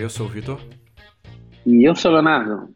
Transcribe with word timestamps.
Eu 0.00 0.08
sou 0.08 0.26
o 0.26 0.28
Vitor. 0.28 0.60
E 1.66 1.84
eu 1.84 1.96
sou 1.96 2.12
o 2.12 2.14
Leonardo. 2.14 2.72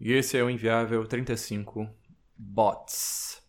E 0.00 0.14
esse 0.14 0.38
é 0.38 0.42
o 0.42 0.48
Inviável 0.48 1.04
35 1.04 1.86
Bots. 2.38 3.42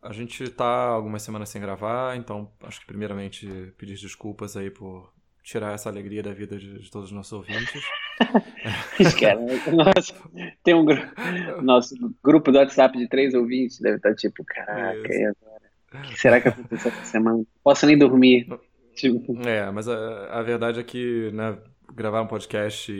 A 0.00 0.12
gente 0.12 0.48
tá 0.50 0.64
algumas 0.64 1.22
semanas 1.22 1.48
sem 1.48 1.60
gravar, 1.60 2.16
então 2.16 2.52
acho 2.62 2.78
que 2.80 2.86
primeiramente 2.86 3.48
pedir 3.76 3.96
desculpas 3.96 4.56
aí 4.56 4.70
por 4.70 5.12
tirar 5.42 5.74
essa 5.74 5.88
alegria 5.88 6.22
da 6.22 6.32
vida 6.32 6.56
de, 6.56 6.78
de 6.78 6.88
todos 6.88 7.08
os 7.08 7.12
nossos 7.12 7.32
ouvintes. 7.32 7.82
Nossa, 9.74 10.14
tem 10.62 10.74
um 10.74 10.84
grupo. 10.84 11.62
Nosso 11.62 11.96
grupo 12.22 12.52
do 12.52 12.58
WhatsApp 12.58 12.96
de 12.96 13.08
três 13.08 13.34
ouvintes 13.34 13.80
deve 13.80 13.96
estar 13.96 14.14
tipo, 14.14 14.44
caraca, 14.44 15.12
e 15.12 15.24
agora? 15.24 15.64
O 15.94 16.12
que 16.12 16.20
será 16.20 16.40
que 16.40 16.48
aconteceu 16.48 16.92
essa 16.92 17.04
semana? 17.04 17.38
Não 17.38 17.46
posso 17.64 17.86
nem 17.86 17.98
dormir. 17.98 18.46
Tipo... 18.94 19.36
É, 19.46 19.70
mas 19.70 19.88
a, 19.88 20.38
a 20.38 20.42
verdade 20.42 20.80
é 20.80 20.84
que 20.84 21.30
né, 21.32 21.58
gravar 21.92 22.22
um 22.22 22.26
podcast 22.26 22.92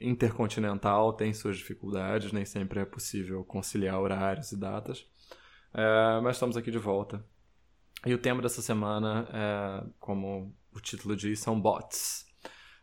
intercontinental 0.00 1.12
tem 1.12 1.32
suas 1.32 1.56
dificuldades, 1.56 2.32
nem 2.32 2.44
sempre 2.44 2.80
é 2.80 2.84
possível 2.84 3.44
conciliar 3.44 3.98
horários 3.98 4.52
e 4.52 4.56
datas. 4.56 5.06
É, 5.74 6.20
mas 6.22 6.36
estamos 6.36 6.56
aqui 6.56 6.70
de 6.70 6.78
volta. 6.78 7.24
E 8.06 8.14
o 8.14 8.18
tema 8.18 8.40
dessa 8.40 8.62
semana, 8.62 9.28
é, 9.32 9.86
como 9.98 10.54
o 10.74 10.80
título 10.80 11.16
diz, 11.16 11.40
são 11.40 11.60
bots. 11.60 12.26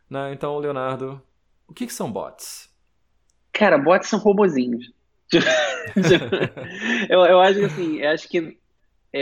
Né? 0.08 0.32
Então, 0.32 0.58
Leonardo, 0.58 1.20
o 1.66 1.72
que, 1.72 1.86
que 1.86 1.92
são 1.92 2.12
bots? 2.12 2.70
Cara, 3.52 3.78
bots 3.78 4.08
são 4.08 4.18
robozinhos. 4.18 4.92
eu, 7.08 7.20
eu 7.20 7.40
acho 7.40 7.58
que 7.58 7.64
assim, 7.64 7.96
eu 7.96 8.10
acho 8.10 8.28
que 8.28 8.58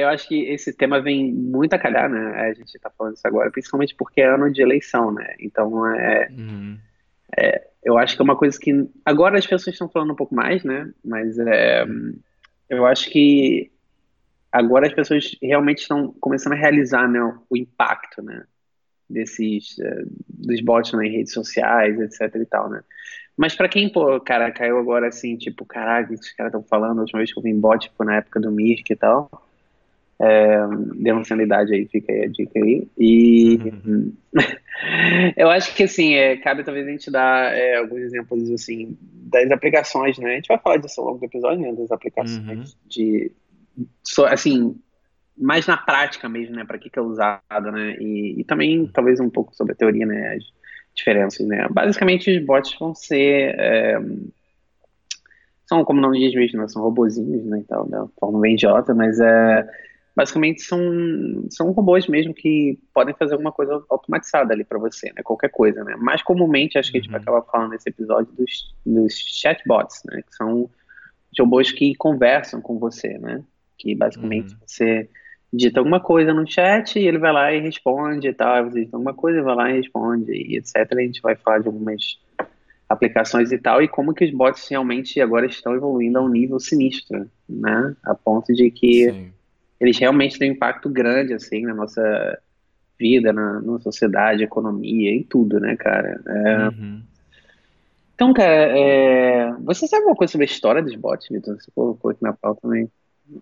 eu 0.00 0.08
acho 0.08 0.28
que 0.28 0.42
esse 0.44 0.72
tema 0.72 1.00
vem 1.00 1.32
muito 1.32 1.74
a 1.74 1.78
calhar, 1.78 2.08
né? 2.08 2.40
A 2.40 2.52
gente 2.54 2.78
tá 2.78 2.90
falando 2.90 3.16
isso 3.16 3.26
agora, 3.26 3.50
principalmente 3.50 3.94
porque 3.94 4.20
é 4.20 4.26
ano 4.26 4.52
de 4.52 4.62
eleição, 4.62 5.12
né? 5.12 5.34
Então 5.40 5.86
é, 5.94 6.28
uhum. 6.30 6.78
é 7.36 7.68
eu 7.84 7.98
acho 7.98 8.16
que 8.16 8.22
é 8.22 8.24
uma 8.24 8.36
coisa 8.36 8.58
que 8.58 8.88
agora 9.04 9.38
as 9.38 9.46
pessoas 9.46 9.74
estão 9.74 9.88
falando 9.88 10.12
um 10.12 10.16
pouco 10.16 10.34
mais, 10.34 10.64
né? 10.64 10.90
Mas 11.04 11.38
é, 11.38 11.84
eu 12.68 12.86
acho 12.86 13.10
que 13.10 13.70
agora 14.50 14.86
as 14.86 14.94
pessoas 14.94 15.36
realmente 15.42 15.82
estão 15.82 16.14
começando 16.20 16.54
a 16.54 16.56
realizar 16.56 17.06
né, 17.06 17.20
o 17.50 17.56
impacto, 17.56 18.22
né? 18.22 18.44
Desses 19.08 19.76
uh, 19.78 20.06
dos 20.28 20.62
bots 20.62 20.92
nas 20.92 21.10
redes 21.10 21.32
sociais, 21.34 22.00
etc 22.00 22.34
e 22.36 22.46
tal, 22.46 22.70
né? 22.70 22.82
Mas 23.36 23.54
para 23.54 23.68
quem, 23.68 23.90
pô, 23.90 24.18
cara, 24.20 24.50
caiu 24.50 24.78
agora 24.78 25.08
assim, 25.08 25.36
tipo, 25.36 25.66
caraca, 25.66 26.14
os 26.14 26.32
caras 26.32 26.52
estão 26.52 26.62
falando, 26.62 26.98
a 26.98 27.00
última 27.02 27.18
vez 27.18 27.32
que 27.32 27.38
eu 27.38 27.42
vi 27.42 27.50
em 27.50 27.60
bot, 27.60 27.86
tipo, 27.88 28.02
na 28.04 28.16
época 28.16 28.40
do 28.40 28.50
Mirk 28.50 28.90
e 28.90 28.96
tal. 28.96 29.28
É, 30.20 30.58
dê 30.96 31.12
uma 31.12 31.24
sanidade 31.24 31.74
aí, 31.74 31.86
fica 31.86 32.12
aí 32.12 32.24
a 32.24 32.28
dica 32.28 32.58
aí. 32.58 32.88
E 32.98 33.56
uhum. 33.56 34.12
eu 35.36 35.50
acho 35.50 35.74
que 35.74 35.82
assim, 35.82 36.14
é, 36.14 36.36
cabe 36.36 36.64
talvez 36.64 36.86
a 36.86 36.90
gente 36.90 37.10
dar 37.10 37.52
é, 37.54 37.76
alguns 37.76 38.00
exemplos 38.00 38.50
assim 38.50 38.96
das 39.00 39.50
aplicações, 39.50 40.18
né? 40.18 40.32
A 40.32 40.34
gente 40.36 40.48
vai 40.48 40.58
falar 40.58 40.76
disso 40.76 41.00
ao 41.00 41.08
longo 41.08 41.18
do 41.18 41.24
episódio, 41.24 41.60
né? 41.60 41.72
Das 41.72 41.90
aplicações 41.90 42.72
uhum. 42.72 42.78
de 42.88 43.32
assim, 44.28 44.76
mais 45.36 45.66
na 45.66 45.76
prática 45.76 46.28
mesmo, 46.28 46.54
né? 46.54 46.64
Para 46.64 46.78
que, 46.78 46.88
que 46.88 46.98
é 46.98 47.02
usado, 47.02 47.72
né? 47.72 47.96
E, 47.98 48.40
e, 48.40 48.44
também 48.44 48.86
talvez 48.92 49.18
um 49.18 49.30
pouco 49.30 49.54
sobre 49.54 49.72
a 49.72 49.76
teoria, 49.76 50.06
né? 50.06 50.36
As 50.36 50.44
diferenças, 50.94 51.44
né? 51.46 51.66
Basicamente 51.70 52.30
os 52.30 52.44
bots 52.44 52.78
vão 52.78 52.94
ser 52.94 53.54
é, 53.58 53.98
são, 55.66 55.84
como 55.84 55.98
o 55.98 56.02
nome 56.02 56.20
diz 56.20 56.34
mesmo, 56.34 56.60
né? 56.60 56.68
são 56.68 56.82
robozinhos, 56.82 57.44
né, 57.46 57.60
e 57.60 57.64
tal, 57.64 57.88
da 57.88 58.06
forma 58.18 58.40
bem 58.40 58.54
idiota, 58.54 58.94
mas 58.94 59.18
é 59.18 59.66
basicamente 60.17 60.63
são, 60.63 60.80
são 61.51 61.73
robôs 61.73 62.07
mesmo 62.07 62.33
que 62.33 62.79
podem 62.92 63.14
fazer 63.14 63.33
alguma 63.33 63.51
coisa 63.51 63.83
automatizada 63.91 64.55
ali 64.55 64.64
para 64.64 64.79
você, 64.79 65.08
né? 65.08 65.23
Qualquer 65.25 65.51
coisa, 65.51 65.83
né? 65.83 65.97
Mais 65.97 66.23
comumente, 66.23 66.79
acho 66.79 66.92
que 66.92 66.98
a 66.98 67.01
gente 67.01 67.11
vai 67.11 67.20
acabar 67.20 67.42
falando 67.42 67.70
nesse 67.70 67.89
episódio 67.89 68.33
dos, 68.33 68.75
dos 68.86 69.13
chatbots, 69.14 70.02
né? 70.05 70.23
Que 70.23 70.36
são 70.36 70.70
robôs 71.39 71.73
que 71.73 71.95
conversam 71.97 72.61
com 72.61 72.79
você, 72.79 73.19
né? 73.19 73.42
Que 73.77 73.95
basicamente 73.95 74.52
uhum. 74.52 74.58
você 74.64 75.08
digita 75.52 75.80
alguma 75.80 76.01
coisa 76.01 76.33
no 76.33 76.46
chat 76.46 76.98
e 76.98 77.07
ele 77.07 77.19
vai 77.19 77.33
lá 77.33 77.52
e 77.52 77.61
responde 77.61 78.29
e 78.29 78.33
tal. 78.33 78.64
Você 78.64 78.79
digita 78.79 78.96
alguma 78.96 79.14
coisa 79.14 79.41
e 79.41 79.42
vai 79.42 79.55
lá 79.57 79.70
e 79.70 79.77
responde 79.79 80.33
e 80.33 80.57
etc. 80.57 80.77
A 80.92 81.01
gente 81.01 81.20
vai 81.20 81.35
falar 81.35 81.58
de 81.58 81.67
algumas 81.67 82.20
aplicações 82.89 83.51
e 83.51 83.58
tal, 83.58 83.83
e 83.83 83.89
como 83.89 84.14
que 84.14 84.25
os 84.25 84.31
bots 84.31 84.69
realmente 84.69 85.20
agora 85.20 85.46
estão 85.46 85.75
evoluindo 85.75 86.19
a 86.19 86.23
um 86.23 86.29
nível 86.29 86.61
sinistro, 86.61 87.29
né? 87.48 87.96
A 88.05 88.14
ponto 88.14 88.52
de 88.52 88.70
que 88.70 89.11
Sim 89.11 89.33
eles 89.84 89.98
realmente 89.98 90.39
têm 90.39 90.50
um 90.50 90.55
impacto 90.55 90.89
grande, 90.89 91.34
assim, 91.34 91.62
na 91.62 91.74
nossa 91.74 92.39
vida, 92.98 93.33
na, 93.33 93.61
na 93.61 93.78
sociedade, 93.80 94.42
economia, 94.42 95.11
em 95.11 95.22
tudo, 95.22 95.61
né, 95.61 95.77
cara? 95.77 96.20
É... 96.27 96.68
Uhum. 96.68 97.02
Então, 98.14 98.33
cara, 98.33 98.78
é... 98.78 99.52
você 99.61 99.86
sabe 99.86 100.02
alguma 100.02 100.17
coisa 100.17 100.33
sobre 100.33 100.46
a 100.46 100.50
história 100.50 100.83
dos 100.83 100.95
bots, 100.95 101.28
Vitor? 101.28 101.61
Você 101.61 101.70
colocou 101.74 102.11
aqui 102.11 102.22
na 102.22 102.33
pauta 102.33 102.61
também. 102.62 102.90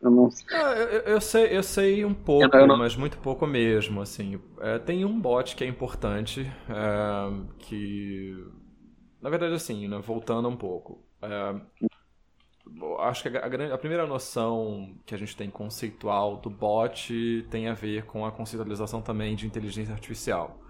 Eu, 0.00 0.10
não... 0.10 0.28
ah, 0.52 0.74
eu, 0.76 1.00
eu, 1.00 1.20
sei, 1.20 1.56
eu 1.56 1.62
sei 1.62 2.04
um 2.04 2.14
pouco, 2.14 2.56
não... 2.66 2.76
mas 2.76 2.96
muito 2.96 3.18
pouco 3.18 3.46
mesmo, 3.46 4.00
assim. 4.00 4.40
É, 4.60 4.78
tem 4.78 5.04
um 5.04 5.20
bot 5.20 5.54
que 5.54 5.64
é 5.64 5.66
importante, 5.66 6.50
é, 6.68 7.44
que... 7.58 8.36
Na 9.20 9.30
verdade, 9.30 9.54
assim, 9.54 9.86
né, 9.86 10.00
voltando 10.04 10.48
um 10.48 10.56
pouco. 10.56 11.04
Acho 13.00 13.22
que 13.22 13.36
a, 13.36 13.40
a, 13.40 13.74
a, 13.74 13.78
primeira 13.78 14.06
noção 14.06 14.94
que 15.04 15.14
a 15.14 15.18
gente 15.18 15.36
tem 15.36 15.50
conceitual 15.50 16.36
do 16.36 16.48
bot 16.48 17.46
tem 17.50 17.68
a 17.68 17.74
ver 17.74 18.04
com 18.04 18.24
a 18.24 18.32
conceitualização 18.32 19.02
também 19.02 19.34
de 19.34 19.46
inteligência 19.46 19.92
artificial. 19.92 20.60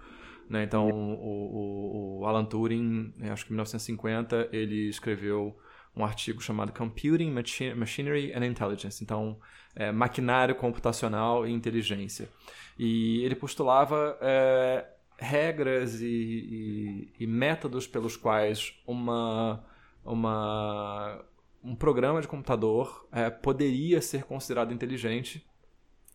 Né? 0.49 0.63
Então, 0.63 0.89
o, 0.89 2.19
o, 2.19 2.19
o, 2.21 2.25
Alan 2.25 2.45
Turing, 2.45 3.13
acho 3.31 3.45
que 3.45 3.51
em 3.51 3.55
1950, 3.55 4.49
ele 4.51 4.89
escreveu 4.89 5.57
um 5.95 6.03
artigo 6.03 6.41
chamado 6.41 6.73
Computing, 6.73 7.31
Machinery 7.75 8.33
and 8.33 8.45
Intelligence. 8.45 9.03
Então, 9.03 9.39
é, 9.75 9.91
maquinário 9.91 10.55
computacional 10.55 11.47
e 11.47 11.51
inteligência. 11.51 12.29
E 12.77 13.23
ele 13.23 13.35
postulava 13.35 14.17
é, 14.21 14.85
regras 15.17 16.01
e, 16.01 16.05
e, 16.07 17.13
e 17.19 17.27
métodos 17.27 17.87
pelos 17.87 18.17
quais 18.17 18.73
uma, 18.85 19.63
uma 20.03 21.23
um 21.63 21.75
programa 21.75 22.21
de 22.21 22.27
computador 22.27 23.07
é, 23.11 23.29
poderia 23.29 24.01
ser 24.01 24.25
considerado 24.25 24.73
inteligente. 24.73 25.47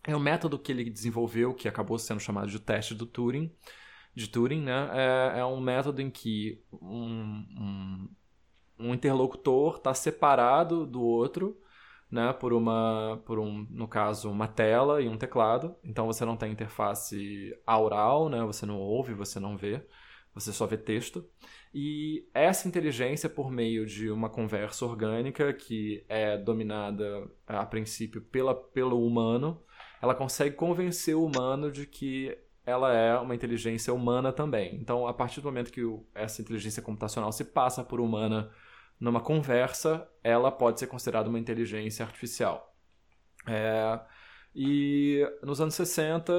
É 0.05 0.15
um 0.15 0.19
método 0.19 0.59
que 0.59 0.71
ele 0.71 0.89
desenvolveu, 0.89 1.53
que 1.53 1.67
acabou 1.67 1.97
sendo 1.97 2.19
chamado 2.19 2.49
de 2.49 2.59
teste 2.59 2.93
do 2.93 3.05
Turing, 3.05 3.51
de 4.13 4.27
Turing, 4.27 4.61
né? 4.61 4.89
É, 4.93 5.39
é 5.39 5.45
um 5.45 5.59
método 5.59 6.01
em 6.01 6.09
que 6.09 6.63
um, 6.71 7.45
um, 7.57 8.09
um 8.77 8.93
interlocutor 8.93 9.77
está 9.77 9.93
separado 9.93 10.85
do 10.85 11.01
outro, 11.01 11.59
né? 12.11 12.31
Por 12.33 12.53
uma, 12.53 13.21
por 13.25 13.39
um, 13.39 13.65
no 13.69 13.87
caso, 13.87 14.29
uma 14.31 14.47
tela 14.47 15.01
e 15.01 15.09
um 15.09 15.17
teclado. 15.17 15.75
Então 15.83 16.05
você 16.05 16.23
não 16.23 16.37
tem 16.37 16.51
interface 16.51 17.53
aural, 17.65 18.29
né? 18.29 18.43
Você 18.45 18.65
não 18.65 18.79
ouve, 18.79 19.13
você 19.13 19.39
não 19.39 19.57
vê, 19.57 19.85
você 20.33 20.53
só 20.53 20.65
vê 20.65 20.77
texto. 20.77 21.27
E 21.73 22.27
essa 22.33 22.67
inteligência, 22.67 23.29
por 23.29 23.51
meio 23.51 23.85
de 23.85 24.09
uma 24.09 24.29
conversa 24.29 24.85
orgânica, 24.85 25.53
que 25.53 26.03
é 26.09 26.37
dominada 26.37 27.29
a 27.45 27.65
princípio 27.65 28.21
pela, 28.21 28.55
pelo 28.55 29.05
humano, 29.05 29.61
ela 30.01 30.15
consegue 30.15 30.55
convencer 30.55 31.15
o 31.15 31.23
humano 31.23 31.71
de 31.71 31.85
que 31.85 32.35
ela 32.65 32.93
é 32.93 33.17
uma 33.17 33.35
inteligência 33.35 33.93
humana 33.93 34.31
também. 34.31 34.75
Então, 34.75 35.07
a 35.07 35.13
partir 35.13 35.41
do 35.41 35.45
momento 35.45 35.71
que 35.71 35.81
essa 36.13 36.41
inteligência 36.41 36.81
computacional 36.81 37.31
se 37.31 37.45
passa 37.45 37.83
por 37.83 37.99
humana 37.99 38.51
numa 38.99 39.21
conversa, 39.21 40.07
ela 40.23 40.51
pode 40.51 40.79
ser 40.79 40.87
considerada 40.87 41.29
uma 41.29 41.39
inteligência 41.39 42.03
artificial. 42.03 42.75
É, 43.47 43.99
e 44.53 45.25
nos 45.43 45.61
anos 45.61 45.75
60 45.75 46.33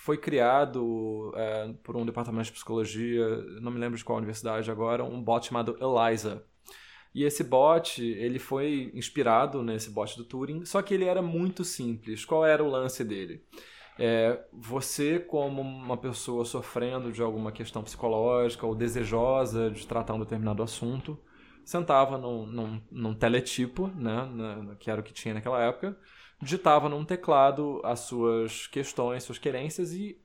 foi 0.00 0.16
criado 0.16 1.30
é, 1.36 1.74
por 1.84 1.94
um 1.94 2.06
departamento 2.06 2.46
de 2.46 2.52
psicologia, 2.52 3.22
não 3.60 3.70
me 3.70 3.78
lembro 3.78 3.98
de 3.98 4.04
qual 4.04 4.16
universidade 4.16 4.70
agora, 4.70 5.04
um 5.04 5.22
bot 5.22 5.46
chamado 5.46 5.76
Eliza. 5.78 6.42
E 7.14 7.22
esse 7.22 7.44
bot, 7.44 8.02
ele 8.02 8.38
foi 8.38 8.90
inspirado 8.94 9.62
nesse 9.62 9.90
bot 9.90 10.16
do 10.16 10.24
Turing, 10.24 10.64
só 10.64 10.80
que 10.80 10.94
ele 10.94 11.04
era 11.04 11.20
muito 11.20 11.64
simples. 11.64 12.24
Qual 12.24 12.46
era 12.46 12.64
o 12.64 12.70
lance 12.70 13.04
dele? 13.04 13.44
É, 13.98 14.42
você, 14.50 15.18
como 15.18 15.60
uma 15.60 15.98
pessoa 15.98 16.46
sofrendo 16.46 17.12
de 17.12 17.20
alguma 17.20 17.52
questão 17.52 17.82
psicológica 17.82 18.66
ou 18.66 18.74
desejosa 18.74 19.70
de 19.70 19.86
tratar 19.86 20.14
um 20.14 20.20
determinado 20.20 20.62
assunto, 20.62 21.18
sentava 21.62 22.16
num, 22.16 22.46
num, 22.46 22.82
num 22.90 23.14
teletipo, 23.14 23.88
né, 23.88 24.24
na, 24.32 24.76
que 24.76 24.90
era 24.90 25.02
o 25.02 25.04
que 25.04 25.12
tinha 25.12 25.34
naquela 25.34 25.62
época, 25.62 25.94
digitava 26.40 26.88
num 26.88 27.04
teclado 27.04 27.80
as 27.84 28.00
suas 28.00 28.66
questões, 28.66 29.22
suas 29.22 29.38
querências 29.38 29.92
e 29.92 30.18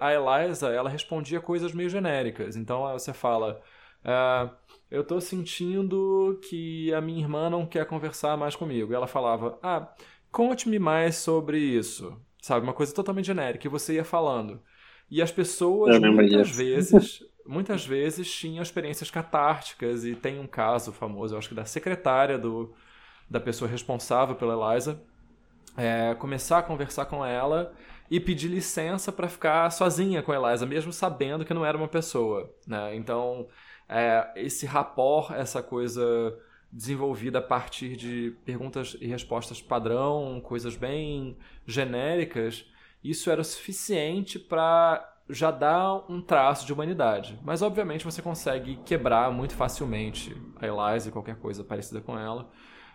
a 0.00 0.12
Eliza 0.12 0.68
ela 0.68 0.90
respondia 0.90 1.40
coisas 1.40 1.72
meio 1.72 1.88
genéricas. 1.88 2.56
Então 2.56 2.82
você 2.92 3.12
fala, 3.12 3.62
ah, 4.04 4.50
eu 4.90 5.02
estou 5.02 5.20
sentindo 5.20 6.38
que 6.48 6.92
a 6.92 7.00
minha 7.00 7.20
irmã 7.20 7.48
não 7.48 7.66
quer 7.66 7.86
conversar 7.86 8.36
mais 8.36 8.54
comigo. 8.54 8.92
E 8.92 8.94
ela 8.94 9.06
falava, 9.06 9.58
ah, 9.62 9.88
conte-me 10.30 10.78
mais 10.78 11.16
sobre 11.16 11.58
isso. 11.58 12.20
Sabe, 12.40 12.64
uma 12.64 12.74
coisa 12.74 12.94
totalmente 12.94 13.26
genérica. 13.26 13.66
E 13.66 13.70
você 13.70 13.94
ia 13.94 14.04
falando. 14.04 14.60
E 15.10 15.22
as 15.22 15.30
pessoas, 15.30 15.98
muitas 15.98 16.50
vezes, 16.50 17.24
muitas 17.46 17.86
vezes 17.86 18.30
tinham 18.30 18.62
experiências 18.62 19.10
catárticas 19.10 20.04
e 20.04 20.14
tem 20.14 20.38
um 20.38 20.46
caso 20.46 20.92
famoso, 20.92 21.34
eu 21.34 21.38
acho 21.38 21.48
que 21.48 21.54
da 21.54 21.64
secretária 21.64 22.38
do, 22.38 22.74
da 23.28 23.40
pessoa 23.40 23.70
responsável 23.70 24.34
pela 24.34 24.72
Eliza, 24.72 25.02
é, 25.76 26.14
começar 26.14 26.58
a 26.58 26.62
conversar 26.62 27.06
com 27.06 27.24
ela 27.24 27.72
e 28.10 28.20
pedir 28.20 28.48
licença 28.48 29.10
para 29.10 29.28
ficar 29.28 29.70
sozinha 29.70 30.22
com 30.22 30.32
a 30.32 30.36
Eliza, 30.36 30.66
mesmo 30.66 30.92
sabendo 30.92 31.44
que 31.44 31.54
não 31.54 31.64
era 31.64 31.76
uma 31.76 31.88
pessoa. 31.88 32.52
Né? 32.66 32.94
Então, 32.94 33.48
é, 33.88 34.32
esse 34.36 34.66
rapport, 34.66 35.32
essa 35.32 35.62
coisa 35.62 36.02
desenvolvida 36.70 37.38
a 37.38 37.42
partir 37.42 37.96
de 37.96 38.34
perguntas 38.44 38.96
e 39.00 39.06
respostas 39.06 39.60
padrão, 39.60 40.40
coisas 40.42 40.76
bem 40.76 41.36
genéricas, 41.66 42.66
isso 43.04 43.30
era 43.30 43.40
o 43.40 43.44
suficiente 43.44 44.38
para 44.38 45.08
já 45.28 45.50
dar 45.50 46.04
um 46.10 46.20
traço 46.20 46.66
de 46.66 46.72
humanidade. 46.72 47.38
Mas 47.42 47.62
obviamente 47.62 48.04
você 48.04 48.22
consegue 48.22 48.76
quebrar 48.84 49.30
muito 49.30 49.54
facilmente 49.54 50.36
a 50.60 50.66
Eliza 50.66 51.08
e 51.08 51.12
qualquer 51.12 51.36
coisa 51.36 51.62
parecida 51.64 52.00
com 52.00 52.18
ela. 52.18 52.50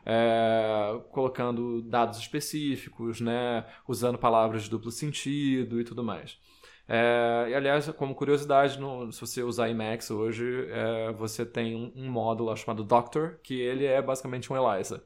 É, 0.09 1.01
colocando 1.12 1.81
dados 1.81 2.18
específicos, 2.18 3.19
né, 3.19 3.65
usando 3.86 4.18
palavras 4.18 4.63
de 4.63 4.69
duplo 4.69 4.89
sentido 4.89 5.81
e 5.81 5.83
tudo 5.83 6.01
mais. 6.01 6.39
É, 6.88 7.48
e, 7.50 7.54
aliás, 7.54 7.89
como 7.89 8.15
curiosidade, 8.15 8.80
no, 8.80 9.12
se 9.12 9.19
você 9.19 9.44
usar 9.44 9.69
Emacs 9.69 10.09
hoje, 10.09 10.68
é, 10.69 11.12
você 11.12 11.45
tem 11.45 11.75
um, 11.75 11.92
um, 11.94 12.09
módulo 12.09 12.56
chamado 12.56 12.83
Doctor, 12.86 13.38
que 13.44 13.59
ele 13.59 13.86
é 13.86 14.01
basicamente 14.01 14.51
um 14.51 14.56
ELISA. 14.56 15.04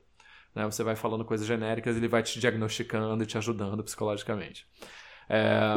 Né? 0.53 0.65
Você 0.65 0.83
vai 0.83 0.95
falando 0.95 1.25
coisas 1.25 1.48
genéricas, 1.48 1.98
ele 1.98 2.07
vai 2.07 2.21
te 2.21 2.39
diagnosticando 2.39 3.24
e 3.24 3.25
te 3.25 3.38
ajudando 3.38 3.83
psicologicamente. 3.83 4.68
É, 5.27 5.74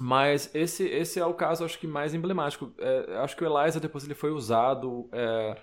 mas 0.00 0.52
esse, 0.54 0.84
esse 0.84 1.20
é 1.20 1.26
o 1.26 1.34
caso, 1.34 1.64
acho 1.64 1.78
que 1.78 1.86
mais 1.86 2.14
emblemático. 2.14 2.72
É, 2.78 3.18
acho 3.18 3.36
que 3.36 3.44
o 3.44 3.58
ELISA 3.58 3.78
depois 3.78 4.04
ele 4.04 4.14
foi 4.14 4.30
usado 4.30 5.08
é, 5.12 5.56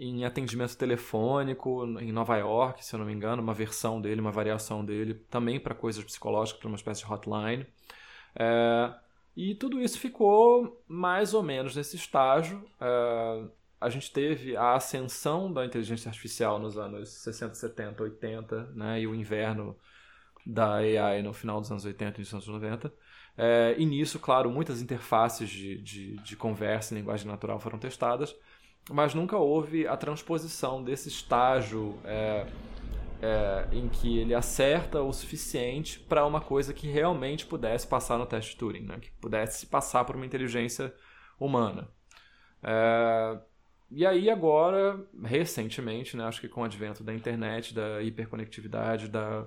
em 0.00 0.24
atendimento 0.24 0.74
telefônico 0.78 1.84
em 2.00 2.10
Nova 2.10 2.34
York, 2.38 2.82
se 2.82 2.94
eu 2.94 2.98
não 2.98 3.04
me 3.04 3.12
engano, 3.12 3.42
uma 3.42 3.52
versão 3.52 4.00
dele, 4.00 4.18
uma 4.22 4.32
variação 4.32 4.82
dele, 4.82 5.12
também 5.28 5.60
para 5.60 5.74
coisas 5.74 6.02
psicológicas, 6.02 6.58
para 6.58 6.68
uma 6.68 6.76
espécie 6.76 7.04
de 7.04 7.12
hotline. 7.12 7.66
É, 8.34 8.94
e 9.36 9.54
tudo 9.54 9.78
isso 9.78 9.98
ficou 10.00 10.82
mais 10.88 11.34
ou 11.34 11.42
menos 11.42 11.76
nesse 11.76 11.96
estágio. 11.96 12.64
É, 12.80 13.44
a 13.78 13.90
gente 13.90 14.10
teve 14.10 14.56
a 14.56 14.74
ascensão 14.74 15.52
da 15.52 15.66
inteligência 15.66 16.08
artificial 16.08 16.58
nos 16.58 16.78
anos 16.78 17.10
60, 17.10 17.54
70, 17.54 18.02
80, 18.02 18.62
né, 18.74 19.02
e 19.02 19.06
o 19.06 19.14
inverno 19.14 19.76
da 20.46 20.76
AI 20.76 21.22
no 21.22 21.34
final 21.34 21.60
dos 21.60 21.70
anos 21.70 21.84
80 21.84 22.20
e 22.20 22.24
dos 22.24 22.32
anos 22.32 22.48
90. 22.48 22.90
É, 23.36 23.74
e 23.76 23.84
nisso, 23.84 24.18
claro, 24.18 24.50
muitas 24.50 24.80
interfaces 24.80 25.50
de, 25.50 25.78
de, 25.82 26.16
de 26.16 26.36
conversa 26.36 26.94
em 26.94 26.98
linguagem 26.98 27.26
natural 27.26 27.60
foram 27.60 27.78
testadas, 27.78 28.34
mas 28.88 29.14
nunca 29.14 29.36
houve 29.36 29.86
a 29.86 29.96
transposição 29.96 30.82
desse 30.82 31.08
estágio 31.08 31.98
é, 32.04 32.46
é, 33.20 33.68
em 33.72 33.88
que 33.88 34.18
ele 34.18 34.34
acerta 34.34 35.02
o 35.02 35.12
suficiente 35.12 36.00
para 36.00 36.24
uma 36.24 36.40
coisa 36.40 36.72
que 36.72 36.88
realmente 36.88 37.46
pudesse 37.46 37.86
passar 37.86 38.18
no 38.18 38.26
teste 38.26 38.52
de 38.52 38.56
Turing, 38.56 38.86
né? 38.86 38.98
que 39.00 39.10
pudesse 39.12 39.66
passar 39.66 40.04
por 40.04 40.16
uma 40.16 40.26
inteligência 40.26 40.94
humana. 41.38 41.88
É, 42.62 43.38
e 43.90 44.06
aí 44.06 44.30
agora, 44.30 45.04
recentemente, 45.24 46.16
né, 46.16 46.24
acho 46.24 46.40
que 46.40 46.48
com 46.48 46.60
o 46.60 46.64
advento 46.64 47.02
da 47.02 47.12
internet, 47.12 47.74
da 47.74 48.00
hiperconectividade, 48.00 49.08
da 49.08 49.44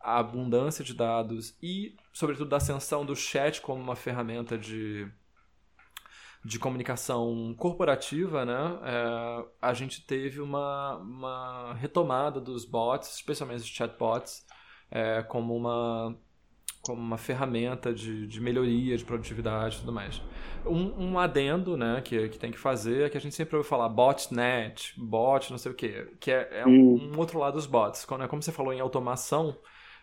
abundância 0.00 0.82
de 0.82 0.94
dados 0.94 1.56
e, 1.62 1.94
sobretudo, 2.12 2.48
da 2.48 2.56
ascensão 2.56 3.04
do 3.04 3.14
chat 3.14 3.60
como 3.60 3.80
uma 3.80 3.94
ferramenta 3.94 4.56
de 4.56 5.06
de 6.44 6.58
comunicação 6.58 7.54
corporativa, 7.56 8.44
né, 8.44 8.78
é, 8.82 9.44
a 9.60 9.72
gente 9.72 10.04
teve 10.04 10.40
uma, 10.40 10.96
uma 10.96 11.74
retomada 11.74 12.40
dos 12.40 12.64
bots, 12.64 13.14
especialmente 13.14 13.60
os 13.60 13.68
chatbots, 13.68 14.44
é, 14.90 15.22
como 15.22 15.56
uma 15.56 16.16
como 16.82 17.00
uma 17.00 17.16
ferramenta 17.16 17.94
de, 17.94 18.26
de 18.26 18.40
melhoria 18.40 18.96
de 18.96 19.04
produtividade 19.04 19.76
e 19.76 19.78
tudo 19.80 19.92
mais. 19.92 20.20
Um, 20.66 21.10
um 21.10 21.18
adendo 21.18 21.76
né, 21.76 22.00
que, 22.04 22.28
que 22.28 22.38
tem 22.38 22.50
que 22.50 22.58
fazer 22.58 23.06
é 23.06 23.08
que 23.08 23.16
a 23.16 23.20
gente 23.20 23.36
sempre 23.36 23.56
ouve 23.56 23.68
falar 23.68 23.88
botnet, 23.88 24.92
bot, 24.98 25.48
não 25.52 25.58
sei 25.58 25.70
o 25.70 25.74
quê, 25.74 26.08
que 26.18 26.32
é, 26.32 26.48
é 26.60 26.66
um, 26.66 26.70
hum. 26.70 27.12
um, 27.14 27.18
outro 27.18 27.38
lado 27.38 27.54
dos 27.54 27.66
bots. 27.66 28.04
Como, 28.04 28.26
como 28.26 28.42
você 28.42 28.50
falou 28.50 28.72
em 28.72 28.80
automação, 28.80 29.56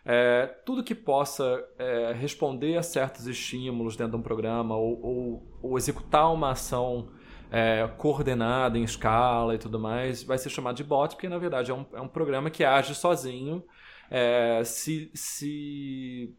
é, 0.06 0.48
tudo 0.66 0.84
que 0.84 0.96
possa 0.96 1.64
é, 1.78 2.14
responder 2.14 2.78
a 2.78 2.84
certos 2.84 3.28
estímulos 3.28 3.96
dentro 3.96 4.14
de 4.14 4.18
um 4.18 4.22
programa 4.22 4.76
ou, 4.76 5.02
ou, 5.02 5.60
ou 5.62 5.78
executar 5.78 6.32
uma 6.34 6.52
ação 6.52 7.10
é, 7.52 7.88
coordenada 7.98 8.78
em 8.78 8.84
escala 8.84 9.56
e 9.56 9.58
tudo 9.58 9.80
mais, 9.80 10.24
vai 10.24 10.38
ser 10.38 10.50
chamado 10.50 10.76
de 10.76 10.84
bot, 10.84 11.16
porque 11.16 11.30
na 11.30 11.38
verdade 11.38 11.72
é 11.72 11.74
um, 11.74 11.86
é 11.94 12.02
um 12.02 12.08
programa 12.08 12.50
que 12.50 12.64
age 12.64 12.96
sozinho, 12.96 13.64
é, 14.10 14.64
se, 14.64 15.12
se 15.14 16.36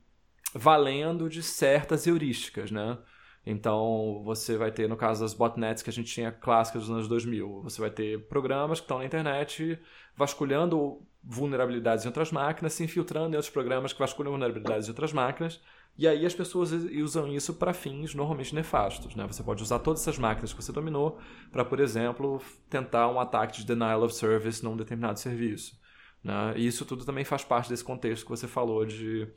valendo 0.54 1.28
de 1.28 1.42
certas 1.42 2.06
heurísticas, 2.06 2.70
né? 2.70 2.98
Então, 3.44 4.22
você 4.22 4.56
vai 4.56 4.70
ter, 4.70 4.88
no 4.88 4.96
caso 4.96 5.22
das 5.22 5.32
botnets 5.32 5.82
que 5.82 5.88
a 5.88 5.92
gente 5.92 6.12
tinha 6.12 6.30
clássicas 6.30 6.82
dos 6.82 6.90
anos 6.90 7.08
2000, 7.08 7.62
você 7.62 7.80
vai 7.80 7.90
ter 7.90 8.28
programas 8.28 8.80
que 8.80 8.84
estão 8.84 8.98
na 8.98 9.06
internet 9.06 9.78
vasculhando 10.14 11.00
vulnerabilidades 11.22 12.04
em 12.04 12.08
outras 12.08 12.32
máquinas, 12.32 12.72
se 12.72 12.82
infiltrando 12.82 13.34
em 13.34 13.36
outros 13.36 13.50
programas 13.50 13.92
que 13.92 13.98
vasculham 13.98 14.32
vulnerabilidades 14.32 14.88
em 14.88 14.90
outras 14.90 15.12
máquinas, 15.12 15.60
e 15.98 16.08
aí 16.08 16.24
as 16.24 16.34
pessoas 16.34 16.72
usam 16.72 17.30
isso 17.32 17.54
para 17.54 17.74
fins 17.74 18.14
normalmente 18.14 18.54
nefastos. 18.54 19.14
Né? 19.14 19.26
Você 19.26 19.42
pode 19.42 19.62
usar 19.62 19.78
todas 19.80 20.00
essas 20.00 20.18
máquinas 20.18 20.52
que 20.52 20.62
você 20.62 20.72
dominou 20.72 21.18
para, 21.52 21.64
por 21.64 21.78
exemplo, 21.78 22.40
tentar 22.68 23.08
um 23.08 23.20
ataque 23.20 23.58
de 23.58 23.66
denial 23.66 24.02
of 24.02 24.14
service 24.14 24.64
num 24.64 24.76
determinado 24.76 25.18
serviço. 25.18 25.78
Né? 26.24 26.54
E 26.56 26.66
isso 26.66 26.84
tudo 26.84 27.04
também 27.04 27.24
faz 27.24 27.44
parte 27.44 27.68
desse 27.68 27.84
contexto 27.84 28.24
que 28.24 28.30
você 28.30 28.48
falou 28.48 28.86
de, 28.86 29.28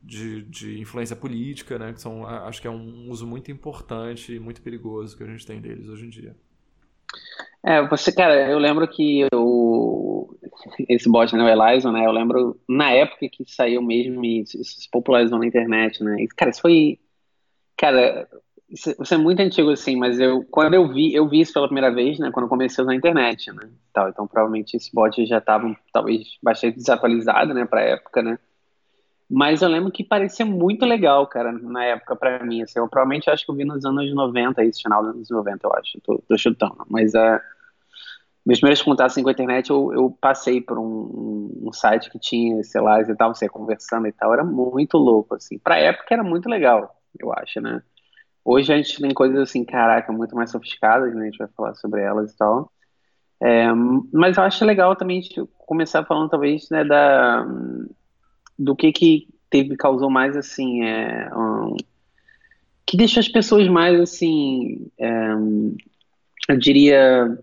de, 0.00 0.42
de 0.42 0.78
influência 0.78 1.16
política, 1.16 1.76
né? 1.76 1.92
que 1.92 2.00
são, 2.00 2.24
acho 2.24 2.60
que 2.60 2.68
é 2.68 2.70
um 2.70 3.10
uso 3.10 3.26
muito 3.26 3.50
importante 3.50 4.32
e 4.32 4.38
muito 4.38 4.62
perigoso 4.62 5.16
que 5.16 5.24
a 5.24 5.26
gente 5.26 5.44
tem 5.44 5.60
deles 5.60 5.88
hoje 5.88 6.06
em 6.06 6.10
dia. 6.10 6.36
É, 7.64 7.82
você, 7.88 8.12
cara, 8.12 8.48
eu 8.48 8.58
lembro 8.58 8.86
que 8.86 9.26
o, 9.34 10.36
esse 10.88 11.10
bot, 11.10 11.34
né, 11.34 11.42
o 11.42 11.48
Elyson, 11.48 11.90
né, 11.90 12.06
eu 12.06 12.12
lembro 12.12 12.60
na 12.68 12.92
época 12.92 13.28
que 13.28 13.44
saiu 13.44 13.82
mesmo 13.82 14.24
e 14.24 14.46
se 14.46 14.88
popularizou 14.90 15.38
na 15.38 15.46
internet, 15.46 16.02
né, 16.04 16.16
e, 16.20 16.28
cara, 16.28 16.52
isso 16.52 16.60
foi, 16.60 17.00
cara, 17.76 18.28
isso, 18.70 18.94
isso, 19.02 19.14
é 19.14 19.16
muito 19.16 19.40
antigo, 19.40 19.70
assim, 19.70 19.96
mas 19.96 20.20
eu, 20.20 20.44
quando 20.44 20.74
eu 20.74 20.92
vi, 20.92 21.12
eu 21.12 21.28
vi 21.28 21.40
isso 21.40 21.52
pela 21.52 21.66
primeira 21.66 21.92
vez, 21.92 22.20
né, 22.20 22.30
quando 22.32 22.48
comecei 22.48 22.82
a 22.82 22.84
usar 22.84 22.92
a 22.92 22.96
internet, 22.96 23.52
né, 23.52 23.68
tal, 23.92 24.08
então 24.10 24.28
provavelmente 24.28 24.76
esse 24.76 24.94
bot 24.94 25.26
já 25.26 25.38
estava, 25.38 25.76
talvez, 25.92 26.22
bastante 26.40 26.76
desatualizado, 26.76 27.52
né, 27.52 27.64
pra 27.64 27.82
época, 27.82 28.22
né, 28.22 28.38
mas 29.28 29.60
eu 29.60 29.68
lembro 29.68 29.90
que 29.90 30.04
parecia 30.04 30.46
muito 30.46 30.86
legal, 30.86 31.26
cara, 31.26 31.50
na 31.52 31.84
época 31.84 32.14
para 32.14 32.44
mim. 32.44 32.62
Assim, 32.62 32.78
eu 32.78 32.88
provavelmente 32.88 33.28
acho 33.28 33.44
que 33.44 33.50
eu 33.50 33.56
vi 33.56 33.64
nos 33.64 33.84
anos 33.84 34.12
90, 34.14 34.64
esse 34.64 34.82
final 34.82 35.02
dos 35.02 35.14
anos 35.14 35.30
90, 35.30 35.66
eu 35.66 35.72
acho. 35.74 36.00
Tô, 36.00 36.22
tô 36.28 36.38
chutando. 36.38 36.86
Mas 36.88 37.12
uh, 37.14 37.40
meus 38.46 38.60
primeiros 38.60 38.82
contatos 38.82 39.14
assim, 39.14 39.24
com 39.24 39.28
a 39.28 39.32
internet, 39.32 39.70
eu, 39.70 39.92
eu 39.92 40.10
passei 40.20 40.60
por 40.60 40.78
um, 40.78 41.50
um, 41.64 41.72
site 41.72 42.08
que 42.08 42.18
tinha, 42.20 42.62
sei 42.62 42.80
lá, 42.80 43.00
e 43.00 43.16
tal, 43.16 43.34
você 43.34 43.48
conversando 43.48 44.06
e 44.06 44.12
tal. 44.12 44.32
Era 44.32 44.44
muito 44.44 44.96
louco, 44.96 45.34
assim. 45.34 45.58
Pra 45.58 45.76
época 45.76 46.14
era 46.14 46.22
muito 46.22 46.48
legal, 46.48 46.96
eu 47.18 47.32
acho, 47.32 47.60
né? 47.60 47.82
Hoje 48.44 48.72
a 48.72 48.76
gente 48.76 49.00
tem 49.02 49.12
coisas 49.12 49.40
assim, 49.40 49.64
caraca, 49.64 50.12
muito 50.12 50.36
mais 50.36 50.52
sofisticadas, 50.52 51.12
né? 51.12 51.22
A 51.22 51.24
gente 51.24 51.38
vai 51.38 51.48
falar 51.48 51.74
sobre 51.74 52.00
elas 52.00 52.32
e 52.32 52.36
tal. 52.36 52.70
É, 53.42 53.66
mas 54.12 54.36
eu 54.36 54.44
acho 54.44 54.64
legal 54.64 54.94
também 54.94 55.20
começar 55.58 56.04
falando, 56.04 56.30
talvez, 56.30 56.70
né, 56.70 56.84
da 56.84 57.44
do 58.58 58.74
que 58.74 58.92
que 58.92 59.28
teve 59.50 59.76
causou 59.76 60.10
mais 60.10 60.36
assim 60.36 60.82
é, 60.84 61.30
um, 61.34 61.76
que 62.84 62.96
deixou 62.96 63.20
as 63.20 63.28
pessoas 63.28 63.68
mais 63.68 64.00
assim 64.00 64.88
é, 64.98 65.32
eu 66.48 66.56
diria 66.56 67.38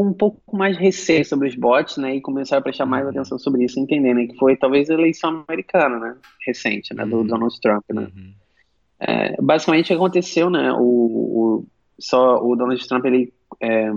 com 0.00 0.06
um 0.06 0.12
pouco 0.14 0.56
mais 0.56 0.78
receio 0.78 1.24
sobre 1.26 1.48
os 1.48 1.54
bots, 1.54 1.98
né, 1.98 2.16
e 2.16 2.20
começaram 2.22 2.60
a 2.60 2.62
prestar 2.62 2.86
mais 2.86 3.04
uhum. 3.04 3.10
atenção 3.10 3.38
sobre 3.38 3.64
isso, 3.64 3.78
entender, 3.78 4.14
né, 4.14 4.26
que 4.26 4.36
foi 4.36 4.56
talvez 4.56 4.88
a 4.88 4.94
eleição 4.94 5.44
americana, 5.46 5.98
né, 5.98 6.16
recente, 6.46 6.94
né, 6.94 7.04
do 7.04 7.18
uhum. 7.18 7.26
Donald 7.26 7.60
Trump, 7.60 7.84
né. 7.92 8.08
Uhum. 8.16 8.32
É, 8.98 9.42
basicamente 9.42 9.84
o 9.84 9.88
que 9.88 9.94
aconteceu, 9.94 10.48
né, 10.48 10.72
o, 10.72 10.78
o, 10.78 11.66
só 11.98 12.42
o 12.42 12.56
Donald 12.56 12.86
Trump 12.88 13.04
ele 13.04 13.30
é, 13.60 13.90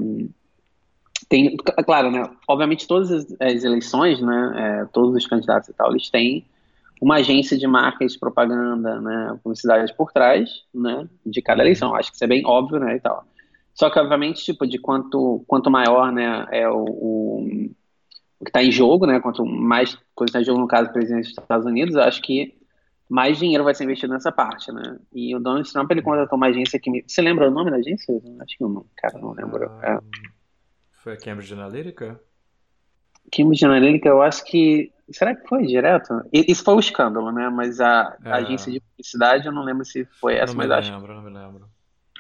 tem, 1.33 1.57
claro, 1.83 2.11
né? 2.11 2.29
Obviamente 2.47 2.87
todas 2.87 3.09
as, 3.09 3.25
as 3.41 3.63
eleições, 3.63 4.21
né? 4.21 4.53
É, 4.55 4.85
todos 4.93 5.15
os 5.15 5.25
candidatos 5.25 5.67
e 5.67 5.73
tal, 5.73 5.89
eles 5.89 6.07
têm 6.11 6.45
uma 7.01 7.15
agência 7.15 7.57
de 7.57 7.65
marcas, 7.65 8.15
propaganda, 8.15 9.01
né? 9.01 9.39
Publicidade 9.41 9.91
por 9.97 10.11
trás, 10.11 10.63
né? 10.71 11.07
De 11.25 11.41
cada 11.41 11.61
uhum. 11.61 11.65
eleição. 11.65 11.95
Acho 11.95 12.11
que 12.11 12.17
isso 12.17 12.23
é 12.23 12.27
bem 12.27 12.45
óbvio, 12.45 12.79
né? 12.79 12.97
E 12.97 12.99
tal. 12.99 13.25
Só 13.73 13.89
que 13.89 13.97
obviamente, 13.99 14.43
tipo, 14.43 14.67
de 14.67 14.77
quanto 14.77 15.43
quanto 15.47 15.71
maior, 15.71 16.11
né? 16.11 16.45
É 16.51 16.69
o, 16.69 16.83
o, 16.83 17.47
o 18.39 18.45
que 18.45 18.49
está 18.49 18.63
em 18.63 18.71
jogo, 18.71 19.07
né? 19.07 19.19
Quanto 19.19 19.43
mais 19.43 19.97
coisa 20.13 20.29
está 20.29 20.41
em 20.41 20.45
jogo 20.45 20.59
no 20.59 20.67
caso 20.67 20.89
do 20.89 20.93
presidente 20.93 21.29
dos 21.29 21.37
Estados 21.39 21.65
Unidos, 21.65 21.95
acho 21.95 22.21
que 22.21 22.53
mais 23.09 23.39
dinheiro 23.39 23.63
vai 23.63 23.73
ser 23.73 23.85
investido 23.85 24.13
nessa 24.13 24.31
parte, 24.31 24.71
né? 24.71 24.99
E 25.11 25.35
o 25.35 25.39
Donald 25.39 25.71
Trump, 25.73 25.89
ele 25.89 26.01
contratou 26.03 26.37
uma 26.37 26.47
agência 26.47 26.79
que... 26.79 26.91
Me... 26.91 27.03
Você 27.05 27.21
lembra 27.21 27.47
o 27.47 27.51
nome 27.51 27.71
da 27.71 27.77
agência? 27.77 28.21
Acho 28.39 28.57
que 28.57 28.63
não, 28.63 28.85
cara, 28.95 29.17
não 29.19 29.31
lembro. 29.33 29.69
Ah, 29.81 29.99
é. 29.99 30.32
Foi 31.03 31.13
a 31.13 31.17
Cambridge 31.17 31.53
Analytica? 31.53 32.19
Cambridge 33.29 33.65
Analytica, 33.65 34.07
eu 34.07 34.21
acho 34.21 34.45
que... 34.45 34.91
Será 35.11 35.35
que 35.35 35.45
foi 35.47 35.65
direto? 35.65 36.23
Isso 36.31 36.63
foi 36.63 36.75
o 36.75 36.79
escândalo, 36.79 37.29
né? 37.31 37.49
Mas 37.49 37.81
a, 37.81 38.17
é. 38.23 38.31
a 38.31 38.35
agência 38.37 38.71
de 38.71 38.79
publicidade, 38.79 39.45
eu 39.45 39.51
não 39.51 39.63
lembro 39.63 39.83
se 39.83 40.05
foi 40.05 40.35
essa, 40.35 40.53
não 40.53 40.57
mas 40.59 40.67
me 40.67 40.73
acho... 40.75 40.91
lembro, 40.93 41.13
não 41.13 41.21
me 41.21 41.29
lembro. 41.29 41.65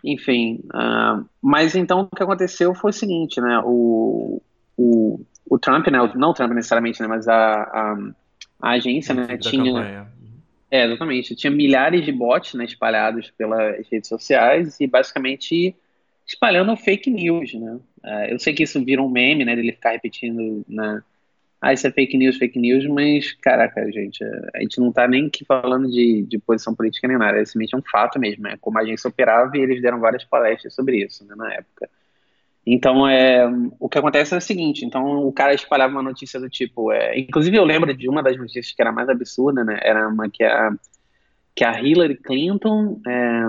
Enfim, 0.03 0.59
uh, 0.65 1.25
mas 1.41 1.75
então 1.75 2.01
o 2.01 2.15
que 2.15 2.21
aconteceu 2.21 2.75
foi 2.75 2.89
o 2.89 2.93
seguinte, 2.93 3.39
né? 3.39 3.61
O, 3.63 4.41
o, 4.75 5.25
o 5.49 5.57
Trump, 5.57 5.87
né? 5.87 5.97
Não 6.13 6.31
o 6.31 6.33
Trump 6.33 6.51
necessariamente, 6.51 7.01
né? 7.01 7.07
Mas 7.07 7.25
a, 7.25 7.63
a, 7.63 7.97
a 8.61 8.69
agência, 8.71 9.15
né? 9.15 9.37
Tinha... 9.37 9.63
Campanha 9.63 10.13
é, 10.69 10.85
exatamente. 10.85 11.35
Tinha 11.35 11.51
milhares 11.51 12.03
de 12.03 12.11
bots 12.11 12.55
né, 12.55 12.65
espalhados 12.65 13.29
pelas 13.37 13.87
redes 13.91 14.09
sociais 14.09 14.79
e 14.79 14.87
basicamente 14.87 15.75
espalhando 16.25 16.75
fake 16.75 17.09
news, 17.09 17.53
né? 17.53 17.79
Uh, 18.03 18.25
eu 18.29 18.39
sei 18.39 18.53
que 18.53 18.63
isso 18.63 18.83
vira 18.83 19.01
um 19.01 19.09
meme, 19.09 19.45
né, 19.45 19.55
dele 19.55 19.71
ficar 19.71 19.91
repetindo, 19.91 20.63
né? 20.67 21.01
Ah, 21.61 21.71
isso 21.71 21.87
é 21.87 21.91
fake 21.91 22.17
news, 22.17 22.35
fake 22.35 22.59
news, 22.59 22.85
mas, 22.87 23.31
caraca, 23.31 23.89
gente, 23.89 24.21
a 24.53 24.59
gente 24.59 24.81
não 24.81 24.91
tá 24.91 25.07
nem 25.07 25.27
aqui 25.27 25.45
falando 25.45 25.89
de, 25.89 26.23
de 26.23 26.37
posição 26.37 26.75
política 26.75 27.07
nem 27.07 27.17
nada, 27.17 27.37
é 27.37 27.77
um 27.77 27.81
fato 27.89 28.19
mesmo, 28.19 28.43
né? 28.43 28.57
Como 28.59 28.77
a 28.77 28.81
agência 28.81 29.07
operava 29.07 29.57
e 29.57 29.61
eles 29.61 29.81
deram 29.81 30.01
várias 30.01 30.25
palestras 30.25 30.73
sobre 30.73 31.01
isso, 31.05 31.25
né, 31.25 31.33
na 31.37 31.53
época. 31.53 31.89
Então, 32.65 33.07
é, 33.07 33.45
o 33.79 33.87
que 33.87 33.97
acontece 33.97 34.33
é 34.33 34.37
o 34.37 34.41
seguinte, 34.41 34.85
então 34.85 35.25
o 35.25 35.31
cara 35.31 35.53
espalhava 35.53 35.93
uma 35.93 36.03
notícia 36.03 36.37
do 36.37 36.49
tipo, 36.49 36.91
é, 36.91 37.17
inclusive 37.17 37.55
eu 37.57 37.63
lembro 37.63 37.93
de 37.93 38.09
uma 38.09 38.21
das 38.21 38.37
notícias 38.37 38.73
que 38.73 38.81
era 38.81 38.91
mais 38.91 39.07
absurda, 39.07 39.63
né, 39.63 39.79
era 39.81 40.07
uma 40.09 40.29
que 40.29 40.43
a, 40.43 40.73
que 41.55 41.63
a 41.63 41.81
Hillary 41.81 42.15
Clinton 42.15 43.01
é, 43.07 43.43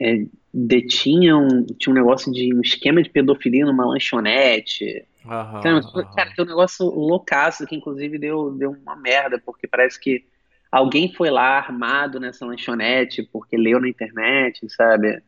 é, 0.00 0.26
detinha 0.58 1.36
um, 1.36 1.66
tinha 1.66 1.92
um 1.92 1.96
negócio 1.96 2.32
de 2.32 2.54
um 2.54 2.62
esquema 2.62 3.02
de 3.02 3.10
pedofilia 3.10 3.66
numa 3.66 3.84
lanchonete, 3.84 5.04
Aham, 5.28 5.58
então, 5.58 5.78
aham. 5.78 6.14
cara, 6.14 6.32
tem 6.34 6.44
um 6.44 6.48
negócio 6.48 6.86
loucaço 6.86 7.66
que 7.66 7.74
inclusive 7.74 8.18
deu, 8.18 8.52
deu 8.52 8.70
uma 8.70 8.96
merda, 8.96 9.42
porque 9.44 9.66
parece 9.66 10.00
que 10.00 10.24
alguém 10.70 11.12
foi 11.12 11.30
lá 11.30 11.58
armado 11.58 12.20
nessa 12.20 12.46
lanchonete 12.46 13.28
porque 13.32 13.56
leu 13.56 13.80
na 13.80 13.88
internet, 13.88 14.66
sabe? 14.70 15.20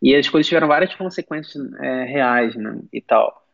E 0.00 0.14
as 0.14 0.28
coisas 0.28 0.46
tiveram 0.46 0.68
várias 0.68 0.94
consequências 0.94 1.72
é, 1.80 2.04
reais, 2.04 2.54
né, 2.54 2.78
e 2.92 3.00
tal. 3.00 3.44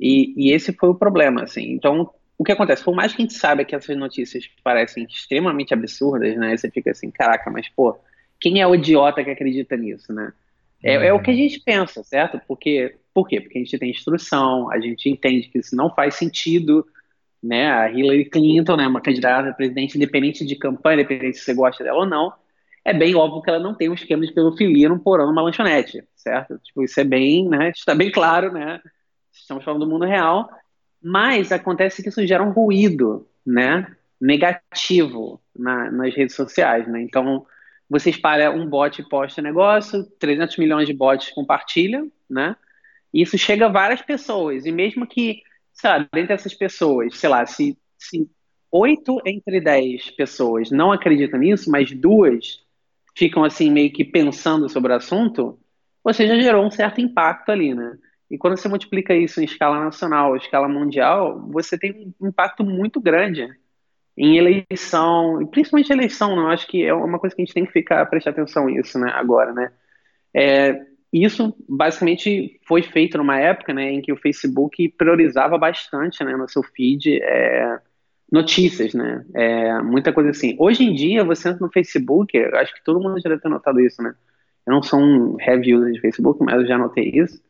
E, 0.00 0.32
e, 0.36 0.52
esse 0.52 0.72
foi 0.72 0.88
o 0.88 0.94
problema, 0.94 1.42
assim. 1.42 1.72
Então, 1.72 2.10
o 2.38 2.44
que 2.44 2.50
acontece? 2.50 2.82
Por 2.82 2.94
mais 2.94 3.12
que 3.12 3.22
a 3.22 3.24
gente 3.24 3.34
saiba 3.34 3.64
que 3.64 3.74
essas 3.74 3.96
notícias 3.96 4.48
parecem 4.64 5.04
extremamente 5.04 5.74
absurdas, 5.74 6.36
né, 6.36 6.56
você 6.56 6.70
fica 6.70 6.90
assim, 6.90 7.10
caraca, 7.10 7.50
mas, 7.50 7.68
pô, 7.68 7.96
quem 8.40 8.60
é 8.60 8.66
o 8.66 8.74
idiota 8.74 9.22
que 9.22 9.30
acredita 9.30 9.76
nisso, 9.76 10.12
né? 10.12 10.32
É, 10.82 10.94
é, 11.06 11.12
o 11.12 11.22
que 11.22 11.30
a 11.30 11.34
gente 11.34 11.60
pensa, 11.60 12.02
certo? 12.02 12.40
Porque, 12.46 12.96
por 13.14 13.28
quê? 13.28 13.40
Porque 13.40 13.58
a 13.58 13.60
gente 13.62 13.78
tem 13.78 13.90
instrução, 13.90 14.70
a 14.70 14.80
gente 14.80 15.08
entende 15.08 15.48
que 15.48 15.58
isso 15.58 15.76
não 15.76 15.94
faz 15.94 16.16
sentido, 16.16 16.84
né? 17.42 17.70
A 17.70 17.90
Hillary 17.90 18.24
Clinton, 18.28 18.76
né, 18.76 18.86
uma 18.86 19.00
candidata 19.00 19.48
a 19.48 19.54
presidente 19.54 19.96
independente 19.96 20.44
de 20.44 20.56
campanha, 20.56 21.02
independente 21.02 21.38
se 21.38 21.44
você 21.44 21.54
gosta 21.54 21.84
dela 21.84 21.98
ou 21.98 22.06
não, 22.06 22.32
é 22.84 22.92
bem 22.92 23.14
óbvio 23.14 23.42
que 23.42 23.50
ela 23.50 23.60
não 23.60 23.74
tem 23.74 23.88
um 23.88 23.94
esquema 23.94 24.26
de 24.26 24.32
pedofilia 24.32 24.88
num 24.88 24.98
porão 24.98 25.26
numa 25.26 25.42
lanchonete, 25.42 26.02
certo? 26.16 26.58
Tipo, 26.58 26.82
isso 26.82 26.98
é 26.98 27.04
bem, 27.04 27.48
né? 27.48 27.70
Está 27.70 27.94
bem 27.94 28.10
claro, 28.10 28.52
né? 28.52 28.80
Estamos 29.32 29.64
falando 29.64 29.84
do 29.84 29.90
mundo 29.90 30.04
real, 30.04 30.48
mas 31.02 31.52
acontece 31.52 32.02
que 32.02 32.08
isso 32.08 32.26
gera 32.26 32.42
um 32.42 32.50
ruído, 32.50 33.26
né? 33.46 33.86
Negativo 34.20 35.40
na, 35.56 35.90
nas 35.90 36.14
redes 36.14 36.34
sociais, 36.34 36.86
né? 36.88 37.02
Então, 37.02 37.46
você 37.92 38.08
espalha 38.08 38.50
um 38.50 38.66
bot 38.66 38.98
e 38.98 39.06
posta 39.06 39.42
negócio, 39.42 40.02
300 40.18 40.56
milhões 40.56 40.86
de 40.86 40.94
bots 40.94 41.28
compartilham, 41.30 42.10
né? 42.28 42.56
E 43.12 43.20
isso 43.20 43.36
chega 43.36 43.66
a 43.66 43.70
várias 43.70 44.00
pessoas, 44.00 44.64
e 44.64 44.72
mesmo 44.72 45.06
que, 45.06 45.42
sabe, 45.74 46.08
dentre 46.10 46.32
essas 46.32 46.54
pessoas, 46.54 47.18
sei 47.18 47.28
lá, 47.28 47.44
se, 47.44 47.76
se 47.98 48.26
8 48.70 49.20
entre 49.26 49.60
10 49.60 50.10
pessoas 50.12 50.70
não 50.70 50.90
acreditam 50.90 51.38
nisso, 51.38 51.70
mas 51.70 51.92
duas 51.92 52.64
ficam 53.14 53.44
assim 53.44 53.70
meio 53.70 53.92
que 53.92 54.06
pensando 54.06 54.70
sobre 54.70 54.90
o 54.90 54.96
assunto, 54.96 55.58
você 56.02 56.26
já 56.26 56.36
gerou 56.36 56.64
um 56.64 56.70
certo 56.70 56.98
impacto 56.98 57.50
ali, 57.50 57.74
né? 57.74 57.98
E 58.30 58.38
quando 58.38 58.56
você 58.56 58.70
multiplica 58.70 59.14
isso 59.14 59.38
em 59.38 59.44
escala 59.44 59.84
nacional, 59.84 60.34
escala 60.34 60.66
mundial, 60.66 61.46
você 61.50 61.76
tem 61.76 62.14
um 62.18 62.28
impacto 62.28 62.64
muito 62.64 62.98
grande 62.98 63.46
em 64.16 64.36
eleição, 64.36 65.46
principalmente 65.50 65.92
eleição, 65.92 66.36
não? 66.36 66.48
Acho 66.48 66.66
que 66.66 66.84
é 66.84 66.92
uma 66.92 67.18
coisa 67.18 67.34
que 67.34 67.42
a 67.42 67.44
gente 67.44 67.54
tem 67.54 67.64
que 67.64 67.72
ficar 67.72 68.04
prestar 68.06 68.30
atenção 68.30 68.66
nisso, 68.66 68.98
né? 68.98 69.10
Agora, 69.14 69.52
né? 69.52 69.72
É, 70.34 70.86
isso 71.12 71.54
basicamente 71.68 72.60
foi 72.66 72.82
feito 72.82 73.18
numa 73.18 73.38
época, 73.38 73.74
né, 73.74 73.90
em 73.92 74.00
que 74.00 74.12
o 74.12 74.16
Facebook 74.16 74.88
priorizava 74.96 75.58
bastante, 75.58 76.24
né, 76.24 76.36
no 76.36 76.48
seu 76.48 76.62
feed. 76.62 77.20
É, 77.22 77.78
notícias, 78.32 78.94
né? 78.94 79.22
É, 79.34 79.82
muita 79.82 80.10
coisa 80.10 80.30
assim. 80.30 80.56
Hoje 80.58 80.84
em 80.84 80.94
dia, 80.94 81.22
você 81.22 81.50
entra 81.50 81.60
no 81.60 81.70
Facebook, 81.70 82.36
acho 82.38 82.72
que 82.72 82.82
todo 82.82 82.98
mundo 82.98 83.20
já 83.20 83.28
deve 83.28 83.42
ter 83.42 83.50
notado 83.50 83.78
isso, 83.78 84.02
né? 84.02 84.14
Eu 84.66 84.72
não 84.72 84.82
sou 84.82 84.98
um 84.98 85.36
heavy 85.38 85.74
user 85.74 85.92
de 85.92 86.00
Facebook, 86.00 86.42
mas 86.42 86.54
eu 86.54 86.66
já 86.66 86.78
notei 86.78 87.10
isso. 87.14 87.42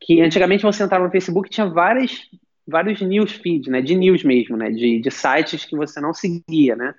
Que 0.00 0.20
antigamente 0.20 0.64
você 0.64 0.82
entrava 0.82 1.04
no 1.04 1.12
Facebook 1.12 1.48
e 1.48 1.52
tinha 1.52 1.68
várias, 1.68 2.28
vários 2.70 3.00
news 3.00 3.32
feeds, 3.32 3.68
né? 3.68 3.82
De 3.82 3.94
news 3.94 4.22
mesmo, 4.22 4.56
né? 4.56 4.70
De, 4.70 5.00
de 5.00 5.10
sites 5.10 5.64
que 5.64 5.76
você 5.76 6.00
não 6.00 6.14
seguia, 6.14 6.76
né? 6.76 6.94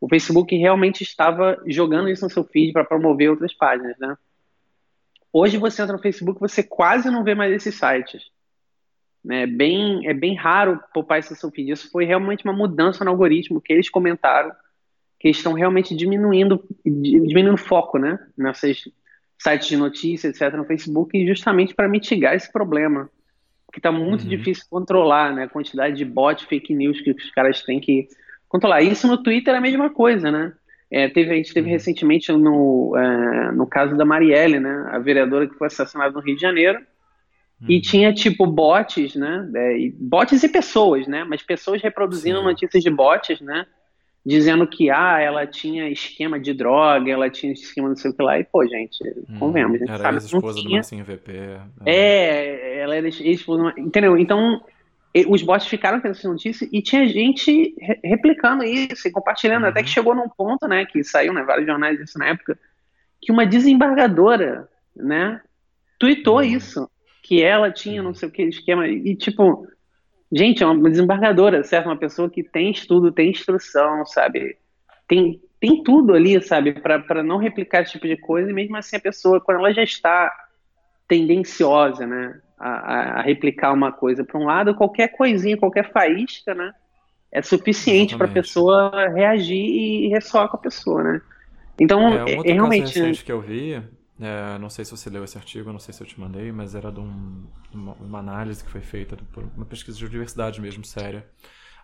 O 0.00 0.08
Facebook 0.08 0.54
realmente 0.54 1.02
estava 1.02 1.62
jogando 1.66 2.10
isso 2.10 2.24
no 2.24 2.30
seu 2.30 2.44
feed 2.44 2.72
para 2.72 2.84
promover 2.84 3.30
outras 3.30 3.54
páginas, 3.54 3.96
né? 3.98 4.16
Hoje 5.32 5.56
você 5.56 5.82
entra 5.82 5.96
no 5.96 6.02
Facebook, 6.02 6.38
você 6.38 6.62
quase 6.62 7.10
não 7.10 7.24
vê 7.24 7.34
mais 7.34 7.52
esses 7.52 7.74
sites. 7.74 8.22
Né? 9.24 9.46
Bem, 9.46 10.06
é 10.06 10.12
bem 10.12 10.36
raro 10.36 10.78
poupar 10.92 11.18
esse 11.18 11.34
seu 11.34 11.50
feed. 11.50 11.72
Isso 11.72 11.90
foi 11.90 12.04
realmente 12.04 12.44
uma 12.44 12.52
mudança 12.52 13.04
no 13.04 13.10
algoritmo 13.10 13.60
que 13.60 13.72
eles 13.72 13.88
comentaram, 13.88 14.52
que 15.18 15.28
eles 15.28 15.38
estão 15.38 15.54
realmente 15.54 15.96
diminuindo, 15.96 16.62
diminuindo 16.84 17.56
foco, 17.56 17.98
né? 17.98 18.18
Nessas 18.36 18.84
sites 19.38 19.68
de 19.68 19.76
notícias, 19.76 20.40
etc., 20.40 20.54
no 20.56 20.64
Facebook, 20.64 21.26
justamente 21.26 21.74
para 21.74 21.88
mitigar 21.88 22.34
esse 22.34 22.52
problema, 22.52 23.10
que 23.74 23.80
está 23.80 23.90
muito 23.90 24.22
uhum. 24.22 24.28
difícil 24.28 24.64
controlar, 24.70 25.34
né? 25.34 25.42
A 25.42 25.48
quantidade 25.48 25.96
de 25.96 26.04
bot, 26.04 26.46
fake 26.46 26.72
news 26.72 27.00
que 27.00 27.10
os 27.10 27.30
caras 27.32 27.60
têm 27.64 27.80
que 27.80 28.06
controlar. 28.48 28.82
Isso 28.82 29.08
no 29.08 29.20
Twitter 29.20 29.52
é 29.52 29.58
a 29.58 29.60
mesma 29.60 29.90
coisa, 29.90 30.30
né? 30.30 30.52
É, 30.88 31.08
teve, 31.08 31.32
a 31.32 31.34
gente 31.34 31.52
teve 31.52 31.66
uhum. 31.66 31.72
recentemente 31.72 32.30
no, 32.30 32.96
é, 32.96 33.50
no 33.50 33.66
caso 33.66 33.96
da 33.96 34.04
Marielle, 34.04 34.60
né? 34.60 34.86
A 34.92 35.00
vereadora 35.00 35.48
que 35.48 35.56
foi 35.56 35.66
assassinada 35.66 36.12
no 36.12 36.20
Rio 36.20 36.36
de 36.36 36.40
Janeiro 36.40 36.78
e 37.68 37.74
uhum. 37.74 37.80
tinha, 37.80 38.14
tipo, 38.14 38.46
bots, 38.46 39.16
né? 39.16 39.50
É, 39.56 39.90
bots 39.98 40.44
e 40.44 40.48
pessoas, 40.48 41.08
né? 41.08 41.24
Mas 41.24 41.42
pessoas 41.42 41.82
reproduzindo 41.82 42.38
Sim. 42.38 42.44
notícias 42.44 42.80
de 42.80 42.90
bots, 42.90 43.40
né? 43.40 43.66
Dizendo 44.26 44.66
que, 44.66 44.90
ah, 44.90 45.20
ela 45.20 45.46
tinha 45.46 45.88
esquema 45.90 46.40
de 46.40 46.54
droga, 46.54 47.10
ela 47.10 47.28
tinha 47.28 47.52
esquema 47.52 47.90
não 47.90 47.96
sei 47.96 48.10
o 48.10 48.14
que 48.14 48.22
lá. 48.22 48.38
E, 48.38 48.44
pô, 48.44 48.66
gente, 48.66 48.98
hum, 49.28 49.38
convenhamos. 49.38 49.76
A 49.76 49.78
gente 49.78 49.92
era 49.92 50.12
ex-esposa 50.14 50.62
do 50.62 50.70
Marcinho 50.70 51.04
VP. 51.04 51.32
É, 51.84 51.94
é 51.94 52.78
ela 52.80 52.96
era 52.96 53.06
ex-esposa... 53.06 53.74
Entendeu? 53.76 54.16
Então, 54.16 54.62
os 55.28 55.42
bots 55.42 55.68
ficaram 55.68 56.00
tendo 56.00 56.12
essa 56.12 56.28
notícia 56.28 56.68
e 56.72 56.82
tinha 56.82 57.06
gente 57.06 57.74
re 57.78 58.00
replicando 58.02 58.64
isso 58.64 59.06
e 59.06 59.12
compartilhando. 59.12 59.62
Uhum. 59.62 59.68
Até 59.68 59.82
que 59.82 59.90
chegou 59.90 60.14
num 60.14 60.28
ponto, 60.28 60.66
né? 60.66 60.84
Que 60.84 61.04
saiu, 61.04 61.32
né? 61.32 61.44
Vários 61.44 61.66
jornais 61.66 62.00
isso 62.00 62.18
na 62.18 62.26
época. 62.26 62.58
Que 63.20 63.30
uma 63.30 63.46
desembargadora, 63.46 64.68
né? 64.96 65.40
Tweetou 65.98 66.38
uhum. 66.38 66.42
isso 66.42 66.90
que 67.22 67.42
ela 67.42 67.70
tinha 67.70 68.02
não 68.02 68.12
sei 68.12 68.28
o 68.28 68.32
que 68.32 68.42
esquema. 68.42 68.88
E, 68.88 69.14
tipo, 69.14 69.68
gente, 70.32 70.62
é 70.62 70.66
uma 70.66 70.90
desembargadora, 70.90 71.62
certo? 71.62 71.86
Uma 71.86 71.96
pessoa 71.96 72.30
que 72.30 72.42
tem 72.42 72.70
estudo, 72.70 73.12
tem 73.12 73.30
instrução, 73.30 74.04
sabe? 74.06 74.56
Tem, 75.06 75.40
tem 75.60 75.82
tudo 75.82 76.14
ali, 76.14 76.40
sabe? 76.42 76.72
para 76.72 77.22
não 77.22 77.38
replicar 77.38 77.82
esse 77.82 77.92
tipo 77.92 78.06
de 78.06 78.16
coisa. 78.16 78.50
E 78.50 78.54
mesmo 78.54 78.76
assim, 78.76 78.96
a 78.96 79.00
pessoa, 79.00 79.40
quando 79.40 79.58
ela 79.58 79.72
já 79.72 79.82
está 79.82 80.32
tendenciosa, 81.08 82.06
né? 82.06 82.40
A, 82.58 83.20
a 83.20 83.22
replicar 83.22 83.72
uma 83.72 83.92
coisa 83.92 84.24
para 84.24 84.38
um 84.38 84.44
lado, 84.44 84.74
qualquer 84.74 85.08
coisinha, 85.08 85.56
qualquer 85.56 85.90
faísca, 85.92 86.54
né? 86.54 86.72
É 87.30 87.42
suficiente 87.42 88.16
para 88.16 88.26
a 88.26 88.30
pessoa 88.30 89.08
reagir 89.08 89.56
e 89.56 90.08
ressoar 90.08 90.48
com 90.48 90.56
a 90.56 90.60
pessoa, 90.60 91.02
né? 91.02 91.20
Então, 91.78 92.00
é, 92.00 92.24
um 92.24 92.36
outro 92.36 92.50
é, 92.50 92.54
realmente. 92.54 93.00
Caso 93.00 93.24
que 93.24 93.32
eu 93.32 93.40
vi 93.40 93.82
é, 94.20 94.58
não 94.58 94.70
sei 94.70 94.84
se 94.84 94.92
você 94.92 95.10
leu 95.10 95.24
esse 95.24 95.36
artigo, 95.36 95.72
não 95.72 95.78
sei 95.78 95.92
se 95.92 96.02
eu 96.02 96.06
te 96.06 96.18
mandei, 96.20 96.52
mas 96.52 96.74
era 96.74 96.90
de 96.90 97.00
um, 97.00 97.46
uma, 97.72 97.92
uma, 97.94 98.18
análise 98.18 98.62
que 98.62 98.70
foi 98.70 98.80
feita 98.80 99.16
por 99.32 99.42
uma 99.56 99.66
pesquisa 99.66 99.98
de 99.98 100.06
universidade 100.06 100.60
mesmo, 100.60 100.84
séria, 100.84 101.28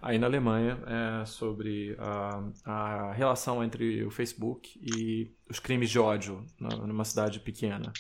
aí 0.01 0.19
na 0.19 0.27
Alemanha, 0.27 0.79
é, 0.87 1.25
sobre 1.27 1.97
a, 1.99 2.43
a, 2.65 3.13
relação 3.13 3.65
entre 3.65 4.05
o 4.05 4.11
Facebook 4.11 4.79
e 4.81 5.35
os 5.49 5.59
crimes 5.59 5.91
de 5.91 5.99
ódio 5.99 6.47
numa 6.59 7.05
cidade 7.05 7.41
pequena. 7.41 7.93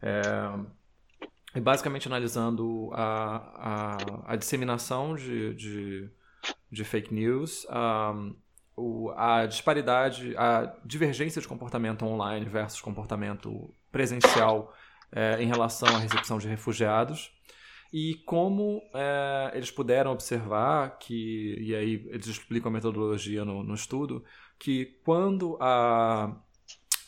É, 0.00 0.22
e 1.54 1.60
basicamente 1.60 2.06
analisando 2.06 2.90
a, 2.94 3.96
a, 3.96 4.32
a 4.32 4.36
disseminação 4.36 5.14
de, 5.14 5.54
de, 5.54 6.10
de, 6.70 6.84
fake 6.84 7.12
news, 7.12 7.66
o, 8.78 9.10
a 9.16 9.44
disparidade, 9.46 10.34
a 10.36 10.72
divergência 10.84 11.42
de 11.42 11.48
comportamento 11.48 12.04
online 12.04 12.46
versus 12.46 12.80
comportamento 12.80 13.74
presencial 13.90 14.72
é, 15.10 15.42
em 15.42 15.46
relação 15.46 15.88
à 15.88 15.98
recepção 15.98 16.38
de 16.38 16.46
refugiados. 16.46 17.32
E 17.92 18.14
como 18.26 18.82
é, 18.94 19.52
eles 19.54 19.70
puderam 19.70 20.12
observar 20.12 20.98
que, 20.98 21.56
e 21.58 21.74
aí 21.74 22.06
eles 22.10 22.26
explicam 22.26 22.70
a 22.70 22.72
metodologia 22.72 23.44
no, 23.44 23.62
no 23.62 23.74
estudo, 23.74 24.22
que 24.58 25.00
quando 25.04 25.56
a, 25.60 26.36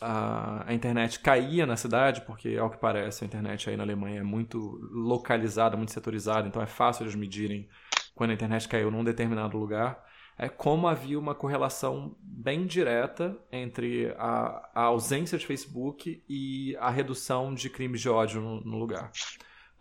a, 0.01 0.69
a, 0.69 0.73
internet 0.73 1.19
caía 1.19 1.67
na 1.67 1.77
cidade, 1.77 2.21
porque 2.21 2.57
ao 2.57 2.69
que 2.69 2.77
parece 2.77 3.23
a 3.23 3.27
internet 3.27 3.69
aí 3.69 3.77
na 3.77 3.83
Alemanha 3.83 4.21
é 4.21 4.23
muito 4.23 4.57
localizada, 4.91 5.77
muito 5.77 5.91
setorizada, 5.91 6.47
então 6.47 6.61
é 6.61 6.65
fácil 6.67 7.03
eles 7.03 7.15
medirem 7.15 7.69
quando 8.15 8.31
a 8.31 8.33
internet 8.33 8.67
caiu 8.67 8.89
num 8.89 9.03
determinado 9.03 9.57
lugar, 9.57 10.03
é 10.37 10.49
como 10.49 10.87
havia 10.87 11.19
uma 11.19 11.35
correlação 11.35 12.15
bem 12.21 12.65
direta 12.65 13.37
entre 13.51 14.13
a, 14.17 14.69
a 14.73 14.81
ausência 14.83 15.37
de 15.37 15.45
Facebook 15.45 16.23
e 16.27 16.75
a 16.77 16.89
redução 16.89 17.53
de 17.53 17.69
crimes 17.69 18.01
de 18.01 18.09
ódio 18.09 18.41
no, 18.41 18.61
no 18.61 18.77
lugar. 18.77 19.11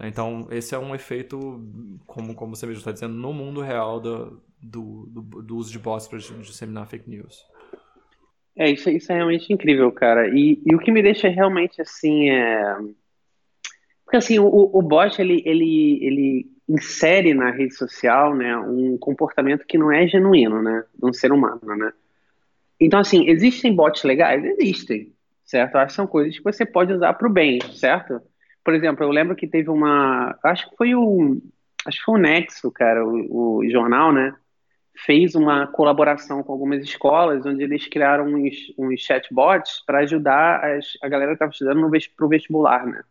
Então, 0.03 0.49
esse 0.51 0.75
é 0.75 0.79
um 0.79 0.95
efeito, 0.95 1.39
como, 2.07 2.35
como 2.35 2.57
você 2.57 2.67
mesmo 2.67 2.79
está 2.79 2.93
dizendo, 2.93 3.15
no 3.15 3.33
mundo 3.33 3.61
real 3.61 4.01
do, 4.01 4.43
do, 4.61 5.07
do, 5.07 5.43
do 5.43 5.57
uso 5.57 5.71
de 5.71 5.79
bots 5.79 6.09
para 6.09 6.19
disseminar 6.19 6.87
fake 6.87 7.09
news. 7.09 7.45
É, 8.57 8.71
isso, 8.71 8.91
isso 8.91 9.13
é 9.13 9.17
realmente 9.17 9.53
incrível, 9.53 9.91
cara. 9.93 10.29
E, 10.29 10.61
e 10.65 10.75
o 10.75 10.79
que 10.79 10.91
me 10.91 11.03
deixa 11.03 11.29
realmente 11.29 11.81
assim 11.81 12.31
é. 12.31 12.77
Porque 14.05 14.17
assim, 14.17 14.39
o, 14.39 14.47
o 14.47 14.83
bot 14.83 15.21
ele, 15.21 15.43
ele, 15.47 15.99
ele 16.03 16.47
insere 16.71 17.35
na 17.35 17.51
rede 17.51 17.75
social 17.75 18.35
né, 18.35 18.57
um 18.57 18.97
comportamento 18.97 19.67
que 19.67 19.77
não 19.77 19.91
é 19.91 20.07
genuíno, 20.07 20.63
né? 20.63 20.85
De 20.95 21.07
um 21.09 21.13
ser 21.13 21.33
humano, 21.33 21.61
né? 21.77 21.93
Então, 22.79 23.01
assim, 23.01 23.29
existem 23.29 23.75
bots 23.75 24.05
legais? 24.05 24.43
Existem, 24.45 25.13
certo? 25.45 25.77
Acho 25.77 25.87
que 25.89 25.93
são 25.95 26.07
coisas 26.07 26.37
que 26.37 26.45
você 26.45 26.65
pode 26.65 26.93
usar 26.93 27.13
para 27.15 27.29
o 27.29 27.33
bem, 27.33 27.61
certo? 27.73 28.23
Por 28.65 28.75
exemplo, 28.75 29.05
eu 29.05 29.11
lembro 29.11 29.35
que 29.35 29.49
teve 29.49 29.69
uma. 29.69 30.39
Acho 30.45 30.71
que 30.71 30.77
foi 30.77 30.95
o. 30.95 31.39
Acho 31.85 31.99
que 31.99 32.05
foi 32.05 32.15
o 32.15 32.23
Nexo, 32.23 32.71
cara, 32.71 33.05
o, 33.05 33.59
o 33.59 33.71
jornal, 33.71 34.13
né? 34.13 34.35
Fez 35.05 35.35
uma 35.35 35.67
colaboração 35.67 36.43
com 36.43 36.53
algumas 36.53 36.83
escolas, 36.83 37.45
onde 37.45 37.63
eles 37.63 37.87
criaram 37.87 38.27
uns, 38.27 38.55
uns 38.79 39.01
chatbots 39.01 39.83
para 39.87 40.01
ajudar 40.01 40.63
as, 40.65 40.93
a 41.03 41.09
galera 41.09 41.31
que 41.31 41.37
estava 41.37 41.53
estudando 41.53 41.91
para 42.17 42.27
o 42.27 42.29
vestibular, 42.29 42.87
né? 42.87 43.03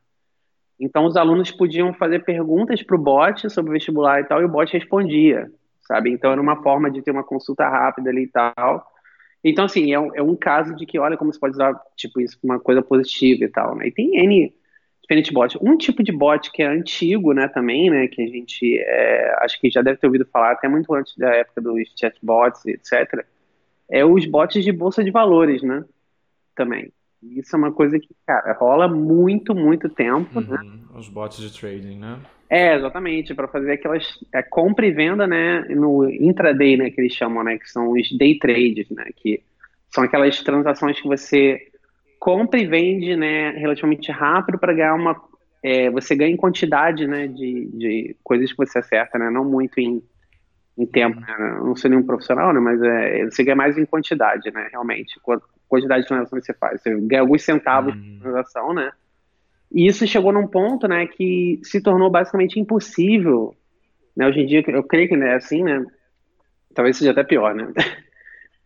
Então, 0.79 1.05
os 1.05 1.17
alunos 1.17 1.51
podiam 1.51 1.93
fazer 1.93 2.23
perguntas 2.23 2.81
para 2.81 2.95
o 2.95 2.99
bot 2.99 3.49
sobre 3.49 3.71
o 3.71 3.73
vestibular 3.73 4.21
e 4.21 4.23
tal, 4.23 4.41
e 4.41 4.45
o 4.45 4.49
bot 4.49 4.71
respondia, 4.71 5.51
sabe? 5.81 6.11
Então, 6.11 6.31
era 6.31 6.41
uma 6.41 6.61
forma 6.63 6.89
de 6.89 7.01
ter 7.01 7.11
uma 7.11 7.23
consulta 7.23 7.67
rápida 7.67 8.09
ali 8.09 8.23
e 8.23 8.27
tal. 8.27 8.85
Então, 9.43 9.65
assim, 9.65 9.93
é 9.93 9.99
um, 9.99 10.15
é 10.15 10.21
um 10.21 10.35
caso 10.35 10.75
de 10.75 10.85
que, 10.85 10.99
olha 10.99 11.17
como 11.17 11.33
você 11.33 11.39
pode 11.39 11.53
usar, 11.53 11.73
tipo, 11.95 12.21
isso 12.21 12.37
uma 12.43 12.59
coisa 12.59 12.81
positiva 12.81 13.43
e 13.43 13.49
tal, 13.49 13.75
né? 13.75 13.87
E 13.87 13.91
tem 13.91 14.17
N 14.17 14.53
diferentes 15.09 15.31
bots. 15.31 15.57
Um 15.61 15.75
tipo 15.75 16.03
de 16.03 16.11
bot 16.11 16.51
que 16.51 16.61
é 16.61 16.67
antigo, 16.67 17.33
né, 17.33 17.47
também, 17.47 17.89
né, 17.89 18.07
que 18.07 18.21
a 18.21 18.27
gente 18.27 18.77
é, 18.79 19.35
acho 19.41 19.59
que 19.59 19.69
já 19.71 19.81
deve 19.81 19.97
ter 19.97 20.05
ouvido 20.05 20.25
falar 20.31 20.51
até 20.51 20.67
muito 20.67 20.93
antes 20.93 21.17
da 21.17 21.29
época 21.31 21.61
dos 21.61 21.91
chatbots, 21.99 22.63
etc. 22.67 23.25
É 23.89 24.05
os 24.05 24.25
bots 24.25 24.63
de 24.63 24.71
bolsa 24.71 25.03
de 25.03 25.09
valores, 25.09 25.63
né, 25.63 25.83
também. 26.55 26.91
Isso 27.21 27.55
é 27.55 27.59
uma 27.59 27.71
coisa 27.71 27.99
que, 27.99 28.09
cara, 28.25 28.53
rola 28.53 28.87
muito, 28.87 29.53
muito 29.53 29.89
tempo, 29.89 30.39
né? 30.39 30.57
uhum, 30.61 30.69
né? 30.69 30.79
Os 30.95 31.09
bots 31.09 31.37
de 31.37 31.57
trading, 31.57 31.97
né? 31.99 32.19
É, 32.49 32.75
exatamente, 32.75 33.35
para 33.35 33.47
fazer 33.47 33.73
aquelas 33.73 34.05
é, 34.33 34.41
compra 34.41 34.85
e 34.85 34.91
venda, 34.91 35.27
né, 35.27 35.61
no 35.69 36.09
intraday, 36.09 36.77
né, 36.77 36.89
que 36.89 36.99
eles 36.99 37.13
chamam, 37.13 37.43
né, 37.43 37.59
que 37.59 37.69
são 37.69 37.91
os 37.91 38.17
day 38.17 38.39
trades, 38.39 38.89
né, 38.89 39.05
que 39.15 39.43
são 39.93 40.03
aquelas 40.03 40.41
transações 40.41 40.99
que 40.99 41.07
você 41.07 41.61
compra 42.19 42.59
e 42.59 42.65
vende 42.65 43.15
né, 43.15 43.51
relativamente 43.51 44.11
rápido 44.11 44.57
para 44.57 44.73
ganhar 44.73 44.95
uma. 44.95 45.15
É, 45.61 45.89
você 45.91 46.15
ganha 46.15 46.31
em 46.31 46.37
quantidade 46.37 47.05
né, 47.05 47.27
de, 47.27 47.65
de 47.67 48.15
coisas 48.23 48.51
que 48.51 48.57
você 48.57 48.79
acerta, 48.79 49.19
né, 49.19 49.29
não 49.29 49.45
muito 49.45 49.79
em, 49.79 50.01
em 50.77 50.85
tempo. 50.87 51.19
Né? 51.19 51.59
Não 51.59 51.75
sou 51.75 51.89
nenhum 51.89 52.03
profissional, 52.03 52.51
né, 52.51 52.59
mas 52.59 52.81
é, 52.81 53.25
você 53.25 53.43
ganha 53.43 53.55
mais 53.55 53.77
em 53.77 53.85
quantidade, 53.85 54.51
né, 54.51 54.69
realmente. 54.71 55.19
Quantidade 55.69 56.01
de 56.01 56.07
transações 56.09 56.41
que 56.41 56.51
você 56.51 56.57
faz. 56.57 56.81
Você 56.81 56.93
ganha 57.01 57.21
alguns 57.21 57.43
centavos 57.43 57.93
uhum. 57.93 58.01
de 58.01 58.19
transação, 58.19 58.73
né? 58.73 58.91
E 59.71 59.87
isso 59.87 60.05
chegou 60.05 60.33
num 60.33 60.47
ponto 60.47 60.87
né, 60.87 61.05
que 61.05 61.59
se 61.63 61.79
tornou 61.79 62.09
basicamente 62.09 62.59
impossível. 62.59 63.55
Né, 64.17 64.27
hoje 64.27 64.41
em 64.41 64.45
dia, 64.45 64.63
eu 64.67 64.83
creio 64.83 65.07
que 65.07 65.15
é 65.15 65.35
assim, 65.35 65.63
né? 65.63 65.85
Talvez 66.73 66.97
seja 66.97 67.11
até 67.11 67.23
pior, 67.23 67.55
né? 67.55 67.71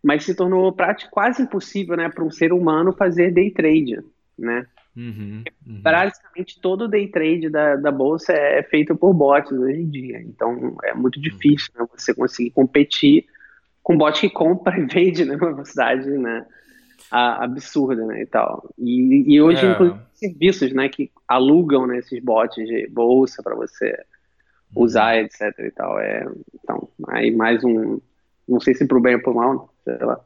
mas 0.04 0.24
se 0.24 0.34
tornou 0.34 0.70
prático, 0.70 1.10
quase 1.10 1.42
impossível 1.42 1.96
né, 1.96 2.10
para 2.10 2.22
um 2.22 2.30
ser 2.30 2.52
humano 2.52 2.92
fazer 2.92 3.32
day 3.32 3.50
trade. 3.50 4.00
Né? 4.38 4.66
Uhum, 4.94 5.42
uhum. 5.66 5.80
Basicamente, 5.80 6.60
todo 6.60 6.86
day 6.86 7.08
trade 7.08 7.48
da, 7.48 7.76
da 7.76 7.90
bolsa 7.90 8.34
é 8.34 8.62
feito 8.62 8.94
por 8.94 9.14
bots 9.14 9.50
hoje 9.50 9.80
em 9.80 9.88
dia. 9.88 10.20
Então, 10.20 10.76
é 10.84 10.92
muito 10.92 11.18
difícil 11.18 11.70
né, 11.74 11.86
você 11.96 12.14
conseguir 12.14 12.50
competir 12.50 13.24
com 13.82 13.96
bot 13.96 14.20
que 14.20 14.28
compra 14.28 14.78
e 14.78 14.84
vende 14.84 15.24
numa 15.26 15.52
velocidade 15.52 16.06
né, 16.06 16.44
absurda 17.10 18.04
né, 18.06 18.22
e 18.22 18.26
tal. 18.26 18.68
E, 18.78 19.34
e 19.34 19.40
hoje, 19.40 19.64
é. 19.64 19.72
inclusive, 19.72 20.00
serviços 20.14 20.72
né, 20.72 20.88
que 20.88 21.10
alugam 21.28 21.86
né, 21.86 21.98
esses 21.98 22.22
bots 22.22 22.64
de 22.66 22.88
bolsa 22.88 23.42
para 23.42 23.54
você 23.54 23.96
usar, 24.74 25.16
uhum. 25.16 25.20
etc. 25.22 25.58
E 25.58 25.70
tal. 25.70 25.98
É, 25.98 26.26
então, 26.54 26.88
aí 27.08 27.30
mais 27.30 27.62
um. 27.64 28.00
Não 28.46 28.60
sei 28.60 28.74
se 28.74 28.86
pro 28.86 29.00
bem 29.00 29.14
ou 29.14 29.22
pro 29.22 29.34
mal, 29.34 29.74
sei 29.84 29.96
lá. 29.98 30.20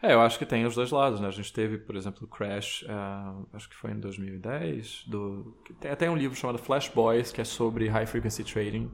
É, 0.00 0.14
eu 0.14 0.20
acho 0.20 0.38
que 0.38 0.46
tem 0.46 0.64
os 0.64 0.76
dois 0.76 0.90
lados, 0.92 1.18
né? 1.20 1.26
A 1.26 1.32
gente 1.32 1.52
teve, 1.52 1.76
por 1.76 1.96
exemplo, 1.96 2.24
o 2.24 2.28
Crash, 2.28 2.84
uh, 2.84 3.46
acho 3.52 3.68
que 3.68 3.74
foi 3.74 3.90
em 3.90 3.98
2010, 3.98 5.06
do... 5.08 5.56
tem 5.80 5.90
até 5.90 6.08
um 6.08 6.16
livro 6.16 6.36
chamado 6.36 6.58
Flash 6.58 6.88
Boys, 6.88 7.32
que 7.32 7.40
é 7.40 7.44
sobre 7.44 7.88
High 7.88 8.06
Frequency 8.06 8.44
Trading, 8.44 8.88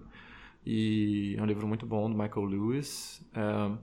e 0.64 1.36
é 1.36 1.42
um 1.42 1.44
livro 1.44 1.66
muito 1.66 1.84
bom 1.84 2.08
do 2.08 2.16
Michael 2.16 2.46
Lewis, 2.46 3.20
uh, 3.36 3.76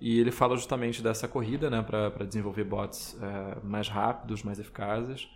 e 0.00 0.18
ele 0.18 0.30
fala 0.30 0.56
justamente 0.56 1.02
dessa 1.02 1.26
corrida, 1.26 1.70
né, 1.70 1.82
para 1.82 2.24
desenvolver 2.24 2.64
bots 2.64 3.14
uh, 3.14 3.66
mais 3.66 3.88
rápidos, 3.88 4.42
mais 4.42 4.58
eficazes, 4.58 5.28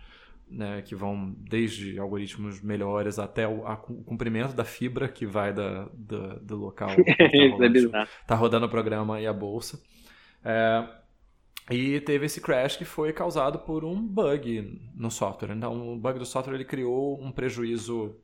né, 0.49 0.81
que 0.81 0.93
vão 0.93 1.33
desde 1.37 1.97
algoritmos 1.97 2.61
melhores 2.61 3.17
até 3.17 3.47
o, 3.47 3.65
a, 3.65 3.73
o 3.73 4.03
comprimento 4.03 4.53
da 4.53 4.65
fibra 4.65 5.07
que 5.07 5.25
vai 5.25 5.53
da, 5.53 5.87
da 5.93 6.35
do 6.35 6.57
local 6.57 6.89
está 6.97 8.07
tá 8.27 8.35
rodando 8.35 8.65
o 8.65 8.69
programa 8.69 9.19
e 9.19 9.25
a 9.25 9.33
bolsa. 9.33 9.81
É, 10.43 10.87
e 11.69 12.01
teve 12.01 12.25
esse 12.25 12.41
crash 12.41 12.75
que 12.75 12.85
foi 12.85 13.13
causado 13.13 13.59
por 13.59 13.85
um 13.85 13.95
bug 14.01 14.79
no 14.95 15.11
software. 15.11 15.51
Então, 15.55 15.93
o 15.93 15.97
bug 15.97 16.19
do 16.19 16.25
software 16.25 16.55
ele 16.55 16.65
criou 16.65 17.21
um 17.21 17.31
prejuízo. 17.31 18.15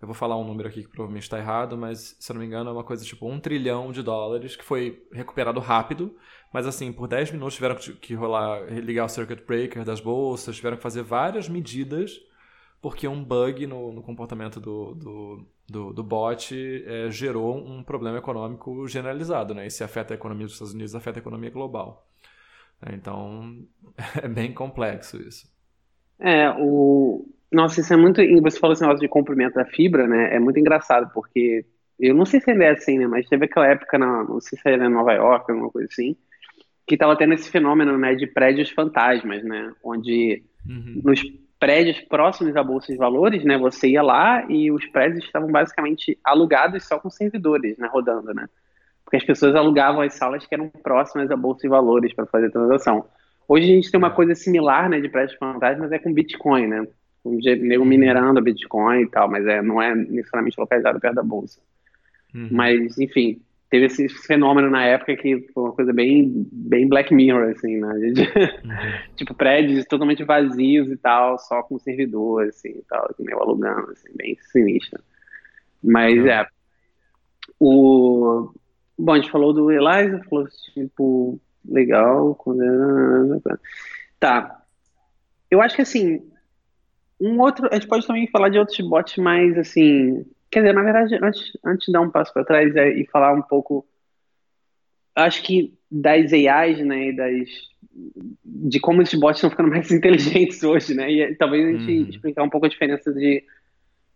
Eu 0.00 0.06
vou 0.06 0.14
falar 0.14 0.36
um 0.36 0.44
número 0.44 0.68
aqui 0.68 0.82
que 0.82 0.88
provavelmente 0.88 1.22
está 1.22 1.38
errado, 1.38 1.76
mas 1.78 2.16
se 2.18 2.30
eu 2.30 2.34
não 2.34 2.40
me 2.40 2.46
engano 2.46 2.70
é 2.70 2.72
uma 2.72 2.84
coisa 2.84 3.04
tipo 3.04 3.26
um 3.30 3.40
trilhão 3.40 3.90
de 3.90 4.02
dólares 4.02 4.56
que 4.56 4.64
foi 4.64 5.06
recuperado 5.12 5.60
rápido 5.60 6.14
mas 6.54 6.68
assim, 6.68 6.92
por 6.92 7.08
10 7.08 7.32
minutos 7.32 7.56
tiveram 7.56 7.74
que 7.74 8.14
rolar, 8.14 8.62
ligar 8.70 9.06
o 9.06 9.08
circuit 9.08 9.44
breaker 9.44 9.84
das 9.84 10.00
bolsas, 10.00 10.54
tiveram 10.54 10.76
que 10.76 10.82
fazer 10.84 11.02
várias 11.02 11.48
medidas, 11.48 12.20
porque 12.80 13.08
um 13.08 13.24
bug 13.24 13.66
no, 13.66 13.92
no 13.92 14.00
comportamento 14.04 14.60
do, 14.60 14.94
do, 14.94 15.46
do, 15.68 15.92
do 15.92 16.04
bot 16.04 16.54
é, 16.86 17.10
gerou 17.10 17.56
um 17.56 17.82
problema 17.82 18.18
econômico 18.18 18.86
generalizado, 18.86 19.52
né? 19.52 19.66
E 19.66 19.70
se 19.70 19.82
afeta 19.82 20.14
a 20.14 20.16
economia 20.16 20.46
dos 20.46 20.52
Estados 20.52 20.72
Unidos, 20.72 20.94
afeta 20.94 21.18
a 21.18 21.22
economia 21.22 21.50
global. 21.50 22.06
Então, 22.88 23.66
é 24.22 24.28
bem 24.28 24.54
complexo 24.54 25.20
isso. 25.20 25.52
É, 26.20 26.50
o... 26.56 27.33
Nossa, 27.54 27.80
isso 27.80 27.92
é 27.92 27.96
muito... 27.96 28.20
Você 28.42 28.58
falou 28.58 28.72
esse 28.72 28.82
negócio 28.82 29.00
de 29.00 29.08
comprimento 29.08 29.54
da 29.54 29.64
fibra, 29.64 30.06
né? 30.06 30.34
É 30.34 30.38
muito 30.38 30.58
engraçado, 30.58 31.10
porque... 31.14 31.64
Eu 31.98 32.14
não 32.14 32.26
sei 32.26 32.40
se 32.40 32.50
ainda 32.50 32.64
é 32.64 32.70
assim, 32.70 32.98
né? 32.98 33.06
Mas 33.06 33.28
teve 33.28 33.44
aquela 33.44 33.68
época, 33.68 33.96
na... 33.96 34.24
não 34.24 34.40
sei 34.40 34.58
se 34.58 34.68
era 34.68 34.86
em 34.86 34.90
Nova 34.90 35.12
York, 35.12 35.50
alguma 35.50 35.70
coisa 35.70 35.88
assim, 35.90 36.16
que 36.86 36.94
estava 36.94 37.16
tendo 37.16 37.34
esse 37.34 37.50
fenômeno 37.50 37.96
né, 37.96 38.14
de 38.14 38.26
prédios 38.26 38.70
fantasmas, 38.70 39.42
né, 39.42 39.72
onde 39.82 40.42
uhum. 40.68 41.00
nos 41.02 41.22
prédios 41.58 41.98
próximos 42.02 42.54
à 42.56 42.62
bolsa 42.62 42.92
de 42.92 42.98
valores, 42.98 43.42
né, 43.44 43.56
você 43.56 43.88
ia 43.88 44.02
lá 44.02 44.44
e 44.50 44.70
os 44.70 44.84
prédios 44.86 45.24
estavam 45.24 45.50
basicamente 45.50 46.18
alugados 46.22 46.84
só 46.84 46.98
com 46.98 47.08
servidores, 47.08 47.78
né, 47.78 47.88
rodando, 47.90 48.34
né, 48.34 48.46
porque 49.02 49.16
as 49.16 49.24
pessoas 49.24 49.54
alugavam 49.54 50.02
as 50.02 50.14
salas 50.14 50.46
que 50.46 50.54
eram 50.54 50.68
próximas 50.68 51.30
à 51.30 51.36
bolsa 51.36 51.62
de 51.62 51.68
valores 51.68 52.12
para 52.12 52.26
fazer 52.26 52.50
transação. 52.50 53.06
Hoje 53.48 53.64
a 53.64 53.74
gente 53.74 53.90
tem 53.90 53.98
uma 53.98 54.08
é. 54.08 54.14
coisa 54.14 54.34
similar, 54.34 54.88
né, 54.90 55.00
de 55.00 55.08
prédios 55.08 55.38
fantasmas, 55.38 55.90
é 55.90 55.98
com 55.98 56.12
Bitcoin, 56.12 56.66
né, 56.66 56.86
um 57.24 57.38
nego 57.38 57.82
uhum. 57.82 57.88
minerando 57.88 58.38
a 58.38 58.42
Bitcoin 58.42 59.02
e 59.02 59.08
tal, 59.08 59.30
mas 59.30 59.46
é, 59.46 59.62
não 59.62 59.80
é 59.80 59.94
necessariamente 59.94 60.58
localizado 60.58 61.00
perto 61.00 61.14
da 61.14 61.22
bolsa. 61.22 61.60
Uhum. 62.34 62.48
Mas, 62.50 62.98
enfim, 62.98 63.40
teve 63.70 63.86
esse 63.86 64.08
fenômeno 64.08 64.68
na 64.68 64.84
época 64.84 65.16
que 65.16 65.48
foi 65.52 65.62
uma 65.62 65.72
coisa 65.72 65.92
bem, 65.92 66.46
bem 66.52 66.88
Black 66.88 67.14
Mirror, 67.14 67.50
assim, 67.50 67.76
né? 67.78 67.98
Gente, 68.00 68.20
uhum. 68.20 68.74
tipo, 69.16 69.34
prédios 69.34 69.86
totalmente 69.86 70.24
vazios 70.24 70.90
e 70.90 70.96
tal, 70.96 71.38
só 71.38 71.62
com 71.62 71.78
servidor, 71.78 72.46
assim, 72.48 72.70
e 72.70 72.82
tal, 72.88 73.08
meio 73.18 73.40
alugando, 73.40 73.90
assim, 73.92 74.08
bem 74.14 74.36
sinistro. 74.52 75.02
Mas, 75.82 76.18
uhum. 76.18 76.28
é, 76.28 76.46
o... 77.58 78.52
Bom, 78.96 79.12
a 79.12 79.16
gente 79.16 79.30
falou 79.30 79.52
do 79.52 79.72
Eliza, 79.72 80.22
falou 80.28 80.46
tipo, 80.72 81.40
legal. 81.68 82.38
Tá. 84.20 84.62
Eu 85.50 85.60
acho 85.60 85.74
que 85.74 85.82
assim, 85.82 86.22
um 87.20 87.40
outro. 87.40 87.68
A 87.70 87.74
gente 87.74 87.88
pode 87.88 88.06
também 88.06 88.26
falar 88.28 88.48
de 88.48 88.58
outros 88.58 88.78
bots 88.80 89.16
mais 89.16 89.56
assim. 89.58 90.24
Quer 90.50 90.60
dizer, 90.60 90.74
na 90.74 90.82
verdade, 90.82 91.18
antes, 91.22 91.52
antes 91.64 91.86
de 91.86 91.92
dar 91.92 92.00
um 92.00 92.10
passo 92.10 92.32
para 92.32 92.44
trás 92.44 92.74
é, 92.76 92.88
e 92.90 93.06
falar 93.06 93.32
um 93.32 93.42
pouco. 93.42 93.86
Acho 95.16 95.42
que 95.42 95.72
das 95.90 96.32
AIs, 96.32 96.84
né, 96.84 97.08
e 97.08 97.16
das, 97.16 97.48
de 98.44 98.80
como 98.80 99.00
esses 99.00 99.18
bots 99.18 99.38
estão 99.38 99.50
ficando 99.50 99.70
mais 99.70 99.90
inteligentes 99.92 100.62
hoje, 100.64 100.92
né, 100.92 101.08
e 101.08 101.36
talvez 101.36 101.64
a 101.64 101.78
gente 101.78 102.02
uhum. 102.02 102.08
explicar 102.08 102.42
um 102.42 102.50
pouco 102.50 102.66
a 102.66 102.68
diferença 102.68 103.12
de 103.12 103.44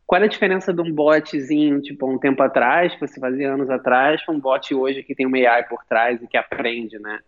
qual 0.05 0.21
é 0.23 0.25
a 0.25 0.29
diferença 0.29 0.73
de 0.73 0.81
um 0.81 0.91
botzinho, 0.91 1.83
tipo, 1.83 2.11
um 2.11 2.19
tempo 2.19 2.43
atrás, 2.43 2.95
que 2.95 3.01
você 3.07 3.21
fazia 3.21 3.53
anos 3.53 3.69
atrás, 3.69 4.25
para 4.25 4.35
um 4.35 4.41
bot 4.41 4.75
hoje 4.75 5.03
que 5.03 5.15
tem 5.15 5.27
uma 5.27 5.37
AI 5.37 5.69
por 5.69 5.85
trás 5.85 6.21
e 6.23 6.27
que 6.27 6.37
aprende, 6.37 6.99
né? 6.99 7.21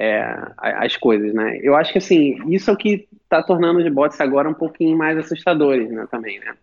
É, 0.00 0.22
as 0.56 0.96
coisas, 0.96 1.34
né? 1.34 1.58
Eu 1.60 1.74
acho 1.74 1.90
que, 1.90 1.98
assim, 1.98 2.38
isso 2.54 2.70
é 2.70 2.72
o 2.72 2.76
que 2.76 3.08
está 3.24 3.42
tornando 3.42 3.80
os 3.80 3.92
bots 3.92 4.20
agora 4.20 4.48
um 4.48 4.54
pouquinho 4.54 4.96
mais 4.96 5.18
assustadores, 5.18 5.90
né, 5.90 6.06
também, 6.08 6.38
né? 6.38 6.54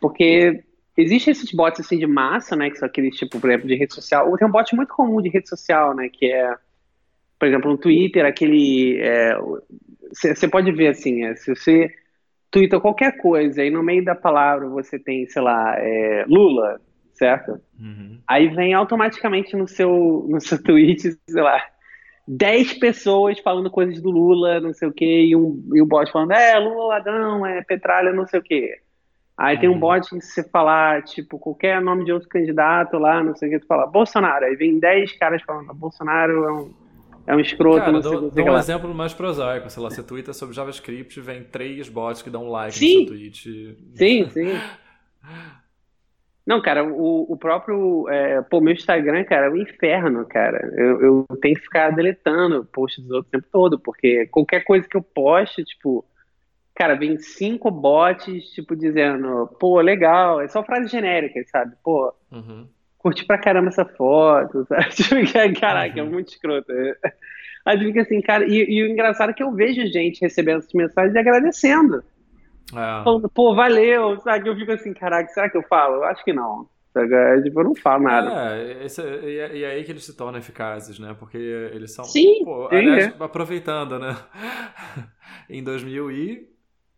Porque 0.00 0.64
existem 0.96 1.32
esses 1.32 1.52
bots, 1.52 1.80
assim, 1.80 1.98
de 1.98 2.06
massa, 2.06 2.56
né, 2.56 2.70
que 2.70 2.78
são 2.78 2.86
aqueles, 2.86 3.14
tipo, 3.14 3.38
por 3.38 3.50
exemplo, 3.50 3.68
de 3.68 3.74
rede 3.74 3.92
social. 3.92 4.34
Tem 4.38 4.48
um 4.48 4.50
bot 4.50 4.74
muito 4.74 4.94
comum 4.94 5.20
de 5.20 5.28
rede 5.28 5.50
social, 5.50 5.94
né, 5.94 6.08
que 6.10 6.32
é, 6.32 6.54
por 7.38 7.46
exemplo, 7.46 7.70
no 7.70 7.76
Twitter, 7.76 8.24
aquele... 8.24 9.02
Você 10.14 10.46
é, 10.46 10.48
pode 10.48 10.72
ver, 10.72 10.88
assim, 10.88 11.26
é, 11.26 11.34
se 11.36 11.54
você 11.54 11.90
twitta 12.50 12.80
qualquer 12.80 13.18
coisa 13.18 13.62
e 13.62 13.68
no 13.68 13.82
meio 13.82 14.02
da 14.02 14.14
palavra 14.14 14.66
você 14.66 14.98
tem, 14.98 15.26
sei 15.26 15.42
lá, 15.42 15.74
é, 15.78 16.24
Lula, 16.26 16.80
certo? 17.12 17.60
Uhum. 17.78 18.18
Aí 18.26 18.48
vem 18.48 18.72
automaticamente 18.72 19.54
no 19.54 19.68
seu, 19.68 20.24
no 20.26 20.40
seu 20.40 20.62
tweet, 20.62 21.02
sei 21.28 21.42
lá, 21.42 21.62
10 22.26 22.74
pessoas 22.74 23.38
falando 23.40 23.70
coisas 23.70 24.00
do 24.00 24.10
Lula, 24.10 24.60
não 24.60 24.72
sei 24.72 24.88
o 24.88 24.92
quê, 24.92 25.26
e, 25.26 25.36
um, 25.36 25.62
e 25.74 25.80
o 25.80 25.86
bot 25.86 26.10
falando, 26.10 26.32
é, 26.32 26.58
Lula 26.58 26.94
ladrão, 26.94 27.46
é 27.46 27.62
petralha, 27.62 28.12
não 28.12 28.26
sei 28.26 28.40
o 28.40 28.42
quê. 28.42 28.80
Aí 29.36 29.58
tem 29.58 29.68
um 29.68 29.74
uhum. 29.74 29.80
bot 29.80 30.08
que 30.08 30.20
você 30.20 30.42
falar, 30.42 31.02
tipo, 31.02 31.38
qualquer 31.38 31.80
nome 31.80 32.04
de 32.04 32.12
outro 32.12 32.28
candidato 32.28 32.98
lá, 32.98 33.22
não 33.22 33.36
sei 33.36 33.48
o 33.48 33.52
que, 33.52 33.58
tu 33.60 33.66
fala, 33.66 33.86
Bolsonaro. 33.86 34.46
Aí 34.46 34.56
vem 34.56 34.78
10 34.78 35.12
caras 35.18 35.42
falando, 35.42 35.74
Bolsonaro 35.74 36.44
é 36.44 36.52
um 36.52 36.86
é 37.26 37.34
um 37.34 37.40
escroto. 37.40 37.80
Cara, 37.80 37.92
não 37.92 38.02
sei, 38.02 38.10
dou, 38.12 38.30
dou 38.30 38.44
um 38.44 38.56
exemplo 38.56 38.94
mais 38.94 39.12
prosaico. 39.12 39.68
Sei 39.68 39.82
lá, 39.82 39.90
você 39.90 40.02
twitta 40.02 40.32
sobre 40.32 40.54
JavaScript, 40.54 41.20
vem 41.20 41.42
três 41.42 41.88
bots 41.88 42.22
que 42.22 42.30
dão 42.30 42.44
um 42.44 42.50
like 42.50 42.78
sim. 42.78 43.00
no 43.00 43.08
seu 43.08 43.16
tweet. 43.16 43.76
Sim, 43.94 44.30
sim. 44.30 44.60
Não, 46.46 46.62
cara, 46.62 46.84
o, 46.84 47.32
o 47.32 47.36
próprio. 47.36 48.08
É, 48.08 48.40
pô, 48.42 48.60
meu 48.60 48.72
Instagram, 48.72 49.24
cara, 49.24 49.46
é 49.46 49.50
um 49.50 49.56
inferno, 49.56 50.24
cara. 50.26 50.70
Eu, 50.76 51.00
eu 51.00 51.26
tenho 51.40 51.56
que 51.56 51.62
ficar 51.62 51.90
deletando 51.90 52.64
posts 52.66 53.02
dos 53.02 53.10
outros 53.10 53.28
o 53.28 53.32
tempo 53.32 53.48
todo, 53.50 53.78
porque 53.78 54.26
qualquer 54.28 54.60
coisa 54.60 54.88
que 54.88 54.96
eu 54.96 55.02
poste, 55.02 55.64
tipo. 55.64 56.04
Cara, 56.74 56.94
vem 56.94 57.18
cinco 57.18 57.70
bots, 57.70 58.50
tipo, 58.50 58.76
dizendo, 58.76 59.46
pô, 59.58 59.80
legal. 59.80 60.42
É 60.42 60.48
só 60.48 60.62
frase 60.62 60.88
genérica, 60.88 61.42
sabe? 61.50 61.74
Pô, 61.82 62.12
uhum 62.30 62.68
curti 63.06 63.24
pra 63.24 63.38
caramba 63.38 63.68
essa 63.68 63.84
foto, 63.84 64.66
sabe? 64.66 64.88
Tipo, 64.90 65.60
caraca, 65.60 66.00
é 66.00 66.02
uhum. 66.02 66.08
é 66.08 66.12
muito 66.12 66.28
escroto. 66.28 66.72
Aí 67.64 67.78
fica 67.78 68.02
assim, 68.02 68.20
cara, 68.20 68.44
e, 68.44 68.64
e, 68.68 68.82
o 68.82 68.88
engraçado 68.88 69.30
é 69.30 69.32
que 69.32 69.42
eu 69.42 69.52
vejo 69.52 69.86
gente 69.86 70.20
recebendo 70.20 70.58
essas 70.58 70.72
mensagens 70.72 71.14
e 71.14 71.18
agradecendo. 71.18 72.02
É. 72.72 73.04
Falando, 73.04 73.28
pô, 73.28 73.54
valeu, 73.54 74.18
sabe? 74.20 74.48
Eu 74.48 74.56
fico 74.56 74.72
assim, 74.72 74.92
caraca, 74.92 75.28
será 75.32 75.48
que 75.48 75.56
eu 75.56 75.62
falo? 75.62 75.96
Eu 75.96 76.04
acho 76.04 76.24
que 76.24 76.32
não. 76.32 76.68
Tipo, 77.42 77.60
eu 77.60 77.64
não 77.64 77.74
falo 77.74 78.04
nada. 78.04 78.56
É, 78.56 78.84
esse, 78.84 79.02
e, 79.02 79.38
é, 79.38 79.60
é 79.60 79.66
aí 79.72 79.84
que 79.84 79.92
eles 79.92 80.04
se 80.04 80.16
tornam 80.16 80.38
eficazes, 80.38 80.98
né? 80.98 81.14
Porque 81.18 81.36
eles 81.36 81.92
são. 81.94 82.04
Sim, 82.04 82.42
pô, 82.42 82.68
sim 82.70 82.76
aliás, 82.76 83.06
é. 83.08 83.24
aproveitando, 83.24 83.98
né? 83.98 84.16
em 85.50 85.62
2000 85.62 86.10
e 86.10 86.56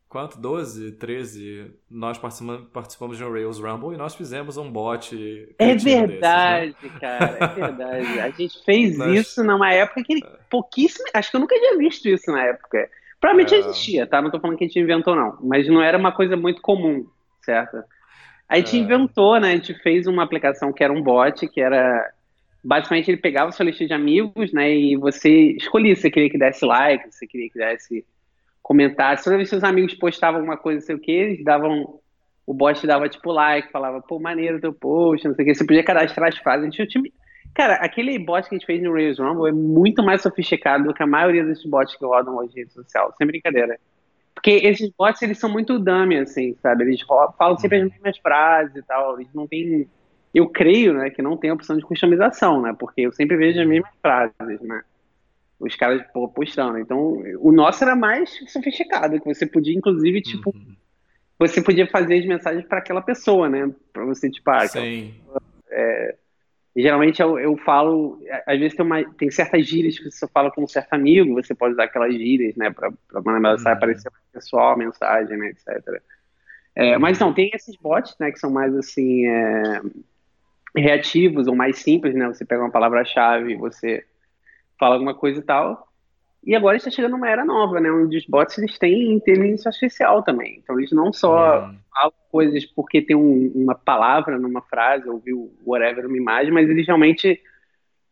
quanto? 0.08 0.38
12, 0.40 0.92
13, 0.92 1.72
nós 1.90 2.16
participamos, 2.16 2.68
participamos 2.72 3.16
de 3.18 3.24
um 3.24 3.32
Rails 3.32 3.58
Rumble 3.58 3.94
e 3.94 3.98
nós 3.98 4.14
fizemos 4.14 4.56
um 4.56 4.70
bot. 4.70 5.14
É 5.58 5.74
verdade, 5.74 6.76
desses, 6.80 6.92
né? 6.92 6.98
cara, 7.00 7.38
é 7.40 7.46
verdade. 7.48 8.20
A 8.20 8.30
gente 8.30 8.64
fez 8.64 8.96
nós... 8.98 9.18
isso 9.18 9.44
numa 9.44 9.72
época 9.72 10.02
que 10.04 10.24
é. 10.24 10.38
pouquíssimo. 10.48 11.06
Acho 11.12 11.30
que 11.30 11.36
eu 11.36 11.40
nunca 11.40 11.54
tinha 11.54 11.76
visto 11.76 12.08
isso 12.08 12.30
na 12.30 12.44
época. 12.44 12.88
Provavelmente 13.20 13.54
é... 13.54 13.58
existia, 13.58 14.06
tá? 14.06 14.22
Não 14.22 14.30
tô 14.30 14.40
falando 14.40 14.56
que 14.56 14.64
a 14.64 14.66
gente 14.66 14.78
inventou, 14.78 15.14
não. 15.14 15.38
Mas 15.42 15.68
não 15.68 15.82
era 15.82 15.98
uma 15.98 16.12
coisa 16.12 16.36
muito 16.36 16.60
comum, 16.62 17.06
certo? 17.42 17.82
A 18.48 18.56
gente 18.56 18.76
é... 18.76 18.80
inventou, 18.80 19.38
né? 19.40 19.52
A 19.52 19.56
gente 19.56 19.74
fez 19.74 20.06
uma 20.06 20.22
aplicação 20.22 20.72
que 20.72 20.82
era 20.82 20.92
um 20.92 21.02
bot, 21.02 21.46
que 21.48 21.60
era. 21.60 22.12
Basicamente, 22.62 23.10
ele 23.10 23.18
pegava 23.18 23.52
sua 23.52 23.64
lista 23.64 23.86
de 23.86 23.92
amigos, 23.92 24.52
né? 24.52 24.74
E 24.74 24.96
você 24.96 25.52
escolhia 25.52 25.94
se 25.94 26.02
você 26.02 26.10
queria 26.10 26.30
que 26.30 26.38
desse 26.38 26.64
like, 26.64 27.04
se 27.10 27.18
você 27.18 27.26
queria 27.26 27.48
que 27.50 27.58
desse 27.58 28.04
comentários. 28.62 29.24
Toda 29.24 29.36
vez 29.36 29.48
que 29.48 29.50
seus 29.50 29.64
amigos 29.64 29.94
postavam 29.94 30.40
alguma 30.40 30.56
coisa, 30.56 30.80
não 30.80 30.86
sei 30.86 30.94
o 30.96 31.00
que, 31.00 31.12
eles 31.12 31.44
davam. 31.44 32.00
O 32.46 32.54
bot 32.54 32.86
dava 32.86 33.08
tipo 33.08 33.30
like, 33.30 33.70
falava, 33.70 34.00
pô, 34.00 34.18
maneiro 34.18 34.60
teu 34.60 34.72
post, 34.72 35.26
não 35.26 35.34
sei 35.34 35.44
o 35.44 35.48
que. 35.48 35.54
Você 35.54 35.66
podia 35.66 35.84
cadastrar 35.84 36.28
as 36.28 36.38
frases. 36.38 36.66
A 36.66 36.70
gente 36.70 36.86
time... 36.86 37.12
Cara, 37.54 37.74
aquele 37.74 38.18
bot 38.18 38.48
que 38.48 38.54
a 38.54 38.58
gente 38.58 38.66
fez 38.66 38.82
no 38.82 38.92
Rails 38.92 39.18
Rumble 39.18 39.48
é 39.48 39.52
muito 39.52 40.02
mais 40.02 40.22
sofisticado 40.22 40.84
do 40.84 40.94
que 40.94 41.02
a 41.02 41.06
maioria 41.06 41.44
desses 41.44 41.64
bots 41.64 41.96
que 41.96 42.04
rodam 42.04 42.36
hoje 42.36 42.52
em 42.52 42.60
rede 42.60 42.72
social. 42.72 43.12
Sem 43.16 43.26
brincadeira. 43.26 43.78
Porque 44.34 44.50
esses 44.50 44.90
bots, 44.96 45.20
eles 45.22 45.38
são 45.38 45.50
muito 45.50 45.78
dummy, 45.78 46.18
assim, 46.18 46.54
sabe? 46.62 46.84
Eles 46.84 47.00
falam 47.36 47.58
sempre 47.58 47.78
as 47.78 47.84
uhum. 47.84 47.90
mesmas 47.90 48.18
frases 48.18 48.76
e 48.76 48.82
tal. 48.82 49.18
Eles 49.18 49.32
não 49.34 49.46
têm. 49.46 49.88
Eu 50.32 50.48
creio, 50.48 50.94
né, 50.94 51.10
que 51.10 51.22
não 51.22 51.36
tem 51.36 51.50
opção 51.50 51.76
de 51.76 51.82
customização, 51.82 52.62
né? 52.62 52.74
Porque 52.78 53.00
eu 53.00 53.12
sempre 53.12 53.36
vejo 53.36 53.58
as 53.58 53.64
uhum. 53.64 53.70
mesmas 53.70 53.92
frases, 54.00 54.60
né? 54.60 54.82
os 55.60 55.74
caras 55.74 56.02
postando. 56.34 56.78
Então, 56.78 57.22
o 57.40 57.50
nosso 57.50 57.82
era 57.82 57.96
mais 57.96 58.30
sofisticado, 58.50 59.20
que 59.20 59.34
você 59.34 59.46
podia, 59.46 59.74
inclusive, 59.74 60.22
tipo, 60.22 60.54
uhum. 60.54 60.76
você 61.38 61.60
podia 61.60 61.86
fazer 61.86 62.18
as 62.18 62.26
mensagens 62.26 62.64
para 62.66 62.78
aquela 62.78 63.02
pessoa, 63.02 63.48
né? 63.48 63.70
Para 63.92 64.04
você, 64.04 64.30
tipo, 64.30 64.48
ah, 64.50 64.66
Sim. 64.68 65.14
É, 65.70 66.16
geralmente 66.82 67.20
eu, 67.20 67.38
eu, 67.38 67.56
falo, 67.58 68.20
às 68.46 68.58
vezes 68.58 68.76
tem, 68.76 68.84
uma, 68.84 69.04
tem 69.14 69.30
certas 69.30 69.66
gírias 69.66 69.98
que 69.98 70.04
você 70.04 70.18
só 70.18 70.28
fala 70.28 70.50
com 70.50 70.62
um 70.62 70.68
certo 70.68 70.92
amigo, 70.92 71.34
você 71.34 71.54
pode 71.54 71.74
usar 71.74 71.84
aquelas 71.84 72.12
gírias, 72.12 72.54
né? 72.56 72.70
Para 72.70 72.92
mandar 73.24 73.56
uhum. 73.56 73.68
aparecer 73.68 74.10
pessoal, 74.32 74.76
mensagem, 74.76 75.36
né? 75.36 75.48
Etc. 75.48 76.02
É, 76.74 76.98
mas 76.98 77.18
não, 77.18 77.32
tem 77.32 77.50
esses 77.54 77.76
bots, 77.76 78.14
né? 78.20 78.30
Que 78.30 78.38
são 78.38 78.50
mais 78.50 78.74
assim. 78.76 79.26
É, 79.26 79.82
reativos 80.76 81.46
ou 81.46 81.54
mais 81.54 81.78
simples, 81.78 82.14
né? 82.14 82.26
Você 82.28 82.44
pega 82.44 82.62
uma 82.62 82.70
palavra-chave, 82.70 83.56
você 83.56 84.04
fala 84.78 84.94
alguma 84.94 85.14
coisa 85.14 85.40
e 85.40 85.42
tal. 85.42 85.87
E 86.44 86.54
agora 86.54 86.76
está 86.76 86.90
chegando 86.90 87.16
uma 87.16 87.28
era 87.28 87.44
nova, 87.44 87.80
né? 87.80 87.90
Onde 87.90 88.16
os 88.16 88.26
bots 88.26 88.56
eles 88.58 88.78
têm 88.78 89.12
inteligência 89.12 89.68
artificial 89.68 90.22
também. 90.22 90.60
Então 90.62 90.78
eles 90.78 90.92
não 90.92 91.12
só 91.12 91.66
uhum. 91.66 91.76
falam 91.92 92.12
coisas 92.30 92.64
porque 92.64 93.02
tem 93.02 93.16
um, 93.16 93.52
uma 93.54 93.74
palavra 93.74 94.38
numa 94.38 94.62
frase, 94.62 95.08
ou 95.08 95.18
viu 95.18 95.52
whatever, 95.66 96.06
uma 96.06 96.16
imagem, 96.16 96.52
mas 96.52 96.68
eles 96.68 96.86
realmente 96.86 97.40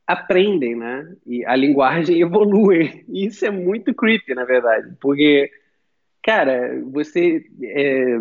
aprendem, 0.07 0.75
né? 0.75 1.11
E 1.27 1.45
a 1.47 1.57
linguagem 1.57 2.21
evolui. 2.23 3.05
E 3.09 3.27
isso 3.27 3.47
é 3.47 3.51
muito 3.51 3.95
creepy, 3.95 4.35
na 4.35 4.45
verdade. 4.45 4.95
Porque, 5.01 5.51
cara, 6.23 6.81
você. 6.85 7.45
É, 7.63 8.19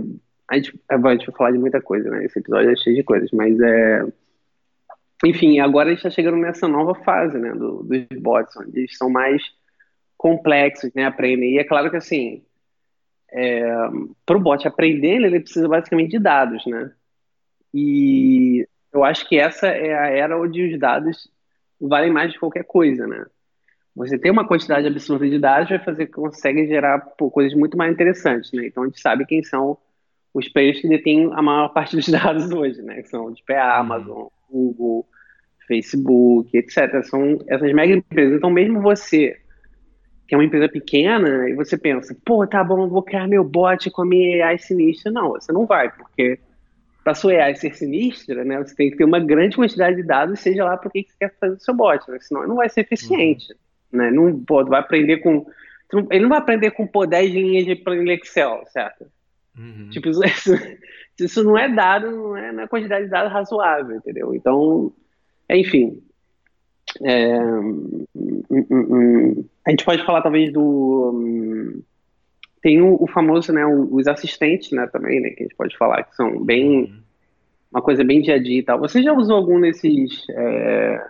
a, 0.48 0.56
gente, 0.56 0.80
a 0.90 0.96
gente 0.96 1.26
vai 1.26 1.36
falar 1.36 1.52
de 1.52 1.58
muita 1.58 1.82
coisa, 1.82 2.10
né? 2.10 2.26
Esse 2.26 2.40
episódio 2.40 2.72
é 2.72 2.76
cheio 2.76 2.96
de 2.96 3.04
coisas, 3.04 3.32
mas 3.32 3.60
é 3.60 4.06
enfim, 5.24 5.60
agora 5.60 5.88
a 5.88 5.90
gente 5.92 6.00
está 6.00 6.10
chegando 6.10 6.38
nessa 6.38 6.68
nova 6.68 6.94
fase, 7.04 7.38
né, 7.38 7.52
do, 7.52 7.84
dos 7.84 8.06
bots, 8.20 8.56
onde 8.58 8.80
eles 8.80 8.98
são 8.98 9.10
mais 9.10 9.42
complexos, 10.18 10.92
né, 10.94 11.06
aprendem. 11.06 11.56
E 11.56 11.60
é 11.60 11.64
claro 11.64 11.90
que, 11.90 11.98
assim, 11.98 12.44
é, 13.32 13.62
para 14.26 14.38
o 14.38 14.40
bot 14.40 14.68
aprender, 14.68 15.22
ele 15.22 15.40
precisa 15.40 15.68
basicamente 15.68 16.12
de 16.12 16.20
dados, 16.20 16.66
né? 16.66 16.92
E 17.74 18.68
eu 18.94 19.04
acho 19.04 19.28
que 19.28 19.38
essa 19.38 19.68
é 19.68 19.94
a 19.94 20.08
era 20.08 20.40
onde 20.40 20.74
os 20.74 20.80
dados 20.80 21.30
valem 21.80 22.12
mais 22.12 22.32
de 22.32 22.40
qualquer 22.40 22.64
coisa, 22.64 23.06
né? 23.06 23.26
Você 23.96 24.18
tem 24.18 24.32
uma 24.32 24.48
quantidade 24.48 24.88
absurda 24.88 25.30
de 25.30 25.40
dados 25.40 25.70
vai 25.70 25.80
fazer 25.80 26.06
que 26.06 26.14
consegue 26.14 26.68
gerar 26.68 27.00
pô, 27.18 27.30
coisas 27.32 27.54
muito 27.58 27.78
mais 27.78 27.94
interessantes, 27.94 28.52
né? 28.52 28.68
Então 28.68 28.84
a 28.84 28.86
gente 28.88 29.00
sabe 29.00 29.26
quem 29.26 29.44
são 29.44 29.78
os 30.34 30.50
players 30.50 30.82
que 30.82 30.88
detêm 30.88 31.30
a 31.34 31.42
maior 31.42 31.70
parte 31.70 31.96
dos 31.96 32.08
dados 32.10 32.52
hoje, 32.52 32.82
né? 32.82 33.02
Que 33.02 33.10
são 33.10 33.34
tipo, 33.34 33.52
é 33.52 33.60
a 33.60 33.76
uhum. 33.76 33.80
Amazon, 33.80 34.28
Google, 34.50 35.08
Facebook, 35.68 36.58
etc. 36.58 37.04
São 37.04 37.38
essas 37.48 37.74
mega 37.74 37.94
empresas. 37.94 38.38
Então, 38.38 38.50
mesmo 38.50 38.82
você, 38.82 39.38
que 40.28 40.34
é 40.34 40.38
uma 40.38 40.46
empresa 40.46 40.68
pequena, 40.68 41.50
e 41.50 41.54
você 41.54 41.78
pensa, 41.78 42.16
pô, 42.26 42.46
tá 42.48 42.64
bom, 42.64 42.88
vou 42.88 43.04
criar 43.04 43.28
meu 43.28 43.44
bot 43.44 43.90
com 43.92 44.02
a 44.02 44.06
minha 44.06 44.48
AI 44.48 44.58
sinistra. 44.58 45.12
Não, 45.12 45.30
você 45.30 45.52
não 45.52 45.66
vai, 45.66 45.92
porque 45.92 46.40
para 47.04 47.14
sua 47.14 47.34
AI 47.34 47.56
ser 47.56 47.76
sinistra, 47.76 48.44
né, 48.44 48.58
você 48.58 48.76
tem 48.76 48.90
que 48.90 48.98
ter 48.98 49.04
uma 49.04 49.20
grande 49.20 49.56
quantidade 49.56 49.96
de 49.96 50.04
dados, 50.04 50.40
seja 50.40 50.66
lá 50.66 50.76
para 50.76 50.90
que 50.90 51.04
você 51.04 51.16
quer 51.20 51.36
fazer 51.40 51.56
o 51.56 51.60
seu 51.60 51.76
bot, 51.76 52.10
né? 52.10 52.18
senão 52.20 52.48
não 52.48 52.56
vai 52.56 52.68
ser 52.68 52.82
eficiente. 52.82 53.54
Uhum. 53.94 54.00
Né? 54.00 54.12
Não 54.12 54.44
pô, 54.44 54.66
vai 54.66 54.80
aprender 54.80 55.18
com. 55.18 55.46
Ele 56.10 56.24
não 56.24 56.30
vai 56.30 56.40
aprender 56.40 56.72
com 56.72 56.88
pô, 56.88 57.06
10 57.06 57.32
linhas 57.32 57.66
de 57.66 58.12
Excel, 58.12 58.64
certo? 58.68 59.06
Uhum. 59.58 59.90
Tipo, 59.92 60.10
isso, 60.26 60.52
isso, 61.20 61.44
não 61.44 61.58
é 61.58 61.70
dado, 61.70 62.10
não 62.10 62.36
é 62.36 62.52
na 62.52 62.68
quantidade 62.68 63.06
de 63.06 63.12
dados 63.12 63.32
razoável, 63.32 63.98
entendeu? 63.98 64.34
Então, 64.34 64.92
Enfim, 65.50 66.02
é, 67.04 67.40
hum, 67.42 68.06
hum, 68.16 68.66
hum, 68.72 69.46
a 69.66 69.72
gente 69.72 69.86
pode 69.86 70.06
falar 70.06 70.22
talvez 70.22 70.52
do 70.52 71.82
tem 72.62 72.82
o, 72.82 72.98
o 73.00 73.08
famoso, 73.08 73.54
né, 73.54 73.64
os 73.66 74.08
assistentes, 74.08 74.72
né, 74.72 74.88
também, 74.88 75.22
né, 75.22 75.30
que 75.30 75.44
a 75.44 75.46
gente 75.46 75.56
pode 75.56 75.78
falar 75.78 76.04
que 76.04 76.16
são 76.16 76.44
bem 76.44 76.86
uhum. 76.86 77.00
uma 77.72 77.82
coisa 77.82 78.04
bem 78.04 78.22
dia 78.22 78.36
a 78.36 78.42
dia 78.42 78.60
e 78.60 78.64
tal. 78.64 78.80
Você 78.80 79.04
já 79.04 79.14
usou 79.14 79.36
algum 79.36 79.62
desses 79.62 80.26
é, 80.30 81.08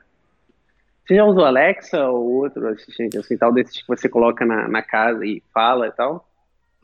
você 1.06 1.15
já 1.15 1.24
usou 1.24 1.45
Alexa 1.45 2.10
ou 2.10 2.43
outro 2.43 2.67
assistente 2.67 3.17
assim 3.17 3.38
tal 3.38 3.54
desses 3.54 3.82
que 3.82 3.88
você 3.88 4.10
coloca 4.10 4.45
na, 4.45 4.67
na 4.67 4.82
casa 4.82 5.26
e 5.26 5.41
fala 5.54 5.88
e 5.88 5.91
tal? 5.91 6.28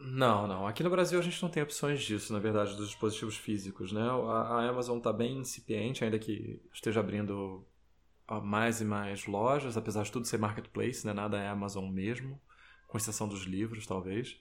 Não, 0.04 0.48
não. 0.48 0.68
Aqui 0.68 0.84
no 0.84 0.90
Brasil 0.90 1.20
a 1.20 1.22
gente 1.22 1.42
não 1.44 1.50
tem 1.50 1.62
opções 1.62 2.02
disso, 2.02 2.34
na 2.34 2.40
verdade, 2.40 2.76
dos 2.76 2.88
dispositivos 2.88 3.38
físicos, 3.38 3.92
né? 3.92 4.02
A, 4.02 4.06
a 4.06 4.70
Amazon 4.70 4.98
está 4.98 5.14
bem 5.14 5.38
incipiente, 5.38 6.04
ainda 6.04 6.18
que 6.18 6.60
esteja 6.74 7.00
abrindo 7.00 7.64
mais 8.39 8.80
e 8.80 8.86
mais 8.86 9.26
lojas, 9.26 9.76
apesar 9.76 10.04
de 10.04 10.12
tudo 10.12 10.26
ser 10.26 10.38
marketplace, 10.38 11.06
né? 11.06 11.13
Nada 11.13 11.38
é 11.38 11.48
Amazon 11.48 11.89
mesmo, 11.89 12.39
com 12.88 12.98
exceção 12.98 13.28
dos 13.28 13.44
livros, 13.44 13.86
talvez. 13.86 14.39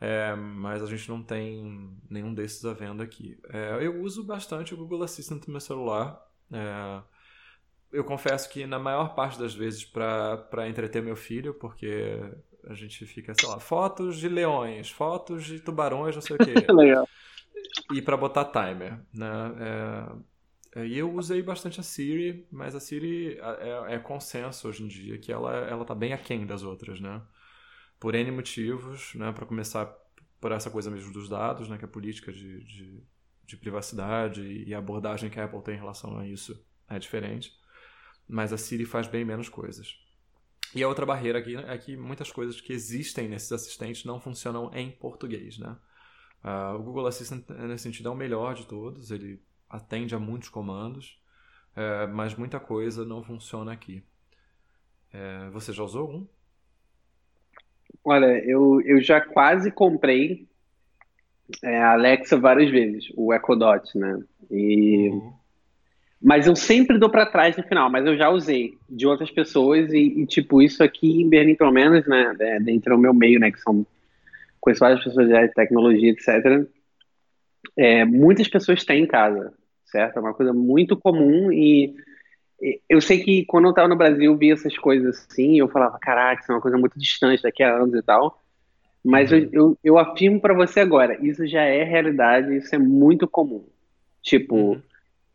É, 0.00 0.34
mas 0.34 0.82
a 0.82 0.86
gente 0.86 1.08
não 1.08 1.22
tem 1.22 1.90
nenhum 2.10 2.34
desses 2.34 2.64
à 2.64 2.72
venda 2.72 3.02
aqui. 3.02 3.38
É, 3.48 3.78
eu 3.80 4.02
uso 4.02 4.22
bastante 4.22 4.74
o 4.74 4.76
Google 4.76 5.02
Assistant 5.02 5.46
no 5.46 5.52
meu 5.52 5.60
celular. 5.60 6.22
É, 6.52 7.02
eu 7.92 8.04
confesso 8.04 8.48
que 8.50 8.66
na 8.66 8.78
maior 8.78 9.14
parte 9.14 9.38
das 9.38 9.54
vezes 9.54 9.84
para 9.84 10.68
entreter 10.68 11.02
meu 11.02 11.16
filho, 11.16 11.54
porque 11.54 12.20
a 12.64 12.74
gente 12.74 13.06
fica, 13.06 13.32
sei 13.38 13.48
lá, 13.48 13.58
fotos 13.58 14.18
de 14.18 14.28
leões, 14.28 14.90
fotos 14.90 15.44
de 15.44 15.60
tubarões, 15.60 16.14
não 16.14 16.22
sei 16.22 16.36
o 16.36 16.38
quê. 16.38 16.52
Legal. 16.72 17.08
E 17.92 18.02
para 18.02 18.16
botar 18.16 18.44
timer, 18.46 19.00
né? 19.14 19.28
É, 20.76 20.86
e 20.86 20.98
eu 20.98 21.10
usei 21.10 21.42
bastante 21.42 21.80
a 21.80 21.82
Siri, 21.82 22.46
mas 22.52 22.74
a 22.74 22.80
Siri 22.80 23.38
é, 23.38 23.94
é, 23.94 23.98
consenso 23.98 24.68
hoje 24.68 24.84
em 24.84 24.88
dia 24.88 25.16
que 25.16 25.32
ela, 25.32 25.50
ela 25.56 25.86
tá 25.86 25.94
bem 25.94 26.12
aquém 26.12 26.44
das 26.46 26.62
outras, 26.62 27.00
né? 27.00 27.22
Por 27.98 28.14
N 28.14 28.30
motivos, 28.30 29.14
né? 29.14 29.32
Para 29.32 29.46
começar 29.46 29.86
por 30.38 30.52
essa 30.52 30.70
coisa 30.70 30.90
mesmo 30.90 31.10
dos 31.14 31.30
dados, 31.30 31.66
né? 31.66 31.78
Que 31.78 31.86
a 31.86 31.88
política 31.88 32.30
de, 32.30 32.62
de, 32.64 33.02
de 33.46 33.56
privacidade 33.56 34.42
e 34.42 34.74
a 34.74 34.78
abordagem 34.78 35.30
que 35.30 35.40
a 35.40 35.44
Apple 35.44 35.62
tem 35.62 35.76
em 35.76 35.78
relação 35.78 36.18
a 36.18 36.26
isso 36.26 36.62
é 36.90 36.98
diferente. 36.98 37.54
Mas 38.28 38.52
a 38.52 38.58
Siri 38.58 38.84
faz 38.84 39.08
bem 39.08 39.24
menos 39.24 39.48
coisas. 39.48 39.98
E 40.74 40.82
a 40.82 40.88
outra 40.88 41.06
barreira 41.06 41.38
aqui 41.38 41.56
é 41.56 41.78
que 41.78 41.96
muitas 41.96 42.30
coisas 42.30 42.60
que 42.60 42.74
existem 42.74 43.28
nesses 43.28 43.50
assistentes 43.50 44.04
não 44.04 44.20
funcionam 44.20 44.70
em 44.74 44.90
português, 44.90 45.56
né? 45.56 45.74
Uh, 46.44 46.76
o 46.78 46.82
Google 46.82 47.06
Assistant, 47.06 47.48
nesse 47.48 47.84
sentido, 47.84 48.10
é 48.10 48.12
o 48.12 48.14
melhor 48.14 48.54
de 48.54 48.66
todos, 48.66 49.10
ele 49.10 49.42
atende 49.68 50.14
a 50.14 50.18
muitos 50.18 50.48
comandos, 50.48 51.20
uh, 51.76 52.12
mas 52.12 52.34
muita 52.34 52.60
coisa 52.60 53.04
não 53.04 53.22
funciona 53.22 53.72
aqui. 53.72 54.02
Uh, 55.12 55.50
você 55.50 55.72
já 55.72 55.82
usou 55.82 56.10
um? 56.10 56.26
Olha, 58.04 58.38
eu, 58.44 58.80
eu 58.82 59.00
já 59.00 59.20
quase 59.20 59.70
comprei 59.70 60.46
é, 61.62 61.78
a 61.78 61.92
Alexa 61.92 62.36
várias 62.36 62.70
vezes, 62.70 63.12
o 63.16 63.32
Echo 63.32 63.56
Dot, 63.56 63.96
né? 63.96 64.22
E 64.50 65.08
uhum. 65.10 65.32
Mas 66.20 66.46
eu 66.46 66.56
sempre 66.56 66.98
dou 66.98 67.10
para 67.10 67.26
trás 67.26 67.56
no 67.56 67.62
final, 67.62 67.90
mas 67.90 68.06
eu 68.06 68.16
já 68.16 68.30
usei 68.30 68.76
de 68.88 69.06
outras 69.06 69.30
pessoas 69.30 69.92
e, 69.92 70.22
e 70.22 70.26
tipo, 70.26 70.62
isso 70.62 70.82
aqui 70.82 71.20
em 71.20 71.28
Berlim, 71.28 71.54
pelo 71.54 71.70
menos, 71.70 72.06
né, 72.06 72.34
é, 72.40 72.58
dentro 72.58 72.96
do 72.96 73.00
meu 73.00 73.12
meio, 73.12 73.38
né, 73.38 73.50
que 73.50 73.60
são, 73.60 73.86
conheço 74.60 74.80
várias 74.80 75.04
pessoas 75.04 75.28
de 75.28 75.48
tecnologia, 75.48 76.10
etc., 76.10 76.66
é, 77.76 78.04
muitas 78.04 78.48
pessoas 78.48 78.84
têm 78.84 79.02
em 79.02 79.06
casa, 79.06 79.52
certo? 79.84 80.16
É 80.16 80.20
uma 80.20 80.34
coisa 80.34 80.52
muito 80.52 80.96
comum 80.96 81.52
e 81.52 81.94
eu 82.88 83.00
sei 83.00 83.22
que 83.22 83.44
quando 83.44 83.66
eu 83.66 83.70
estava 83.70 83.88
no 83.88 83.96
Brasil, 83.96 84.32
eu 84.32 84.36
via 84.36 84.54
essas 84.54 84.76
coisas 84.78 85.18
assim, 85.18 85.52
e 85.52 85.58
eu 85.58 85.68
falava, 85.68 85.98
caraca, 85.98 86.40
isso 86.40 86.50
é 86.50 86.54
uma 86.54 86.60
coisa 86.60 86.78
muito 86.78 86.98
distante 86.98 87.42
daqui 87.42 87.62
a 87.62 87.76
anos 87.76 87.94
e 87.94 88.02
tal. 88.02 88.40
Mas 89.04 89.30
eu, 89.30 89.48
eu, 89.52 89.78
eu 89.84 89.98
afirmo 89.98 90.40
para 90.40 90.54
você 90.54 90.80
agora, 90.80 91.18
isso 91.24 91.46
já 91.46 91.62
é 91.62 91.84
realidade, 91.84 92.56
isso 92.56 92.74
é 92.74 92.78
muito 92.78 93.28
comum. 93.28 93.64
Tipo, 94.22 94.56
uhum 94.56 94.82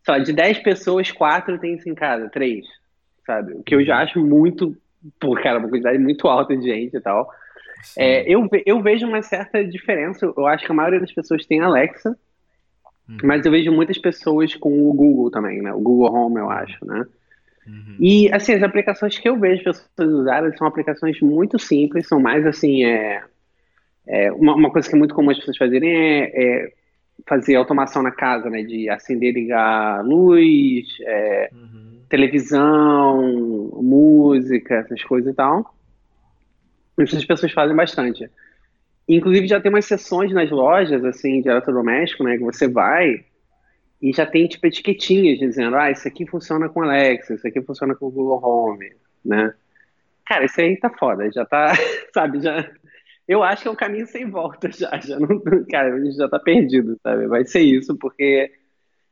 só 0.06 0.18
de 0.18 0.34
10 0.34 0.60
pessoas, 0.60 1.12
4 1.12 1.60
tem 1.60 1.76
isso 1.76 1.90
em 1.90 1.96
casa, 1.96 2.30
3, 2.30 2.66
sabe? 3.26 3.54
O 3.54 3.64
que 3.64 3.76
eu 3.76 3.86
já 3.86 4.00
acho 4.00 4.20
muito, 4.20 4.76
pô, 5.20 5.36
cara, 5.36 5.60
uma 5.60 5.70
quantidade 5.70 6.00
muito 6.00 6.28
alta 6.28 6.56
de 6.56 6.64
gente 6.64 6.98
e 6.98 7.02
tal. 7.02 7.30
É, 7.98 8.24
eu, 8.32 8.48
eu 8.66 8.82
vejo 8.82 9.08
uma 9.08 9.22
certa 9.22 9.64
diferença, 9.64 10.26
eu 10.26 10.48
acho 10.48 10.66
que 10.66 10.72
a 10.72 10.76
maioria 10.76 11.00
das 11.00 11.12
pessoas 11.12 11.46
tem 11.46 11.62
Alexa, 11.62 12.18
uhum. 13.12 13.18
mas 13.24 13.46
eu 13.46 13.52
vejo 13.52 13.72
muitas 13.72 13.98
pessoas 13.98 14.56
com 14.56 14.90
o 14.90 14.94
Google 14.94 15.30
também, 15.30 15.62
né? 15.62 15.74
O 15.74 15.80
Google 15.80 16.14
Home, 16.14 16.40
eu 16.40 16.50
acho, 16.50 16.86
né? 16.86 17.06
Uhum. 17.68 17.96
E, 18.00 18.32
assim, 18.34 18.54
as 18.54 18.64
aplicações 18.64 19.18
que 19.18 19.30
eu 19.30 19.40
vejo 19.40 19.64
pessoas 19.64 19.90
usarem 20.00 20.56
são 20.58 20.68
aplicações 20.68 21.20
muito 21.22 21.60
simples, 21.60 22.08
são 22.08 22.20
mais, 22.20 22.46
assim, 22.46 22.84
é, 22.86 23.24
é 24.08 24.32
uma, 24.32 24.56
uma, 24.56 24.72
coisa 24.72 24.90
que 24.90 24.96
é 24.96 25.00
muito 25.00 25.14
comum 25.14 25.30
as 25.30 25.38
pessoas 25.38 25.58
fazerem 25.58 25.90
é, 25.90 26.44
é 26.44 26.74
fazer 27.28 27.56
automação 27.56 28.02
na 28.02 28.12
casa, 28.12 28.50
né? 28.50 28.64
De 28.64 28.90
acender 28.90 29.30
e 29.30 29.42
ligar 29.42 30.04
luz, 30.04 30.88
é, 31.02 31.50
uhum. 31.54 32.00
televisão, 32.10 33.22
música, 33.82 34.76
essas 34.76 35.04
coisas 35.04 35.32
e 35.32 35.36
tal. 35.36 35.74
Essas 36.98 37.26
pessoas 37.26 37.52
fazem 37.52 37.76
bastante. 37.76 38.30
Inclusive 39.08 39.48
já 39.48 39.60
tem 39.60 39.72
umas 39.72 39.86
sessões 39.86 40.32
nas 40.32 40.50
lojas, 40.50 41.04
assim, 41.04 41.42
de 41.42 41.50
eletrodoméstico, 41.50 42.24
né? 42.24 42.38
Que 42.38 42.44
você 42.44 42.68
vai 42.68 43.26
e 44.02 44.12
já 44.12 44.26
tem, 44.26 44.48
tipo, 44.48 44.66
etiquetinhas 44.66 45.38
dizendo, 45.38 45.76
ah, 45.76 45.92
isso 45.92 46.08
aqui 46.08 46.26
funciona 46.26 46.68
com 46.68 46.82
Alexa, 46.82 47.36
isso 47.36 47.48
aqui 47.48 47.62
funciona 47.62 47.94
com 47.94 48.08
o 48.08 48.12
Google 48.12 48.42
Home, 48.44 48.92
né? 49.24 49.54
Cara, 50.26 50.46
isso 50.46 50.60
aí 50.60 50.78
tá 50.78 50.90
foda, 50.90 51.30
já 51.32 51.46
tá, 51.46 51.74
sabe, 52.14 52.40
já 52.40 52.68
eu 53.28 53.44
acho 53.44 53.62
que 53.62 53.68
é 53.68 53.72
um 53.72 53.76
caminho 53.76 54.06
sem 54.08 54.30
volta 54.30 54.70
já. 54.72 55.00
já 55.00 55.18
não, 55.20 55.42
cara, 55.72 55.94
a 55.94 56.00
gente 56.00 56.18
já 56.18 56.28
tá 56.28 56.40
perdido, 56.40 56.98
sabe? 57.02 57.28
Vai 57.28 57.46
ser 57.46 57.62
isso, 57.62 57.96
porque, 57.98 58.52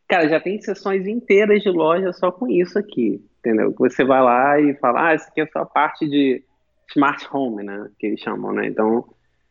cara, 0.08 0.28
já 0.28 0.40
tem 0.40 0.60
sessões 0.60 1.08
inteiras 1.08 1.62
de 1.62 1.70
loja 1.70 2.12
só 2.12 2.32
com 2.32 2.48
isso 2.50 2.78
aqui, 2.78 3.24
entendeu? 3.40 3.72
Que 3.72 3.80
você 3.80 4.04
vai 4.04 4.22
lá 4.22 4.60
e 4.60 4.76
fala, 4.76 5.10
ah, 5.10 5.16
isso 5.16 5.28
aqui 5.30 5.40
é 5.40 5.48
só 5.48 5.60
a 5.60 5.66
parte 5.66 6.08
de 6.08 6.44
smart 6.90 7.26
home, 7.32 7.64
né? 7.64 7.90
Que 7.98 8.08
eles 8.08 8.20
chamam, 8.20 8.52
né? 8.52 8.68
Então, 8.68 9.06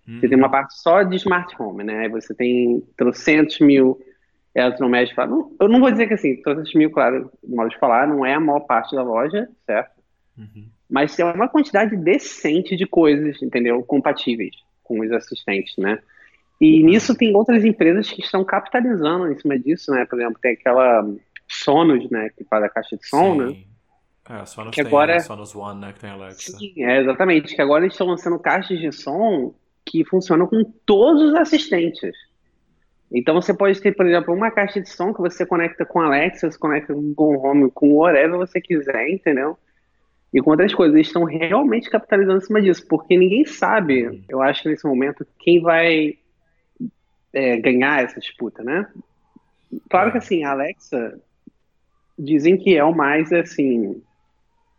hum. 0.09 0.19
você 0.21 0.29
tem 0.29 0.39
uma 0.39 0.51
parte 0.51 0.81
só 0.81 1.03
de 1.03 1.17
smart 1.17 1.55
home, 1.61 1.85
né? 1.85 2.01
Aí 2.01 2.09
você 2.09 2.35
tem 2.35 2.83
trocentos 2.97 3.59
mil 3.61 4.01
eletrodomésticos. 4.55 5.29
Não, 5.29 5.53
eu 5.61 5.69
não 5.69 5.81
vou 5.81 5.91
dizer 5.91 6.09
que 6.09 6.15
assim, 6.15 6.41
trocentos 6.43 6.75
mil, 6.75 6.91
claro, 6.91 7.31
modo 7.47 7.71
de 7.71 7.79
falar, 7.79 8.09
não 8.09 8.25
é 8.25 8.35
a 8.35 8.41
maior 8.41 8.61
parte 8.61 8.95
da 8.97 9.03
loja, 9.03 9.49
certo? 9.67 9.93
Uhum 10.37 10.79
mas 10.89 11.15
tem 11.15 11.25
uma 11.25 11.49
quantidade 11.49 11.95
decente 11.97 12.75
de 12.75 12.87
coisas, 12.87 13.43
entendeu? 13.43 13.83
Compatíveis 13.83 14.57
com 14.83 15.01
os 15.01 15.13
assistentes, 15.13 15.77
né? 15.77 15.99
E 16.61 16.83
nisso 16.83 17.15
tem 17.15 17.37
outras 17.37 17.65
empresas 17.65 18.11
que 18.11 18.23
estão 18.23 18.43
capitalizando 18.43 19.31
em 19.31 19.37
cima 19.37 19.59
disso, 19.59 19.93
né? 19.93 20.07
Por 20.07 20.19
exemplo, 20.19 20.39
tem 20.41 20.53
aquela 20.53 21.07
Sonos, 21.47 22.11
né? 22.11 22.31
Que 22.37 22.45
faz 22.45 22.65
a 22.65 22.69
caixa 22.69 22.97
de 22.97 23.07
som, 23.07 23.35
Sim. 23.35 23.39
né? 23.39 23.57
É, 24.31 24.41
a 24.41 24.47
Sonos 24.47 24.75
que 24.75 24.83
tem 24.83 24.87
agora... 24.87 25.17
a 25.17 25.21
Sonos 25.21 25.55
One, 25.55 25.81
né? 25.81 25.93
Que 25.93 26.01
tem 26.01 26.11
Alexa. 26.11 26.57
Sim, 26.57 26.73
é, 26.83 27.01
exatamente. 27.01 27.55
Que 27.55 27.63
agora 27.63 27.85
eles 27.85 27.93
estão 27.93 28.07
lançando 28.07 28.39
caixas 28.39 28.79
de 28.79 28.91
som 28.91 29.55
que 29.91 30.05
funcionam 30.05 30.47
com 30.47 30.65
todos 30.85 31.23
os 31.23 31.35
assistentes. 31.35 32.15
Então 33.11 33.35
você 33.35 33.55
pode 33.55 33.81
ter, 33.81 33.93
por 33.93 34.07
exemplo, 34.07 34.35
uma 34.35 34.51
caixa 34.51 34.81
de 34.81 34.89
som 34.89 35.15
que 35.15 35.21
você 35.21 35.47
conecta 35.47 35.85
com 35.85 36.01
Alexa, 36.01 36.51
você 36.51 36.59
conecta 36.59 36.93
com 36.93 37.25
o 37.25 37.47
Home, 37.47 37.71
com 37.71 37.95
whatever 37.95 38.37
você 38.37 38.61
quiser, 38.61 39.09
entendeu? 39.09 39.57
e 40.33 40.41
com 40.41 40.51
outras 40.51 40.75
coisas. 40.75 40.95
Eles 40.95 41.07
estão 41.07 41.25
realmente 41.25 41.91
capitalizando 41.91 42.39
em 42.39 42.47
cima 42.47 42.63
disso, 42.63 42.87
porque 42.89 43.17
ninguém 43.17 43.45
sabe, 43.45 44.25
eu 44.29 44.43
acho 44.43 44.69
nesse 44.69 44.87
momento, 44.87 45.27
quem 45.39 45.61
vai 45.61 46.19
é, 47.33 47.57
ganhar 47.59 48.03
essa 48.03 48.21
disputa, 48.21 48.63
né? 48.63 48.87
Claro 49.91 50.13
que 50.13 50.19
assim, 50.19 50.45
a 50.45 50.53
Alexa 50.53 51.21
dizem 52.19 52.57
que 52.57 52.77
é 52.77 52.85
o 52.85 52.95
mais 52.95 53.33
assim 53.33 54.03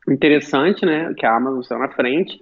interessante, 0.08 0.86
né? 0.86 1.13
Que 1.15 1.26
a 1.26 1.36
Amazon 1.36 1.62
está 1.62 1.78
na 1.78 1.89
frente, 1.89 2.41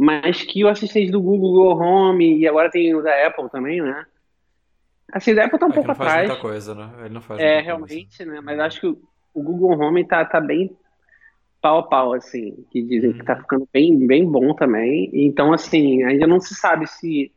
mas 0.00 0.44
que 0.44 0.64
o 0.64 0.68
assistente 0.68 1.10
do 1.10 1.20
Google, 1.20 1.50
Google 1.50 1.76
Home 1.76 2.38
e 2.38 2.46
agora 2.46 2.70
tem 2.70 2.94
o 2.94 3.02
da 3.02 3.26
Apple 3.26 3.50
também, 3.50 3.82
né? 3.82 4.06
Assim, 5.12 5.34
da 5.34 5.46
Apple 5.46 5.58
tá 5.58 5.66
um 5.66 5.70
é 5.70 5.74
pouco 5.74 5.90
atrás. 5.90 6.18
Ele 6.18 6.28
não 6.28 6.36
faz 6.36 6.38
muita 6.38 6.40
coisa, 6.40 6.74
né? 6.76 6.90
Ele 7.04 7.14
não 7.14 7.20
faz 7.20 7.40
É, 7.40 7.60
realmente, 7.60 8.18
coisa. 8.18 8.32
né? 8.32 8.40
Mas 8.40 8.60
acho 8.60 8.80
que 8.80 8.86
o 8.86 9.42
Google 9.42 9.76
Home 9.76 10.06
tá, 10.06 10.24
tá 10.24 10.40
bem 10.40 10.70
pau 11.60 11.78
a 11.78 11.82
pau, 11.82 12.12
assim, 12.12 12.64
que 12.70 12.80
dizem 12.80 13.12
que 13.12 13.24
tá 13.24 13.34
uhum. 13.34 13.40
ficando 13.40 13.68
bem, 13.72 14.06
bem 14.06 14.24
bom 14.24 14.54
também. 14.54 15.10
Então, 15.12 15.52
assim, 15.52 16.04
ainda 16.04 16.28
não 16.28 16.38
se 16.38 16.54
sabe 16.54 16.86
se, 16.86 17.32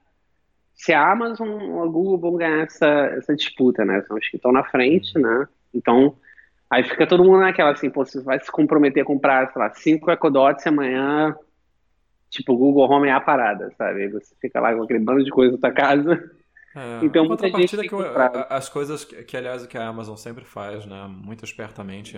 se 0.76 0.93
a 0.93 1.12
Amazon 1.12 1.50
ou 1.50 1.82
a 1.82 1.88
Google 1.88 2.19
vão 2.19 2.36
ganhar 2.36 2.63
essa, 2.63 2.86
essa 3.17 3.36
disputa, 3.36 3.84
né? 3.84 4.04
São 4.04 4.17
os 4.17 4.28
que 4.28 4.36
estão 4.36 4.52
na 4.52 4.63
frente, 4.65 5.17
uhum. 5.17 5.24
né? 5.24 5.47
Então, 5.74 6.15
aí 6.69 6.84
fica 6.84 7.08
todo 7.08 7.24
mundo 7.24 7.39
naquela, 7.39 7.71
assim, 7.71 7.89
pô, 7.89 8.06
você 8.06 8.21
vai 8.21 8.39
se 8.39 8.52
comprometer 8.52 9.02
a 9.02 9.06
comprar, 9.06 9.52
sei 9.52 9.60
lá, 9.60 9.74
cinco 9.74 10.12
Ecodots 10.12 10.67
amanhã, 10.67 11.36
tipo, 12.32 12.54
o 12.54 12.58
Google 12.58 12.89
Home 12.89 13.10
é 13.10 13.12
a 13.12 13.20
parada, 13.20 13.70
sabe? 13.78 14.08
Você 14.10 14.34
fica 14.41 14.60
lá 14.60 14.74
com 14.74 14.82
aquele 14.84 15.00
bando 15.00 15.24
de 15.24 15.30
coisa 15.30 15.52
na 15.52 15.60
tua 15.60 15.72
casa. 15.72 16.32
É, 16.74 17.06
então, 17.06 17.26
muita 17.26 17.50
gente 17.50 17.76
que, 17.76 17.89
que 17.89 17.96
as 18.50 18.70
coisas 18.70 19.04
que, 19.04 19.24
que, 19.24 19.36
aliás, 19.36 19.67
que 19.67 19.78
a 19.78 19.88
Amazon 19.88 20.15
sempre 20.15 20.46
faz, 20.46 20.86
né, 20.86 21.06
muito 21.08 21.44
espertamente, 21.44 22.17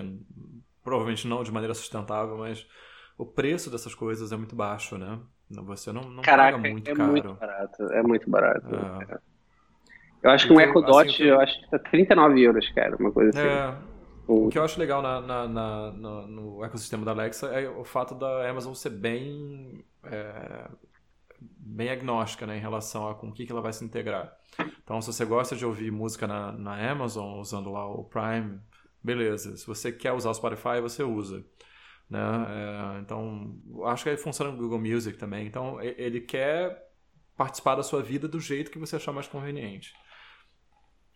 provavelmente 0.83 1.27
não 1.27 1.43
de 1.43 1.51
maneira 1.51 1.73
sustentável, 1.73 2.37
mas 2.37 2.65
o 3.17 3.25
preço 3.25 3.71
dessas 3.71 3.95
coisas 3.95 4.31
é 4.31 4.37
muito 4.37 4.55
baixo, 4.55 4.97
né? 4.97 5.19
Você 5.49 5.91
não, 5.91 6.03
não 6.03 6.21
Caraca, 6.21 6.57
paga 6.57 6.69
muito 6.69 6.89
é 6.89 6.95
caro. 6.95 7.11
muito 7.11 7.33
barato, 7.33 7.83
é 7.91 8.03
muito 8.03 8.29
barato. 8.29 8.75
É. 8.75 9.19
Eu 10.23 10.31
acho 10.31 10.47
que 10.47 10.53
um 10.53 10.61
Echo 10.61 10.81
Dot, 10.81 11.09
assim, 11.09 11.23
eu 11.23 11.39
acho 11.39 11.59
que 11.59 11.69
tá 11.69 11.79
39 11.79 12.41
euros, 12.41 12.69
cara, 12.73 12.95
uma 12.97 13.11
coisa 13.11 13.29
assim. 13.31 13.47
É, 13.47 13.75
o 14.27 14.47
que 14.49 14.57
eu 14.57 14.63
acho 14.63 14.79
legal 14.79 15.01
na, 15.01 15.19
na, 15.19 15.47
na, 15.47 15.91
no 15.91 16.63
ecossistema 16.63 17.03
da 17.03 17.11
Alexa 17.11 17.47
é 17.47 17.67
o 17.69 17.83
fato 17.83 18.15
da 18.15 18.49
Amazon 18.49 18.73
ser 18.73 18.91
bem, 18.91 19.83
é, 20.05 20.69
bem 21.39 21.89
agnóstica 21.89 22.45
né, 22.45 22.57
em 22.57 22.61
relação 22.61 23.07
a 23.07 23.15
com 23.15 23.29
o 23.29 23.33
que, 23.33 23.45
que 23.45 23.51
ela 23.51 23.61
vai 23.61 23.73
se 23.73 23.83
integrar. 23.83 24.35
Então, 24.83 25.01
se 25.01 25.11
você 25.11 25.25
gosta 25.25 25.55
de 25.55 25.65
ouvir 25.65 25.91
música 25.91 26.27
na, 26.27 26.51
na 26.51 26.91
Amazon, 26.91 27.39
usando 27.39 27.71
lá 27.71 27.87
o 27.87 28.03
Prime, 28.03 28.59
beleza. 29.03 29.57
Se 29.57 29.65
você 29.65 29.91
quer 29.91 30.13
usar 30.13 30.29
o 30.29 30.33
Spotify, 30.33 30.79
você 30.81 31.03
usa. 31.03 31.45
Né? 32.09 32.19
É, 32.19 32.99
então, 32.99 33.59
acho 33.85 34.03
que 34.03 34.09
ele 34.09 34.17
funciona 34.17 34.51
no 34.51 34.57
Google 34.57 34.79
Music 34.79 35.17
também. 35.17 35.47
Então, 35.47 35.81
ele 35.81 36.21
quer 36.21 36.91
participar 37.35 37.75
da 37.75 37.83
sua 37.83 38.01
vida 38.01 38.27
do 38.27 38.39
jeito 38.39 38.71
que 38.71 38.79
você 38.79 38.95
achar 38.95 39.11
mais 39.11 39.27
conveniente. 39.27 39.93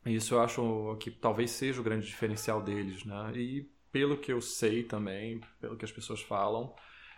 Isso 0.06 0.36
eu 0.36 0.42
acho 0.42 0.98
que 1.00 1.12
talvez 1.12 1.52
seja 1.52 1.80
o 1.80 1.84
grande 1.84 2.08
diferencial 2.08 2.62
deles, 2.62 3.04
né? 3.04 3.32
E 3.36 3.70
pelo 3.92 4.18
que 4.18 4.32
eu 4.32 4.42
sei 4.42 4.84
também, 4.84 5.42
pelo 5.60 5.76
que 5.76 5.86
as 5.86 5.92
pessoas 5.92 6.22
falam, 6.22 6.74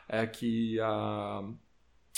é 0.09 0.25
que 0.25 0.79
a, 0.81 1.43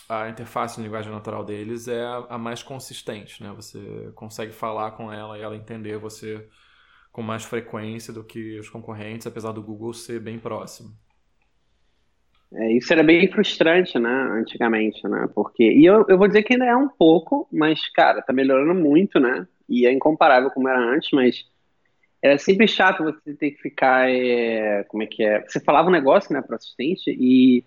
a 0.10 0.30
interface 0.30 0.78
de 0.78 0.84
linguagem 0.84 1.12
natural 1.12 1.44
deles 1.44 1.88
é 1.88 2.04
a, 2.30 2.38
mais 2.38 2.64
consistente, 2.64 3.44
né? 3.44 3.52
Você 3.56 4.12
consegue 4.16 4.54
falar 4.54 4.92
com 4.92 5.12
ela 5.12 5.38
e 5.38 5.42
ela 5.42 5.56
entender 5.56 5.98
você 5.98 6.48
com 7.12 7.22
mais 7.22 7.44
frequência 7.44 8.14
do 8.14 8.24
que 8.24 8.58
os 8.58 8.70
concorrentes, 8.70 9.28
apesar 9.28 9.52
do 9.52 9.62
Google 9.62 9.94
ser 9.94 10.20
bem 10.20 10.40
próximo. 10.40 10.96
É, 12.54 12.74
isso 12.74 12.92
era 12.92 13.04
bem 13.04 13.32
frustrante, 13.32 13.98
né, 13.98 14.10
antigamente, 14.34 15.02
né, 15.08 15.26
porque, 15.34 15.64
e 15.64 15.86
eu, 15.86 16.06
eu 16.10 16.18
vou 16.18 16.28
dizer 16.28 16.44
que 16.44 16.54
ainda 16.54 16.66
é 16.66 16.76
um 16.76 16.90
pouco, 16.90 17.48
mas, 17.50 17.88
cara, 17.94 18.22
tá 18.22 18.34
melhorando 18.34 18.76
muito, 18.76 19.22
né, 19.22 19.48
e 19.70 19.86
é 19.86 19.92
incomparável 19.94 20.52
como 20.52 20.68
era 20.68 20.78
antes, 20.78 21.10
mas 21.14 21.46
era 22.22 22.38
sempre 22.38 22.68
chato 22.68 23.06
você 23.06 23.34
ter 23.36 23.52
que 23.52 23.62
ficar, 23.62 24.10
é, 24.10 24.84
como 24.84 25.02
é 25.02 25.08
que 25.08 25.24
é, 25.24 25.42
você 25.48 25.62
falava 25.62 25.88
um 25.88 25.94
negócio, 25.94 26.34
né, 26.34 26.42
pro 26.42 26.58
assistente 26.58 27.10
e, 27.18 27.64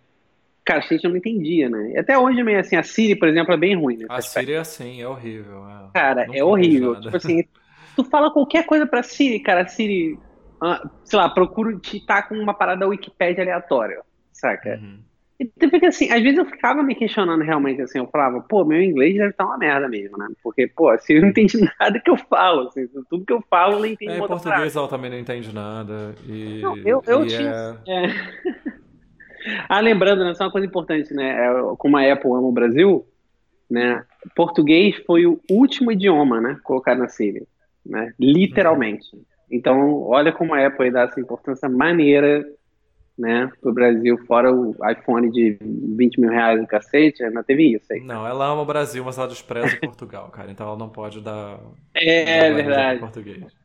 cara, 0.65 0.79
o 0.79 0.81
assistente 0.81 1.09
não 1.09 1.17
entendia, 1.17 1.69
né, 1.69 1.93
e 1.93 1.99
até 1.99 2.19
hoje 2.19 2.43
meio 2.43 2.61
assim, 2.61 2.77
a 2.77 2.83
Siri, 2.83 3.17
por 3.17 3.29
exemplo, 3.29 3.53
é 3.55 3.57
bem 3.57 3.77
ruim, 3.77 3.99
né. 3.99 4.07
A 4.09 4.21
Siri 4.21 4.53
é 4.53 4.59
assim, 4.59 5.01
é 5.01 5.09
horrível. 5.09 5.65
É. 5.69 5.91
Cara, 5.93 6.27
é 6.33 6.43
horrível, 6.43 7.01
tipo 7.01 7.17
assim, 7.17 7.45
tu 7.97 8.05
fala 8.05 8.31
qualquer 8.31 8.67
coisa 8.67 8.87
pra 8.87 9.03
Siri, 9.03 9.41
cara, 9.41 9.63
a 9.63 9.67
Siri, 9.67 10.19
ah, 10.61 10.89
sei 11.05 11.19
lá, 11.19 11.29
procura 11.29 11.77
te 11.79 12.05
tá 12.05 12.23
com 12.23 12.35
uma 12.35 12.55
parada 12.55 12.81
da 12.81 12.87
Wikipedia 12.87 13.43
aleatória, 13.43 14.01
saca? 14.33 14.79
Uhum. 14.81 14.99
E 15.39 15.47
porque 15.69 15.87
assim, 15.87 16.11
às 16.13 16.23
vezes 16.23 16.39
eu 16.39 16.45
ficava 16.45 16.83
me 16.83 16.95
questionando 16.95 17.43
realmente, 17.43 17.83
assim, 17.83 17.99
eu 17.99 18.07
falava, 18.07 18.41
pô, 18.41 18.65
meu 18.65 18.81
inglês 18.81 19.17
deve 19.17 19.31
estar 19.31 19.45
uma 19.45 19.59
merda 19.59 19.89
mesmo, 19.89 20.17
né? 20.17 20.29
Porque, 20.43 20.69
pô, 20.69 20.89
assim, 20.91 21.15
eu 21.15 21.23
não 21.23 21.29
entende 21.29 21.59
nada 21.81 22.01
que 22.01 22.11
eu 22.11 22.17
falo, 22.17 22.69
assim, 22.69 22.87
tudo 23.11 23.25
que 23.25 23.33
eu 23.33 23.43
falo 23.51 23.85
eu 23.85 23.87
entendo 23.87 24.13
é, 24.13 24.19
Em 24.19 24.27
português 24.27 24.77
ela 24.77 24.89
também 24.89 25.11
não 25.11 25.19
entende 25.19 25.53
nada. 25.53 26.15
E, 26.27 26.61
não, 26.63 26.77
eu, 26.79 27.03
eu 27.07 27.27
tinha. 27.27 27.77
É... 27.87 28.07
É... 28.07 28.75
ah, 29.69 29.81
lembrando, 29.81 30.25
né, 30.25 30.35
só 30.35 30.45
uma 30.45 30.51
coisa 30.51 30.67
importante, 30.67 31.13
né? 31.13 31.47
É, 31.47 31.53
como 31.79 31.97
a 31.97 32.13
Apple 32.13 32.31
ama 32.31 32.49
o 32.49 32.53
Brasil, 32.53 33.07
né? 33.71 34.05
Português 34.35 34.97
foi 35.07 35.27
o 35.27 35.41
último 35.51 35.93
idioma, 35.93 36.41
né? 36.41 36.59
Colocado 36.63 36.99
na 36.99 37.09
Síria, 37.09 37.43
né? 37.85 38.13
Literalmente. 38.19 39.07
Então, 39.51 40.03
olha 40.03 40.33
como 40.33 40.55
a 40.55 40.67
Apple 40.67 40.91
dá 40.91 41.03
essa 41.03 41.21
importância 41.21 41.69
maneira 41.69 42.45
né, 43.17 43.51
pro 43.61 43.73
Brasil, 43.73 44.19
fora 44.27 44.53
o 44.53 44.75
iPhone 44.91 45.31
de 45.31 45.57
20 45.61 46.21
mil 46.21 46.31
reais 46.31 46.61
no 46.61 46.67
cacete, 46.67 47.23
ainda 47.23 47.45
teve 47.45 47.73
isso 47.73 47.93
aí. 47.93 48.01
Não, 48.01 48.27
ela 48.27 48.47
ama 48.47 48.63
o 48.63 48.67
Brasil, 48.67 49.05
mas 49.05 49.17
ela 49.17 49.29
despreza 49.29 49.77
Portugal, 49.81 50.29
cara, 50.31 50.51
então 50.51 50.67
ela 50.67 50.77
não 50.77 50.89
pode 50.89 51.21
dar. 51.21 51.61
É, 51.95 52.51
dar 52.51 52.57
verdade. 52.57 53.01
Português. 53.01 53.64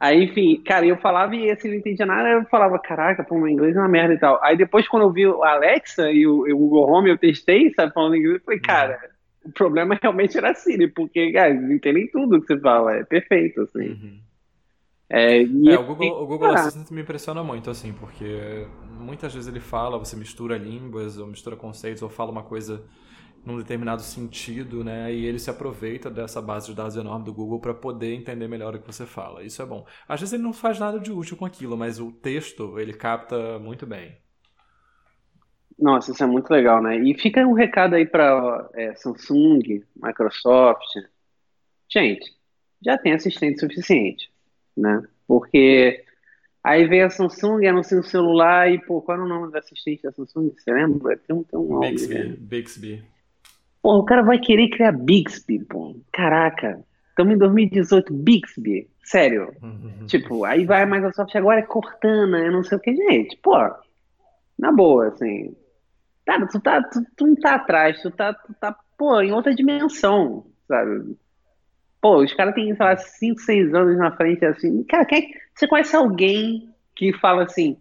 Aí, 0.00 0.24
enfim, 0.24 0.62
cara, 0.64 0.86
eu 0.86 0.96
falava 0.96 1.36
e 1.36 1.50
assim, 1.50 1.68
não 1.68 1.74
entendia 1.74 2.06
nada, 2.06 2.26
eu 2.30 2.44
falava, 2.46 2.78
caraca, 2.78 3.22
pô, 3.22 3.36
meu 3.36 3.48
inglês 3.48 3.76
é 3.76 3.78
uma 3.78 3.86
merda 3.86 4.14
e 4.14 4.18
tal. 4.18 4.42
Aí 4.42 4.56
depois, 4.56 4.88
quando 4.88 5.02
eu 5.02 5.12
vi 5.12 5.26
o 5.26 5.44
Alexa 5.44 6.10
e 6.10 6.26
o, 6.26 6.40
o 6.40 6.56
Google 6.56 6.90
Home, 6.90 7.10
eu 7.10 7.18
testei, 7.18 7.70
sabe, 7.74 7.92
falando 7.92 8.16
inglês, 8.16 8.36
eu 8.36 8.40
falei, 8.40 8.58
uhum. 8.58 8.64
cara, 8.66 8.98
uhum. 9.44 9.50
o 9.50 9.52
problema 9.52 9.98
realmente 10.00 10.38
era 10.38 10.52
a 10.52 10.54
Siri, 10.54 10.88
porque, 10.88 11.32
cara, 11.32 11.50
eles 11.50 11.70
entendem 11.70 12.08
tudo 12.10 12.40
que 12.40 12.46
você 12.46 12.58
fala, 12.58 12.96
é 12.96 13.04
perfeito, 13.04 13.60
assim. 13.60 13.90
Uhum. 13.90 14.18
É, 15.10 15.42
é, 15.42 15.78
o 15.78 15.84
Google, 15.84 16.22
o 16.22 16.26
Google 16.26 16.54
Assistant 16.54 16.90
me 16.92 17.02
impressiona 17.02 17.44
muito, 17.44 17.68
assim, 17.68 17.92
porque 17.92 18.66
muitas 18.98 19.34
vezes 19.34 19.48
ele 19.48 19.60
fala, 19.60 19.98
você 19.98 20.16
mistura 20.16 20.56
línguas, 20.56 21.18
ou 21.18 21.26
mistura 21.26 21.56
conceitos, 21.56 22.00
ou 22.00 22.08
fala 22.08 22.30
uma 22.30 22.44
coisa 22.44 22.82
num 23.44 23.58
determinado 23.58 24.02
sentido, 24.02 24.84
né? 24.84 25.12
E 25.12 25.24
ele 25.24 25.38
se 25.38 25.50
aproveita 25.50 26.10
dessa 26.10 26.40
base 26.40 26.68
de 26.68 26.74
dados 26.74 26.96
enorme 26.96 27.24
do 27.24 27.32
Google 27.32 27.60
para 27.60 27.74
poder 27.74 28.14
entender 28.14 28.48
melhor 28.48 28.74
o 28.74 28.80
que 28.80 28.86
você 28.86 29.06
fala. 29.06 29.42
Isso 29.42 29.60
é 29.62 29.66
bom. 29.66 29.86
Às 30.08 30.20
vezes 30.20 30.32
ele 30.34 30.42
não 30.42 30.52
faz 30.52 30.78
nada 30.78 30.98
de 30.98 31.10
útil 31.10 31.36
com 31.36 31.44
aquilo, 31.44 31.76
mas 31.76 31.98
o 31.98 32.12
texto 32.12 32.78
ele 32.78 32.92
capta 32.92 33.58
muito 33.58 33.86
bem. 33.86 34.16
Nossa, 35.78 36.12
isso 36.12 36.22
é 36.22 36.26
muito 36.26 36.50
legal, 36.50 36.82
né? 36.82 36.98
E 36.98 37.14
fica 37.14 37.40
um 37.46 37.54
recado 37.54 37.94
aí 37.94 38.04
para 38.04 38.68
é, 38.74 38.94
Samsung, 38.94 39.82
Microsoft. 39.96 40.92
Gente, 41.88 42.30
já 42.84 42.98
tem 42.98 43.14
assistente 43.14 43.60
suficiente 43.60 44.30
né? 44.76 45.02
Porque 45.26 46.02
aí 46.62 46.86
veio 46.86 47.06
a 47.06 47.10
Samsung, 47.10 47.66
anuncia 47.66 47.98
um 47.98 48.02
celular 48.02 48.72
e, 48.72 48.78
pô, 48.78 49.00
qual 49.00 49.16
era 49.16 49.24
o 49.24 49.28
nome 49.28 49.50
do 49.50 49.58
assistente 49.58 50.02
da 50.02 50.12
Samsung? 50.12 50.52
Você 50.56 50.72
lembra? 50.72 51.16
Tem 51.16 51.36
um, 51.36 51.42
tem 51.42 51.58
um 51.58 51.68
nome. 51.68 51.90
Bixby. 51.90 52.14
Né? 52.14 52.36
Bixby. 52.38 53.04
Pô, 53.82 53.98
o 53.98 54.04
cara 54.04 54.22
vai 54.22 54.38
querer 54.38 54.68
criar 54.68 54.92
Bixby, 54.92 55.64
pô. 55.64 55.96
Caraca. 56.12 56.84
Estamos 57.08 57.34
em 57.34 57.38
2018, 57.38 58.12
Bixby. 58.12 58.88
Sério. 59.04 59.52
Uhum. 59.62 60.06
Tipo, 60.06 60.44
aí 60.44 60.64
vai 60.64 60.82
a 60.82 60.86
Microsoft 60.86 61.34
agora 61.34 61.60
é 61.60 61.62
Cortana, 61.62 62.38
eu 62.38 62.52
não 62.52 62.62
sei 62.62 62.78
o 62.78 62.80
que, 62.80 62.94
gente. 62.94 63.36
Pô, 63.42 63.56
na 64.58 64.70
boa, 64.70 65.08
assim. 65.08 65.56
Cara, 66.24 66.46
tu, 66.46 66.60
tá, 66.60 66.82
tu, 66.82 67.02
tu 67.16 67.26
não 67.26 67.34
tá 67.34 67.56
atrás, 67.56 68.00
tu 68.02 68.10
tá, 68.10 68.32
tu 68.32 68.54
tá, 68.54 68.76
pô, 68.96 69.20
em 69.20 69.32
outra 69.32 69.54
dimensão, 69.54 70.46
sabe? 70.68 71.16
Pô, 72.00 72.22
os 72.22 72.32
caras 72.34 72.54
têm, 72.54 72.74
sei 72.74 72.86
lá, 72.86 72.96
5, 72.96 73.40
6 73.40 73.74
anos 73.74 73.98
na 73.98 74.14
frente, 74.16 74.44
assim. 74.44 74.82
Cara, 74.84 75.04
quem, 75.04 75.34
você 75.54 75.66
conhece 75.66 75.96
alguém 75.96 76.72
que 76.94 77.12
fala 77.14 77.44
assim, 77.44 77.76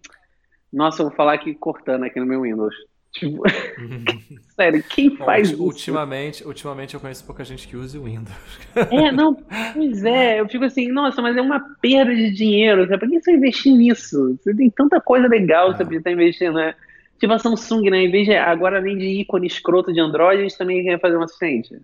nossa, 0.72 1.02
eu 1.02 1.08
vou 1.08 1.16
falar 1.16 1.34
aqui 1.34 1.54
cortando 1.54 2.06
aqui 2.06 2.20
no 2.20 2.26
meu 2.26 2.42
Windows. 2.42 2.76
Tipo, 3.12 3.44
sério, 4.56 4.84
quem 4.90 5.16
faz 5.18 5.52
Bom, 5.52 5.66
ultimamente, 5.66 6.36
isso? 6.40 6.48
Ultimamente 6.48 6.94
eu 6.94 7.00
conheço 7.00 7.26
pouca 7.26 7.44
gente 7.44 7.68
que 7.68 7.76
use 7.76 7.98
o 7.98 8.04
Windows. 8.04 8.60
É, 8.76 9.12
não, 9.12 9.36
pois 9.74 10.04
é, 10.06 10.40
eu 10.40 10.48
fico 10.48 10.66
assim, 10.66 10.88
nossa, 10.90 11.22
mas 11.22 11.36
é 11.36 11.42
uma 11.42 11.60
perda 11.82 12.16
de 12.16 12.32
dinheiro? 12.32 12.88
Por 12.88 13.10
que 13.10 13.22
você 13.22 13.32
investir 13.32 13.74
nisso? 13.74 14.38
Você 14.42 14.54
tem 14.54 14.70
tanta 14.70 15.02
coisa 15.02 15.28
legal, 15.28 15.72
é. 15.72 15.76
você 15.76 15.84
estar 15.96 16.12
investindo, 16.12 16.54
né? 16.54 16.76
Tipo 17.20 17.34
a 17.34 17.40
Samsung, 17.40 17.90
né? 17.90 18.04
Em 18.04 18.12
vez 18.12 18.28
de, 18.28 18.36
agora 18.36 18.78
além 18.78 18.98
de 18.98 19.06
ícone 19.06 19.48
escroto 19.48 19.92
de 19.92 20.00
Android, 20.00 20.40
a 20.40 20.44
gente 20.44 20.58
também 20.58 20.84
quer 20.84 21.00
fazer 21.00 21.18
um 21.18 21.24
assistente. 21.24 21.78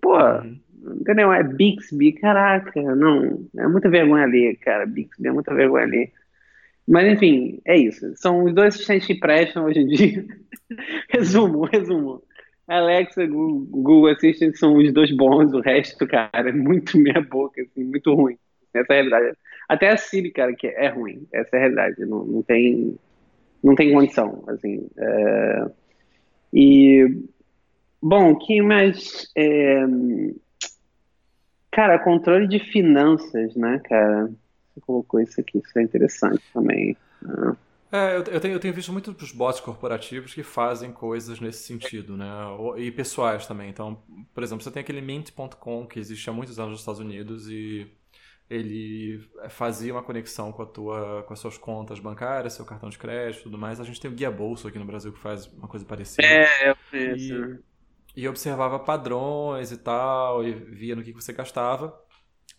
Pô, 0.00 0.18
uhum. 0.18 0.58
Entendeu? 1.00 1.32
É 1.32 1.42
Bixby, 1.42 2.12
caraca, 2.12 2.82
não. 2.94 3.46
É 3.56 3.66
muita 3.66 3.88
vergonha 3.88 4.24
ali, 4.24 4.56
cara. 4.56 4.84
Bixby 4.84 5.28
é 5.28 5.32
muita 5.32 5.54
vergonha 5.54 5.84
ali. 5.84 6.12
Mas 6.86 7.12
enfim, 7.12 7.60
é 7.64 7.76
isso. 7.76 8.14
São 8.16 8.44
os 8.44 8.54
dois 8.54 8.74
assistentes 8.74 9.06
que 9.06 9.14
prestam 9.14 9.64
hoje 9.64 9.80
em 9.80 9.86
dia. 9.86 10.24
resumo, 11.10 11.64
resumo. 11.64 12.22
Alexa, 12.66 13.26
Google, 13.26 13.66
Google 13.70 14.08
Assistant 14.08 14.54
são 14.56 14.76
os 14.76 14.92
dois 14.92 15.14
bons, 15.14 15.52
o 15.52 15.60
resto, 15.60 16.06
cara, 16.06 16.48
é 16.48 16.52
muito 16.52 16.98
meia 16.98 17.20
boca, 17.20 17.60
assim, 17.60 17.84
muito 17.84 18.14
ruim. 18.14 18.38
Essa 18.72 18.92
é 18.92 18.92
a 18.92 19.02
realidade. 19.02 19.38
Até 19.68 19.90
a 19.90 19.96
Siri, 19.96 20.30
cara, 20.30 20.54
que 20.54 20.66
é 20.66 20.88
ruim. 20.88 21.26
Essa 21.32 21.50
é 21.52 21.56
a 21.56 21.60
realidade. 21.60 22.04
Não, 22.06 22.24
não 22.24 22.42
tem 22.42 22.98
não 23.64 23.74
tem 23.74 23.92
condição, 23.92 24.44
assim. 24.46 24.86
É... 24.98 25.66
E 26.52 27.22
bom, 28.00 28.36
que 28.36 28.60
mais 28.60 29.30
é... 29.34 29.84
Cara, 31.70 31.98
controle 31.98 32.46
de 32.46 32.60
finanças, 32.60 33.56
né, 33.56 33.80
cara? 33.84 34.30
Você 34.74 34.80
colocou 34.80 35.20
isso 35.20 35.40
aqui, 35.40 35.58
isso 35.58 35.78
é 35.78 35.82
interessante 35.82 36.42
também. 36.52 36.96
Né? 37.22 37.56
É, 37.92 38.16
eu, 38.16 38.24
tenho, 38.24 38.54
eu 38.54 38.60
tenho 38.60 38.74
visto 38.74 38.92
muitos 38.92 39.30
bots 39.30 39.60
corporativos 39.60 40.34
que 40.34 40.42
fazem 40.42 40.90
coisas 40.90 41.38
nesse 41.38 41.62
sentido, 41.62 42.16
né? 42.16 42.26
E 42.76 42.90
pessoais 42.90 43.46
também. 43.46 43.70
Então, 43.70 44.02
por 44.34 44.42
exemplo, 44.42 44.64
você 44.64 44.70
tem 44.70 44.80
aquele 44.80 45.00
Mint.com 45.00 45.86
que 45.86 46.00
existe 46.00 46.28
há 46.28 46.32
muitos 46.32 46.58
anos 46.58 46.72
nos 46.72 46.80
Estados 46.80 47.00
Unidos 47.00 47.48
e 47.48 47.86
ele 48.50 49.24
fazia 49.48 49.92
uma 49.92 50.02
conexão 50.02 50.50
com 50.50 50.62
a 50.62 50.66
tua, 50.66 51.22
com 51.22 51.32
as 51.32 51.38
suas 51.38 51.56
contas 51.56 52.00
bancárias, 52.00 52.54
seu 52.54 52.64
cartão 52.64 52.90
de 52.90 52.98
crédito, 52.98 53.40
e 53.40 53.42
tudo 53.44 53.56
mais. 53.56 53.78
A 53.80 53.84
gente 53.84 54.00
tem 54.00 54.10
o 54.10 54.14
Guia 54.14 54.30
Bolso 54.30 54.66
aqui 54.66 54.78
no 54.78 54.84
Brasil 54.84 55.12
que 55.12 55.20
faz 55.20 55.46
uma 55.46 55.68
coisa 55.68 55.86
parecida. 55.86 56.26
É, 56.26 56.70
eu 56.70 56.76
penso. 56.90 57.32
E 57.32 57.74
e 58.16 58.28
observava 58.28 58.78
padrões 58.78 59.72
e 59.72 59.76
tal, 59.76 60.44
e 60.46 60.52
via 60.52 60.94
no 60.94 61.02
que 61.02 61.12
você 61.12 61.32
gastava. 61.32 61.98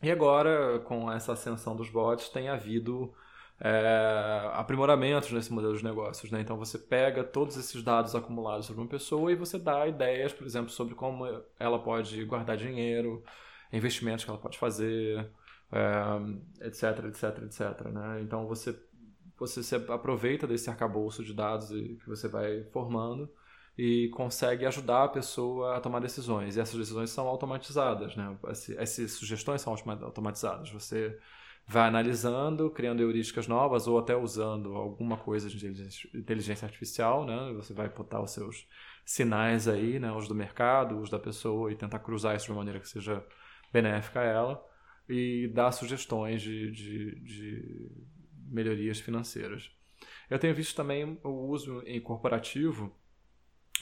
E 0.02 0.12
agora, 0.12 0.80
com 0.80 1.12
essa 1.12 1.34
ascensão 1.34 1.76
dos 1.76 1.90
bots, 1.90 2.30
tem 2.30 2.50
havido 2.50 3.14
é, 3.60 4.50
aprimoramentos 4.54 5.32
nesse 5.32 5.52
modelo 5.52 5.78
de 5.78 5.84
negócios. 5.84 6.32
Né? 6.32 6.42
Então 6.42 6.58
você 6.58 6.78
pega 6.78 7.24
todos 7.24 7.58
esses 7.58 7.82
dados 7.84 8.16
acumulados 8.16 8.66
sobre 8.66 8.82
uma 8.82 8.90
pessoa 8.90 9.32
e 9.32 9.36
você 9.36 9.58
dá 9.58 9.88
ideias, 9.88 10.34
por 10.34 10.46
exemplo, 10.46 10.70
sobre 10.70 10.96
como 10.96 11.26
ela 11.60 11.80
pode 11.80 12.24
guardar 12.26 12.58
dinheiro, 12.58 13.24
investimentos 13.72 14.24
que 14.24 14.30
ela 14.30 14.40
pode 14.40 14.58
fazer, 14.58 15.30
é, 15.72 16.68
etc, 16.68 17.06
etc, 17.06 17.44
etc. 17.44 17.88
Né? 17.92 18.22
Então 18.22 18.48
você, 18.48 18.78
você 19.38 19.64
se 19.64 19.76
aproveita 19.76 20.46
desse 20.46 20.70
arcabouço 20.70 21.24
de 21.24 21.34
dados 21.34 21.70
que 21.70 22.08
você 22.08 22.28
vai 22.28 22.64
formando 22.66 23.30
e 23.78 24.10
consegue 24.10 24.66
ajudar 24.66 25.04
a 25.04 25.10
pessoa 25.10 25.76
a 25.76 25.82
tomar 25.82 26.00
decisões. 26.00 26.56
E 26.56 26.62
essas 26.62 26.78
decisões 26.78 27.10
são 27.10 27.28
automatizadas, 27.28 28.16
né? 28.16 28.38
Essas 28.78 29.12
sugestões 29.12 29.62
são 29.62 29.74
automatizadas. 29.74 30.70
Você 30.72 31.18
vai 31.68 31.88
analisando, 31.88 32.70
criando 32.70 33.02
heurísticas 33.02 33.48
novas 33.48 33.88
ou 33.88 33.98
até 33.98 34.16
usando 34.16 34.76
alguma 34.76 35.18
coisa 35.18 35.50
de 35.50 35.68
inteligência 36.14 36.66
artificial, 36.66 37.26
né? 37.26 37.54
Você 37.56 37.74
vai 37.74 37.90
botar 37.90 38.22
os 38.22 38.32
seus 38.32 38.68
sinais 39.04 39.68
aí, 39.68 40.00
né? 40.00 40.12
Os 40.14 40.28
do 40.28 40.36
mercado, 40.36 41.00
os 41.00 41.10
da 41.10 41.20
pessoa 41.20 41.72
e 41.72 41.76
tentar 41.76 42.00
cruzar 42.00 42.36
isso 42.36 42.46
de 42.46 42.52
uma 42.52 42.60
maneira 42.60 42.80
que 42.80 42.88
seja 42.88 43.26
benéfica 43.74 44.22
a 44.22 44.24
ela 44.24 44.66
e 45.10 45.50
dar 45.54 45.72
sugestões 45.72 46.42
de, 46.42 46.72
de, 46.72 47.20
de 47.20 47.92
melhorias 48.48 49.00
financeiras. 49.00 49.70
Eu 50.30 50.40
tenho 50.40 50.56
visto 50.56 50.76
também 50.76 51.20
o 51.24 51.48
uso 51.48 51.84
em 51.86 52.00
corporativo 52.00 52.96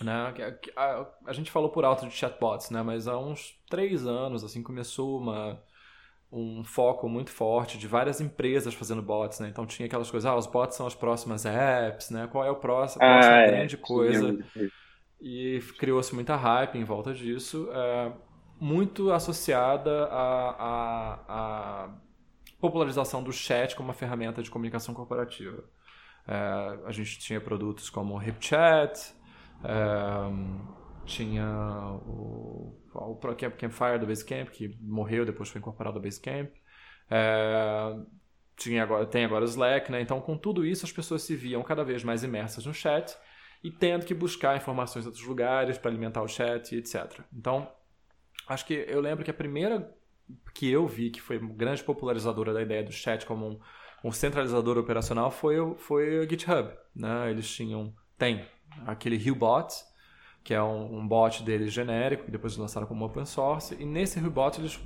né? 0.02 0.34
A, 0.76 1.06
a, 1.28 1.34
gente 1.34 1.52
falou 1.52 1.70
por 1.70 1.86
alto 1.86 2.08
de 2.08 2.14
chatbots, 2.14 2.70
né? 2.70 2.82
mas 2.82 3.08
há 3.08 3.18
uns 3.18 3.56
três 3.70 4.08
anos 4.08 4.44
assim 4.44 4.64
começou 4.64 5.20
uma, 5.20 5.62
um 6.32 6.64
foco 6.64 7.08
muito 7.08 7.30
forte 7.30 7.78
de 7.78 7.88
várias 7.88 8.20
empresas 8.20 8.74
fazendo 8.74 9.02
bots. 9.02 9.40
Né? 9.40 9.50
Então 9.50 9.66
tinha 9.66 9.86
aquelas 9.86 10.10
coisas, 10.10 10.30
ah, 10.30 10.36
os 10.36 10.48
bots 10.48 10.76
são 10.76 10.88
as 10.88 10.96
próximas 10.96 11.46
apps, 11.46 12.10
né? 12.10 12.28
qual 12.32 12.44
é 12.44 12.50
o 12.50 12.56
próximo, 12.56 13.04
a 13.04 13.08
ah, 13.08 13.14
próxima 13.14 13.38
ah, 13.38 13.48
grande 13.48 13.76
é. 13.76 13.78
coisa. 13.78 14.46
E 15.22 15.60
criou-se 15.78 16.14
muita 16.14 16.36
hype 16.36 16.76
em 16.76 16.84
volta 16.84 17.14
disso, 17.14 17.70
é, 17.72 18.12
muito 18.60 19.10
associada 19.12 20.06
à, 20.06 21.20
à, 21.28 21.90
popularização 22.60 23.24
do 23.24 23.32
chat 23.32 23.74
como 23.74 23.88
uma 23.88 23.94
ferramenta 23.94 24.44
de 24.44 24.52
comunicação 24.52 24.94
corporativa. 24.94 25.64
É, 26.28 26.80
a 26.86 26.92
gente 26.92 27.20
tinha 27.20 27.40
produtos 27.40 27.90
como 27.90 28.16
o 28.16 28.18
Tinha 31.06 31.46
o, 32.06 32.78
o 32.94 33.16
Campfire 33.58 34.00
do 34.00 34.08
Basecamp, 34.08 34.50
que 34.50 34.78
morreu, 34.82 35.26
depois 35.26 35.50
foi 35.50 35.60
incorporado 35.60 35.98
ao 35.98 36.04
Basecamp. 36.04 36.50
É, 37.10 37.96
tinha 38.56 38.84
agora, 38.84 39.06
tem 39.06 39.26
agora 39.26 39.44
o 39.44 39.48
Slack, 39.48 39.92
né? 39.92 40.02
Então, 40.02 40.22
com 40.22 40.38
tudo 40.38 40.66
isso, 40.66 40.86
as 40.86 40.92
pessoas 40.92 41.24
se 41.24 41.36
viam 41.36 41.62
cada 41.64 41.84
vez 41.84 42.04
mais 42.04 42.24
imersas 42.24 42.66
no 42.66 42.74
chat 42.74 43.18
e 43.64 43.72
tendo 43.72 44.06
que 44.06 44.14
buscar 44.14 44.58
informações 44.58 45.06
em 45.06 45.08
outros 45.08 45.26
lugares 45.26 45.78
para 45.78 45.90
alimentar 45.90 46.22
o 46.22 46.28
chat, 46.28 46.76
etc. 46.76 47.22
Então, 47.34 47.72
acho 48.48 48.66
que 48.66 48.74
eu 48.88 49.00
lembro 49.00 49.24
que 49.24 49.32
a 49.32 49.34
primeira 49.34 49.94
que 50.54 50.70
eu 50.70 50.88
vi 50.88 51.10
que 51.10 51.22
foi 51.22 51.40
grande 51.40 51.84
popularizadora 51.84 52.54
da 52.54 52.62
ideia 52.62 52.84
do 52.84 52.92
chat 52.92 53.26
como 53.26 53.48
um, 53.48 53.60
um 54.04 54.12
centralizador 54.12 54.78
operacional 54.78 55.32
foi, 55.32 55.58
foi 55.78 56.20
o 56.20 56.30
GitHub, 56.30 56.72
né? 56.96 57.30
Eles 57.30 57.50
tinham, 57.50 57.94
tem 58.18 58.46
aquele 58.86 59.16
HillBot, 59.16 59.74
que 60.44 60.54
é 60.54 60.62
um, 60.62 61.00
um 61.00 61.08
bot 61.08 61.44
deles 61.44 61.72
genérico, 61.72 62.26
que 62.26 62.32
depois 62.32 62.58
lançaram 62.58 62.86
como 62.86 63.06
open 63.06 63.26
source, 63.26 63.76
e 63.80 63.86
nesse 63.86 64.20
HillBot 64.20 64.60
eles 64.60 64.80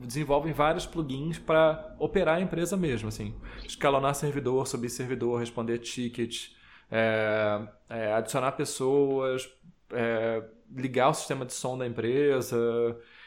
desenvolvem 0.00 0.52
vários 0.52 0.86
plugins 0.86 1.38
para 1.38 1.94
operar 1.98 2.36
a 2.36 2.40
empresa 2.40 2.76
mesmo, 2.76 3.08
assim, 3.08 3.34
escalonar 3.64 4.14
servidor, 4.14 4.66
subir 4.66 4.88
servidor, 4.88 5.38
responder 5.38 5.78
ticket, 5.78 6.50
é, 6.90 7.60
é, 7.88 8.12
adicionar 8.12 8.52
pessoas, 8.52 9.48
é, 9.92 10.42
ligar 10.74 11.10
o 11.10 11.14
sistema 11.14 11.44
de 11.46 11.52
som 11.52 11.78
da 11.78 11.86
empresa. 11.86 12.56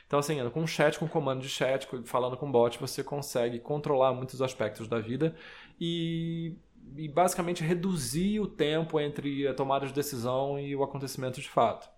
Então, 0.05 0.19
assim, 0.19 0.37
com 0.49 0.67
chat, 0.67 0.99
com 0.99 1.07
comando 1.07 1.41
de 1.41 1.49
chat, 1.49 1.87
falando 2.03 2.37
com 2.37 2.51
bot, 2.51 2.79
você 2.79 3.03
consegue 3.03 3.59
controlar 3.59 4.13
muitos 4.13 4.41
aspectos 4.41 4.87
da 4.87 4.99
vida 4.99 5.35
e 5.79 6.55
e 6.95 7.07
basicamente 7.07 7.63
reduzir 7.63 8.39
o 8.39 8.47
tempo 8.47 8.99
entre 8.99 9.47
a 9.47 9.53
tomada 9.53 9.85
de 9.87 9.93
decisão 9.93 10.59
e 10.59 10.75
o 10.75 10.83
acontecimento 10.83 11.41
de 11.41 11.49
fato. 11.49 11.89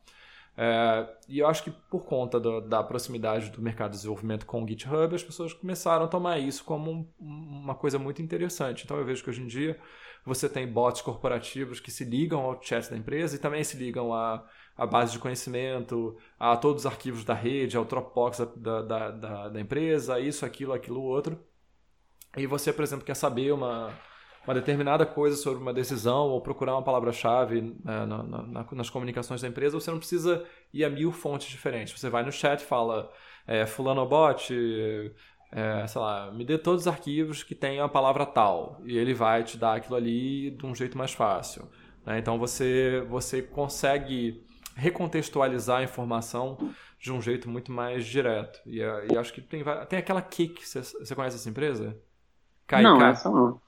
É, 0.60 1.08
e 1.30 1.38
eu 1.38 1.48
acho 1.48 1.64
que 1.64 1.70
por 1.70 2.04
conta 2.04 2.40
do, 2.40 2.62
da 2.62 2.84
proximidade 2.84 3.52
do 3.52 3.62
mercado 3.62 3.92
de 3.92 3.98
desenvolvimento 3.98 4.46
com 4.46 4.64
o 4.64 4.68
GitHub, 4.68 5.14
as 5.14 5.24
pessoas 5.24 5.54
começaram 5.54 6.06
a 6.06 6.08
tomar 6.08 6.40
isso 6.40 6.64
como 6.64 6.92
um, 6.92 7.08
uma 7.20 7.76
coisa 7.76 8.00
muito 8.00 8.24
interessante. 8.24 8.84
Então 8.84 8.98
eu 8.98 9.06
vejo 9.06 9.24
que 9.24 9.30
hoje 9.30 9.44
em 9.44 9.48
dia 9.48 9.80
você 10.26 10.50
tem 10.50 10.68
bots 10.68 11.02
corporativos 11.02 11.80
que 11.80 11.92
se 11.92 12.04
ligam 12.04 12.42
ao 12.42 12.62
chat 12.62 12.90
da 12.90 12.98
empresa 12.98 13.36
e 13.36 13.40
também 13.40 13.64
se 13.64 13.78
ligam 13.78 14.12
à, 14.12 14.44
à 14.76 14.86
base 14.86 15.12
de 15.14 15.20
conhecimento, 15.20 16.18
a 16.40 16.58
todos 16.58 16.82
os 16.82 16.86
arquivos 16.88 17.24
da 17.24 17.36
rede, 17.36 17.78
ao 17.78 17.86
Dropbox 17.86 18.40
da, 18.58 18.82
da, 18.82 19.12
da, 19.12 19.50
da 19.50 19.62
empresa, 19.62 20.20
isso, 20.20 20.44
aquilo, 20.44 20.74
aquilo, 20.74 21.02
outro. 21.02 21.40
E 22.36 22.48
você, 22.48 22.74
por 22.74 22.84
exemplo, 22.84 23.06
quer 23.06 23.16
saber 23.16 23.54
uma 23.54 23.94
uma 24.48 24.54
determinada 24.54 25.06
coisa 25.06 25.36
sobre 25.36 25.62
uma 25.62 25.74
decisão 25.74 26.30
ou 26.30 26.40
procurar 26.40 26.74
uma 26.74 26.82
palavra-chave 26.82 27.62
né, 27.84 28.06
na, 28.06 28.24
na, 28.24 28.66
nas 28.72 28.90
comunicações 28.90 29.42
da 29.42 29.48
empresa, 29.48 29.78
você 29.78 29.92
não 29.92 29.98
precisa 29.98 30.46
ir 30.74 30.86
a 30.86 30.90
mil 30.90 31.12
fontes 31.12 31.50
diferentes. 31.50 32.00
Você 32.00 32.10
vai 32.10 32.24
no 32.24 32.32
chat 32.32 32.62
e 32.62 32.66
fala, 32.66 33.12
é, 33.46 33.66
fulano 33.66 34.06
bot, 34.06 34.54
é, 35.52 35.86
sei 35.86 36.02
lá, 36.02 36.32
me 36.32 36.46
dê 36.46 36.58
todos 36.58 36.84
os 36.84 36.88
arquivos 36.88 37.44
que 37.44 37.54
tenham 37.54 37.86
a 37.86 37.90
palavra 37.90 38.26
tal. 38.26 38.80
E 38.86 38.98
ele 38.98 39.14
vai 39.14 39.44
te 39.44 39.58
dar 39.58 39.76
aquilo 39.76 39.98
ali 39.98 40.52
de 40.52 40.66
um 40.66 40.74
jeito 40.74 40.98
mais 40.98 41.12
fácil. 41.12 41.68
Né? 42.06 42.18
Então 42.18 42.40
você, 42.40 43.06
você 43.10 43.42
consegue 43.42 44.46
recontextualizar 44.78 45.80
a 45.80 45.84
informação 45.84 46.58
de 46.98 47.12
um 47.12 47.22
jeito 47.22 47.50
muito 47.50 47.70
mais 47.70 48.06
direto. 48.06 48.62
E, 48.66 48.80
e 48.80 49.18
acho 49.18 49.34
que 49.34 49.42
tem, 49.42 49.62
tem 49.90 50.00
aquela 50.00 50.22
Kik, 50.22 50.66
você, 50.66 51.14
conhece 51.14 51.36
essa 51.36 51.50
empresa? 51.50 51.98
KIK. 52.66 52.82
Não, 52.82 53.06
essa 53.06 53.30
não. 53.30 53.67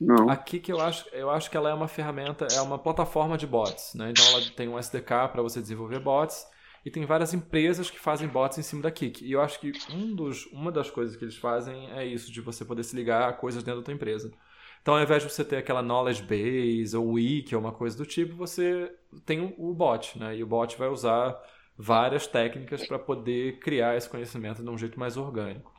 Não. 0.00 0.28
Aqui 0.30 0.60
que 0.60 0.72
eu 0.72 0.80
acho, 0.80 1.08
eu 1.12 1.28
acho 1.30 1.50
que 1.50 1.56
ela 1.56 1.70
é 1.70 1.74
uma 1.74 1.88
ferramenta, 1.88 2.46
é 2.52 2.60
uma 2.60 2.78
plataforma 2.78 3.36
de 3.36 3.46
bots, 3.46 3.94
né? 3.94 4.10
Então 4.10 4.24
ela 4.26 4.42
tem 4.56 4.68
um 4.68 4.78
SDK 4.78 5.28
para 5.32 5.42
você 5.42 5.60
desenvolver 5.60 5.98
bots 5.98 6.46
e 6.84 6.90
tem 6.90 7.04
várias 7.04 7.34
empresas 7.34 7.90
que 7.90 7.98
fazem 7.98 8.28
bots 8.28 8.58
em 8.58 8.62
cima 8.62 8.82
da 8.82 8.90
Kik. 8.90 9.24
E 9.24 9.32
eu 9.32 9.40
acho 9.40 9.58
que 9.58 9.72
um 9.90 10.14
dos, 10.14 10.46
uma 10.46 10.70
das 10.70 10.90
coisas 10.90 11.16
que 11.16 11.24
eles 11.24 11.36
fazem 11.36 11.90
é 11.92 12.06
isso, 12.06 12.30
de 12.30 12.40
você 12.40 12.64
poder 12.64 12.84
se 12.84 12.94
ligar 12.94 13.28
a 13.28 13.32
coisas 13.32 13.62
dentro 13.62 13.80
da 13.80 13.84
tua 13.84 13.94
empresa. 13.94 14.32
Então, 14.80 14.94
ao 14.94 15.02
invés 15.02 15.22
de 15.22 15.30
você 15.30 15.44
ter 15.44 15.56
aquela 15.56 15.82
knowledge 15.82 16.22
base 16.22 16.96
ou 16.96 17.12
wiki 17.12 17.54
ou 17.54 17.60
uma 17.60 17.72
coisa 17.72 17.96
do 17.96 18.06
tipo, 18.06 18.36
você 18.36 18.90
tem 19.26 19.54
o 19.58 19.74
bot, 19.74 20.18
né? 20.18 20.36
E 20.36 20.42
o 20.42 20.46
bot 20.46 20.78
vai 20.78 20.88
usar 20.88 21.36
várias 21.76 22.26
técnicas 22.26 22.86
para 22.86 22.98
poder 22.98 23.58
criar 23.58 23.96
esse 23.96 24.08
conhecimento 24.08 24.62
de 24.62 24.70
um 24.70 24.78
jeito 24.78 24.98
mais 24.98 25.16
orgânico. 25.16 25.72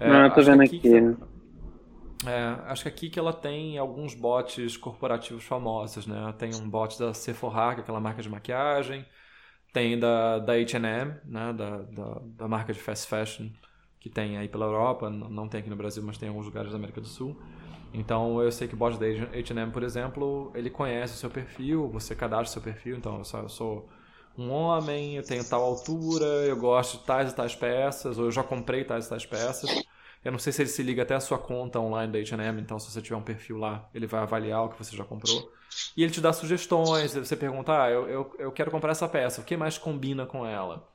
É, 0.00 0.08
Não, 0.08 0.24
eu 0.24 0.30
tô 0.30 0.42
vendo 0.42 0.62
aqui. 0.62 0.80
É, 2.26 2.70
acho 2.70 2.82
que 2.82 2.88
aqui 2.88 3.10
que 3.10 3.18
ela 3.18 3.32
tem 3.32 3.78
alguns 3.78 4.14
bots 4.14 4.76
corporativos 4.76 5.44
famosos, 5.44 6.06
né? 6.06 6.32
Tem 6.38 6.54
um 6.54 6.68
bot 6.68 6.98
da 6.98 7.12
Sephora, 7.12 7.74
que 7.74 7.80
é 7.80 7.82
aquela 7.82 8.00
marca 8.00 8.22
de 8.22 8.28
maquiagem, 8.28 9.04
tem 9.72 9.98
da, 9.98 10.38
da 10.38 10.52
H&M, 10.54 11.14
né? 11.24 11.52
Da, 11.52 11.78
da, 11.82 12.22
da, 12.24 12.48
marca 12.48 12.72
de 12.72 12.78
fast 12.78 13.08
fashion, 13.08 13.48
que 13.98 14.08
tem 14.08 14.38
aí 14.38 14.48
pela 14.48 14.66
Europa, 14.66 15.10
não 15.10 15.48
tem 15.48 15.60
aqui 15.60 15.70
no 15.70 15.76
Brasil, 15.76 16.02
mas 16.02 16.16
tem 16.16 16.28
em 16.28 16.30
alguns 16.30 16.46
lugares 16.46 16.70
da 16.70 16.76
América 16.76 17.00
do 17.00 17.08
Sul. 17.08 17.36
Então 17.92 18.40
eu 18.40 18.52
sei 18.52 18.68
que 18.68 18.74
o 18.74 18.76
bot 18.76 18.96
da 18.98 19.06
H&M, 19.06 19.72
por 19.72 19.82
exemplo, 19.82 20.52
ele 20.54 20.70
conhece 20.70 21.14
o 21.14 21.16
seu 21.16 21.28
perfil, 21.28 21.88
você 21.88 22.14
cadastra 22.14 22.48
o 22.48 22.52
seu 22.52 22.62
perfil, 22.62 22.96
então 22.96 23.18
eu 23.18 23.24
sou, 23.24 23.40
eu 23.40 23.48
sou 23.48 23.88
um 24.38 24.50
homem, 24.50 25.16
eu 25.16 25.22
tenho 25.22 25.44
tal 25.44 25.62
altura, 25.62 26.24
eu 26.24 26.56
gosto 26.56 26.98
de 26.98 27.04
tais 27.04 27.32
e 27.32 27.34
tais 27.34 27.54
peças, 27.54 28.18
ou 28.18 28.26
eu 28.26 28.30
já 28.30 28.42
comprei 28.42 28.84
tais 28.84 29.06
e 29.06 29.08
tais 29.08 29.26
peças. 29.26 29.84
Eu 30.24 30.30
não 30.30 30.38
sei 30.38 30.52
se 30.52 30.62
ele 30.62 30.68
se 30.68 30.82
liga 30.82 31.02
até 31.02 31.14
a 31.14 31.20
sua 31.20 31.38
conta 31.38 31.80
online 31.80 32.12
da 32.12 32.18
H&M, 32.18 32.60
então 32.60 32.78
se 32.78 32.90
você 32.90 33.02
tiver 33.02 33.16
um 33.16 33.22
perfil 33.22 33.58
lá, 33.58 33.88
ele 33.92 34.06
vai 34.06 34.20
avaliar 34.20 34.64
o 34.64 34.68
que 34.68 34.78
você 34.78 34.96
já 34.96 35.04
comprou. 35.04 35.50
E 35.96 36.02
ele 36.02 36.12
te 36.12 36.20
dá 36.20 36.32
sugestões, 36.32 37.14
você 37.14 37.36
pergunta, 37.36 37.82
ah, 37.82 37.90
eu, 37.90 38.08
eu, 38.08 38.34
eu 38.38 38.52
quero 38.52 38.70
comprar 38.70 38.92
essa 38.92 39.08
peça, 39.08 39.40
o 39.40 39.44
que 39.44 39.56
mais 39.56 39.78
combina 39.78 40.24
com 40.24 40.46
ela? 40.46 40.88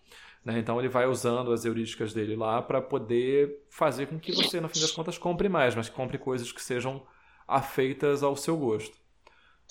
Né? 0.46 0.60
Então 0.60 0.80
ele 0.80 0.88
vai 0.88 1.06
usando 1.06 1.52
as 1.52 1.66
heurísticas 1.66 2.14
dele 2.14 2.36
lá 2.36 2.62
para 2.62 2.82
poder 2.82 3.66
fazer 3.70 4.06
com 4.06 4.18
que 4.18 4.32
você, 4.32 4.62
no 4.62 4.70
fim 4.70 4.80
das 4.80 4.92
contas, 4.92 5.18
compre 5.18 5.50
mais, 5.50 5.76
mas 5.76 5.90
compre 5.90 6.18
coisas 6.18 6.52
que 6.52 6.62
sejam 6.62 7.04
afeitas 7.46 8.24
ao 8.24 8.36
seu 8.36 8.56
gosto. 8.56 8.96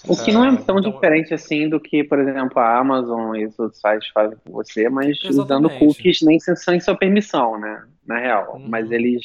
O 0.06 0.22
que 0.22 0.30
não 0.30 0.44
é 0.44 0.54
tão 0.56 0.78
então, 0.78 0.92
diferente 0.92 1.32
assim 1.32 1.68
do 1.70 1.80
que, 1.80 2.04
por 2.04 2.18
exemplo, 2.18 2.58
a 2.58 2.78
Amazon 2.78 3.34
e 3.34 3.46
os 3.46 3.58
outros 3.58 3.80
sites 3.80 4.08
fazem 4.10 4.36
com 4.44 4.52
você, 4.52 4.90
mas 4.90 5.16
exatamente. 5.24 5.38
usando 5.38 5.78
cookies 5.78 6.20
nem 6.20 6.38
sem 6.38 6.78
sua 6.80 6.94
permissão, 6.94 7.58
né? 7.58 7.82
Na 8.06 8.18
real. 8.18 8.56
Uhum. 8.56 8.68
Mas 8.68 8.90
eles 8.90 9.24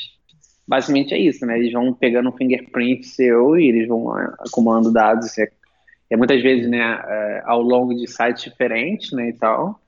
basicamente 0.72 1.14
é 1.14 1.18
isso, 1.18 1.46
né? 1.46 1.60
Eles 1.60 1.74
vão 1.74 1.94
pegando 1.94 2.30
um 2.30 2.32
fingerprint 2.32 3.06
seu 3.06 3.58
e 3.58 3.68
eles 3.68 3.90
vão 3.90 4.10
ah, 4.14 4.38
acumulando 4.40 4.90
dados. 4.90 5.38
É, 5.38 5.52
é 6.10 6.16
muitas 6.16 6.42
vezes, 6.42 6.70
né, 6.70 6.80
é, 6.80 7.44
ao 7.46 7.62
longo 7.62 7.94
de 7.94 8.08
sites 8.08 8.46
diferentes, 8.46 9.12
né, 9.12 9.28
e 9.28 9.34
tal. 9.34 9.82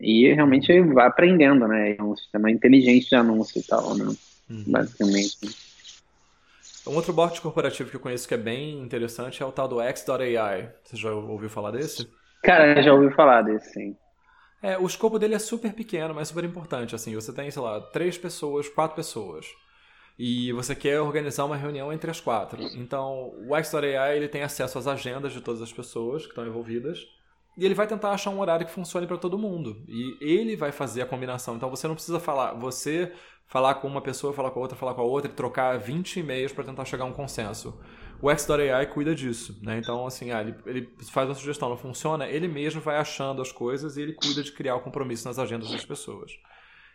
E 0.00 0.32
realmente 0.32 0.80
vai 0.80 1.06
aprendendo, 1.06 1.68
né? 1.68 1.96
É 1.98 2.02
um 2.02 2.16
sistema 2.16 2.50
inteligente 2.50 3.10
de 3.10 3.14
anúncio 3.14 3.60
e 3.60 3.62
tal, 3.62 3.94
né? 3.94 4.06
Uhum. 4.48 4.64
Basicamente. 4.66 5.36
Um 6.86 6.94
outro 6.96 7.12
bot 7.12 7.38
corporativo 7.42 7.90
que 7.90 7.96
eu 7.96 8.00
conheço 8.00 8.26
que 8.26 8.34
é 8.34 8.38
bem 8.38 8.80
interessante 8.80 9.42
é 9.42 9.46
o 9.46 9.52
tal 9.52 9.68
do 9.68 9.82
X.ai. 9.82 10.70
Você 10.82 10.96
já 10.96 11.12
ouviu 11.12 11.50
falar 11.50 11.72
desse? 11.72 12.08
Cara, 12.42 12.82
já 12.82 12.94
ouvi 12.94 13.14
falar 13.14 13.42
desse, 13.42 13.70
sim. 13.70 13.96
É, 14.62 14.78
o 14.78 14.86
escopo 14.86 15.18
dele 15.18 15.34
é 15.34 15.38
super 15.38 15.74
pequeno, 15.74 16.14
mas 16.14 16.28
super 16.28 16.42
importante. 16.42 16.94
Assim, 16.94 17.14
você 17.14 17.32
tem, 17.32 17.50
sei 17.50 17.62
lá, 17.62 17.80
três 17.80 18.16
pessoas, 18.16 18.68
quatro 18.68 18.96
pessoas. 18.96 19.46
E 20.18 20.52
você 20.52 20.74
quer 20.74 21.00
organizar 21.00 21.44
uma 21.44 21.56
reunião 21.56 21.92
entre 21.92 22.10
as 22.10 22.20
quatro. 22.20 22.62
Então, 22.74 23.32
o 23.48 23.56
X.ai 23.56 24.16
ele 24.16 24.28
tem 24.28 24.42
acesso 24.42 24.78
às 24.78 24.86
agendas 24.86 25.32
de 25.32 25.40
todas 25.40 25.62
as 25.62 25.72
pessoas 25.72 26.22
que 26.22 26.28
estão 26.28 26.46
envolvidas. 26.46 26.98
E 27.56 27.64
ele 27.64 27.74
vai 27.74 27.86
tentar 27.86 28.12
achar 28.12 28.30
um 28.30 28.40
horário 28.40 28.64
que 28.66 28.72
funcione 28.72 29.06
para 29.06 29.18
todo 29.18 29.38
mundo. 29.38 29.84
E 29.88 30.16
ele 30.20 30.56
vai 30.56 30.72
fazer 30.72 31.02
a 31.02 31.06
combinação. 31.06 31.56
Então 31.56 31.68
você 31.70 31.86
não 31.86 31.94
precisa 31.94 32.20
falar, 32.20 32.54
você 32.54 33.12
falar 33.46 33.74
com 33.74 33.88
uma 33.88 34.00
pessoa, 34.00 34.32
falar 34.32 34.50
com 34.50 34.60
a 34.60 34.62
outra, 34.62 34.76
falar 34.76 34.94
com 34.94 35.02
a 35.02 35.04
outra 35.04 35.30
e 35.30 35.34
trocar 35.34 35.78
20 35.78 36.20
e-mails 36.20 36.52
para 36.52 36.64
tentar 36.64 36.86
chegar 36.86 37.04
a 37.04 37.06
um 37.06 37.12
consenso. 37.12 37.78
O 38.22 38.30
X.AI 38.30 38.86
cuida 38.86 39.14
disso, 39.14 39.58
né? 39.62 39.78
Então, 39.78 40.06
assim, 40.06 40.30
ah, 40.30 40.40
ele, 40.40 40.54
ele, 40.64 40.94
faz 41.10 41.28
uma 41.28 41.34
sugestão, 41.34 41.68
não 41.68 41.76
funciona, 41.76 42.26
ele 42.28 42.46
mesmo 42.46 42.80
vai 42.80 42.96
achando 42.96 43.42
as 43.42 43.50
coisas 43.50 43.96
e 43.96 44.02
ele 44.02 44.14
cuida 44.14 44.42
de 44.42 44.52
criar 44.52 44.76
o 44.76 44.80
compromisso 44.80 45.26
nas 45.26 45.38
agendas 45.38 45.70
das 45.70 45.84
pessoas. 45.84 46.32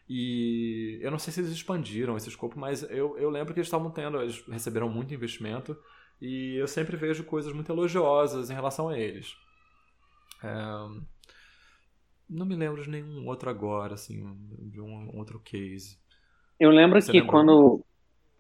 E 0.10 1.00
eu 1.02 1.12
não 1.12 1.20
sei 1.20 1.34
se 1.34 1.42
eles 1.42 1.52
expandiram 1.52 2.16
esse 2.16 2.30
escopo, 2.30 2.58
mas 2.60 2.84
eu, 2.84 3.18
eu 3.18 3.30
lembro 3.30 3.54
que 3.54 3.60
eles 3.60 3.68
estavam 3.68 3.92
tendo, 3.92 4.22
eles 4.22 4.42
receberam 4.48 4.90
muito 4.90 5.14
investimento 5.14 5.78
e 6.22 6.56
eu 6.56 6.68
sempre 6.68 6.96
vejo 6.96 7.26
coisas 7.26 7.54
muito 7.54 7.72
elogiosas 7.72 8.50
em 8.50 8.54
relação 8.54 8.90
a 8.90 8.98
eles. 8.98 9.36
É... 10.44 10.48
Não 12.30 12.46
me 12.46 12.56
lembro 12.56 12.82
de 12.84 12.90
nenhum 12.90 13.26
outro 13.28 13.50
agora, 13.50 13.94
assim, 13.94 14.36
de 14.70 14.82
um 14.82 15.16
outro 15.18 15.40
case. 15.40 15.98
Eu 16.60 16.72
lembro 16.72 17.02
Você 17.02 17.12
que 17.12 17.22
lembra? 17.22 17.32
quando. 17.32 17.84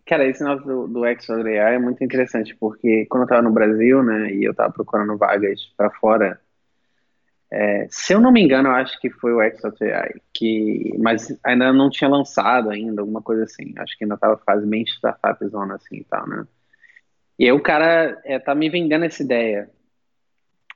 Cara, 0.05 0.25
esse 0.25 0.43
negócio 0.43 0.65
do, 0.65 0.87
do 0.87 1.03
AI 1.03 1.75
é 1.75 1.79
muito 1.79 2.03
interessante, 2.03 2.55
porque 2.55 3.05
quando 3.07 3.23
eu 3.23 3.27
tava 3.27 3.41
no 3.41 3.51
Brasil, 3.51 4.01
né, 4.01 4.33
e 4.33 4.43
eu 4.43 4.55
tava 4.55 4.71
procurando 4.71 5.17
vagas 5.17 5.65
para 5.75 5.91
fora, 5.91 6.39
é, 7.51 7.87
se 7.89 8.13
eu 8.13 8.19
não 8.19 8.31
me 8.31 8.41
engano, 8.41 8.69
eu 8.69 8.73
acho 8.73 8.99
que 8.99 9.09
foi 9.09 9.33
o 9.33 9.39
AI, 9.39 9.51
que, 10.33 10.93
mas 10.99 11.39
ainda 11.43 11.71
não 11.71 11.89
tinha 11.89 12.09
lançado 12.09 12.69
ainda, 12.69 13.01
alguma 13.01 13.21
coisa 13.21 13.43
assim. 13.43 13.73
Acho 13.77 13.97
que 13.97 14.03
ainda 14.03 14.17
tava 14.17 14.37
fase 14.37 14.65
bem 14.65 14.83
startup 14.83 15.45
zona 15.47 15.75
assim 15.75 15.97
e 15.97 16.03
tal, 16.03 16.27
né? 16.27 16.45
E 17.39 17.45
aí 17.45 17.51
o 17.51 17.61
cara 17.61 18.19
é, 18.25 18.39
tá 18.39 18.53
me 18.53 18.69
vendendo 18.69 19.05
essa 19.05 19.23
ideia 19.23 19.69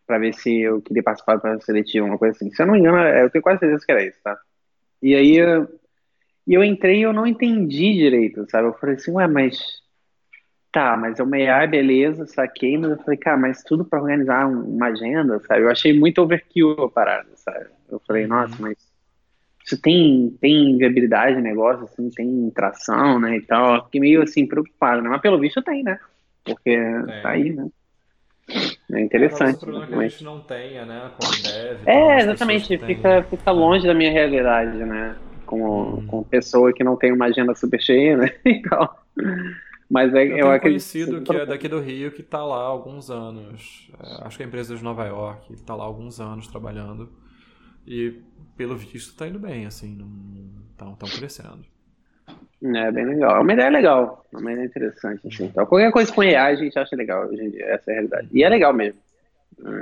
para 0.05 0.19
ver 0.19 0.34
se 0.34 0.61
eu 0.61 0.82
queria 0.82 1.03
participar 1.03 1.39
processo 1.39 1.65
seletivo, 1.65 2.05
uma 2.05 2.17
coisa 2.17 2.36
assim. 2.36 2.51
Se 2.51 2.61
eu 2.61 2.67
não 2.67 2.74
me 2.74 2.80
engano, 2.80 2.97
eu 2.99 3.30
tenho 3.30 3.41
quase 3.41 3.59
certeza 3.59 3.86
que 3.86 3.91
era 3.91 4.03
isso, 4.05 4.19
tá? 4.24 4.38
E 5.01 5.15
aí 5.15 5.39
e 6.47 6.53
eu 6.53 6.63
entrei 6.63 6.99
e 6.99 7.03
eu 7.03 7.13
não 7.13 7.28
entendi 7.28 7.93
direito, 7.93 8.45
sabe? 8.49 8.67
Eu 8.67 8.74
falei 8.74 8.95
assim, 8.95 9.11
ué, 9.11 9.28
mas 9.28 9.82
tá, 10.72 10.95
mas 10.95 11.19
é 11.19 11.24
uma 11.24 11.36
AI, 11.36 11.67
beleza, 11.67 12.26
saquei, 12.26 12.78
mas 12.78 12.91
eu 12.91 12.97
falei, 12.97 13.17
cara, 13.17 13.38
mas 13.38 13.63
tudo 13.63 13.84
para 13.84 14.01
organizar 14.01 14.47
uma 14.47 14.88
agenda, 14.88 15.39
sabe? 15.47 15.61
Eu 15.61 15.69
achei 15.69 15.97
muito 15.97 16.22
overkill 16.22 16.72
a 16.84 16.89
parada, 16.89 17.30
sabe? 17.36 17.65
Eu 17.89 18.01
falei, 18.07 18.24
uhum. 18.24 18.30
nossa, 18.30 18.55
mas 18.59 18.78
isso 19.65 19.80
tem, 19.82 20.36
tem 20.39 20.78
viabilidade 20.78 21.36
de 21.36 21.41
negócio, 21.41 21.84
assim, 21.84 22.09
tem 22.09 22.49
tração, 22.51 23.19
né, 23.19 23.38
e 23.38 23.41
tal. 23.41 23.76
Eu 23.76 23.84
fiquei 23.86 24.01
meio, 24.01 24.22
assim, 24.22 24.45
preocupado, 24.45 25.01
né? 25.01 25.09
Mas 25.09 25.22
pelo 25.22 25.39
visto 25.39 25.61
tem, 25.61 25.84
né? 25.84 25.99
Porque 26.43 26.72
é. 26.72 27.22
tá 27.22 27.30
aí, 27.30 27.51
né? 27.53 27.67
É 28.91 28.99
interessante. 28.99 29.63
É, 29.63 29.69
o 29.69 29.88
que 29.88 29.93
a 29.93 30.07
gente 30.07 30.24
não 30.24 30.41
tenha, 30.41 30.86
né, 30.86 31.11
como 31.19 31.43
deve. 31.43 31.89
É, 31.89 32.19
exatamente, 32.22 32.78
fica, 32.78 33.24
fica 33.24 33.51
longe 33.51 33.86
da 33.86 33.93
minha 33.93 34.11
realidade, 34.11 34.78
né? 34.78 35.15
com, 35.51 35.95
hum. 35.95 36.07
com 36.07 36.24
pessoa 36.24 36.72
que 36.72 36.84
não 36.84 36.95
tem 36.95 37.11
uma 37.11 37.26
agenda 37.26 37.53
super 37.53 37.82
cheia, 37.82 38.15
né? 38.15 38.32
Então, 38.45 38.89
mas 39.92 40.14
é, 40.16 40.24
eu, 40.24 40.38
eu 40.38 40.52
acredito 40.52 40.62
conhecido 40.62 41.22
que 41.22 41.36
é 41.36 41.46
daqui 41.46 41.68
do 41.68 41.82
Rio 41.82 42.14
que 42.14 42.22
está 42.22 42.46
lá 42.46 42.56
há 42.56 42.68
alguns 42.68 43.12
anos. 43.12 43.92
É, 44.02 44.26
acho 44.26 44.38
que 44.38 44.44
é 44.44 44.46
a 44.46 44.48
empresa 44.48 44.74
de 44.74 44.82
Nova 44.82 45.06
York, 45.06 45.52
está 45.52 45.76
lá 45.76 45.84
há 45.84 45.88
alguns 45.88 46.22
anos 46.22 46.48
trabalhando. 46.48 47.12
E 47.86 48.22
pelo 48.56 48.78
visto 48.78 49.10
está 49.10 49.28
indo 49.28 49.38
bem, 49.38 49.66
assim, 49.66 49.98
estão 50.72 50.96
crescendo. 51.10 51.66
É 52.64 52.89
bem 52.89 53.06
legal. 53.06 53.36
É 53.36 53.39
uma 53.42 53.54
ideia 53.54 53.70
legal, 53.70 54.26
é 54.34 54.38
uma 54.38 54.54
ideia 54.54 54.66
interessante. 54.66 55.28
Assim. 55.28 55.46
Então, 55.46 55.66
qualquer 55.66 55.92
coisa 55.92 56.14
com 56.14 56.22
AI 56.22 56.38
a 56.38 56.56
gente 56.56 56.80
acha 56.80 56.96
legal 56.96 57.28
hoje 57.28 57.44
em 57.44 57.50
dia, 57.50 57.66
essa 57.66 57.92
é 57.92 57.94
a 57.94 57.96
realidade. 57.96 58.30
E 58.32 58.44
é 58.44 58.50
legal 58.50 58.74
mesmo. 58.74 59.02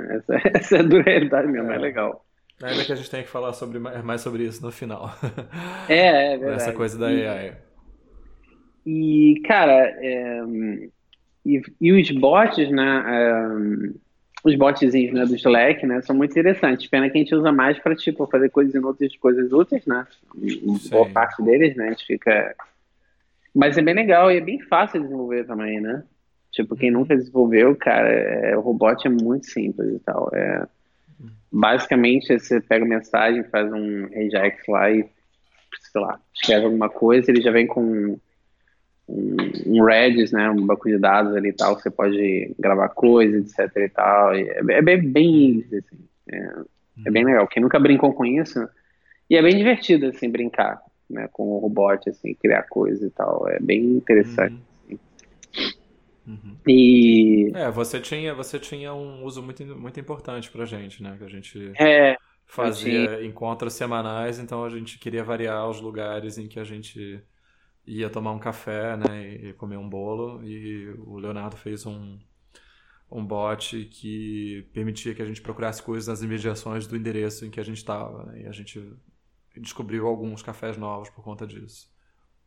Essa, 0.08 0.40
essa 0.58 0.76
é 0.76 0.80
a 0.80 0.82
dura 0.82 1.04
realidade 1.04 1.46
mesmo, 1.46 1.70
é, 1.70 1.76
é 1.76 1.78
legal. 1.78 2.24
Ainda 2.60 2.84
que 2.84 2.92
a 2.92 2.96
gente 2.96 3.08
tenha 3.08 3.22
que 3.22 3.30
falar 3.30 3.52
sobre, 3.52 3.78
mais 3.78 4.22
sobre 4.22 4.42
isso 4.42 4.60
no 4.60 4.72
final. 4.72 5.14
É, 5.88 6.34
é 6.34 6.36
verdade. 6.38 6.62
Essa 6.62 6.72
coisa 6.72 6.98
da 6.98 7.06
AI. 7.06 7.56
E, 7.66 7.69
cara, 9.46 9.86
é, 10.00 10.42
e, 11.44 11.62
e, 11.80 11.92
os 11.92 12.10
bots, 12.10 12.70
né? 12.70 13.04
É, 13.06 14.10
os 14.42 14.54
botzinhos 14.54 15.12
né, 15.12 15.26
do 15.26 15.34
Slack, 15.34 15.86
né? 15.86 16.00
São 16.02 16.16
muito 16.16 16.30
interessantes. 16.30 16.88
Pena 16.88 17.10
que 17.10 17.18
a 17.18 17.20
gente 17.20 17.34
usa 17.34 17.52
mais 17.52 17.78
para, 17.78 17.94
tipo, 17.94 18.26
fazer 18.26 18.48
coisas 18.50 18.74
inúteis, 18.74 19.14
coisas 19.16 19.52
úteis, 19.52 19.84
né? 19.84 20.06
Boa 20.90 21.08
parte 21.10 21.42
deles, 21.42 21.76
né? 21.76 21.88
A 21.88 21.90
gente 21.90 22.06
fica... 22.06 22.54
Mas 23.54 23.76
é 23.76 23.82
bem 23.82 23.94
legal 23.94 24.30
e 24.30 24.38
é 24.38 24.40
bem 24.40 24.58
fácil 24.60 25.00
de 25.00 25.06
desenvolver 25.06 25.44
também, 25.44 25.80
né? 25.80 26.02
Tipo, 26.52 26.74
quem 26.74 26.90
nunca 26.90 27.16
desenvolveu, 27.16 27.76
cara, 27.76 28.08
é, 28.08 28.56
o 28.56 28.60
robot 28.60 29.06
é 29.06 29.10
muito 29.10 29.46
simples 29.46 29.96
e 29.96 29.98
tal. 29.98 30.30
É 30.32 30.66
Basicamente, 31.52 32.38
você 32.38 32.60
pega 32.60 32.84
mensagem, 32.84 33.42
faz 33.44 33.72
um 33.72 34.06
regex 34.06 34.62
lá 34.68 34.90
e, 34.90 35.04
sei 35.92 36.00
lá, 36.00 36.20
escreve 36.32 36.66
alguma 36.66 36.88
coisa, 36.88 37.30
ele 37.30 37.42
já 37.42 37.50
vem 37.50 37.66
com 37.66 38.18
um, 39.10 39.36
um 39.66 39.84
Redis, 39.84 40.32
né, 40.32 40.48
um 40.50 40.64
banco 40.64 40.88
de 40.88 40.98
dados 40.98 41.34
ali 41.34 41.48
e 41.48 41.52
tal, 41.52 41.74
você 41.74 41.90
pode 41.90 42.54
gravar 42.58 42.88
coisas, 42.90 43.58
etc 43.58 43.76
e 43.76 43.88
tal. 43.88 44.34
E 44.34 44.48
é, 44.48 44.58
é, 44.58 44.82
bem, 44.82 45.02
bem 45.02 45.66
assim, 45.66 46.08
é, 46.32 46.52
é, 47.06 47.10
bem 47.10 47.24
legal. 47.24 47.46
Quem 47.48 47.62
nunca 47.62 47.78
brincou 47.78 48.12
com 48.12 48.24
isso, 48.24 48.68
e 49.28 49.36
é 49.36 49.42
bem 49.42 49.56
divertido, 49.56 50.06
assim, 50.06 50.30
brincar, 50.30 50.80
né, 51.08 51.28
com 51.32 51.42
o 51.44 51.58
robot, 51.58 52.08
assim, 52.08 52.34
criar 52.34 52.62
coisas 52.64 53.02
e 53.02 53.10
tal. 53.10 53.48
É 53.48 53.58
bem 53.60 53.82
interessante. 53.96 54.54
Uhum. 54.54 54.98
Uhum. 56.26 56.56
E. 56.66 57.50
É, 57.54 57.70
você 57.70 57.98
tinha, 57.98 58.32
você 58.34 58.58
tinha 58.58 58.94
um 58.94 59.24
uso 59.24 59.42
muito, 59.42 59.64
muito 59.76 59.98
importante 59.98 60.50
pra 60.50 60.64
gente, 60.64 61.02
né? 61.02 61.16
Que 61.18 61.24
a 61.24 61.28
gente 61.28 61.72
é, 61.76 62.16
fazia 62.46 63.24
encontros 63.24 63.72
semanais, 63.72 64.38
então 64.38 64.64
a 64.64 64.68
gente 64.68 64.98
queria 64.98 65.24
variar 65.24 65.68
os 65.68 65.80
lugares 65.80 66.38
em 66.38 66.46
que 66.46 66.60
a 66.60 66.64
gente 66.64 67.20
ia 67.90 68.08
tomar 68.08 68.32
um 68.32 68.38
café, 68.38 68.96
né? 68.96 69.28
E 69.28 69.52
comer 69.54 69.76
um 69.76 69.88
bolo. 69.88 70.44
E 70.44 70.90
o 70.98 71.18
Leonardo 71.18 71.56
fez 71.56 71.84
um, 71.86 72.18
um 73.10 73.24
bot 73.24 73.84
que 73.86 74.68
permitia 74.72 75.14
que 75.14 75.22
a 75.22 75.26
gente 75.26 75.42
procurasse 75.42 75.82
coisas 75.82 76.06
nas 76.06 76.22
imediações 76.22 76.86
do 76.86 76.96
endereço 76.96 77.44
em 77.44 77.50
que 77.50 77.60
a 77.60 77.64
gente 77.64 77.78
estava. 77.78 78.24
Né? 78.26 78.42
E 78.42 78.46
a 78.46 78.52
gente 78.52 78.82
descobriu 79.56 80.06
alguns 80.06 80.42
cafés 80.42 80.76
novos 80.76 81.10
por 81.10 81.24
conta 81.24 81.46
disso. 81.46 81.90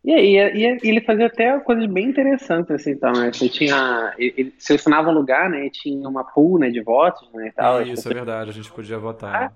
E, 0.04 0.12
e, 0.12 0.38
e, 0.38 0.90
ele 0.90 1.00
fazia 1.00 1.28
até 1.28 1.58
coisas 1.62 1.86
bem 1.86 2.10
interessantes, 2.10 2.70
assim, 2.72 2.92
então, 2.92 3.14
né? 3.14 3.32
Você 3.32 3.48
tinha, 3.48 4.14
ele 4.18 4.54
selecionava 4.58 5.10
um 5.10 5.14
lugar, 5.14 5.50
né? 5.50 5.66
E 5.66 5.70
tinha 5.70 6.10
uma 6.10 6.26
pool, 6.26 6.60
né, 6.60 6.70
de 6.70 6.82
votos, 6.82 7.32
né, 7.32 7.48
e 7.48 7.52
tal. 7.54 7.82
Isso, 7.82 8.10
é 8.10 8.14
verdade, 8.14 8.50
a 8.50 8.54
gente 8.54 8.70
podia 8.70 9.00
votar. 9.00 9.54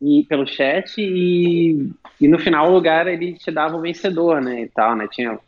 E 0.00 0.24
pelo 0.28 0.46
chat 0.46 0.94
e, 0.98 1.90
e 2.20 2.28
no 2.28 2.38
final 2.38 2.68
o 2.68 2.74
lugar 2.74 3.06
ele 3.06 3.32
te 3.34 3.50
dava 3.50 3.76
o 3.76 3.80
vencedor, 3.80 4.42
né, 4.42 4.62
e 4.62 4.68
tal, 4.68 4.94
né? 4.94 5.08
Tinha 5.10 5.38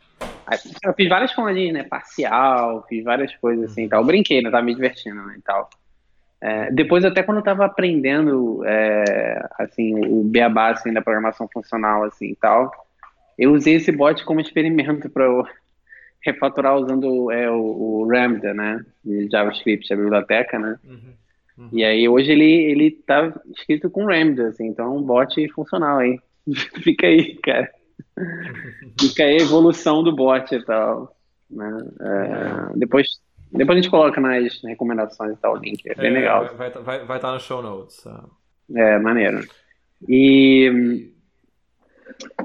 eu 0.83 0.93
fiz 0.93 1.07
várias 1.07 1.31
formadinhas, 1.31 1.73
né? 1.73 1.83
Parcial, 1.83 2.85
fiz 2.87 3.03
várias 3.03 3.35
coisas 3.35 3.71
assim 3.71 3.85
e 3.85 3.89
tal. 3.89 4.01
Eu 4.01 4.07
brinquei, 4.07 4.41
né? 4.41 4.49
Tava 4.49 4.63
me 4.63 4.73
divertindo, 4.73 5.23
né? 5.23 5.35
E 5.37 5.41
tal. 5.41 5.69
É, 6.41 6.71
depois, 6.71 7.03
até 7.03 7.21
quando 7.21 7.37
eu 7.37 7.43
tava 7.43 7.65
aprendendo, 7.65 8.63
é, 8.65 9.47
assim, 9.59 9.93
o 10.05 10.23
beabá, 10.23 10.69
assim, 10.69 10.93
da 10.93 11.01
programação 11.01 11.47
funcional, 11.51 12.03
assim 12.03 12.27
e 12.27 12.35
tal, 12.35 12.71
eu 13.37 13.51
usei 13.53 13.75
esse 13.75 13.91
bot 13.91 14.23
como 14.23 14.39
experimento 14.39 15.09
para 15.09 15.25
refatorar 16.25 16.77
usando 16.77 17.31
é, 17.31 17.49
o, 17.49 17.61
o 17.61 18.03
Lambda, 18.05 18.53
né? 18.53 18.83
De 19.03 19.29
JavaScript, 19.29 19.93
a 19.93 19.97
biblioteca, 19.97 20.57
né? 20.57 20.79
Uhum, 20.83 21.13
uhum. 21.59 21.69
E 21.71 21.83
aí 21.83 22.07
hoje 22.07 22.31
ele, 22.31 22.51
ele 22.51 22.91
tá 22.91 23.33
escrito 23.55 23.89
com 23.89 24.05
Lambda, 24.05 24.47
assim, 24.47 24.67
então 24.67 24.85
é 24.85 24.97
um 24.97 25.03
bot 25.03 25.47
funcional 25.49 25.99
aí. 25.99 26.19
Fica 26.83 27.07
aí, 27.07 27.35
cara. 27.35 27.69
Fica 28.99 29.23
aí 29.23 29.37
a 29.37 29.43
evolução 29.43 30.01
do 30.03 30.15
bot 30.15 30.53
e 30.53 30.65
tal. 30.65 31.15
Né? 31.49 31.77
É, 32.01 32.77
depois, 32.77 33.19
depois 33.51 33.77
a 33.77 33.81
gente 33.81 33.91
coloca 33.91 34.19
nas 34.21 34.61
recomendações 34.63 35.33
e 35.33 35.37
tal 35.37 35.53
o 35.53 35.57
link, 35.57 35.81
é 35.85 35.95
bem 35.95 36.07
é, 36.07 36.13
legal. 36.13 36.55
Vai 36.55 36.69
estar 36.69 36.79
vai, 36.79 37.05
vai 37.05 37.19
tá 37.19 37.33
no 37.33 37.39
show 37.39 37.61
notes. 37.61 38.03
Tá? 38.03 38.23
É, 38.73 38.97
maneiro. 38.97 39.45
E 40.07 41.11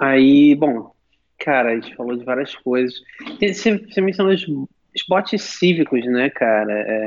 Aí, 0.01 0.55
bom, 0.55 0.93
cara, 1.39 1.73
a 1.73 1.75
gente 1.75 1.95
falou 1.95 2.17
de 2.17 2.25
várias 2.25 2.55
coisas. 2.57 2.95
Você, 3.41 3.79
você 3.79 4.01
mencionou 4.01 4.35
os, 4.35 4.47
os 4.95 5.03
bots 5.09 5.43
cívicos, 5.43 6.05
né, 6.07 6.31
cara? 6.31 6.73
É, 6.73 7.07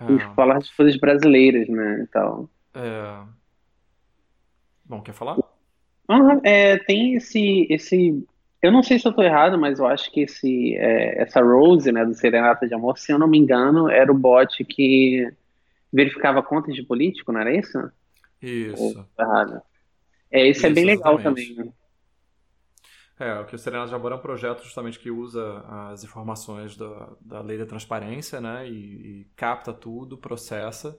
ah. 0.00 0.34
Falar 0.34 0.58
de 0.58 0.74
coisas 0.74 0.96
brasileiras, 0.96 1.68
né, 1.68 2.06
então... 2.08 2.48
É... 2.74 3.20
Bom, 4.84 5.02
quer 5.02 5.12
falar? 5.12 5.36
É, 6.42 6.78
tem 6.78 7.14
esse, 7.14 7.66
esse 7.68 8.26
Eu 8.62 8.72
não 8.72 8.82
sei 8.82 8.98
se 8.98 9.06
eu 9.06 9.12
tô 9.12 9.22
errado, 9.22 9.58
mas 9.58 9.78
eu 9.78 9.86
acho 9.86 10.10
que 10.10 10.22
esse, 10.22 10.74
é, 10.76 11.22
essa 11.22 11.42
Rose, 11.42 11.92
né, 11.92 12.04
do 12.04 12.14
Serenata 12.14 12.66
de 12.66 12.74
Amor, 12.74 12.98
se 12.98 13.12
eu 13.12 13.18
não 13.18 13.28
me 13.28 13.38
engano, 13.38 13.90
era 13.90 14.10
o 14.10 14.18
bot 14.18 14.64
que 14.64 15.30
verificava 15.92 16.42
contas 16.42 16.74
de 16.74 16.82
político, 16.82 17.32
não 17.32 17.40
era 17.40 17.54
isso? 17.54 17.90
Isso. 18.40 18.82
Ou, 18.82 19.04
errado. 19.18 19.60
É, 20.30 20.46
isso, 20.46 20.58
isso 20.58 20.66
é 20.66 20.70
bem 20.70 20.84
legal 20.84 21.18
também. 21.18 21.54
Né? 21.54 21.68
É, 23.20 23.40
o 23.40 23.44
que 23.46 23.54
o 23.54 23.58
Serenata 23.58 23.88
de 23.88 23.94
Amor 23.94 24.12
é 24.12 24.14
um 24.14 24.20
projeto 24.20 24.62
justamente 24.62 24.98
que 24.98 25.10
usa 25.10 25.64
as 25.90 26.04
informações 26.04 26.76
da, 26.76 27.10
da 27.20 27.40
lei 27.40 27.58
da 27.58 27.66
transparência, 27.66 28.40
né, 28.40 28.68
e, 28.68 28.72
e 29.20 29.24
capta 29.34 29.72
tudo, 29.72 30.16
processa 30.16 30.96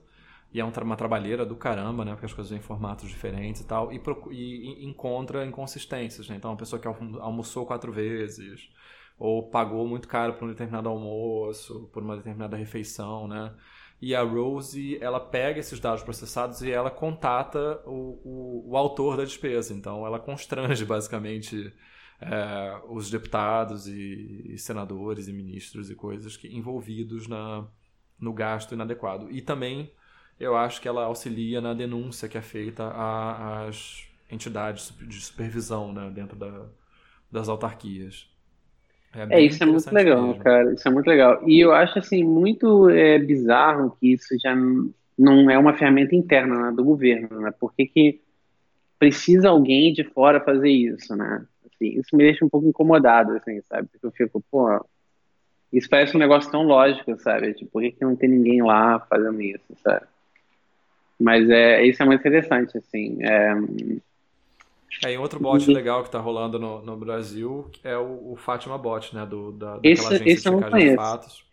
e 0.52 0.60
é 0.60 0.64
uma 0.64 0.96
trabalheira 0.96 1.46
do 1.46 1.54
caramba, 1.54 2.04
né? 2.04 2.12
Porque 2.12 2.26
as 2.26 2.32
coisas 2.32 2.50
vêm 2.50 2.58
em 2.58 2.62
formatos 2.62 3.08
diferentes 3.08 3.60
e 3.60 3.66
tal. 3.66 3.92
E, 3.92 4.00
e, 4.30 4.82
e 4.82 4.86
encontra 4.86 5.46
inconsistências, 5.46 6.28
né? 6.28 6.36
Então, 6.36 6.50
uma 6.50 6.56
pessoa 6.56 6.80
que 6.80 6.88
almoçou 6.88 7.64
quatro 7.64 7.92
vezes, 7.92 8.68
ou 9.16 9.48
pagou 9.48 9.86
muito 9.86 10.08
caro 10.08 10.34
por 10.34 10.46
um 10.46 10.48
determinado 10.48 10.88
almoço, 10.88 11.88
por 11.92 12.02
uma 12.02 12.16
determinada 12.16 12.56
refeição, 12.56 13.28
né? 13.28 13.54
E 14.02 14.14
a 14.14 14.22
Rose, 14.22 14.98
ela 15.00 15.20
pega 15.20 15.60
esses 15.60 15.78
dados 15.78 16.02
processados 16.02 16.62
e 16.62 16.70
ela 16.70 16.90
contata 16.90 17.80
o, 17.86 18.18
o, 18.24 18.70
o 18.70 18.76
autor 18.76 19.16
da 19.18 19.24
despesa. 19.24 19.72
Então, 19.72 20.04
ela 20.04 20.18
constrange, 20.18 20.84
basicamente, 20.84 21.72
é, 22.20 22.80
os 22.88 23.10
deputados 23.10 23.86
e, 23.86 24.52
e, 24.52 24.58
senadores 24.58 25.28
e 25.28 25.32
ministros 25.32 25.90
e 25.90 25.94
coisas 25.94 26.36
que, 26.36 26.48
envolvidos 26.48 27.26
na, 27.26 27.66
no 28.18 28.32
gasto 28.32 28.74
inadequado. 28.74 29.30
E 29.30 29.40
também 29.40 29.90
eu 30.38 30.56
acho 30.56 30.80
que 30.80 30.88
ela 30.88 31.04
auxilia 31.04 31.60
na 31.60 31.74
denúncia 31.74 32.28
que 32.28 32.36
é 32.36 32.42
feita 32.42 32.90
às 33.66 34.06
entidades 34.30 34.92
de 35.00 35.20
supervisão 35.20 35.92
né, 35.92 36.10
dentro 36.14 36.36
da, 36.36 36.66
das 37.30 37.48
autarquias. 37.48 38.28
É, 39.14 39.40
é 39.40 39.42
isso 39.42 39.62
é 39.62 39.66
muito 39.66 39.92
legal, 39.92 40.28
mesmo. 40.28 40.42
cara. 40.42 40.72
Isso 40.72 40.86
é 40.86 40.90
muito 40.90 41.06
legal. 41.06 41.42
E 41.48 41.58
eu 41.58 41.72
acho 41.72 41.98
assim 41.98 42.22
muito 42.22 42.88
é, 42.90 43.18
bizarro 43.18 43.96
que 43.98 44.12
isso 44.12 44.36
já 44.40 44.54
não 45.18 45.50
é 45.50 45.58
uma 45.58 45.74
ferramenta 45.74 46.14
interna 46.14 46.70
né, 46.70 46.76
do 46.76 46.84
governo, 46.84 47.40
né? 47.40 47.52
Por 47.58 47.74
que, 47.74 47.86
que 47.86 48.20
precisa 48.98 49.48
alguém 49.48 49.92
de 49.92 50.04
fora 50.04 50.40
fazer 50.40 50.70
isso, 50.70 51.16
né? 51.16 51.44
Assim, 51.80 51.98
isso 51.98 52.14
me 52.14 52.24
deixa 52.24 52.44
um 52.44 52.48
pouco 52.48 52.68
incomodado, 52.68 53.32
assim, 53.32 53.60
sabe? 53.62 53.88
Porque 53.88 54.06
eu 54.06 54.12
fico, 54.12 54.44
pô, 54.50 54.84
isso 55.72 55.88
parece 55.88 56.14
um 56.14 56.20
negócio 56.20 56.50
tão 56.50 56.62
lógico, 56.62 57.18
sabe? 57.18 57.54
Tipo, 57.54 57.70
por 57.70 57.82
que, 57.82 57.92
que 57.92 58.04
não 58.04 58.14
tem 58.14 58.28
ninguém 58.28 58.62
lá 58.62 59.00
fazendo 59.00 59.40
isso, 59.40 59.74
sabe? 59.82 60.06
Mas 61.18 61.48
é, 61.48 61.82
isso 61.84 62.02
é 62.02 62.06
muito 62.06 62.20
interessante, 62.20 62.76
assim. 62.76 63.18
É... 63.22 63.54
É, 65.04 65.12
e 65.12 65.18
outro 65.18 65.38
bot 65.38 65.70
legal 65.70 66.02
que 66.02 66.08
está 66.08 66.18
rolando 66.18 66.58
no, 66.58 66.82
no 66.82 66.96
Brasil 66.96 67.70
é 67.84 67.96
o, 67.96 68.32
o 68.32 68.36
Fátima 68.36 68.76
Bot, 68.76 69.14
né? 69.14 69.24
Do, 69.24 69.52
da, 69.52 69.78
esse, 69.84 70.04
agência 70.04 70.24
esse 70.24 70.50
de 70.50 70.56
checagem 70.56 70.90
de 70.90 70.96
fatos. 70.96 71.44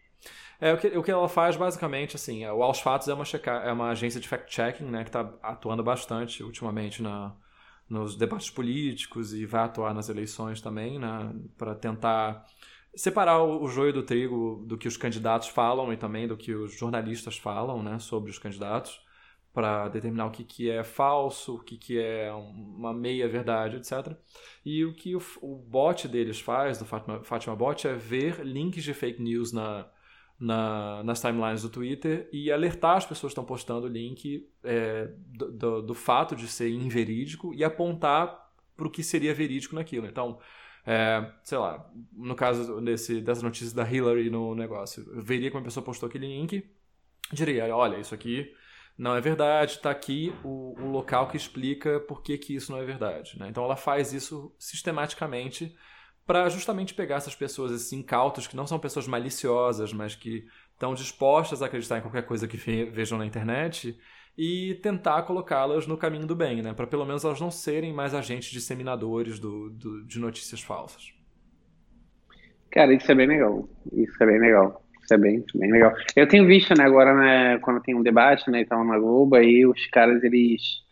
É, 0.60 0.74
o, 0.74 0.78
que, 0.78 0.88
o 0.88 1.04
que 1.04 1.12
ela 1.12 1.30
faz 1.30 1.56
basicamente, 1.56 2.16
assim, 2.16 2.44
é, 2.44 2.52
o 2.52 2.64
Aos 2.64 2.80
Fatos 2.80 3.08
é 3.08 3.14
uma, 3.14 3.24
checa, 3.24 3.52
é 3.52 3.72
uma 3.72 3.92
agência 3.92 4.20
de 4.20 4.28
fact-checking, 4.28 4.86
né? 4.86 5.04
Que 5.04 5.10
está 5.10 5.32
atuando 5.44 5.84
bastante 5.84 6.42
ultimamente 6.42 7.04
na, 7.04 7.32
nos 7.90 8.16
debates 8.16 8.50
políticos 8.50 9.34
e 9.34 9.46
vai 9.46 9.64
atuar 9.64 9.94
nas 9.94 10.10
eleições 10.10 10.62
também, 10.62 11.00
né? 11.00 11.34
Para 11.58 11.76
tentar 11.76 12.46
separar 12.96 13.44
o, 13.44 13.68
joio 13.68 13.94
do 13.94 14.04
trigo 14.04 14.64
do 14.66 14.78
que 14.78 14.88
os 14.88 14.98
candidatos 14.98 15.48
falam 15.50 15.94
e 15.94 15.98
também 15.98 16.28
do 16.28 16.36
que 16.36 16.54
os 16.54 16.74
jornalistas 16.74 17.38
falam, 17.38 17.82
né? 17.84 18.00
Sobre 18.00 18.32
os 18.32 18.40
candidatos 18.40 19.00
para 19.54 19.88
determinar 19.88 20.28
o 20.28 20.32
que, 20.32 20.44
que 20.44 20.70
é 20.70 20.84
falso, 20.84 21.56
o 21.56 21.60
que, 21.60 21.78
que 21.78 22.00
é 22.00 22.32
uma 22.32 22.94
meia-verdade, 22.94 23.78
etc. 23.78 24.16
E 24.64 24.86
o 24.86 24.94
que 24.94 25.16
o, 25.16 25.22
o 25.42 25.56
bot 25.56 26.08
deles 26.08 26.40
faz, 26.40 26.78
do 26.78 26.86
Fatima, 26.86 27.24
Fatima 27.24 27.56
Bot, 27.56 27.88
é 27.88 27.94
ver 27.96 28.46
links 28.46 28.84
de 28.84 28.94
fake 28.94 29.20
news 29.20 29.52
na, 29.52 29.88
na, 30.40 31.04
nas 31.04 31.20
timelines 31.20 31.64
do 31.64 31.70
Twitter 31.70 32.30
e 32.32 32.52
alertar 32.52 32.98
as 32.98 33.06
pessoas 33.06 33.32
que 33.32 33.34
estão 33.34 33.46
postando 33.46 33.88
o 33.88 33.90
link 33.90 34.48
é, 34.64 35.10
do, 35.18 35.52
do, 35.52 35.82
do, 35.82 35.94
fato 35.94 36.36
de 36.36 36.48
ser 36.48 36.70
inverídico 36.70 37.54
e 37.54 37.64
apontar 37.64 38.48
para 38.76 38.88
o 38.88 38.92
que 38.92 39.04
seria 39.04 39.34
verídico 39.34 39.76
naquilo. 39.76 40.06
Então, 40.06 40.40
é, 40.86 41.32
sei 41.44 41.58
lá, 41.58 41.90
no 42.14 42.36
caso 42.36 42.80
desse, 42.82 43.20
dessa 43.20 43.42
notícia 43.42 43.76
da 43.76 43.90
Hillary 43.90 44.30
no 44.30 44.54
negócio, 44.54 45.04
eu 45.12 45.22
veria 45.22 45.50
que 45.50 45.58
uma 45.58 45.64
pessoa 45.64 45.84
postou 45.84 46.08
aquele 46.08 46.28
link, 46.28 46.64
diria, 47.34 47.76
olha, 47.76 47.98
isso 47.98 48.14
aqui 48.14 48.54
não 48.98 49.16
é 49.16 49.22
verdade, 49.22 49.74
está 49.74 49.92
aqui 49.92 50.34
o, 50.44 50.76
o, 50.80 50.90
local 50.90 51.28
que 51.28 51.38
explica 51.38 52.00
por 52.00 52.22
que, 52.22 52.38
que 52.38 52.56
isso 52.56 52.72
não 52.72 52.80
é 52.80 52.86
verdade. 52.86 53.38
Né? 53.40 53.48
Então 53.50 53.64
ela 53.64 53.76
faz 53.76 54.14
isso 54.14 54.56
sistematicamente 54.58 55.76
para 56.28 56.50
justamente 56.50 56.94
pegar 56.94 57.16
essas 57.16 57.34
pessoas, 57.34 57.72
esses 57.72 57.94
incautos, 57.94 58.46
que 58.46 58.56
não 58.56 58.68
são 58.68 58.78
pessoas 58.78 59.08
maliciosas, 59.08 59.94
mas 59.94 60.14
que 60.14 60.46
estão 60.74 60.94
dispostas 60.94 61.64
a 61.64 61.68
acreditar 61.68 61.98
em 61.98 62.02
qualquer 62.02 62.24
coisa 62.24 62.48
que 62.48 62.58
vejam 62.58 63.18
na 63.18 63.26
internet 63.26 63.98
e 64.38 64.76
tentar 64.84 65.24
colocá-las 65.24 65.88
no 65.88 65.98
caminho 65.98 66.28
do 66.28 66.36
bem, 66.36 66.62
né? 66.62 66.74
para 66.74 66.86
pelo 66.86 67.06
menos 67.06 67.24
elas 67.24 67.40
não 67.40 67.50
serem 67.50 67.94
mais 67.94 68.14
agentes 68.14 68.52
disseminadores 68.52 69.40
do, 69.40 69.70
do, 69.70 70.06
de 70.06 70.20
notícias 70.20 70.62
falsas. 70.62 71.14
Cara, 72.70 72.94
isso 72.94 73.10
é 73.10 73.16
bem 73.16 73.28
legal. 73.28 73.68
Isso 73.94 74.22
é 74.22 74.26
bem 74.26 74.40
legal. 74.40 74.84
Isso 75.02 75.14
é 75.14 75.18
bem, 75.18 75.46
bem 75.56 75.72
legal. 75.72 75.94
Eu 76.14 76.28
tenho 76.28 76.46
visto, 76.46 76.78
né, 76.78 76.84
agora, 76.84 77.16
né, 77.16 77.58
quando 77.60 77.82
tem 77.82 77.96
um 77.96 78.04
debate, 78.04 78.52
né, 78.52 78.62
então 78.62 78.84
na 78.84 79.00
Globo, 79.00 79.38
aí 79.38 79.66
os 79.66 79.88
caras, 79.88 80.22
eles... 80.24 80.86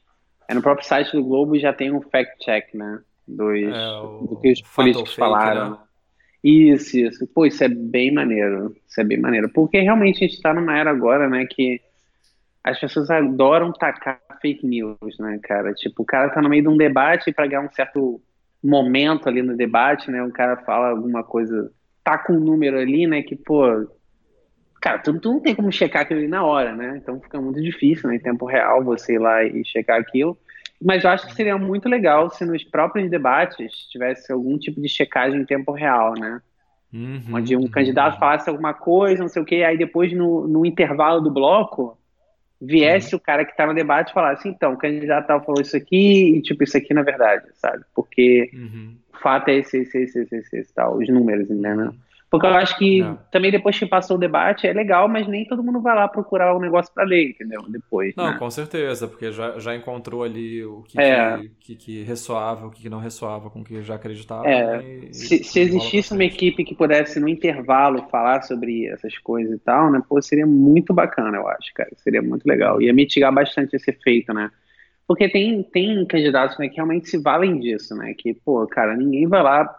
É 0.47 0.53
no 0.53 0.61
próprio 0.61 0.87
site 0.87 1.11
do 1.11 1.23
Globo 1.23 1.59
já 1.59 1.73
tem 1.73 1.91
um 1.91 2.01
fact-check, 2.01 2.73
né, 2.73 3.01
dos, 3.27 3.57
é, 3.57 3.71
do 4.27 4.39
que 4.41 4.51
os 4.51 4.61
políticos 4.61 5.13
falaram. 5.15 5.71
Né? 5.71 5.77
Isso, 6.43 6.97
isso. 6.97 7.27
Pô, 7.27 7.45
isso 7.45 7.63
é 7.63 7.67
bem 7.67 8.13
maneiro. 8.13 8.75
Isso 8.87 9.01
é 9.01 9.03
bem 9.03 9.19
maneiro. 9.19 9.49
Porque 9.49 9.79
realmente 9.79 10.23
a 10.23 10.27
gente 10.27 10.41
tá 10.41 10.53
numa 10.53 10.77
era 10.77 10.91
agora, 10.91 11.27
né, 11.27 11.45
que 11.49 11.81
as 12.63 12.79
pessoas 12.79 13.09
adoram 13.09 13.71
tacar 13.73 14.19
fake 14.41 14.65
news, 14.65 15.17
né, 15.19 15.39
cara? 15.43 15.73
Tipo, 15.73 16.03
o 16.03 16.05
cara 16.05 16.29
tá 16.29 16.41
no 16.41 16.49
meio 16.49 16.63
de 16.63 16.69
um 16.69 16.77
debate 16.77 17.31
para 17.31 17.47
ganhar 17.47 17.61
um 17.61 17.71
certo 17.71 18.21
momento 18.63 19.29
ali 19.29 19.41
no 19.41 19.55
debate, 19.55 20.09
né? 20.09 20.23
O 20.23 20.31
cara 20.31 20.57
fala 20.57 20.89
alguma 20.89 21.23
coisa, 21.23 21.71
tá 22.03 22.17
com 22.17 22.33
um 22.33 22.39
número 22.39 22.77
ali, 22.79 23.05
né, 23.05 23.21
que, 23.21 23.35
pô, 23.35 23.87
cara, 24.81 24.99
tu, 24.99 25.19
tu, 25.19 25.33
não 25.33 25.39
tem 25.39 25.55
como 25.55 25.71
checar 25.71 26.03
aquilo 26.03 26.19
ali 26.19 26.27
na 26.27 26.43
hora, 26.43 26.75
né? 26.75 26.99
Então 27.01 27.19
fica 27.21 27.39
muito 27.39 27.61
difícil, 27.61 28.09
né, 28.09 28.15
em 28.15 28.19
tempo 28.19 28.45
real, 28.45 28.83
você 28.83 29.13
ir 29.13 29.19
lá 29.19 29.43
e 29.43 29.63
checar 29.63 29.99
aquilo. 29.99 30.37
Mas 30.81 31.03
eu 31.03 31.09
acho 31.09 31.27
que 31.27 31.33
seria 31.33 31.57
muito 31.57 31.87
legal 31.87 32.29
se 32.29 32.45
nos 32.45 32.63
próprios 32.63 33.09
debates 33.09 33.73
tivesse 33.89 34.31
algum 34.31 34.57
tipo 34.57 34.81
de 34.81 34.89
checagem 34.89 35.41
em 35.41 35.45
tempo 35.45 35.71
real, 35.71 36.13
né? 36.13 36.41
Uhum, 36.93 37.21
Onde 37.33 37.55
um 37.55 37.61
uhum. 37.61 37.69
candidato 37.69 38.19
falasse 38.19 38.49
alguma 38.49 38.73
coisa, 38.73 39.21
não 39.21 39.29
sei 39.29 39.41
o 39.41 39.45
quê, 39.45 39.63
aí 39.63 39.77
depois 39.77 40.13
no, 40.13 40.47
no 40.47 40.65
intervalo 40.65 41.19
do 41.19 41.31
bloco 41.31 41.97
viesse 42.61 43.13
uhum. 43.13 43.19
o 43.19 43.21
cara 43.21 43.43
que 43.43 43.51
está 43.51 43.65
no 43.67 43.73
debate 43.73 44.11
e 44.11 44.13
falasse, 44.13 44.47
então, 44.47 44.73
o 44.73 44.77
candidato 44.77 45.27
tal 45.27 45.43
falou 45.43 45.61
isso 45.61 45.75
aqui 45.75 46.37
e 46.37 46.41
tipo, 46.41 46.63
isso 46.63 46.77
aqui 46.77 46.93
na 46.93 47.01
verdade, 47.01 47.45
sabe? 47.55 47.83
Porque 47.93 48.49
uhum. 48.53 48.95
o 49.13 49.17
fato 49.17 49.49
é 49.49 49.57
esse, 49.57 49.79
esse, 49.79 49.97
esse, 49.97 50.19
esse, 50.19 50.35
esse, 50.37 50.57
esse 50.57 50.73
tal, 50.73 50.97
os 50.97 51.07
números, 51.09 51.49
né? 51.49 51.75
Uhum. 51.75 51.93
Porque 52.29 52.47
eu 52.47 52.53
acho 52.53 52.77
que 52.77 53.05
também 53.31 53.51
depois 53.51 53.77
que 53.77 53.85
passou 53.85 54.17
o 54.17 54.19
debate 54.19 54.67
é 54.67 54.73
legal, 54.73 55.07
mas 55.07 55.27
nem 55.27 55.45
todo 55.45 55.63
mundo 55.63 55.79
vai 55.79 55.95
lá 55.95 56.07
procurar 56.07 56.53
o 56.53 56.57
um 56.57 56.61
negócio 56.61 56.93
para 56.93 57.03
ler, 57.03 57.29
entendeu? 57.29 57.61
Depois. 57.69 58.13
Não, 58.15 58.31
né? 58.31 58.37
com 58.37 58.49
certeza, 58.49 59.07
porque 59.07 59.31
já, 59.31 59.59
já 59.59 59.75
encontrou 59.75 60.23
ali 60.23 60.65
o 60.65 60.81
que, 60.83 60.99
é. 60.99 61.37
que, 61.37 61.49
que, 61.59 61.75
que, 61.75 62.03
ressoava, 62.03 62.67
o 62.67 62.71
que 62.71 62.89
não 62.89 62.99
ressoava 62.99 63.49
com 63.49 63.61
o 63.61 63.63
que 63.63 63.81
já 63.83 63.95
acreditava. 63.95 64.47
É. 64.47 64.77
Né? 64.77 64.83
E, 65.09 65.13
se, 65.13 65.43
se 65.43 65.59
existisse 65.59 66.13
uma 66.13 66.23
equipe 66.23 66.65
que 66.65 66.75
pudesse, 66.75 67.19
no 67.19 67.29
intervalo, 67.29 68.07
falar 68.09 68.41
sobre 68.41 68.87
essas 68.87 69.17
coisas 69.19 69.53
e 69.53 69.59
tal, 69.59 69.91
né? 69.91 70.01
Pô, 70.07 70.21
seria 70.21 70.47
muito 70.47 70.93
bacana, 70.93 71.37
eu 71.37 71.47
acho, 71.47 71.73
cara. 71.73 71.91
Seria 71.95 72.21
muito 72.21 72.45
legal. 72.45 72.81
Ia 72.81 72.93
mitigar 72.93 73.33
bastante 73.33 73.75
esse 73.75 73.91
efeito, 73.91 74.33
né? 74.33 74.49
Porque 75.07 75.29
tem, 75.29 75.61
tem 75.61 76.03
candidatos 76.05 76.57
né, 76.57 76.67
que 76.67 76.75
realmente 76.75 77.07
se 77.07 77.21
valem 77.21 77.59
disso, 77.59 77.95
né? 77.95 78.13
Que, 78.17 78.33
pô, 78.33 78.65
cara, 78.65 78.97
ninguém 78.97 79.27
vai 79.27 79.43
lá 79.43 79.73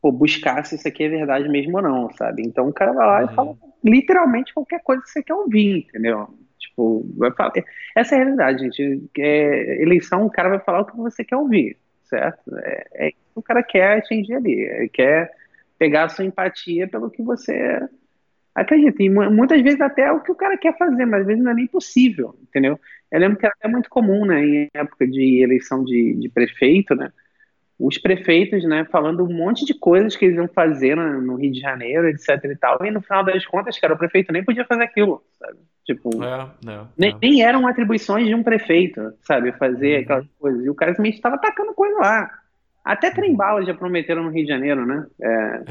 pô, 0.00 0.10
buscar 0.10 0.64
se 0.64 0.74
isso 0.74 0.88
aqui 0.88 1.04
é 1.04 1.08
verdade 1.08 1.48
mesmo 1.48 1.76
ou 1.76 1.82
não, 1.82 2.12
sabe? 2.12 2.42
Então 2.42 2.68
o 2.68 2.72
cara 2.72 2.92
vai 2.92 3.06
lá 3.06 3.18
uhum. 3.20 3.30
e 3.30 3.34
fala 3.34 3.56
literalmente 3.84 4.54
qualquer 4.54 4.82
coisa 4.82 5.02
que 5.02 5.10
você 5.10 5.22
quer 5.22 5.34
ouvir, 5.34 5.86
entendeu? 5.88 6.28
Tipo, 6.58 7.06
vai 7.16 7.30
falar. 7.32 7.52
Essa 7.96 8.14
é 8.14 8.20
a 8.20 8.24
realidade, 8.24 8.60
gente. 8.60 9.10
É, 9.18 9.82
eleição, 9.82 10.24
o 10.24 10.30
cara 10.30 10.48
vai 10.48 10.60
falar 10.60 10.80
o 10.80 10.86
que 10.86 10.96
você 10.96 11.24
quer 11.24 11.36
ouvir, 11.36 11.76
certo? 12.04 12.56
É, 12.58 12.86
é 12.94 13.08
isso 13.08 13.18
que 13.32 13.38
o 13.38 13.42
cara 13.42 13.62
quer 13.62 13.98
atingir 13.98 14.34
ali. 14.34 14.60
Ele 14.60 14.88
quer 14.88 15.30
pegar 15.78 16.04
a 16.04 16.08
sua 16.08 16.24
empatia 16.24 16.86
pelo 16.88 17.10
que 17.10 17.22
você 17.22 17.80
acredita. 18.54 19.02
E 19.02 19.08
muitas 19.08 19.60
vezes 19.62 19.80
até 19.80 20.02
é 20.02 20.12
o 20.12 20.20
que 20.20 20.32
o 20.32 20.36
cara 20.36 20.56
quer 20.58 20.76
fazer, 20.76 21.06
mas 21.06 21.22
às 21.22 21.26
vezes 21.26 21.42
não 21.42 21.52
é 21.52 21.54
nem 21.54 21.66
possível, 21.66 22.36
entendeu? 22.42 22.78
Eu 23.10 23.20
lembro 23.20 23.38
que 23.38 23.46
era 23.46 23.54
até 23.58 23.68
muito 23.68 23.88
comum, 23.88 24.24
né, 24.24 24.44
em 24.44 24.68
época 24.74 25.06
de 25.06 25.42
eleição 25.42 25.84
de, 25.84 26.14
de 26.14 26.28
prefeito, 26.28 26.94
né? 26.94 27.10
Os 27.80 27.96
prefeitos, 27.96 28.62
né, 28.64 28.86
falando 28.92 29.24
um 29.24 29.32
monte 29.32 29.64
de 29.64 29.72
coisas 29.72 30.14
que 30.14 30.26
eles 30.26 30.36
iam 30.36 30.46
fazer 30.48 30.94
no, 30.94 31.36
Rio 31.36 31.50
de 31.50 31.60
Janeiro, 31.60 32.08
etc 32.08 32.44
e 32.44 32.56
tal, 32.56 32.84
e 32.84 32.90
no 32.90 33.00
final 33.00 33.24
das 33.24 33.46
contas, 33.46 33.78
cara, 33.78 33.94
o 33.94 33.98
prefeito 33.98 34.32
nem 34.32 34.44
podia 34.44 34.66
fazer 34.66 34.82
aquilo, 34.82 35.22
sabe? 35.38 35.58
Tipo, 35.86 36.22
é, 36.22 36.46
é, 36.70 36.80
nem, 36.96 37.10
é. 37.10 37.16
nem, 37.22 37.42
eram 37.42 37.66
atribuições 37.66 38.26
de 38.26 38.34
um 38.34 38.42
prefeito, 38.42 39.14
sabe, 39.22 39.52
fazer 39.52 39.96
uhum. 39.96 40.02
aquelas 40.02 40.26
coisas, 40.38 40.64
e 40.64 40.68
o 40.68 40.74
cara 40.74 40.92
simplesmente 40.92 41.16
estava 41.16 41.36
atacando 41.36 41.72
coisa 41.72 41.98
lá, 41.98 42.30
Até 42.84 43.10
trem-bala 43.10 43.64
já 43.64 43.72
prometeram 43.72 44.24
no 44.24 44.30
Rio 44.30 44.44
de 44.44 44.50
Janeiro, 44.50 44.84
né? 44.84 45.06
É... 45.22 45.62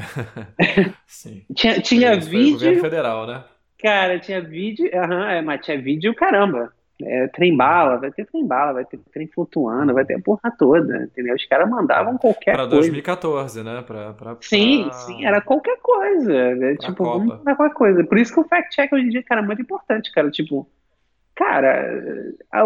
Sim. 1.06 1.44
tinha 1.54 1.80
tinha 1.80 2.16
vídeo. 2.18 2.54
Governo 2.54 2.80
federal, 2.80 3.26
né? 3.26 3.44
Cara, 3.80 4.18
tinha 4.18 4.40
vídeo. 4.42 4.90
Aham, 4.92 5.30
é, 5.30 5.42
mas 5.42 5.64
tinha 5.64 5.80
vídeo, 5.80 6.14
caramba. 6.14 6.72
É, 7.02 7.28
trem 7.28 7.56
bala, 7.56 7.96
vai 7.96 8.10
ter 8.10 8.26
trem 8.26 8.46
bala, 8.46 8.72
vai 8.72 8.84
ter 8.84 8.98
trem 9.12 9.26
flutuando, 9.26 9.94
vai 9.94 10.04
ter 10.04 10.14
a 10.14 10.20
porra 10.20 10.50
toda, 10.58 11.04
entendeu? 11.04 11.34
Os 11.34 11.46
caras 11.46 11.68
mandavam 11.68 12.18
qualquer 12.18 12.52
pra 12.52 12.66
coisa. 12.66 12.68
Pra 12.68 12.78
2014, 12.78 13.62
né? 13.62 13.82
Pra, 13.86 14.12
pra, 14.12 14.36
sim, 14.40 14.84
pra... 14.84 14.92
sim, 14.92 15.24
era 15.24 15.40
qualquer 15.40 15.78
coisa. 15.80 16.54
Né? 16.54 16.76
Tipo, 16.76 17.04
vamos 17.04 17.42
qualquer 17.42 17.74
coisa. 17.74 18.04
Por 18.04 18.18
isso 18.18 18.32
que 18.32 18.40
o 18.40 18.44
fact-check 18.44 18.92
hoje 18.92 19.06
em 19.06 19.10
dia, 19.10 19.22
cara, 19.22 19.40
é 19.40 19.44
muito 19.44 19.62
importante, 19.62 20.12
cara. 20.12 20.30
Tipo, 20.30 20.66
Cara, 21.40 21.90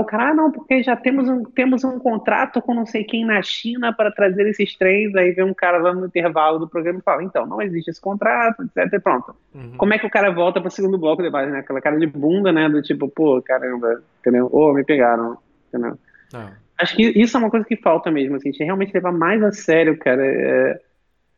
o 0.01 0.05
cara, 0.05 0.31
ah, 0.31 0.35
não, 0.35 0.51
porque 0.51 0.83
já 0.83 0.97
temos 0.97 1.29
um, 1.29 1.45
temos 1.45 1.85
um 1.85 1.97
contrato 1.97 2.61
com 2.61 2.75
não 2.75 2.85
sei 2.85 3.05
quem 3.05 3.25
na 3.25 3.41
China 3.41 3.93
para 3.93 4.11
trazer 4.11 4.49
esses 4.49 4.77
trens, 4.77 5.15
aí 5.15 5.31
vem 5.31 5.45
um 5.45 5.55
cara 5.55 5.79
lá 5.79 5.95
no 5.95 6.07
intervalo 6.07 6.59
do 6.59 6.69
programa 6.69 6.99
e 6.99 7.03
fala, 7.03 7.23
então, 7.23 7.47
não 7.47 7.63
existe 7.63 7.93
esse 7.93 8.01
contrato, 8.01 8.65
etc, 8.65 8.93
e 8.93 8.99
pronto. 8.99 9.37
Uhum. 9.55 9.77
Como 9.77 9.95
é 9.95 9.99
que 10.01 10.07
o 10.07 10.11
cara 10.11 10.33
volta 10.33 10.61
para 10.61 10.67
o 10.67 10.73
segundo 10.73 10.99
bloco 10.99 11.23
de 11.23 11.31
base, 11.31 11.53
né? 11.53 11.61
Aquela 11.61 11.81
cara 11.81 11.97
de 11.97 12.07
bunda, 12.09 12.51
né, 12.51 12.69
do 12.69 12.83
tipo, 12.83 13.09
pô, 13.09 13.41
caramba, 13.41 14.03
entendeu? 14.19 14.47
Ô, 14.47 14.71
oh, 14.71 14.75
me 14.75 14.83
pegaram, 14.83 15.39
entendeu? 15.69 15.97
Ah. 16.35 16.51
Acho 16.77 16.97
que 16.97 17.13
isso 17.15 17.37
é 17.37 17.41
uma 17.41 17.51
coisa 17.51 17.65
que 17.65 17.77
falta 17.77 18.11
mesmo, 18.11 18.35
assim, 18.35 18.49
a 18.49 18.53
gente 18.53 18.65
realmente 18.65 18.93
levar 18.93 19.13
mais 19.13 19.41
a 19.41 19.53
sério, 19.53 19.97
cara, 19.99 20.27
é, 20.27 20.81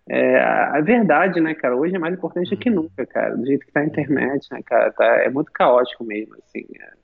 é, 0.08 0.40
a 0.40 0.80
verdade, 0.80 1.38
né, 1.38 1.52
cara, 1.52 1.76
hoje 1.76 1.96
é 1.96 1.98
mais 1.98 2.14
importante 2.14 2.48
do 2.48 2.56
que 2.56 2.70
uhum. 2.70 2.76
nunca, 2.76 3.04
cara, 3.04 3.36
do 3.36 3.44
jeito 3.44 3.66
que 3.66 3.72
tá 3.72 3.80
a 3.80 3.84
internet, 3.84 4.50
né, 4.50 4.62
cara, 4.64 4.90
tá, 4.90 5.04
é 5.18 5.28
muito 5.28 5.52
caótico 5.52 6.02
mesmo, 6.02 6.34
assim, 6.36 6.64
é. 6.80 6.95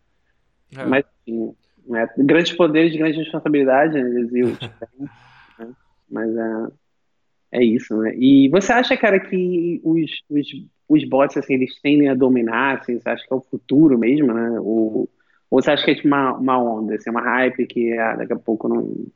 É. 0.76 0.84
Mas, 0.84 1.04
assim, 1.04 1.54
né, 1.86 2.08
grandes 2.18 2.52
poderes, 2.52 2.96
grandes 2.96 3.18
responsabilidades, 3.18 3.94
né, 3.94 4.20
dizia 4.22 4.44
né? 5.58 5.72
Mas 6.10 6.36
é, 6.36 6.66
é 7.52 7.64
isso, 7.64 7.96
né? 7.96 8.14
E 8.16 8.48
você 8.48 8.72
acha, 8.72 8.96
cara, 8.96 9.18
que 9.20 9.80
os, 9.84 10.10
os, 10.28 10.46
os 10.88 11.08
bots, 11.08 11.36
assim, 11.36 11.54
eles 11.54 11.80
tendem 11.80 12.08
a 12.08 12.14
dominar, 12.14 12.78
assim, 12.78 12.98
você 12.98 13.08
acha 13.08 13.26
que 13.26 13.32
é 13.32 13.36
o 13.36 13.40
futuro 13.40 13.98
mesmo, 13.98 14.32
né? 14.32 14.60
Ou, 14.60 15.08
ou 15.50 15.62
você 15.62 15.70
acha 15.70 15.84
que 15.84 15.90
é 15.90 15.94
tipo 15.94 16.08
uma, 16.08 16.36
uma 16.36 16.58
onda, 16.58 16.94
assim, 16.94 17.10
uma 17.10 17.22
hype 17.22 17.66
que 17.66 17.92
ah, 17.98 18.16
daqui 18.16 18.32
a 18.32 18.38
pouco 18.38 18.68
não 18.68 19.06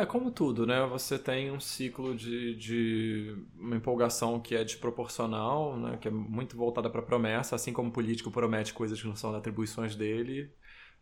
é, 0.00 0.06
como 0.06 0.30
tudo, 0.30 0.66
né? 0.66 0.84
Você 0.86 1.18
tem 1.18 1.50
um 1.50 1.60
ciclo 1.60 2.14
de, 2.14 2.54
de 2.56 3.36
uma 3.56 3.76
empolgação 3.76 4.40
que 4.40 4.54
é 4.54 4.64
desproporcional, 4.64 5.76
né? 5.76 5.96
que 6.00 6.08
é 6.08 6.10
muito 6.10 6.56
voltada 6.56 6.90
para 6.90 7.02
promessa, 7.02 7.54
assim 7.54 7.72
como 7.72 7.88
o 7.88 7.92
político 7.92 8.30
promete 8.30 8.72
coisas 8.74 9.00
que 9.00 9.06
não 9.06 9.16
são 9.16 9.34
atribuições 9.34 9.94
dele, 9.94 10.52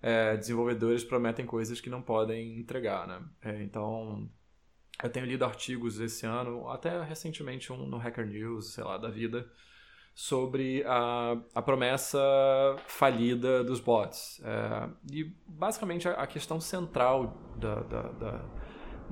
é, 0.01 0.36
desenvolvedores 0.36 1.05
prometem 1.05 1.47
coisas 1.47 1.80
que 1.80 1.88
não 1.88 2.03
podem 2.03 2.59
entregar, 2.59 3.07
né? 3.07 3.22
É, 3.40 3.62
então, 3.62 4.28
eu 5.03 5.11
tenho 5.11 5.26
lido 5.26 5.45
artigos 5.45 6.01
esse 6.01 6.26
ano, 6.26 6.68
até 6.68 7.03
recentemente 7.03 7.72
um 7.72 7.86
no 7.86 7.99
Hacker 7.99 8.26
News, 8.26 8.74
sei 8.74 8.84
lá, 8.84 8.99
da 8.99 9.09
vida, 9.09 9.49
sobre 10.14 10.84
a, 10.86 11.36
a 11.55 11.62
promessa 11.62 12.18
falida 12.86 13.64
dos 13.64 13.80
bots. 13.80 14.40
É, 14.45 14.88
e, 15.11 15.24
basicamente, 15.47 16.09
a, 16.09 16.12
a 16.14 16.26
questão 16.26 16.61
central 16.61 17.38
da, 17.57 17.76
da, 17.76 18.03
da 18.12 18.45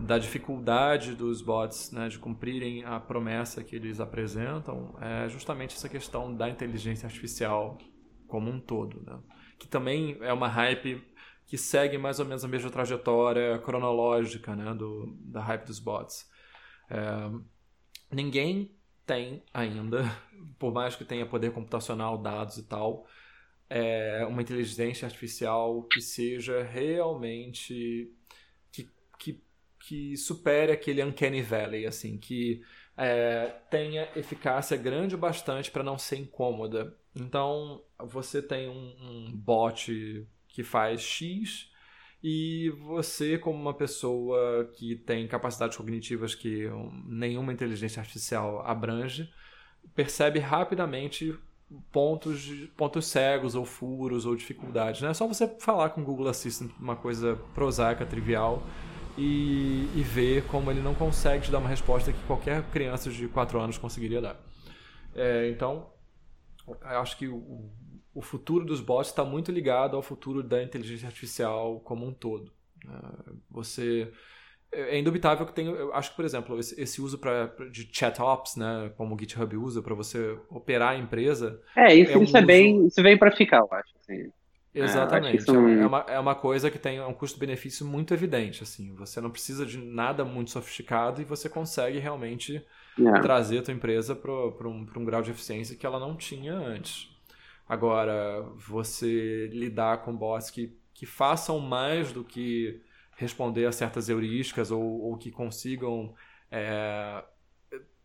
da 0.00 0.18
dificuldade 0.18 1.14
dos 1.14 1.42
bots 1.42 1.92
né, 1.92 2.08
de 2.08 2.18
cumprirem 2.18 2.84
a 2.84 2.98
promessa 2.98 3.62
que 3.62 3.76
eles 3.76 4.00
apresentam 4.00 4.96
é 5.00 5.28
justamente 5.28 5.76
essa 5.76 5.88
questão 5.88 6.34
da 6.34 6.48
inteligência 6.48 7.06
artificial 7.06 7.78
como 8.26 8.50
um 8.50 8.60
todo, 8.60 9.02
né? 9.02 9.18
que 9.58 9.68
também 9.68 10.16
é 10.20 10.32
uma 10.32 10.48
hype 10.48 11.02
que 11.46 11.58
segue 11.58 11.98
mais 11.98 12.20
ou 12.20 12.26
menos 12.26 12.44
a 12.44 12.48
mesma 12.48 12.70
trajetória 12.70 13.58
cronológica 13.58 14.54
né, 14.54 14.72
do, 14.72 15.16
da 15.20 15.42
hype 15.42 15.66
dos 15.66 15.80
bots. 15.80 16.28
É, 16.88 17.30
ninguém 18.10 18.74
tem 19.04 19.42
ainda, 19.52 20.04
por 20.58 20.72
mais 20.72 20.94
que 20.94 21.04
tenha 21.04 21.26
poder 21.26 21.52
computacional, 21.52 22.16
dados 22.16 22.56
e 22.56 22.62
tal, 22.62 23.04
é, 23.68 24.24
uma 24.28 24.42
inteligência 24.42 25.06
artificial 25.06 25.82
que 25.84 26.00
seja 26.00 26.62
realmente 26.62 28.12
que 29.80 30.16
supere 30.16 30.72
aquele 30.72 31.02
Uncanny 31.02 31.42
Valley, 31.42 31.86
assim, 31.86 32.18
que 32.18 32.62
é, 32.96 33.46
tenha 33.70 34.08
eficácia 34.14 34.76
grande 34.76 35.14
o 35.14 35.18
bastante 35.18 35.70
para 35.70 35.82
não 35.82 35.98
ser 35.98 36.16
incômoda. 36.16 36.94
Então, 37.16 37.82
você 37.98 38.42
tem 38.42 38.68
um, 38.68 38.94
um 39.00 39.32
bot 39.32 40.26
que 40.48 40.62
faz 40.62 41.00
X 41.00 41.70
e 42.22 42.70
você, 42.82 43.38
como 43.38 43.58
uma 43.58 43.72
pessoa 43.72 44.70
que 44.74 44.94
tem 44.94 45.26
capacidades 45.26 45.76
cognitivas 45.76 46.34
que 46.34 46.68
nenhuma 47.06 47.52
inteligência 47.52 48.00
artificial 48.00 48.60
abrange, 48.66 49.32
percebe 49.94 50.38
rapidamente 50.38 51.34
pontos, 51.90 52.50
pontos 52.76 53.06
cegos 53.06 53.54
ou 53.54 53.64
furos 53.64 54.26
ou 54.26 54.36
dificuldades. 54.36 55.00
Não 55.00 55.08
é 55.08 55.14
só 55.14 55.26
você 55.26 55.48
falar 55.58 55.90
com 55.90 56.02
o 56.02 56.04
Google 56.04 56.28
Assistant 56.28 56.70
uma 56.78 56.96
coisa 56.96 57.36
prosaica, 57.54 58.04
trivial, 58.04 58.62
e, 59.16 59.88
e 59.94 60.02
ver 60.02 60.44
como 60.44 60.70
ele 60.70 60.80
não 60.80 60.94
consegue 60.94 61.44
te 61.44 61.50
dar 61.50 61.58
uma 61.58 61.68
resposta 61.68 62.12
que 62.12 62.22
qualquer 62.26 62.62
criança 62.70 63.10
de 63.10 63.28
4 63.28 63.60
anos 63.60 63.78
conseguiria 63.78 64.20
dar. 64.20 64.36
É, 65.14 65.48
então, 65.50 65.90
eu 66.66 67.00
acho 67.00 67.16
que 67.16 67.28
o, 67.28 67.70
o 68.14 68.22
futuro 68.22 68.64
dos 68.64 68.80
bots 68.80 69.10
está 69.10 69.24
muito 69.24 69.50
ligado 69.50 69.96
ao 69.96 70.02
futuro 70.02 70.42
da 70.42 70.62
inteligência 70.62 71.06
artificial 71.06 71.80
como 71.80 72.06
um 72.06 72.12
todo. 72.12 72.52
É, 72.86 73.32
você 73.50 74.12
é, 74.72 74.96
é 74.96 74.98
indubitável 74.98 75.44
que 75.46 75.52
tem, 75.52 75.66
eu 75.66 75.92
acho 75.94 76.10
que 76.10 76.16
por 76.16 76.24
exemplo 76.24 76.58
esse, 76.58 76.80
esse 76.80 77.00
uso 77.00 77.18
pra, 77.18 77.46
de 77.70 77.88
chat 77.92 78.20
ops, 78.20 78.56
né, 78.56 78.92
como 78.96 79.14
o 79.14 79.18
GitHub 79.18 79.56
usa 79.56 79.82
para 79.82 79.94
você 79.94 80.38
operar 80.48 80.90
a 80.90 80.98
empresa. 80.98 81.60
É 81.76 81.94
isso, 81.94 82.12
é 82.12 82.16
um 82.16 82.22
isso 82.22 82.36
é 82.36 82.42
bem, 82.42 82.86
isso 82.86 83.02
veio 83.02 83.18
para 83.18 83.32
ficar, 83.32 83.58
eu 83.58 83.68
acho. 83.72 83.92
Assim. 84.00 84.32
É, 84.74 84.80
Exatamente. 84.80 85.50
É, 85.50 85.54
é, 85.54 85.86
uma, 85.86 85.98
é 86.08 86.18
uma 86.18 86.34
coisa 86.34 86.70
que 86.70 86.78
tem 86.78 87.00
um 87.00 87.12
custo-benefício 87.12 87.84
muito 87.84 88.14
evidente. 88.14 88.62
assim 88.62 88.94
Você 88.94 89.20
não 89.20 89.30
precisa 89.30 89.66
de 89.66 89.78
nada 89.78 90.24
muito 90.24 90.50
sofisticado 90.50 91.20
e 91.20 91.24
você 91.24 91.48
consegue 91.48 91.98
realmente 91.98 92.64
é. 92.98 93.20
trazer 93.20 93.58
a 93.58 93.62
tua 93.62 93.74
empresa 93.74 94.14
para 94.14 94.30
um, 94.32 94.86
um 94.96 95.04
grau 95.04 95.22
de 95.22 95.30
eficiência 95.30 95.76
que 95.76 95.84
ela 95.84 95.98
não 95.98 96.16
tinha 96.16 96.54
antes. 96.54 97.08
Agora, 97.68 98.42
você 98.56 99.48
lidar 99.52 99.98
com 99.98 100.16
bots 100.16 100.50
que, 100.50 100.76
que 100.92 101.06
façam 101.06 101.58
mais 101.60 102.12
do 102.12 102.24
que 102.24 102.80
responder 103.16 103.66
a 103.66 103.72
certas 103.72 104.08
heurísticas 104.08 104.70
ou, 104.70 104.82
ou 104.82 105.16
que 105.16 105.30
consigam 105.30 106.14
é, 106.50 107.22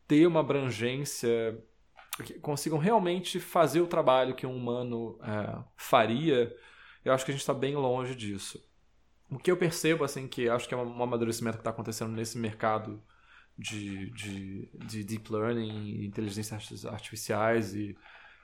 ter 0.07 0.27
uma 0.27 0.41
abrangência 0.41 1.57
consigam 2.41 2.77
realmente 2.77 3.39
fazer 3.39 3.81
o 3.81 3.87
trabalho 3.87 4.35
que 4.35 4.45
um 4.45 4.55
humano 4.55 5.19
é, 5.21 5.63
faria, 5.75 6.55
eu 7.03 7.13
acho 7.13 7.25
que 7.25 7.31
a 7.31 7.33
gente 7.33 7.41
está 7.41 7.53
bem 7.53 7.75
longe 7.75 8.15
disso. 8.15 8.63
O 9.29 9.37
que 9.37 9.51
eu 9.51 9.57
percebo, 9.57 10.03
assim, 10.03 10.27
que 10.27 10.47
acho 10.47 10.67
que 10.67 10.73
é 10.73 10.77
um 10.77 11.03
amadurecimento 11.03 11.57
que 11.57 11.61
está 11.61 11.71
acontecendo 11.71 12.11
nesse 12.11 12.37
mercado 12.37 13.03
de, 13.57 14.09
de, 14.11 14.69
de, 14.73 15.03
deep 15.03 15.31
learning, 15.31 16.05
inteligências 16.05 16.85
artificiais 16.85 17.73
e, 17.73 17.97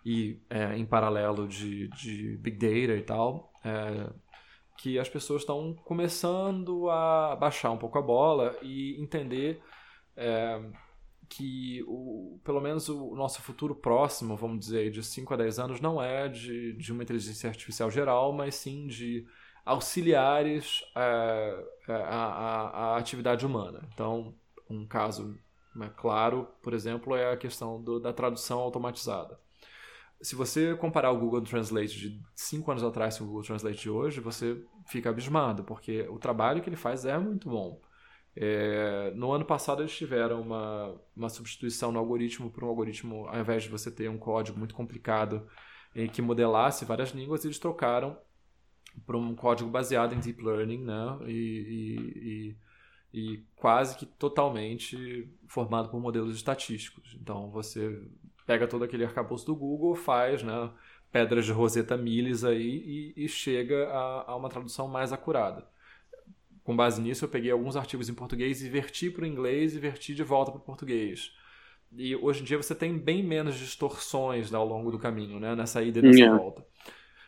e 0.05 0.41
é, 0.49 0.76
em 0.78 0.86
paralelo 0.86 1.47
de, 1.47 1.88
de 1.89 2.38
big 2.38 2.57
data 2.57 2.97
e 2.97 3.01
tal, 3.01 3.51
é, 3.63 4.09
que 4.78 4.97
as 4.97 5.09
pessoas 5.09 5.41
estão 5.41 5.76
começando 5.86 6.89
a 6.89 7.36
baixar 7.36 7.72
um 7.72 7.78
pouco 7.78 7.99
a 7.99 8.01
bola 8.01 8.57
e 8.61 8.99
entender 9.01 9.61
é, 10.15 10.59
que 11.32 11.82
o, 11.88 12.39
pelo 12.43 12.59
menos 12.59 12.89
o 12.89 13.15
nosso 13.15 13.41
futuro 13.41 13.73
próximo, 13.73 14.36
vamos 14.36 14.59
dizer, 14.59 14.91
de 14.91 15.01
5 15.01 15.34
a 15.34 15.38
10 15.38 15.59
anos, 15.59 15.82
não 15.82 16.03
é 16.03 16.27
de, 16.27 16.73
de 16.73 16.91
uma 16.91 17.03
inteligência 17.03 17.49
artificial 17.49 17.89
geral, 17.89 18.34
mas 18.34 18.55
sim 18.55 18.86
de 18.86 19.25
auxiliares 19.65 20.84
é, 20.93 21.65
é 21.88 21.93
à, 21.93 22.97
atividade 22.97 23.45
humana. 23.45 23.88
Então, 23.93 24.36
um 24.69 24.86
caso 24.86 25.38
né, 25.73 25.89
claro, 25.95 26.49
por 26.61 26.73
exemplo, 26.73 27.15
é 27.15 27.32
a 27.32 27.38
questão 27.38 27.82
do, 27.82 27.97
da 27.97 28.11
tradução 28.11 28.59
automatizada. 28.59 29.39
Se 30.21 30.36
você 30.36 30.75
comparar 30.75 31.11
o 31.11 31.17
Google 31.17 31.41
Translate 31.41 31.97
de 31.97 32.21
5 32.36 32.69
anos 32.71 32.84
atrás 32.84 33.17
com 33.17 33.23
o 33.23 33.27
Google 33.27 33.43
Translate 33.43 33.79
de 33.79 33.89
hoje, 33.89 34.19
você 34.19 34.61
fica 34.86 35.09
abismado, 35.09 35.63
porque 35.63 36.01
o 36.09 36.19
trabalho 36.19 36.61
que 36.61 36.67
ele 36.67 36.75
faz 36.75 37.05
é 37.05 37.17
muito 37.17 37.49
bom. 37.49 37.79
É, 38.36 39.11
no 39.13 39.32
ano 39.32 39.43
passado 39.43 39.82
eles 39.82 39.95
tiveram 39.95 40.41
uma, 40.41 40.95
uma 41.15 41.29
substituição 41.29 41.91
no 41.91 41.99
algoritmo 41.99 42.49
por 42.49 42.63
um 42.63 42.67
algoritmo, 42.67 43.27
ao 43.27 43.39
invés 43.39 43.63
de 43.63 43.69
você 43.69 43.91
ter 43.91 44.09
um 44.09 44.17
código 44.17 44.57
muito 44.57 44.73
complicado 44.73 45.47
em 45.93 46.07
que 46.07 46.21
modelasse 46.21 46.86
várias 46.86 47.09
línguas, 47.09 47.43
eles 47.43 47.59
trocaram 47.59 48.17
para 49.05 49.17
um 49.17 49.36
código 49.36 49.69
baseado 49.69 50.13
em 50.13 50.19
deep 50.19 50.41
learning, 50.41 50.84
né? 50.84 51.17
E, 51.27 51.32
e, 51.32 52.55
e, 53.13 53.34
e, 53.34 53.43
quase 53.55 53.97
que 53.97 54.05
totalmente 54.05 55.29
formado 55.47 55.89
por 55.89 55.99
modelos 55.99 56.36
estatísticos. 56.36 57.17
Então 57.21 57.49
você 57.51 58.01
pega 58.45 58.67
todo 58.67 58.84
aquele 58.84 59.03
arcabouço 59.05 59.45
do 59.45 59.55
Google, 59.55 59.95
faz, 59.95 60.43
né? 60.43 60.71
Pedras 61.11 61.45
de 61.45 61.51
Rosetta 61.51 61.97
Miles 61.97 62.45
aí 62.45 63.13
e, 63.15 63.25
e 63.25 63.27
chega 63.27 63.89
a, 63.89 64.32
a 64.32 64.36
uma 64.38 64.49
tradução 64.49 64.88
mais 64.88 65.11
acurada 65.11 65.67
com 66.72 66.76
base 66.76 67.01
nisso, 67.01 67.26
eu 67.26 67.30
peguei 67.30 67.51
alguns 67.51 67.76
artigos 67.76 68.07
em 68.07 68.13
português 68.13 68.63
e 68.63 68.69
verti 68.69 69.09
para 69.09 69.24
o 69.24 69.28
inglês 69.28 69.76
e 69.76 69.80
verti 69.80 70.15
de 70.15 70.24
volta 70.24 70.51
para 70.51 70.59
o 70.59 70.63
português. 70.63 71.36
E 71.97 72.15
hoje 72.15 72.41
em 72.41 72.45
dia 72.45 72.55
você 72.55 72.74
tem 72.74 72.97
bem 72.97 73.22
menos 73.22 73.57
distorções 73.57 74.49
né, 74.49 74.57
ao 74.57 74.65
longo 74.65 74.89
do 74.89 74.97
caminho, 74.97 75.38
né, 75.38 75.53
nessa 75.53 75.84
ida 75.84 75.99
e 75.99 76.01
nessa 76.01 76.19
yeah. 76.19 76.39
volta. 76.39 76.65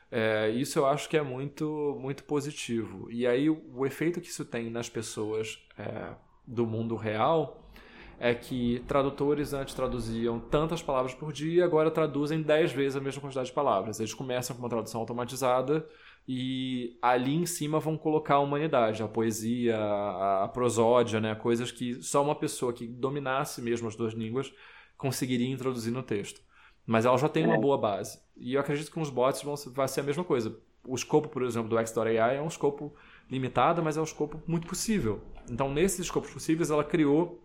É, 0.10 0.50
isso 0.52 0.80
eu 0.80 0.86
acho 0.86 1.10
que 1.10 1.18
é 1.18 1.22
muito, 1.22 1.98
muito 2.00 2.24
positivo. 2.24 3.12
E 3.12 3.28
aí 3.28 3.50
o, 3.50 3.62
o 3.76 3.86
efeito 3.86 4.22
que 4.22 4.30
isso 4.30 4.46
tem 4.46 4.70
nas 4.70 4.88
pessoas 4.88 5.60
é, 5.78 6.14
do 6.48 6.66
mundo 6.66 6.96
real 6.96 7.70
é 8.18 8.34
que 8.34 8.82
tradutores 8.88 9.54
antes 9.54 9.74
traduziam 9.74 10.40
tantas 10.40 10.82
palavras 10.82 11.14
por 11.14 11.34
dia, 11.34 11.66
agora 11.66 11.92
traduzem 11.92 12.42
10 12.42 12.72
vezes 12.72 12.96
a 12.96 13.02
mesma 13.02 13.20
quantidade 13.20 13.48
de 13.48 13.54
palavras. 13.54 14.00
Eles 14.00 14.14
começam 14.14 14.56
com 14.56 14.62
uma 14.62 14.70
tradução 14.70 15.02
automatizada 15.02 15.86
e 16.28 16.98
ali 17.02 17.36
em 17.36 17.46
cima 17.46 17.80
vão 17.80 17.98
colocar 17.98 18.36
a 18.36 18.40
humanidade, 18.40 19.04
a 19.04 19.08
poesia, 19.08 19.78
a, 19.78 20.48
prosódia, 20.48 21.20
né? 21.20 21.36
coisas 21.36 21.72
que 21.72 22.02
só 22.02 22.24
uma 22.24 22.36
pessoa 22.36 22.72
que 22.72 22.88
dominasse 22.88 23.62
mesmo 23.62 23.88
as 23.88 23.96
duas 23.96 24.14
línguas 24.14 24.54
conseguiria 24.98 25.50
introduzir 25.50 25.92
no 25.92 26.02
texto. 26.02 26.42
Mas 26.86 27.06
ela 27.06 27.18
já 27.18 27.28
tem 27.28 27.46
uma 27.46 27.56
é. 27.56 27.60
boa 27.60 27.78
base. 27.78 28.20
E 28.38 28.54
eu 28.54 28.62
acredito 28.62 28.88
que 28.88 28.94
com 28.94 29.02
os 29.02 29.10
bots 29.10 29.42
vão, 29.42 29.56
vai 29.74 29.88
ser 29.88 30.00
a 30.00 30.04
mesma 30.04 30.24
coisa. 30.24 30.58
O 30.86 30.96
escopo, 30.96 31.30
por 31.30 31.44
exemplo, 31.44 31.70
do 31.70 31.78
X.AI 31.78 32.38
é 32.38 32.42
um 32.42 32.48
escopo 32.48 32.94
limitado, 33.30 33.82
mas 33.82 33.98
é 33.98 34.02
um 34.02 34.06
escopo 34.06 34.42
muito 34.48 34.68
possível. 34.68 35.22
Então, 35.50 35.74
nesses 35.74 36.00
escopos 36.00 36.32
possíveis, 36.32 36.72
ela 36.72 36.84
criou 36.84 37.42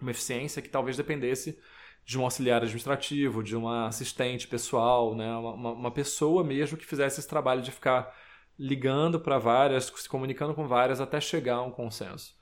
uma 0.00 0.10
eficiência 0.10 0.62
que 0.62 0.68
talvez 0.68 0.96
dependesse 0.96 1.58
de 2.04 2.18
um 2.18 2.24
auxiliar 2.24 2.58
administrativo, 2.58 3.42
de 3.42 3.56
uma 3.56 3.86
assistente 3.86 4.48
pessoal, 4.48 5.14
né? 5.14 5.32
uma, 5.36 5.72
uma 5.72 5.90
pessoa 5.90 6.42
mesmo 6.42 6.76
que 6.76 6.86
fizesse 6.86 7.20
esse 7.20 7.28
trabalho 7.28 7.62
de 7.62 7.70
ficar 7.70 8.12
ligando 8.58 9.18
para 9.18 9.38
várias, 9.38 9.84
se 9.84 10.08
comunicando 10.08 10.54
com 10.54 10.66
várias 10.66 11.00
até 11.00 11.20
chegar 11.20 11.56
a 11.56 11.62
um 11.62 11.70
consenso. 11.70 12.34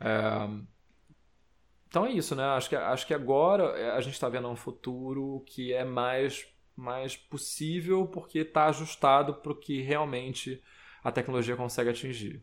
É... 0.00 0.48
Então 1.86 2.06
é 2.06 2.12
isso, 2.12 2.34
né? 2.34 2.44
Acho 2.44 2.68
que, 2.68 2.76
acho 2.76 3.06
que 3.06 3.14
agora 3.14 3.64
é, 3.78 3.90
a 3.90 4.00
gente 4.00 4.14
está 4.14 4.28
vendo 4.28 4.48
um 4.48 4.56
futuro 4.56 5.44
que 5.46 5.72
é 5.72 5.84
mais, 5.84 6.46
mais 6.76 7.16
possível 7.16 8.06
porque 8.06 8.40
está 8.40 8.66
ajustado 8.66 9.34
para 9.34 9.52
o 9.52 9.56
que 9.56 9.80
realmente 9.82 10.62
a 11.02 11.10
tecnologia 11.10 11.56
consegue 11.56 11.90
atingir. 11.90 12.42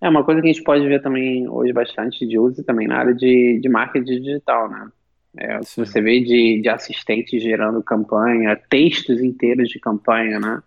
É 0.00 0.08
uma 0.08 0.24
coisa 0.24 0.40
que 0.40 0.48
a 0.48 0.52
gente 0.52 0.62
pode 0.62 0.86
ver 0.86 1.02
também 1.02 1.48
hoje 1.48 1.72
bastante 1.72 2.26
de 2.26 2.38
uso 2.38 2.62
também 2.64 2.86
na 2.86 2.98
área 2.98 3.14
de, 3.14 3.58
de 3.60 3.68
marketing 3.68 4.22
digital, 4.22 4.68
né? 4.68 4.90
É, 5.36 5.60
você 5.60 6.00
vê 6.00 6.20
de, 6.20 6.60
de 6.62 6.68
assistentes 6.68 7.42
gerando 7.42 7.82
campanha, 7.82 8.58
textos 8.70 9.20
inteiros 9.20 9.68
de 9.68 9.78
campanha, 9.78 10.40
né? 10.40 10.62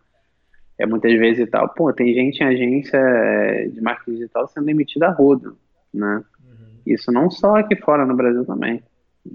É 0.77 0.85
muitas 0.85 1.11
vezes 1.17 1.47
e 1.47 1.49
tal. 1.49 1.69
Pô, 1.69 1.91
tem 1.91 2.13
gente 2.13 2.41
em 2.41 2.45
agência 2.45 2.97
é, 2.97 3.67
de 3.67 3.81
marketing 3.81 4.17
digital 4.17 4.47
sendo 4.47 4.65
demitida 4.65 5.07
a 5.07 5.11
rodo, 5.11 5.57
né? 5.93 6.23
Uhum. 6.39 6.81
Isso 6.85 7.11
não 7.11 7.31
só 7.31 7.57
aqui 7.57 7.75
fora, 7.75 8.05
no 8.05 8.15
Brasil 8.15 8.45
também. 8.45 8.83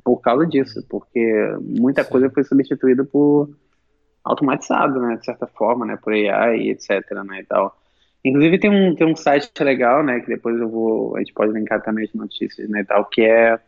Por 0.03 0.19
causa 0.21 0.47
disso, 0.47 0.79
uhum. 0.79 0.87
porque 0.89 1.57
muita 1.61 2.05
Sim. 2.05 2.11
coisa 2.11 2.31
foi 2.31 2.45
substituída 2.45 3.05
por 3.05 3.51
automatizado, 4.23 5.01
né? 5.01 5.17
De 5.17 5.25
certa 5.25 5.47
forma, 5.49 5.85
né? 5.85 5.97
Por 5.97 6.13
AI 6.13 6.61
e 6.61 6.71
etc, 6.71 7.11
né? 7.27 7.41
E 7.41 7.45
tal. 7.45 7.77
Inclusive 8.25 8.59
tem 8.59 8.71
um, 8.71 8.95
tem 8.95 9.07
um 9.07 9.15
site 9.15 9.53
legal, 9.63 10.03
né, 10.03 10.19
que 10.21 10.29
depois 10.29 10.59
eu 10.59 10.67
vou, 10.67 11.15
a 11.15 11.19
gente 11.19 11.35
pode 11.35 11.53
linkar 11.53 11.83
também 11.83 12.07
as 12.07 12.15
notícias, 12.15 12.71
né, 12.71 12.81
e 12.81 12.85
tal, 12.85 13.05
que 13.05 13.21
é 13.21 13.61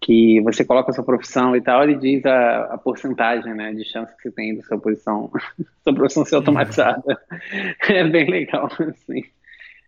que 0.00 0.40
você 0.42 0.64
coloca 0.64 0.90
a 0.90 0.94
sua 0.94 1.04
profissão 1.04 1.56
e 1.56 1.60
tal, 1.60 1.82
ele 1.82 1.94
diz 1.96 2.24
a, 2.26 2.74
a 2.74 2.78
porcentagem, 2.78 3.54
né, 3.54 3.72
de 3.72 3.84
chance 3.84 4.14
que 4.16 4.22
você 4.22 4.30
tem 4.30 4.56
da 4.56 4.62
sua 4.62 4.78
posição, 4.78 5.30
sua 5.82 5.94
profissão 5.94 6.24
ser 6.24 6.36
automatizada. 6.36 7.18
é 7.88 8.04
bem 8.04 8.30
legal, 8.30 8.68
assim. 8.80 9.24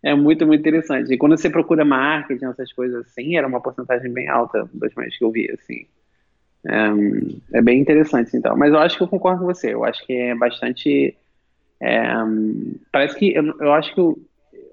É 0.01 0.15
muito, 0.15 0.47
muito 0.47 0.61
interessante. 0.61 1.13
E 1.13 1.17
quando 1.17 1.37
você 1.37 1.49
procura 1.49 1.83
marketing, 1.83 2.45
essas 2.45 2.71
coisas 2.71 3.05
assim, 3.05 3.35
era 3.35 3.47
uma 3.47 3.61
porcentagem 3.61 4.11
bem 4.11 4.29
alta 4.29 4.69
das 4.73 4.93
vezes 4.93 5.17
que 5.17 5.25
eu 5.25 5.31
vi, 5.31 5.51
assim. 5.51 5.85
É, 6.65 7.57
é 7.57 7.61
bem 7.61 7.79
interessante, 7.79 8.35
então. 8.35 8.55
Mas 8.57 8.71
eu 8.71 8.79
acho 8.79 8.97
que 8.97 9.03
eu 9.03 9.07
concordo 9.07 9.41
com 9.41 9.45
você. 9.45 9.73
Eu 9.73 9.83
acho 9.83 10.05
que 10.05 10.13
é 10.13 10.35
bastante 10.35 11.17
é, 11.81 12.03
parece 12.91 13.17
que 13.17 13.33
eu, 13.33 13.43
eu 13.59 13.73
acho 13.73 13.93
que 13.93 13.99
eu, 13.99 14.19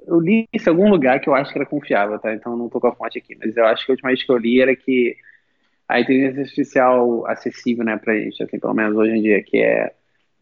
eu, 0.08 0.20
li 0.20 0.48
isso 0.52 0.68
em 0.68 0.72
algum 0.72 0.88
lugar 0.90 1.20
que 1.20 1.28
eu 1.28 1.34
acho 1.34 1.52
que 1.52 1.58
era 1.58 1.66
confiável, 1.66 2.18
tá? 2.18 2.34
Então 2.34 2.56
não 2.56 2.68
tô 2.68 2.80
com 2.80 2.88
a 2.88 2.94
fonte 2.94 3.18
aqui, 3.18 3.36
mas 3.36 3.56
eu 3.56 3.64
acho 3.64 3.86
que 3.86 3.92
a 3.92 3.94
última 3.94 4.10
vez 4.10 4.22
que 4.22 4.32
eu 4.32 4.36
li 4.36 4.60
era 4.60 4.74
que 4.74 5.16
a 5.88 6.00
inteligência 6.00 6.42
artificial 6.42 7.26
acessível, 7.26 7.84
né, 7.84 7.96
pra 7.96 8.16
gente, 8.16 8.42
assim, 8.42 8.58
pelo 8.58 8.74
menos 8.74 8.96
hoje 8.96 9.12
em 9.12 9.22
dia, 9.22 9.42
que 9.42 9.58
é 9.58 9.92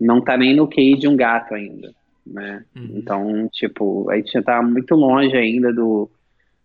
não 0.00 0.20
tá 0.20 0.36
nem 0.36 0.54
no 0.54 0.68
QI 0.68 0.96
de 0.96 1.08
um 1.08 1.16
gato 1.16 1.54
ainda, 1.54 1.94
né? 2.26 2.64
Uhum. 2.74 2.90
Então, 2.96 3.48
tipo, 3.52 4.10
a 4.10 4.16
gente 4.16 4.32
já 4.32 4.42
tá 4.42 4.60
muito 4.60 4.94
longe 4.94 5.36
ainda 5.36 5.72
do 5.72 6.10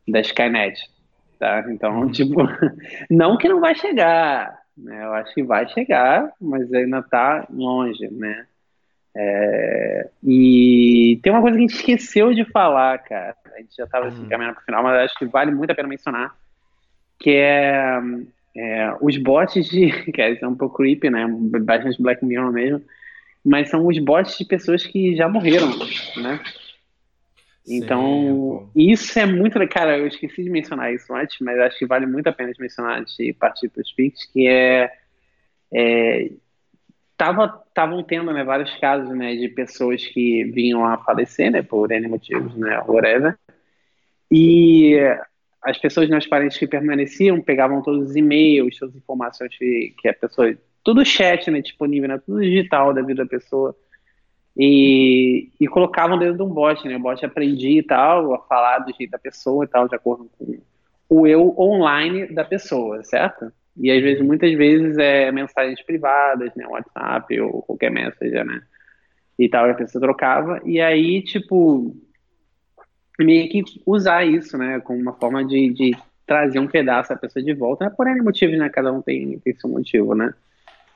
da 0.08 0.20
Skynet, 0.22 0.90
tá? 1.38 1.64
Então, 1.70 2.02
uhum. 2.02 2.12
tipo, 2.12 2.36
não 3.10 3.38
que 3.38 3.48
não 3.48 3.60
vai 3.60 3.76
chegar, 3.76 4.60
né? 4.76 5.04
Eu 5.06 5.14
acho 5.14 5.34
que 5.34 5.44
vai 5.44 5.68
chegar, 5.70 6.32
mas 6.42 6.72
ainda 6.74 7.02
tá 7.04 7.46
longe, 7.50 8.08
né? 8.12 8.46
É, 9.16 10.10
e 10.24 11.20
tem 11.22 11.32
uma 11.32 11.42
coisa 11.42 11.58
que 11.58 11.64
a 11.64 11.68
gente 11.68 11.76
esqueceu 11.76 12.34
de 12.34 12.46
falar, 12.46 12.98
cara. 13.00 13.36
A 13.54 13.60
gente 13.60 13.76
já 13.76 13.84
estava 13.84 14.08
assim, 14.08 14.24
hum. 14.24 14.30
caminhando 14.30 14.56
para 14.56 14.62
o 14.62 14.66
final, 14.66 14.84
mas 14.84 15.06
acho 15.06 15.18
que 15.18 15.26
vale 15.26 15.52
muito 15.52 15.72
a 15.72 15.76
pena 15.76 15.88
mencionar, 15.88 16.36
que 17.20 17.32
é, 17.32 18.00
é 18.60 18.94
os 19.02 19.18
bots 19.18 19.70
de... 19.70 19.90
que 20.12 20.22
é 20.22 20.48
um 20.48 20.56
pouco 20.56 20.78
creepy, 20.78 21.10
né? 21.10 21.26
Bastante 21.62 22.02
Black 22.02 22.24
Mirror 22.26 22.52
mesmo. 22.52 22.82
Mas 23.44 23.70
são 23.70 23.88
os 23.88 23.98
bots 24.00 24.38
de 24.38 24.46
pessoas 24.46 24.86
que 24.86 25.16
já 25.16 25.30
morreram, 25.30 25.70
né? 26.18 26.40
Então, 27.68 28.70
Sim, 28.74 28.92
isso 28.92 29.20
é 29.20 29.26
muito. 29.26 29.60
Cara, 29.70 29.98
eu 29.98 30.08
esqueci 30.08 30.44
de 30.44 30.50
mencionar 30.50 30.94
isso 30.94 31.14
antes, 31.14 31.38
mas 31.40 31.60
acho 31.60 31.78
que 31.78 31.86
vale 31.86 32.06
muito 32.06 32.28
a 32.28 32.34
pena 32.34 32.52
de 32.52 32.60
mencionar 32.60 33.00
antes 33.00 33.16
de 33.16 33.32
partir 33.32 33.70
para 33.70 33.82
os 33.82 33.92
pics, 33.94 34.26
que 34.26 34.48
é, 34.48 34.92
é 35.72 36.32
estavam 37.12 38.02
tendo 38.02 38.32
né, 38.32 38.44
vários 38.44 38.74
casos 38.80 39.10
né, 39.16 39.36
de 39.36 39.50
pessoas 39.50 40.06
que 40.08 40.46
vinham 40.46 40.86
a 40.86 40.98
falecer 40.98 41.52
né, 41.52 41.62
por 41.62 41.92
N 41.92 42.08
motivos, 42.08 42.56
né, 42.56 42.82
whatever. 42.88 43.38
E 44.32 44.98
as 45.64 45.78
pessoas, 45.78 46.10
né, 46.10 46.18
os 46.18 46.28
parentes 46.28 46.58
que 46.58 46.68
permaneciam, 46.68 47.42
pegavam 47.42 47.82
todos 47.82 48.10
os 48.10 48.16
e-mails, 48.16 48.78
todas 48.78 48.96
as 48.96 49.02
informações 49.02 49.56
que, 49.58 49.94
que 49.98 50.08
a 50.08 50.14
pessoa. 50.14 50.54
Tudo 50.84 51.06
chat 51.06 51.52
né, 51.52 51.62
disponível, 51.62 52.08
né, 52.08 52.18
tudo 52.26 52.42
digital 52.42 52.94
da 52.94 53.02
vida 53.02 53.24
da 53.24 53.30
pessoa. 53.30 53.76
E, 54.58 55.50
e 55.60 55.68
colocavam 55.68 56.18
dentro 56.18 56.38
de 56.38 56.44
um 56.44 56.50
bot, 56.50 56.86
né? 56.86 56.98
O 56.98 57.00
bot 57.00 57.24
aprendia 57.26 57.80
e 57.80 57.84
tal, 57.84 58.34
a 58.34 58.40
falar 58.40 58.80
do 58.80 58.94
jeito 58.94 59.12
da 59.12 59.20
pessoa 59.20 59.64
e 59.64 59.68
tal, 59.68 59.88
de 59.88 59.96
acordo 59.96 60.30
com 60.38 60.58
o 61.08 61.26
eu 61.26 61.56
online 61.58 62.28
da 62.28 62.44
pessoa, 62.44 63.02
certo? 63.04 63.52
E 63.78 63.90
às 63.90 64.02
vezes, 64.02 64.22
muitas 64.22 64.52
vezes, 64.54 64.98
é 64.98 65.32
mensagens 65.32 65.82
privadas, 65.82 66.54
né? 66.56 66.68
WhatsApp 66.68 67.40
ou 67.40 67.62
qualquer 67.62 67.90
mensagem, 67.90 68.44
né? 68.44 68.62
E 69.38 69.48
tal, 69.48 69.70
a 69.70 69.74
pessoa 69.74 70.02
trocava. 70.02 70.62
E 70.66 70.82
aí, 70.82 71.22
tipo, 71.24 71.96
meio 73.26 73.50
que 73.50 73.64
usar 73.86 74.26
isso, 74.26 74.58
né? 74.58 74.80
Como 74.80 75.00
uma 75.00 75.14
forma 75.14 75.44
de, 75.44 75.74
de 75.74 75.98
trazer 76.26 76.60
um 76.60 76.68
pedaço 76.68 77.10
da 77.10 77.16
pessoa 77.16 77.44
de 77.44 77.54
volta. 77.54 77.86
Né? 77.86 77.92
Por 77.96 78.08
N 78.08 78.22
motivos, 78.22 78.58
né? 78.58 78.70
Cada 78.70 78.92
um 78.92 79.02
tem, 79.02 79.40
tem 79.40 79.56
seu 79.56 79.70
motivo, 79.70 80.16
né? 80.16 80.34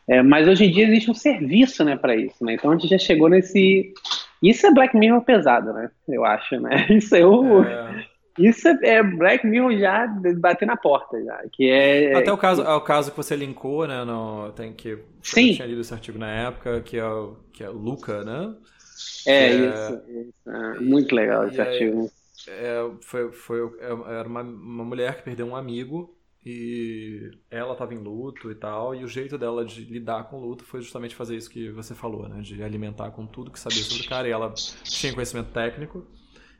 É, 0.07 0.21
mas 0.21 0.47
hoje 0.47 0.65
em 0.65 0.71
dia 0.71 0.87
existe 0.87 1.09
um 1.09 1.13
serviço, 1.13 1.83
né, 1.83 1.95
para 1.95 2.13
isso, 2.13 2.43
né? 2.43 2.55
Então 2.55 2.71
a 2.71 2.73
gente 2.73 2.89
já 2.89 2.97
chegou 2.97 3.29
nesse. 3.29 3.93
Isso 4.41 4.67
é 4.67 4.73
Black 4.73 4.97
Mirror 4.97 5.21
pesado, 5.21 5.71
né? 5.71 5.89
Eu 6.07 6.25
acho, 6.25 6.59
né? 6.59 6.87
Isso 6.91 7.15
é 7.15 7.25
o. 7.25 7.63
É 7.63 8.13
isso 8.37 8.67
é, 8.67 8.77
é 8.83 9.03
Black 9.03 9.45
Mirror 9.45 9.77
já 9.77 10.07
bater 10.37 10.65
na 10.65 10.75
porta, 10.75 11.23
já. 11.23 11.43
Que 11.51 11.69
é. 11.69 12.15
Até 12.15 12.31
o 12.31 12.37
caso, 12.37 12.63
é 12.63 12.73
o 12.73 12.81
caso 12.81 13.11
que 13.11 13.17
você 13.17 13.35
linkou, 13.35 13.85
né? 13.87 14.03
No, 14.03 14.51
tem 14.53 14.73
que. 14.73 14.97
Sim. 15.21 15.49
Eu 15.49 15.55
tinha 15.55 15.67
lido 15.67 15.81
esse 15.81 15.93
artigo 15.93 16.17
na 16.17 16.29
época, 16.29 16.81
que 16.81 16.97
é 16.97 17.05
o, 17.05 17.35
que 17.51 17.63
é 17.63 17.69
o 17.69 17.73
Luca, 17.73 18.23
né? 18.23 18.55
É, 19.25 19.45
é 19.45 19.55
isso, 19.55 20.01
isso. 20.07 20.49
É, 20.49 20.79
muito 20.79 21.15
legal 21.15 21.47
esse 21.47 21.61
artigo. 21.61 22.11
É, 22.47 22.91
foi, 23.01 23.31
foi, 23.31 23.59
é, 23.79 24.19
era 24.19 24.27
uma, 24.27 24.41
uma 24.41 24.83
mulher 24.83 25.17
que 25.17 25.23
perdeu 25.23 25.45
um 25.45 25.55
amigo 25.55 26.17
e 26.45 27.31
ela 27.49 27.71
estava 27.71 27.93
em 27.93 27.97
luto 27.97 28.51
e 28.51 28.55
tal, 28.55 28.93
e 28.93 29.03
o 29.03 29.07
jeito 29.07 29.37
dela 29.37 29.63
de 29.63 29.85
lidar 29.85 30.25
com 30.25 30.37
o 30.37 30.45
luto 30.45 30.65
foi 30.65 30.81
justamente 30.81 31.15
fazer 31.15 31.37
isso 31.37 31.49
que 31.49 31.69
você 31.69 31.95
falou, 31.95 32.27
né? 32.27 32.41
De 32.41 32.61
alimentar 32.61 33.11
com 33.11 33.25
tudo 33.25 33.49
que 33.49 33.59
sabia 33.59 33.81
sobre 33.81 34.05
o 34.05 34.09
cara, 34.09 34.27
e 34.27 34.31
ela 34.31 34.53
tinha 34.83 35.13
conhecimento 35.13 35.51
técnico 35.53 36.05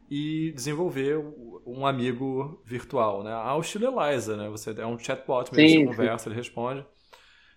e 0.10 0.54
desenvolver 0.54 1.18
um 1.66 1.86
amigo 1.86 2.62
virtual, 2.66 3.24
né? 3.24 3.34
Ao 3.34 3.60
estilo 3.60 4.00
Eliza, 4.00 4.38
né? 4.38 4.50
Você 4.50 4.72
é 4.72 4.86
um 4.86 4.98
chatbot, 4.98 5.54
mesmo, 5.54 5.70
sim, 5.70 5.80
você 5.80 5.86
conversa, 5.86 6.24
sim. 6.24 6.30
ele 6.30 6.38
responde. 6.38 6.86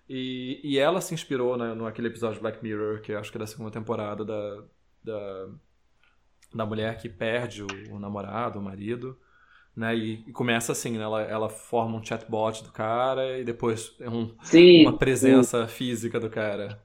E, 0.08 0.60
e 0.64 0.78
ela 0.78 1.00
se 1.00 1.14
inspirou 1.14 1.56
né, 1.56 1.74
naquele 1.74 2.08
episódio 2.08 2.36
de 2.36 2.40
Black 2.40 2.62
Mirror, 2.62 3.00
que 3.02 3.12
acho 3.12 3.30
que 3.30 3.38
é 3.38 3.40
da 3.40 3.46
segunda 3.46 3.70
temporada, 3.70 4.24
da, 4.24 4.64
da, 5.06 5.48
da 6.52 6.66
mulher 6.66 6.98
que 6.98 7.08
perde 7.08 7.62
o, 7.62 7.66
o 7.92 7.98
namorado, 7.98 8.58
o 8.58 8.62
marido, 8.62 9.16
né? 9.74 9.94
E, 9.94 10.24
e, 10.26 10.32
começa 10.32 10.72
assim, 10.72 10.98
né? 10.98 11.04
Ela, 11.04 11.22
ela 11.22 11.48
forma 11.48 11.96
um 11.96 12.04
chatbot 12.04 12.64
do 12.64 12.72
cara 12.72 13.38
e 13.38 13.44
depois 13.44 13.94
é 14.00 14.10
um, 14.10 14.34
sim, 14.42 14.82
uma 14.82 14.98
presença 14.98 15.66
sim. 15.66 15.74
física 15.74 16.18
do 16.18 16.28
cara. 16.28 16.80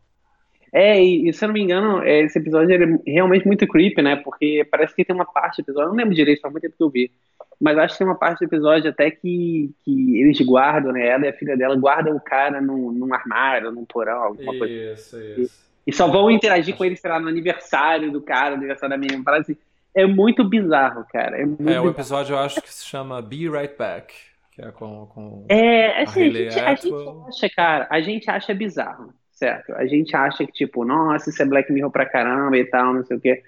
É, 0.74 1.04
e, 1.04 1.28
e, 1.28 1.34
se 1.34 1.44
eu 1.44 1.48
não 1.48 1.54
me 1.54 1.62
engano, 1.62 2.02
é, 2.02 2.22
esse 2.22 2.40
episódio 2.40 2.74
é 2.74 3.12
realmente 3.12 3.46
muito 3.46 3.68
creepy, 3.68 4.02
né? 4.02 4.16
Porque 4.18 4.66
parece 4.70 4.96
que 4.96 5.04
tem 5.04 5.16
uma 5.16 5.26
parte 5.26 5.62
do 5.62 5.66
episódio, 5.66 5.88
eu 5.88 5.90
não 5.90 5.98
lembro 5.98 6.16
direito, 6.16 6.42
faz 6.42 6.52
muito 6.52 6.64
tempo 6.64 6.78
que 6.78 6.84
eu 6.84 6.90
vi. 6.90 7.12
Mas 7.60 7.78
acho 7.78 7.94
que 7.94 7.98
tem 8.00 8.08
uma 8.08 8.18
parte 8.18 8.40
do 8.40 8.46
episódio 8.46 8.90
até 8.90 9.12
que, 9.12 9.72
que 9.84 10.22
eles 10.22 10.40
guardam, 10.42 10.94
né? 10.94 11.08
Ela 11.08 11.26
e 11.26 11.30
a 11.30 11.34
filha 11.34 11.58
dela 11.58 11.76
guardam 11.76 12.16
o 12.16 12.22
cara 12.22 12.62
num, 12.62 12.92
num 12.92 13.14
armário, 13.14 13.72
num 13.72 13.86
porão, 13.86 14.24
alguma 14.24 14.58
coisa. 14.58 14.94
Isso, 14.94 15.18
isso. 15.20 15.71
E, 15.86 15.92
só 15.92 16.08
vão 16.08 16.30
interagir 16.30 16.76
com 16.76 16.86
ele, 16.86 16.96
sei 16.96 17.10
lá, 17.10 17.20
no 17.20 17.28
aniversário 17.28 18.12
do 18.12 18.22
cara, 18.22 18.52
no 18.52 18.58
aniversário 18.58 18.96
da 18.96 18.98
menina. 18.98 19.24
Parece, 19.24 19.58
é 19.96 20.06
muito 20.06 20.44
bizarro, 20.44 21.06
cara. 21.12 21.38
É, 21.38 21.46
muito 21.46 21.70
é 21.70 21.82
o 21.82 21.90
episódio 21.90 22.34
eu 22.34 22.40
acho 22.40 22.62
que 22.62 22.72
se 22.72 22.86
chama 22.86 23.22
Be 23.22 23.50
Right 23.50 23.76
Back. 23.78 24.14
Que 24.52 24.62
é 24.62 24.72
com. 24.72 25.06
com 25.08 25.46
é, 25.50 26.04
assim, 26.04 26.24
a, 26.24 26.28
a, 26.28 26.32
gente, 26.32 26.60
a 26.60 26.76
gente 26.76 26.94
acha, 27.28 27.50
cara, 27.56 27.88
a 27.90 28.02
gente 28.02 28.30
acha 28.30 28.54
bizarro 28.54 29.14
certo? 29.42 29.74
A 29.74 29.88
gente 29.88 30.16
acha 30.16 30.46
que, 30.46 30.52
tipo, 30.52 30.86
nossa, 30.86 31.32
isso 31.32 31.42
é 31.42 31.46
Black 31.46 31.74
Mirror 31.74 31.90
pra 31.90 32.06
caramba 32.06 32.56
e 32.56 32.64
tal, 32.64 32.94
não 32.94 33.04
sei 33.04 33.18
o 33.18 33.20
quê. 33.20 33.42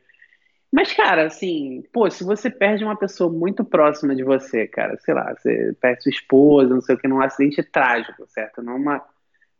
Mas, 0.71 0.91
cara, 0.91 1.27
assim, 1.27 1.83
pô, 1.93 2.09
se 2.09 2.23
você 2.23 2.49
perde 2.49 2.83
uma 2.83 2.95
pessoa 2.95 3.31
muito 3.31 3.63
próxima 3.63 4.15
de 4.15 4.23
você, 4.23 4.65
cara, 4.65 4.97
sei 4.97 5.13
lá, 5.13 5.35
você 5.35 5.75
perde 5.79 6.01
sua 6.01 6.09
esposa, 6.09 6.73
não 6.73 6.81
sei 6.81 6.95
o 6.95 6.97
que, 6.97 7.07
num 7.07 7.21
acidente 7.21 7.61
trágico, 7.61 8.25
certo? 8.27 8.63
Numa. 8.63 9.03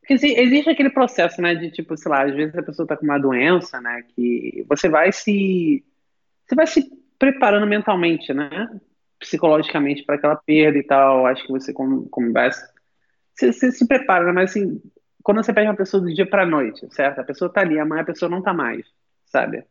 Porque 0.06 0.16
existe 0.16 0.70
aquele 0.70 0.90
processo, 0.90 1.42
né, 1.42 1.56
de 1.56 1.72
tipo, 1.72 1.96
sei 1.96 2.12
lá, 2.12 2.24
às 2.26 2.36
vezes 2.36 2.54
a 2.58 2.62
pessoa 2.62 2.86
tá 2.86 2.98
com 2.98 3.06
uma 3.06 3.18
doença, 3.18 3.80
né, 3.80 4.04
que 4.14 4.66
você 4.68 4.90
vai 4.90 5.12
se. 5.14 5.84
Você 6.46 6.56
vai 6.56 6.68
se 6.68 6.92
preparando 7.18 7.66
mentalmente, 7.66 8.34
né? 8.34 8.68
Psicologicamente 9.18 10.04
para 10.04 10.16
aquela 10.16 10.36
perda 10.36 10.78
e 10.78 10.84
tal. 10.84 11.26
Acho 11.26 11.46
que 11.46 11.54
você 11.54 11.72
conversa. 11.74 12.70
Você, 13.34 13.54
você 13.54 13.72
se 13.72 13.88
prepara, 13.88 14.26
né? 14.26 14.32
mas 14.34 14.50
assim, 14.50 14.82
quando 15.24 15.42
você 15.42 15.54
pega 15.54 15.70
uma 15.70 15.78
pessoa 15.78 16.04
do 16.04 16.14
dia 16.14 16.30
para 16.30 16.46
noite, 16.46 16.86
certo? 16.94 17.20
A 17.20 17.24
pessoa 17.24 17.52
tá 17.52 17.62
ali, 17.62 17.80
amanhã 17.80 18.02
a 18.02 18.06
pessoa 18.06 18.30
não 18.30 18.42
tá 18.42 18.54
mais, 18.54 18.86
sabe? 19.26 19.64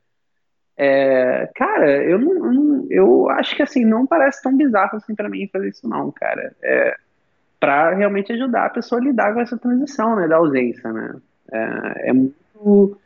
É, 0.78 1.46
cara, 1.54 2.02
eu 2.02 2.18
não, 2.18 2.86
eu 2.90 3.28
acho 3.28 3.54
que 3.54 3.62
assim 3.62 3.84
não 3.84 4.06
parece 4.06 4.42
tão 4.42 4.56
bizarro 4.56 4.96
assim 4.96 5.14
para 5.14 5.28
mim 5.28 5.46
fazer 5.52 5.68
isso 5.68 5.86
não, 5.86 6.10
cara. 6.10 6.56
É, 6.62 6.96
para 7.62 7.94
realmente 7.94 8.32
ajudar 8.32 8.66
a 8.66 8.70
pessoa 8.70 9.00
a 9.00 9.04
lidar 9.04 9.32
com 9.32 9.40
essa 9.40 9.56
transição, 9.56 10.16
né, 10.16 10.26
da 10.26 10.36
ausência, 10.38 10.92
né? 10.92 11.14
É, 11.52 12.10
é 12.10 12.12
muito, 12.12 12.98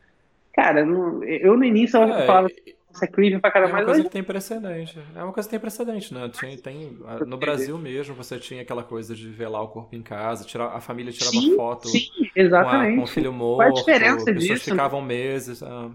cara, 0.55 0.81
eu 0.81 1.57
no 1.59 1.65
início 1.65 2.01
eu 2.01 2.05
é, 2.05 2.27
falava 2.27 2.49
isso 2.49 3.05
é 3.05 3.07
creepy 3.07 3.39
pra 3.39 3.51
caramba. 3.51 3.73
É 3.73 3.75
uma 3.81 3.85
coisa 3.85 4.03
que 4.05 4.09
tem 4.09 4.23
precedente. 4.23 4.99
É 5.15 5.23
uma 5.23 5.33
coisa 5.35 5.47
que 5.47 5.51
tem 5.51 5.61
precedente, 5.61 6.15
né? 6.15 6.31
Tinha, 6.31 6.57
tem, 6.57 6.99
no 7.27 7.37
Brasil 7.37 7.77
mesmo, 7.77 8.15
você 8.15 8.39
tinha 8.39 8.63
aquela 8.63 8.83
coisa 8.83 9.15
de 9.15 9.29
velar 9.29 9.63
o 9.63 9.69
corpo 9.69 9.95
em 9.95 10.03
casa, 10.03 10.47
tirar, 10.47 10.69
a 10.69 10.81
família 10.81 11.13
tirava 11.13 11.33
sim, 11.33 11.55
foto 11.55 11.89
sim, 11.89 12.09
exatamente. 12.35 12.95
Com, 12.95 13.03
a, 13.03 13.05
com 13.05 13.05
o 13.05 13.07
filho 13.07 13.33
morto. 13.35 13.59
Qual 13.59 13.69
a 13.69 13.73
diferença 13.75 14.25
pessoas 14.25 14.45
disso? 14.45 14.71
ficavam 14.71 15.03
meses, 15.03 15.63
ah, 15.63 15.91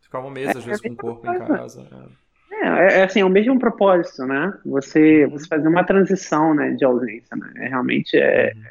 ficavam 0.00 0.30
meses, 0.30 0.56
às 0.56 0.64
vezes, 0.64 0.80
com 0.80 0.92
o 0.92 0.96
corpo 0.96 1.28
em 1.28 1.38
casa. 1.40 1.88
É. 1.90 2.23
é, 2.64 3.00
é, 3.00 3.04
assim, 3.04 3.20
é 3.20 3.24
o 3.24 3.30
mesmo 3.30 3.58
propósito, 3.58 4.26
né? 4.26 4.52
Você, 4.64 5.26
você 5.26 5.46
fazer 5.46 5.68
uma 5.68 5.84
transição 5.84 6.54
né, 6.54 6.70
de 6.72 6.84
ausência, 6.84 7.36
né? 7.36 7.52
É, 7.56 7.68
realmente 7.68 8.16
é... 8.16 8.52
Uhum. 8.54 8.62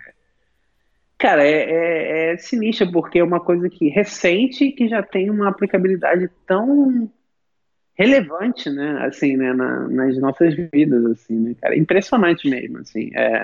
Cara, 1.18 1.44
é, 1.46 1.52
é, 1.52 2.34
é 2.34 2.38
sinistro, 2.38 2.92
porque 2.92 3.20
é 3.20 3.24
uma 3.24 3.40
coisa 3.40 3.70
que 3.70 3.88
recente 3.88 4.72
que 4.72 4.90
já 4.90 5.02
tem 5.02 5.30
uma 5.30 5.50
aplicabilidade 5.50 6.30
tão 6.46 7.10
relevante, 7.96 8.70
né, 8.70 9.06
assim, 9.06 9.38
né, 9.38 9.54
na, 9.54 9.88
nas 9.88 10.18
nossas 10.18 10.56
vidas, 10.74 11.06
assim, 11.06 11.40
né, 11.40 11.56
cara, 11.62 11.78
impressionante 11.78 12.50
mesmo, 12.50 12.80
assim, 12.80 13.12
é, 13.14 13.44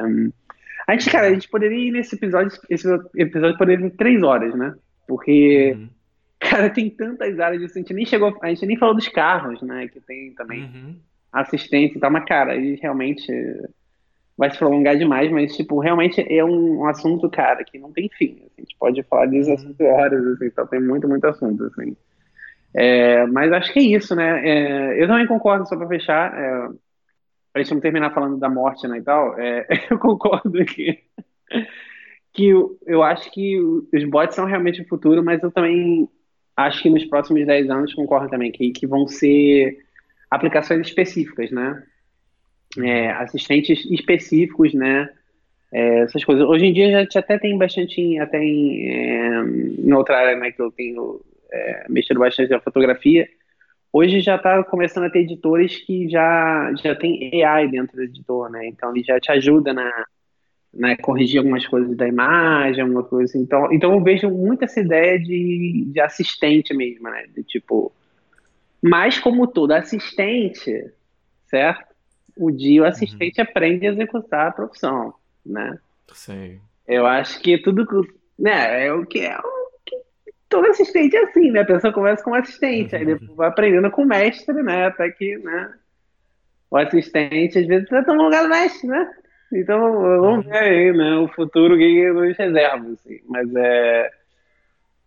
a 0.88 0.93
gente, 0.93 1.10
cara, 1.12 1.28
a 1.28 1.34
gente 1.34 1.47
poderia 1.47 1.78
ir 1.78 1.91
nesse 1.91 2.16
episódio, 2.16 2.60
esse 2.70 2.88
episódio 3.16 3.58
poderia 3.58 3.89
ter 3.89 3.95
três 3.95 4.24
horas, 4.24 4.56
né, 4.56 4.76
porque, 5.08 5.76
uhum. 5.78 5.89
cara, 6.50 6.70
tem 6.70 6.90
tantas 6.90 7.40
áreas, 7.40 7.64
assim, 7.64 7.80
a 7.80 7.82
gente 7.82 7.94
nem 7.94 8.06
chegou, 8.06 8.38
a 8.42 8.48
gente 8.48 8.66
nem 8.66 8.78
falou 8.78 8.96
dos 8.96 9.08
carros, 9.10 9.62
né, 9.62 9.88
que 9.88 10.00
tem 10.00 10.34
também 10.34 10.64
uhum. 10.64 10.96
assistência 11.32 11.98
e 11.98 12.00
tal, 12.00 12.10
mas, 12.10 12.26
cara, 12.26 12.54
aí 12.54 12.76
realmente 12.82 13.32
vai 14.38 14.50
se 14.50 14.58
prolongar 14.58 14.98
demais, 14.98 15.30
mas, 15.30 15.56
tipo, 15.56 15.80
realmente 15.80 16.26
é 16.28 16.44
um, 16.46 16.80
um 16.80 16.86
assunto, 16.86 17.30
cara, 17.30 17.64
que 17.66 17.78
não 17.78 17.92
tem 17.92 18.10
fim, 18.18 18.38
assim, 18.38 18.52
a 18.58 18.62
gente 18.62 18.76
pode 18.80 19.04
falar 19.04 19.26
disso 19.26 19.52
uhum. 19.52 19.86
horas, 19.86 20.26
assim, 20.28 20.46
então 20.46 20.66
tem 20.66 20.82
muito, 20.82 21.08
muito 21.10 21.26
assunto, 21.28 21.66
assim. 21.66 21.96
É, 22.74 23.26
mas 23.26 23.52
acho 23.52 23.74
que 23.74 23.80
é 23.80 23.84
isso, 23.84 24.16
né? 24.16 24.48
É, 24.48 25.04
eu 25.04 25.08
também 25.08 25.28
concordo, 25.28 25.68
só 25.68 25.76
para 25.76 25.88
fechar, 25.88 26.34
é, 26.34 26.70
para 27.52 27.64
gente 27.64 27.74
não 27.74 27.82
terminar 27.82 28.14
falando 28.14 28.38
da 28.38 28.48
morte 28.48 28.88
né, 28.88 29.00
e 29.00 29.02
tal, 29.02 29.38
é, 29.38 29.68
eu 29.92 30.00
concordo 30.00 30.64
que, 30.64 31.00
que 32.32 32.48
eu, 32.48 32.78
eu 32.86 33.04
acho 33.04 33.30
que 33.32 33.60
os 33.60 34.04
bots 34.10 34.36
são 34.36 34.46
realmente 34.46 34.82
o 34.82 34.88
futuro, 34.88 35.22
mas 35.22 35.44
eu 35.44 35.52
também 35.52 36.08
acho 36.66 36.82
que 36.84 36.89
nos 36.89 37.05
próximos 37.05 37.45
10 37.45 37.70
anos, 37.70 37.93
concordo 37.93 38.30
também, 38.30 38.51
que, 38.51 38.72
que 38.72 38.88
vão 38.88 39.07
ser 39.07 39.78
aplicações 40.30 40.88
específicas, 40.88 41.51
né? 41.51 41.84
É, 42.78 43.12
assistentes 43.12 43.86
específicos, 43.86 44.74
né? 44.74 45.10
É, 45.72 45.99
essas 45.99 46.24
coisas. 46.24 46.43
Hoje 46.45 46.66
em 46.66 46.74
dia 46.74 46.97
a 46.97 47.01
gente 47.01 47.18
até 47.18 47.38
tem 47.38 47.57
bastante, 47.57 48.18
até 48.20 48.43
em, 48.43 48.88
é, 48.88 49.41
em 49.80 49.93
outra 49.93 50.18
área 50.18 50.36
né, 50.36 50.51
que 50.51 50.62
eu 50.62 50.72
tenho 50.72 51.22
é, 51.51 51.86
mexendo 51.89 52.20
bastante 52.20 52.49
na 52.49 52.60
fotografia, 52.60 53.28
hoje 53.93 54.20
já 54.20 54.36
está 54.36 54.64
começando 54.64 55.05
a 55.05 55.10
ter 55.10 55.20
editores 55.20 55.78
que 55.78 56.10
já, 56.10 56.74
já 56.82 56.95
tem 56.95 57.43
AI 57.43 57.68
dentro 57.68 57.97
do 57.97 58.03
editor, 58.03 58.49
né? 58.49 58.68
Então 58.68 58.91
ele 58.93 59.03
já 59.03 59.20
te 59.20 59.32
ajuda 59.32 59.74
na, 59.74 60.05
na 60.74 60.95
corrigir 60.97 61.39
algumas 61.39 61.65
coisas 61.65 61.95
da 61.95 62.07
imagem, 62.07 62.82
alguma 62.82 63.03
coisa 63.03 63.26
assim. 63.26 63.41
Então, 63.41 63.72
então 63.72 63.93
eu 63.93 64.03
vejo 64.03 64.30
muito 64.30 64.63
essa 64.63 64.80
ideia 64.80 65.20
de, 65.20 65.86
de 65.88 65.99
assistente 65.99 66.74
mesmo, 66.74 67.09
né? 67.09 67.26
De 67.36 67.43
tipo, 67.43 67.91
mas 68.82 69.20
como 69.20 69.47
todo 69.47 69.72
assistente, 69.72 70.91
certo? 71.47 71.89
O 72.38 72.51
dia 72.51 72.82
o 72.82 72.84
uhum. 72.84 72.89
assistente 72.89 73.41
uhum. 73.41 73.47
aprende 73.49 73.88
a 73.88 73.91
executar 73.91 74.47
a 74.47 74.51
profissão, 74.51 75.13
né? 75.45 75.78
Sim. 76.13 76.59
Eu 76.88 77.05
acho 77.05 77.41
que 77.41 77.57
tudo, 77.57 77.86
né? 78.38 78.88
É 78.88 78.93
o 78.93 79.05
que 79.05 79.20
é 79.20 79.38
o 79.38 79.59
todo 80.49 80.65
assistente 80.67 81.15
é 81.15 81.24
assim, 81.24 81.51
né? 81.51 81.61
A 81.61 81.65
pessoa 81.65 81.93
começa 81.93 82.24
como 82.24 82.36
assistente, 82.36 82.95
aí 82.95 83.05
depois 83.05 83.30
vai 83.36 83.47
aprendendo 83.47 83.89
com 83.91 84.01
o 84.01 84.07
mestre, 84.07 84.61
né? 84.63 84.88
Até 84.88 85.09
que, 85.11 85.38
né? 85.38 85.74
O 86.72 86.78
assistente 86.78 87.59
às 87.59 87.67
vezes 87.67 87.88
tá 87.88 88.01
no 88.13 88.24
lugar 88.24 88.43
do 88.43 88.49
mestre, 88.49 88.88
né? 88.88 89.09
Então 89.52 89.80
vamos 90.22 90.45
ver 90.45 90.58
aí, 90.58 90.93
né? 90.93 91.18
O 91.18 91.28
futuro 91.30 91.78
que 91.78 92.12
nos 92.12 92.38
reserva, 92.38 92.88
assim. 92.91 93.20
Mas 93.28 93.54
é, 93.56 94.12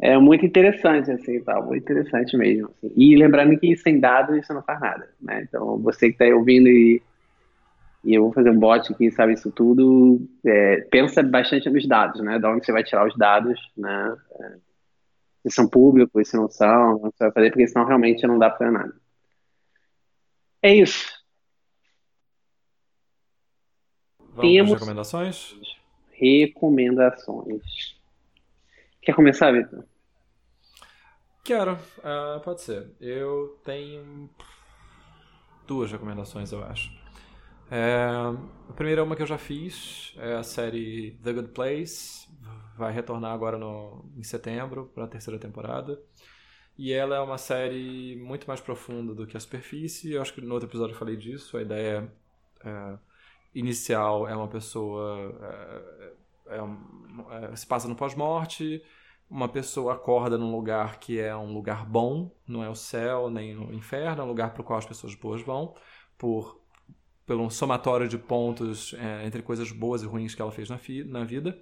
é 0.01 0.19
muito 0.19 0.45
interessante, 0.45 1.11
assim, 1.11 1.41
tá? 1.43 1.61
Muito 1.61 1.83
interessante 1.83 2.37
mesmo. 2.37 2.69
Assim. 2.71 2.93
E 2.97 3.17
lembrando 3.17 3.59
que 3.59 3.77
sem 3.77 4.01
dados 4.01 4.37
isso 4.37 4.53
não 4.53 4.63
faz 4.63 4.81
nada, 4.81 5.09
né? 5.21 5.43
Então 5.43 5.79
você 5.79 6.11
que 6.11 6.19
tá 6.19 6.25
aí 6.25 6.33
ouvindo 6.33 6.69
e, 6.69 7.01
e 8.05 8.15
eu 8.15 8.25
vou 8.25 8.33
fazer 8.33 8.51
um 8.51 8.59
bot 8.59 8.93
que 8.95 9.11
sabe 9.13 9.35
isso 9.35 9.51
tudo, 9.53 10.21
é, 10.45 10.81
pensa 10.91 11.23
bastante 11.23 11.71
nos 11.71 11.87
dados, 11.87 12.21
né? 12.23 12.39
Da 12.39 12.51
onde 12.51 12.65
você 12.67 12.73
vai 12.73 12.83
tirar 12.85 13.07
os 13.07 13.17
dados, 13.17 13.59
né? 13.77 14.17
É, 14.41 14.57
se 15.45 15.55
são 15.55 15.69
públicos, 15.69 16.29
se 16.29 16.37
não 16.37 16.49
são, 16.49 16.99
você 16.99 17.25
vai 17.25 17.33
fazer, 17.33 17.51
porque 17.51 17.67
senão 17.69 17.87
realmente 17.87 18.27
não 18.27 18.39
dá 18.39 18.51
para 18.51 18.71
nada. 18.71 18.95
É 20.63 20.75
isso. 20.75 21.23
Vamos 24.19 24.22
Temos 24.41 24.73
recomendações? 24.73 25.57
Recomendações. 26.13 27.97
Quer 29.03 29.15
começar, 29.15 29.53
Vitor? 29.53 29.85
Quero, 31.45 31.73
uh, 31.73 32.41
pode 32.43 32.63
ser. 32.63 32.91
Eu 33.01 33.59
tenho 33.65 34.31
duas 35.67 35.91
recomendações, 35.91 36.53
eu 36.53 36.63
acho. 36.65 36.91
É, 37.71 38.05
a 38.69 38.73
primeira 38.75 39.01
é 39.01 39.05
uma 39.05 39.17
que 39.17 39.23
eu 39.23 39.27
já 39.27 39.39
fiz, 39.39 40.15
é 40.19 40.35
a 40.35 40.43
série 40.43 41.19
The 41.23 41.33
Good 41.33 41.49
Place, 41.49 42.29
vai 42.77 42.93
retornar 42.93 43.33
agora 43.33 43.57
no, 43.57 44.05
em 44.17 44.23
setembro 44.23 44.91
para 44.95 45.05
a 45.05 45.09
terceira 45.09 45.39
temporada. 45.39 46.01
E 46.77 46.93
ela 46.93 47.17
é 47.17 47.21
uma 47.21 47.39
série 47.39 48.17
muito 48.17 48.47
mais 48.47 48.61
profunda 48.61 49.15
do 49.15 49.27
que 49.27 49.37
a 49.37 49.41
superfície. 49.41 50.13
Eu 50.13 50.23
acho 50.23 50.33
que 50.35 50.41
no 50.41 50.55
outro 50.55 50.69
episódio 50.69 50.95
eu 50.95 50.99
falei 50.99 51.17
disso. 51.17 51.57
A 51.57 51.63
ideia 51.63 52.13
é, 52.65 52.99
inicial 53.55 54.29
é 54.29 54.35
uma 54.35 54.49
pessoa. 54.49 55.35
É, 56.49 56.57
é, 56.57 56.63
um, 56.63 56.77
é, 57.31 57.57
se 57.57 57.67
passa 57.67 57.89
no 57.89 57.95
pós-morte. 57.95 58.83
Uma 59.31 59.49
pessoa 59.49 59.95
acorda 59.95 60.37
num 60.37 60.55
lugar 60.55 60.99
que 60.99 61.19
é 61.19 61.35
um 61.35 61.55
lugar 61.55 61.87
bom, 61.87 62.31
não 62.47 62.63
é 62.63 62.69
o 62.69 62.75
céu 62.75 63.31
nem 63.31 63.57
o 63.57 63.73
inferno, 63.73 64.21
é 64.21 64.25
um 64.25 64.29
lugar 64.29 64.53
para 64.53 64.61
o 64.61 64.65
qual 64.65 64.79
as 64.79 64.85
pessoas 64.85 65.15
boas 65.15 65.41
vão, 65.41 65.75
por 66.19 66.61
pelo 67.25 67.49
somatório 67.51 68.07
de 68.09 68.19
pontos 68.19 68.95
é, 68.95 69.25
entre 69.25 69.41
coisas 69.41 69.73
boas 69.73 70.03
e 70.03 70.07
ruins 70.07 70.35
que 70.35 70.43
ela 70.43 70.53
fez 70.53 70.69
na, 70.69 70.79
na 71.07 71.25
vida. 71.25 71.59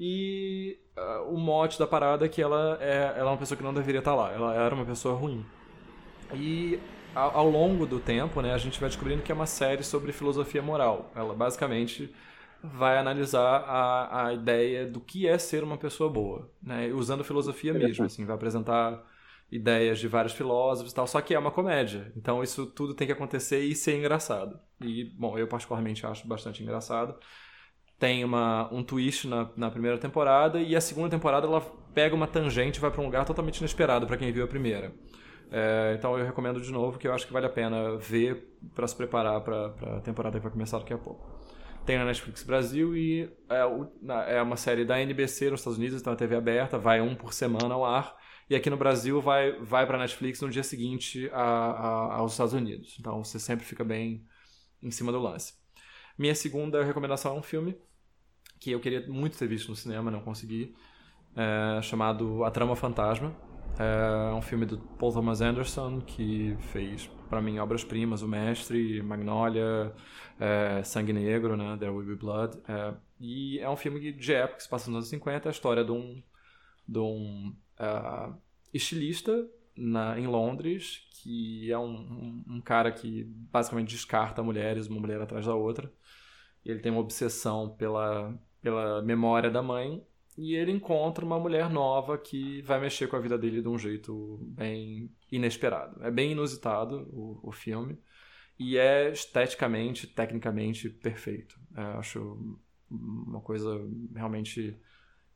E 0.00 0.78
uh, 0.96 1.32
o 1.32 1.38
mote 1.38 1.78
da 1.78 1.86
parada 1.86 2.24
é 2.24 2.28
que 2.28 2.40
ela 2.40 2.78
é, 2.80 3.14
ela 3.16 3.30
é 3.30 3.32
uma 3.32 3.36
pessoa 3.36 3.56
que 3.56 3.64
não 3.64 3.74
deveria 3.74 3.98
estar 3.98 4.14
lá. 4.14 4.32
Ela 4.32 4.54
era 4.54 4.74
uma 4.74 4.84
pessoa 4.84 5.14
ruim. 5.14 5.44
E 6.34 6.78
ao, 7.14 7.36
ao 7.38 7.50
longo 7.50 7.86
do 7.86 7.98
tempo, 7.98 8.40
né, 8.40 8.52
a 8.52 8.58
gente 8.58 8.78
vai 8.80 8.88
descobrindo 8.88 9.22
que 9.22 9.32
é 9.32 9.34
uma 9.34 9.46
série 9.46 9.82
sobre 9.82 10.12
filosofia 10.12 10.62
moral. 10.62 11.10
Ela 11.14 11.34
basicamente 11.34 12.14
vai 12.62 12.98
analisar 12.98 13.64
a, 13.66 14.26
a 14.26 14.34
ideia 14.34 14.86
do 14.86 15.00
que 15.00 15.26
é 15.28 15.38
ser 15.38 15.62
uma 15.62 15.78
pessoa 15.78 16.10
boa, 16.10 16.50
né? 16.62 16.88
Usando 16.92 17.22
filosofia 17.24 17.72
mesmo, 17.72 18.04
assim, 18.04 18.24
vai 18.24 18.34
apresentar 18.34 19.04
ideias 19.50 19.98
de 19.98 20.08
vários 20.08 20.34
filósofos 20.34 20.92
e 20.92 20.94
tal, 20.94 21.06
só 21.06 21.20
que 21.20 21.34
é 21.34 21.38
uma 21.38 21.50
comédia. 21.50 22.12
Então 22.16 22.42
isso 22.42 22.66
tudo 22.66 22.94
tem 22.94 23.06
que 23.06 23.12
acontecer 23.12 23.60
e 23.60 23.74
ser 23.74 23.96
engraçado. 23.96 24.58
E, 24.80 25.04
bom, 25.04 25.38
eu 25.38 25.46
particularmente 25.48 26.04
acho 26.04 26.26
bastante 26.26 26.62
engraçado. 26.62 27.16
Tem 27.98 28.24
uma, 28.24 28.72
um 28.72 28.82
twist 28.82 29.26
na, 29.26 29.50
na 29.56 29.70
primeira 29.70 29.98
temporada 29.98 30.60
e 30.60 30.76
a 30.76 30.80
segunda 30.80 31.10
temporada 31.10 31.46
ela 31.46 31.60
pega 31.94 32.14
uma 32.14 32.28
tangente 32.28 32.78
e 32.78 32.80
vai 32.80 32.90
para 32.90 33.00
um 33.00 33.06
lugar 33.06 33.24
totalmente 33.24 33.58
inesperado 33.58 34.06
para 34.06 34.16
quem 34.16 34.30
viu 34.32 34.44
a 34.44 34.48
primeira. 34.48 34.92
É, 35.50 35.94
então 35.98 36.18
eu 36.18 36.24
recomendo 36.24 36.60
de 36.60 36.70
novo 36.70 36.98
que 36.98 37.08
eu 37.08 37.14
acho 37.14 37.26
que 37.26 37.32
vale 37.32 37.46
a 37.46 37.50
pena 37.50 37.96
ver 37.96 38.58
para 38.74 38.86
se 38.86 38.94
preparar 38.94 39.40
para 39.40 39.96
a 39.96 40.00
temporada 40.00 40.38
que 40.38 40.42
vai 40.42 40.52
começar 40.52 40.78
daqui 40.78 40.92
a 40.92 40.98
pouco. 40.98 41.38
Tem 41.86 41.96
na 41.96 42.04
Netflix 42.04 42.42
Brasil 42.42 42.94
e 42.94 43.30
é, 43.48 44.36
é 44.36 44.42
uma 44.42 44.56
série 44.56 44.84
da 44.84 45.00
NBC 45.00 45.50
nos 45.50 45.60
Estados 45.60 45.78
Unidos, 45.78 46.00
então 46.00 46.12
é 46.12 46.16
TV 46.16 46.36
aberta, 46.36 46.78
vai 46.78 47.00
um 47.00 47.14
por 47.14 47.32
semana 47.32 47.74
ao 47.74 47.84
ar. 47.84 48.14
E 48.50 48.54
aqui 48.54 48.70
no 48.70 48.76
Brasil 48.76 49.20
vai, 49.20 49.52
vai 49.60 49.86
para 49.86 49.98
Netflix 49.98 50.40
no 50.40 50.48
dia 50.48 50.62
seguinte 50.62 51.30
a, 51.32 51.42
a, 51.42 52.14
aos 52.16 52.32
Estados 52.32 52.54
Unidos. 52.54 52.96
Então 52.98 53.22
você 53.22 53.38
sempre 53.38 53.64
fica 53.64 53.84
bem 53.84 54.26
em 54.82 54.90
cima 54.90 55.12
do 55.12 55.18
lance. 55.18 55.54
Minha 56.16 56.34
segunda 56.34 56.82
recomendação 56.82 57.36
é 57.36 57.38
um 57.38 57.42
filme 57.42 57.76
que 58.58 58.70
eu 58.70 58.80
queria 58.80 59.06
muito 59.06 59.38
ter 59.38 59.46
visto 59.46 59.68
no 59.68 59.76
cinema, 59.76 60.10
não 60.10 60.20
consegui, 60.20 60.74
é, 61.36 61.80
chamado 61.82 62.44
A 62.44 62.50
Trama 62.50 62.74
Fantasma. 62.74 63.34
É 63.78 64.32
um 64.34 64.42
filme 64.42 64.66
do 64.66 64.78
Paul 64.78 65.12
Thomas 65.12 65.40
Anderson 65.40 66.00
que 66.00 66.56
fez, 66.72 67.06
para 67.28 67.40
mim, 67.40 67.58
obras-primas, 67.58 68.22
O 68.22 68.28
Mestre, 68.28 69.02
Magnolia, 69.02 69.92
é, 70.38 70.82
Sangue 70.82 71.12
Negro, 71.12 71.56
né, 71.56 71.76
There 71.78 71.92
Will 71.92 72.06
Be 72.06 72.16
Blood. 72.16 72.58
É, 72.68 72.94
e 73.20 73.58
é 73.58 73.68
um 73.68 73.76
filme 73.76 74.12
de 74.12 74.32
época 74.32 74.56
que 74.56 74.62
se 74.62 74.68
passa 74.68 74.90
nos 74.90 74.96
anos 74.96 75.08
50, 75.08 75.48
a 75.48 75.52
história 75.52 75.84
de 75.84 75.92
um, 75.92 76.22
de 76.86 76.98
um 76.98 77.54
uh, 77.78 78.34
estilista 78.72 79.48
na, 79.76 80.18
em 80.18 80.26
Londres, 80.26 81.08
que 81.22 81.70
é 81.70 81.78
um, 81.78 81.94
um, 81.94 82.44
um, 82.56 82.60
cara 82.60 82.90
que 82.90 83.24
basicamente 83.24 83.90
descarta 83.90 84.42
mulheres, 84.42 84.86
uma 84.88 85.00
mulher 85.00 85.20
atrás 85.20 85.46
da 85.46 85.54
outra. 85.54 85.92
Ele 86.64 86.80
tem 86.80 86.92
uma 86.92 87.00
obsessão 87.00 87.70
pela, 87.76 88.36
pela 88.60 89.02
memória 89.02 89.50
da 89.50 89.62
mãe 89.62 90.04
e 90.38 90.54
ele 90.54 90.70
encontra 90.70 91.24
uma 91.24 91.38
mulher 91.38 91.68
nova 91.68 92.16
que 92.16 92.62
vai 92.62 92.80
mexer 92.80 93.08
com 93.08 93.16
a 93.16 93.20
vida 93.20 93.36
dele 93.36 93.60
de 93.60 93.68
um 93.68 93.76
jeito 93.76 94.38
bem 94.42 95.10
inesperado. 95.32 96.00
É 96.04 96.12
bem 96.12 96.30
inusitado 96.30 97.08
o, 97.12 97.40
o 97.42 97.50
filme 97.50 97.98
e 98.56 98.78
é 98.78 99.10
esteticamente, 99.10 100.06
tecnicamente 100.06 100.88
perfeito. 100.88 101.58
É, 101.76 101.80
acho 101.98 102.56
uma 102.88 103.40
coisa 103.40 103.84
realmente 104.14 104.78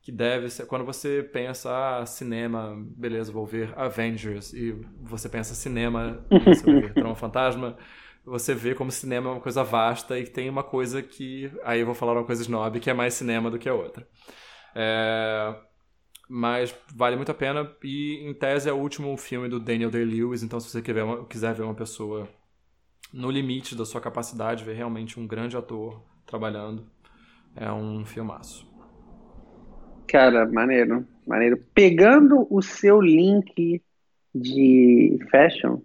que 0.01 0.09
deve 0.09 0.49
ser. 0.49 0.67
Quando 0.67 0.85
você 0.85 1.21
pensa 1.21 1.99
ah, 1.99 2.05
cinema, 2.05 2.73
beleza, 2.95 3.29
vou 3.29 3.45
ver 3.45 3.77
Avengers, 3.77 4.53
e 4.53 4.71
você 5.01 5.27
pensa 5.27 5.53
cinema, 5.53 6.25
você 6.45 6.63
vai 6.65 6.81
ver 6.81 6.93
Trama 6.95 7.15
Fantasma, 7.15 7.77
você 8.25 8.55
vê 8.55 8.73
como 8.73 8.89
cinema 8.89 9.29
é 9.29 9.33
uma 9.33 9.41
coisa 9.41 9.65
vasta 9.65 10.17
e 10.17 10.25
tem 10.25 10.49
uma 10.49 10.63
coisa 10.63 11.01
que. 11.01 11.51
Aí 11.65 11.81
eu 11.81 11.85
vou 11.85 11.95
falar 11.95 12.13
uma 12.13 12.23
coisa 12.23 12.41
snob, 12.41 12.79
que 12.79 12.89
é 12.89 12.93
mais 12.93 13.13
cinema 13.15 13.51
do 13.51 13.59
que 13.59 13.67
a 13.67 13.73
outra. 13.73 14.07
É, 14.75 15.55
mas 16.29 16.75
vale 16.95 17.15
muito 17.15 17.31
a 17.31 17.35
pena 17.35 17.69
e, 17.83 18.27
em 18.27 18.33
tese, 18.33 18.69
é 18.69 18.73
o 18.73 18.77
último 18.77 19.15
filme 19.17 19.47
do 19.47 19.59
Daniel 19.59 19.91
Day-Lewis, 19.91 20.43
então 20.43 20.59
se 20.59 20.69
você 20.69 20.81
quiser, 20.81 21.05
quiser 21.29 21.53
ver 21.53 21.63
uma 21.63 21.75
pessoa 21.75 22.27
no 23.13 23.29
limite 23.29 23.75
da 23.75 23.85
sua 23.85 24.01
capacidade, 24.01 24.63
ver 24.63 24.73
realmente 24.73 25.19
um 25.19 25.27
grande 25.27 25.55
ator 25.55 26.01
trabalhando, 26.25 26.85
é 27.55 27.71
um 27.71 28.03
filmaço. 28.03 28.67
Cara, 30.07 30.45
maneiro, 30.45 31.07
maneiro. 31.25 31.57
Pegando 31.73 32.47
o 32.49 32.61
seu 32.61 32.99
link 32.99 33.81
de 34.33 35.19
fashion, 35.29 35.81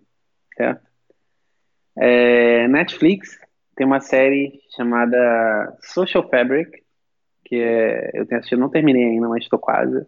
certo? 0.56 0.86
É, 1.96 2.66
Netflix 2.68 3.38
tem 3.76 3.86
uma 3.86 4.00
série 4.00 4.60
chamada 4.74 5.76
Social 5.82 6.28
Fabric, 6.28 6.82
que 7.48 7.56
é, 7.56 8.10
eu 8.14 8.26
tenho 8.26 8.38
assistido, 8.38 8.58
não 8.58 8.68
terminei 8.68 9.04
ainda, 9.04 9.28
mas 9.28 9.42
estou 9.42 9.58
quase, 9.58 10.06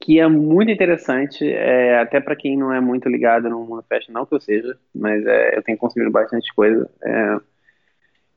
que 0.00 0.20
é 0.20 0.28
muito 0.28 0.70
interessante, 0.70 1.50
é, 1.50 1.98
até 1.98 2.20
para 2.20 2.36
quem 2.36 2.56
não 2.56 2.72
é 2.72 2.80
muito 2.80 3.08
ligado 3.08 3.48
no 3.48 3.64
mundo 3.64 3.84
fashion, 3.88 4.12
não 4.12 4.26
que 4.26 4.34
eu 4.34 4.40
seja, 4.40 4.78
mas 4.94 5.24
é, 5.26 5.56
eu 5.56 5.62
tenho 5.62 5.78
consumido 5.78 6.10
bastante 6.10 6.52
coisa. 6.54 6.88
É, 7.02 7.36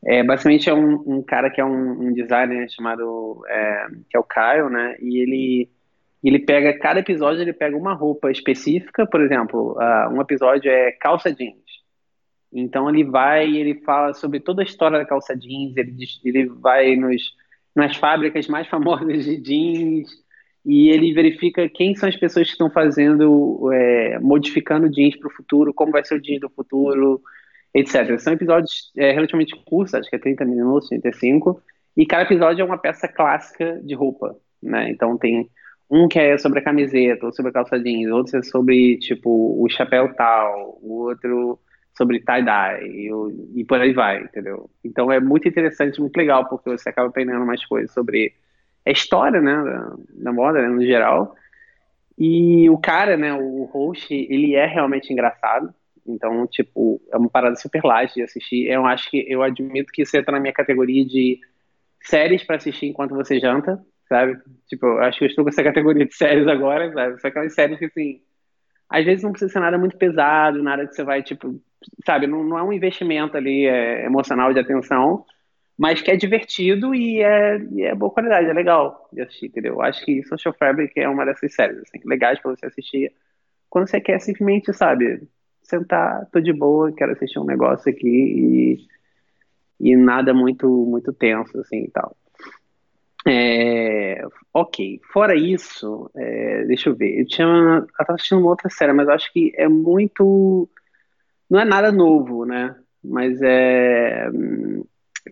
é, 0.05 0.23
basicamente 0.23 0.69
é 0.69 0.73
um, 0.73 1.17
um, 1.17 1.21
cara 1.21 1.49
que 1.49 1.59
é 1.59 1.65
um, 1.65 2.07
um 2.07 2.13
designer 2.13 2.69
chamado 2.69 3.43
é, 3.47 3.87
que 4.09 4.15
é 4.15 4.19
o 4.19 4.23
Kyle, 4.23 4.69
né? 4.69 4.95
E 5.01 5.19
ele 5.21 5.69
ele 6.23 6.39
pega 6.39 6.77
cada 6.77 6.99
episódio 6.99 7.41
ele 7.41 7.53
pega 7.53 7.77
uma 7.77 7.93
roupa 7.93 8.29
específica, 8.31 9.05
por 9.07 9.21
exemplo, 9.21 9.77
uh, 9.77 10.13
um 10.13 10.21
episódio 10.21 10.69
é 10.69 10.91
calça 10.93 11.33
jeans. 11.33 11.63
Então 12.51 12.89
ele 12.89 13.03
vai 13.03 13.47
e 13.47 13.57
ele 13.57 13.75
fala 13.81 14.13
sobre 14.13 14.39
toda 14.39 14.61
a 14.61 14.65
história 14.65 14.97
da 14.99 15.05
calça 15.05 15.35
jeans. 15.35 15.75
Ele 15.77 15.93
ele 16.23 16.45
vai 16.47 16.95
nos 16.95 17.21
nas 17.75 17.95
fábricas 17.95 18.47
mais 18.47 18.67
famosas 18.67 19.25
de 19.25 19.37
jeans 19.37 20.09
e 20.65 20.89
ele 20.89 21.13
verifica 21.13 21.69
quem 21.69 21.95
são 21.95 22.09
as 22.09 22.15
pessoas 22.15 22.47
que 22.47 22.53
estão 22.53 22.69
fazendo 22.69 23.71
é, 23.71 24.19
modificando 24.19 24.89
jeans 24.89 25.15
para 25.15 25.27
o 25.27 25.33
futuro, 25.33 25.73
como 25.73 25.91
vai 25.91 26.03
ser 26.03 26.15
o 26.15 26.21
jeans 26.21 26.41
do 26.41 26.49
futuro 26.49 27.21
etc. 27.73 28.19
São 28.19 28.33
episódios 28.33 28.91
é, 28.97 29.11
relativamente 29.11 29.55
curtos, 29.65 29.93
acho 29.93 30.09
que 30.09 30.15
é 30.15 30.19
30 30.19 30.45
minutos, 30.45 30.89
35, 30.89 31.61
e 31.95 32.05
cada 32.05 32.23
episódio 32.23 32.61
é 32.61 32.65
uma 32.65 32.77
peça 32.77 33.07
clássica 33.07 33.79
de 33.83 33.93
roupa, 33.93 34.35
né? 34.61 34.89
Então 34.89 35.17
tem 35.17 35.49
um 35.89 36.07
que 36.07 36.19
é 36.19 36.37
sobre 36.37 36.59
a 36.59 36.63
camiseta, 36.63 37.25
ou 37.25 37.33
sobre 37.33 37.49
a 37.49 37.53
calça 37.53 37.79
jeans, 37.79 38.11
outro 38.11 38.37
é 38.37 38.43
sobre, 38.43 38.97
tipo, 38.99 39.63
o 39.63 39.67
chapéu 39.69 40.13
tal, 40.13 40.79
o 40.81 41.07
outro 41.07 41.59
sobre 41.99 42.21
tie-dye, 42.21 43.11
e, 43.55 43.65
por 43.65 43.81
aí 43.81 43.91
vai, 43.91 44.21
entendeu? 44.21 44.69
Então 44.81 45.11
é 45.11 45.19
muito 45.19 45.49
interessante, 45.49 45.99
muito 45.99 46.15
legal, 46.15 46.47
porque 46.47 46.69
você 46.69 46.87
acaba 46.87 47.09
aprendendo 47.09 47.45
mais 47.45 47.65
coisas 47.65 47.91
sobre 47.91 48.33
a 48.85 48.89
história, 48.89 49.41
né, 49.41 49.53
da, 49.53 49.95
da 50.23 50.31
moda, 50.31 50.61
né, 50.61 50.69
no 50.69 50.81
geral. 50.81 51.35
E 52.17 52.69
o 52.69 52.77
cara, 52.77 53.17
né, 53.17 53.33
o 53.33 53.65
host, 53.65 54.13
ele 54.13 54.55
é 54.55 54.65
realmente 54.65 55.11
engraçado, 55.11 55.73
então, 56.07 56.47
tipo, 56.47 57.01
é 57.11 57.17
uma 57.17 57.29
parada 57.29 57.57
super 57.57 57.83
light 57.83 58.13
de 58.13 58.23
assistir. 58.23 58.67
Eu 58.67 58.85
acho 58.85 59.11
que 59.11 59.25
eu 59.27 59.43
admito 59.43 59.91
que 59.91 60.03
isso 60.03 60.15
entra 60.15 60.31
na 60.31 60.39
minha 60.39 60.53
categoria 60.53 61.05
de 61.05 61.37
séries 62.01 62.45
para 62.45 62.55
assistir 62.55 62.85
enquanto 62.87 63.13
você 63.13 63.41
janta, 63.41 63.77
sabe? 64.07 64.39
Tipo, 64.69 64.85
eu 64.85 64.99
acho 65.01 65.19
que 65.19 65.25
eu 65.25 65.27
estou 65.27 65.43
com 65.43 65.49
essa 65.49 65.63
categoria 65.63 66.05
de 66.05 66.15
séries 66.15 66.47
agora, 66.47 66.91
sabe? 66.93 67.19
Só 67.19 67.27
aquelas 67.27 67.53
séries 67.53 67.77
que, 67.77 67.85
assim, 67.85 68.21
às 68.89 69.05
vezes 69.05 69.23
não 69.23 69.31
precisa 69.31 69.51
ser 69.51 69.59
nada 69.59 69.77
muito 69.77 69.97
pesado, 69.97 70.63
nada 70.63 70.87
que 70.87 70.95
você 70.95 71.03
vai, 71.03 71.21
tipo, 71.21 71.61
sabe? 72.05 72.27
Não, 72.27 72.43
não 72.43 72.57
é 72.57 72.63
um 72.63 72.73
investimento 72.73 73.37
ali 73.37 73.65
é, 73.65 74.05
emocional 74.05 74.53
de 74.53 74.59
atenção, 74.59 75.25
mas 75.77 76.01
que 76.01 76.11
é 76.11 76.15
divertido 76.15 76.93
e 76.93 77.21
é, 77.21 77.57
e 77.71 77.83
é 77.83 77.95
boa 77.95 78.11
qualidade, 78.11 78.49
é 78.49 78.53
legal 78.53 79.09
de 79.13 79.21
assistir, 79.21 79.47
entendeu? 79.47 79.75
Eu 79.75 79.81
acho 79.81 80.03
que 80.03 80.23
Social 80.23 80.53
Fabric 80.53 80.99
é 80.99 81.07
uma 81.07 81.25
dessas 81.25 81.53
séries, 81.53 81.79
assim, 81.79 81.99
legais 82.05 82.39
para 82.39 82.51
você 82.51 82.65
assistir 82.65 83.13
quando 83.69 83.87
você 83.87 84.01
quer 84.01 84.19
simplesmente, 84.19 84.73
sabe? 84.73 85.21
sentar, 85.69 86.27
tô 86.31 86.39
de 86.39 86.51
boa, 86.51 86.91
quero 86.91 87.11
assistir 87.11 87.39
um 87.39 87.45
negócio 87.45 87.91
aqui 87.91 88.07
e, 88.07 89.91
e 89.91 89.95
nada 89.95 90.33
muito 90.33 90.67
muito 90.67 91.13
tenso 91.13 91.59
assim 91.59 91.83
e 91.83 91.91
tal. 91.91 92.15
É, 93.27 94.23
ok, 94.53 94.99
fora 95.13 95.35
isso, 95.35 96.09
é, 96.15 96.63
deixa 96.65 96.89
eu 96.89 96.95
ver. 96.95 97.19
Eu 97.19 97.27
tinha, 97.27 97.45
eu 97.47 97.87
tava 97.97 98.13
assistindo 98.15 98.39
uma 98.39 98.49
outra 98.49 98.69
série, 98.69 98.93
mas 98.93 99.07
acho 99.09 99.31
que 99.31 99.53
é 99.55 99.67
muito, 99.67 100.67
não 101.49 101.59
é 101.59 101.65
nada 101.65 101.91
novo, 101.91 102.45
né? 102.45 102.75
Mas 103.03 103.39
é 103.41 104.29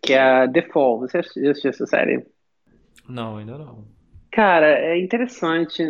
que 0.01 0.13
é 0.13 0.21
a 0.21 0.47
Fall. 0.71 0.99
Você 0.99 1.21
já 1.21 1.51
assistiu 1.51 1.69
essa 1.69 1.85
série? 1.85 2.25
Não, 3.07 3.37
ainda 3.37 3.57
não. 3.57 3.85
Cara, 4.31 4.67
é 4.67 4.99
interessante. 4.99 5.83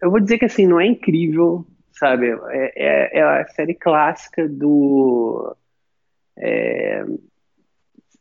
Eu 0.00 0.10
vou 0.10 0.20
dizer 0.20 0.38
que 0.38 0.44
assim, 0.44 0.66
não 0.66 0.80
é 0.80 0.86
incrível, 0.86 1.66
sabe? 1.92 2.28
É, 2.50 2.72
é, 2.76 3.18
é 3.18 3.22
a 3.22 3.46
série 3.48 3.74
clássica 3.74 4.48
do 4.48 5.54
é, 6.36 7.04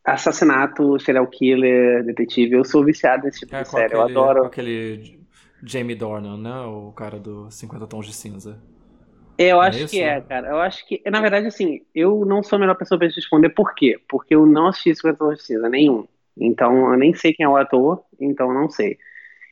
assassinato, 0.04 1.00
serial 1.00 1.28
killer, 1.28 2.04
detetive. 2.04 2.56
Eu 2.56 2.66
sou 2.66 2.84
viciado 2.84 3.26
nesse 3.26 3.40
tipo 3.40 3.56
é, 3.56 3.62
de 3.62 3.70
série, 3.70 3.86
aquele, 3.86 4.02
eu 4.02 4.04
adoro. 4.04 4.46
aquele 4.46 5.20
Jamie 5.64 5.96
Dornan, 5.96 6.38
né? 6.38 6.60
O 6.62 6.92
cara 6.92 7.20
do 7.20 7.50
50 7.50 7.88
Tons 7.88 8.06
de 8.06 8.14
Cinza. 8.14 8.60
Eu 9.38 9.62
é 9.62 9.68
acho 9.68 9.88
que 9.88 10.02
é, 10.02 10.22
cara. 10.22 10.50
Eu 10.50 10.60
acho 10.60 10.88
que, 10.88 11.02
na 11.10 11.22
verdade, 11.22 11.48
assim, 11.48 11.82
eu 11.94 12.26
não 12.26 12.44
sou 12.44 12.58
a 12.58 12.60
melhor 12.60 12.76
pessoa 12.76 12.98
para 12.98 13.10
te 13.10 13.16
responder. 13.16 13.50
Por 13.50 13.74
quê? 13.74 14.00
Porque 14.08 14.36
eu 14.36 14.46
não 14.46 14.68
assisti 14.68 14.96
50 14.96 15.18
Tons 15.18 15.38
de 15.38 15.44
Cinza, 15.44 15.70
nenhum. 15.70 16.08
Então, 16.38 16.92
eu 16.92 16.98
nem 16.98 17.14
sei 17.14 17.34
quem 17.34 17.46
é 17.46 17.50
o 17.50 17.58
ator, 17.58 18.04
então 18.20 18.54
não 18.54 18.70
sei. 18.70 18.98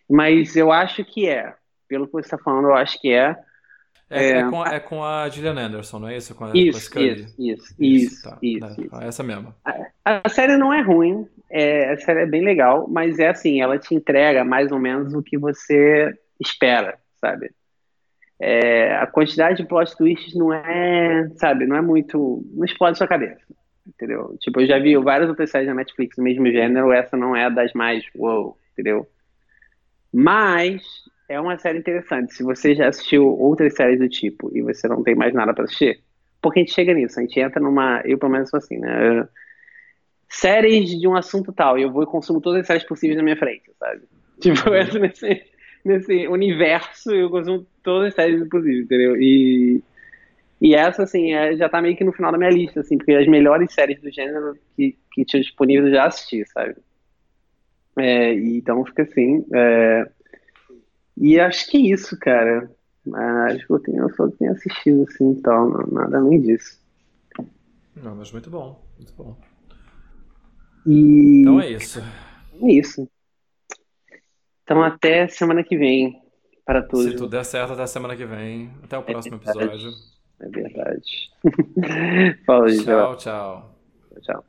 Mas 0.10 0.56
eu 0.56 0.72
acho 0.72 1.03
que 1.03 1.28
é. 1.28 1.53
Pelo 1.88 2.06
que 2.06 2.14
você 2.14 2.28
está 2.28 2.38
falando, 2.38 2.70
eu 2.70 2.76
acho 2.76 2.99
que 2.99 3.12
é. 3.12 3.36
É, 4.10 4.26
é, 4.26 4.38
é, 4.40 4.49
com, 4.49 4.66
é 4.66 4.80
com 4.80 5.03
a 5.03 5.30
Gillian 5.30 5.58
Anderson, 5.58 5.99
não 5.99 6.10
é 6.10 6.18
isso? 6.18 6.36
Com 6.36 6.45
a, 6.45 6.52
isso, 6.53 6.91
com 6.91 6.99
a 6.99 7.02
isso, 7.02 7.36
isso, 7.40 7.76
isso, 7.80 7.80
isso, 7.80 8.24
tá, 8.24 8.38
isso, 8.41 8.95
é, 8.99 9.08
essa 9.08 9.24
mesmo. 9.24 9.56
A, 9.64 10.22
a, 10.26 10.30
série 10.30 10.58
não 10.58 10.74
é 10.74 10.82
ruim, 10.82 11.26
é, 11.49 11.94
a 11.94 11.98
série 11.98 12.24
é 12.24 12.26
bem 12.26 12.44
legal, 12.44 12.88
mas 12.90 13.20
é 13.20 13.30
assim, 13.30 13.62
ela 13.62 13.80
te 13.80 13.95
entrega 13.95 14.44
mais 14.44 14.70
ou 14.70 14.80
menos 14.80 15.14
o 15.14 15.24
que 15.24 15.38
você 15.38 16.14
espera, 16.41 16.99
sabe? 17.22 17.52
É, 18.43 18.95
a 18.95 19.05
quantidade 19.05 19.57
de 19.57 19.68
plot 19.68 19.95
twists 19.95 20.34
não 20.34 20.51
é, 20.51 21.30
sabe, 21.35 21.68
não 21.68 21.76
é 21.76 21.81
muito, 21.81 22.43
não 22.55 22.65
explode 22.65 22.97
sua 22.97 23.07
cabeça, 23.07 23.39
entendeu? 23.88 24.35
Tipo, 24.39 24.61
eu 24.61 24.65
já 24.65 24.80
vi 24.80 24.97
várias 24.97 25.30
outras 25.30 25.51
séries 25.51 25.68
da 25.68 25.76
Netflix 25.76 26.15
do 26.15 26.23
mesmo 26.23 26.47
gênero, 26.47 26.91
essa 26.91 27.15
não 27.15 27.35
é 27.35 27.51
das 27.51 27.72
mais 27.73 28.03
wow, 28.15 28.57
entendeu? 28.73 29.07
Mas 30.11 30.81
é 31.30 31.39
uma 31.39 31.55
série 31.59 31.77
interessante. 31.77 32.34
Se 32.34 32.43
você 32.43 32.73
já 32.73 32.88
assistiu 32.88 33.27
outras 33.27 33.76
séries 33.76 33.99
do 33.99 34.09
tipo 34.09 34.49
e 34.57 34.63
você 34.63 34.88
não 34.88 35.03
tem 35.03 35.13
mais 35.13 35.35
nada 35.35 35.53
para 35.53 35.65
assistir, 35.65 36.01
porque 36.41 36.61
a 36.61 36.63
gente 36.63 36.73
chega 36.73 36.95
nisso, 36.95 37.19
a 37.19 37.22
gente 37.22 37.39
entra 37.39 37.61
numa, 37.61 38.01
eu 38.05 38.18
pelo 38.18 38.31
menos 38.31 38.49
sou 38.49 38.57
assim, 38.57 38.80
né? 38.80 39.27
séries 40.27 40.99
de 40.99 41.07
um 41.07 41.15
assunto 41.15 41.53
tal, 41.53 41.77
e 41.77 41.84
eu 41.84 41.91
vou 41.91 42.01
e 42.01 42.07
consumo 42.07 42.41
todas 42.41 42.61
as 42.61 42.68
séries 42.68 42.85
possíveis 42.85 43.18
na 43.18 43.23
minha 43.23 43.38
frente, 43.38 43.72
sabe? 43.77 44.01
Tipo, 44.41 44.69
eu 44.69 44.81
entro 44.81 44.99
nesse, 44.99 45.43
nesse 45.88 46.28
universo 46.28 47.12
eu 47.12 47.30
consumo 47.30 47.66
todas 47.84 48.10
as 48.10 48.16
séries 48.16 48.48
possíveis, 48.49 48.86
entendeu? 48.86 49.16
E, 49.22 49.82
e 50.62 50.76
essa, 50.76 51.03
assim, 51.03 51.34
é, 51.34 51.56
já 51.56 51.68
tá 51.68 51.82
meio 51.82 51.95
que 51.95 52.03
no 52.03 52.14
final 52.14 52.32
da 52.32 52.38
minha 52.38 52.52
lista, 52.52 52.82
assim, 52.82 52.98
porque 52.98 53.14
as 53.14 53.28
melhores 53.28 53.74
séries 53.74 53.99
do 54.02 54.12
gênero 54.12 54.58
que, 54.76 54.98
que 55.12 55.26
tinha 55.26 55.41
disponível 55.41 55.88
eu 55.88 55.94
já 55.94 56.06
assisti, 56.06 56.45
sabe? 56.48 56.76
É, 57.98 58.34
então 58.34 58.86
fica 58.86 59.03
assim. 59.03 59.45
É, 59.53 60.10
e 61.18 61.40
acho 61.40 61.70
que 61.70 61.78
é 61.78 61.94
isso, 61.94 62.18
cara. 62.20 62.72
Acho 63.48 63.66
que 63.66 63.74
eu, 63.74 63.80
tenho, 63.80 64.03
eu 64.03 64.10
só 64.14 64.28
tenho 64.30 64.52
assistido, 64.52 65.03
assim, 65.10 65.30
então, 65.30 65.70
nada 65.91 66.18
além 66.18 66.40
disso. 66.40 66.80
Não, 67.95 68.16
mas 68.16 68.32
muito 68.32 68.49
bom, 68.49 68.82
muito 68.98 69.14
bom. 69.14 69.38
E... 70.86 71.41
Então 71.41 71.62
é 71.62 71.72
isso. 71.72 71.99
É 72.62 72.72
isso. 72.72 73.10
Então 74.72 74.84
até 74.84 75.27
semana 75.27 75.65
que 75.65 75.77
vem 75.77 76.18
para 76.65 76.81
todos. 76.81 77.06
Se 77.07 77.15
tudo 77.18 77.27
der 77.27 77.43
certo, 77.43 77.73
até 77.73 77.85
semana 77.85 78.15
que 78.15 78.26
vem. 78.26 78.72
Até 78.81 78.98
o 78.98 79.02
é 79.02 79.03
próximo 79.03 79.38
verdade. 79.38 79.68
episódio. 79.68 79.91
É 80.39 80.48
verdade. 80.48 81.31
Fala, 82.48 82.68
tchau, 82.72 83.15
tchau. 83.18 83.76
Tchau. 84.22 84.45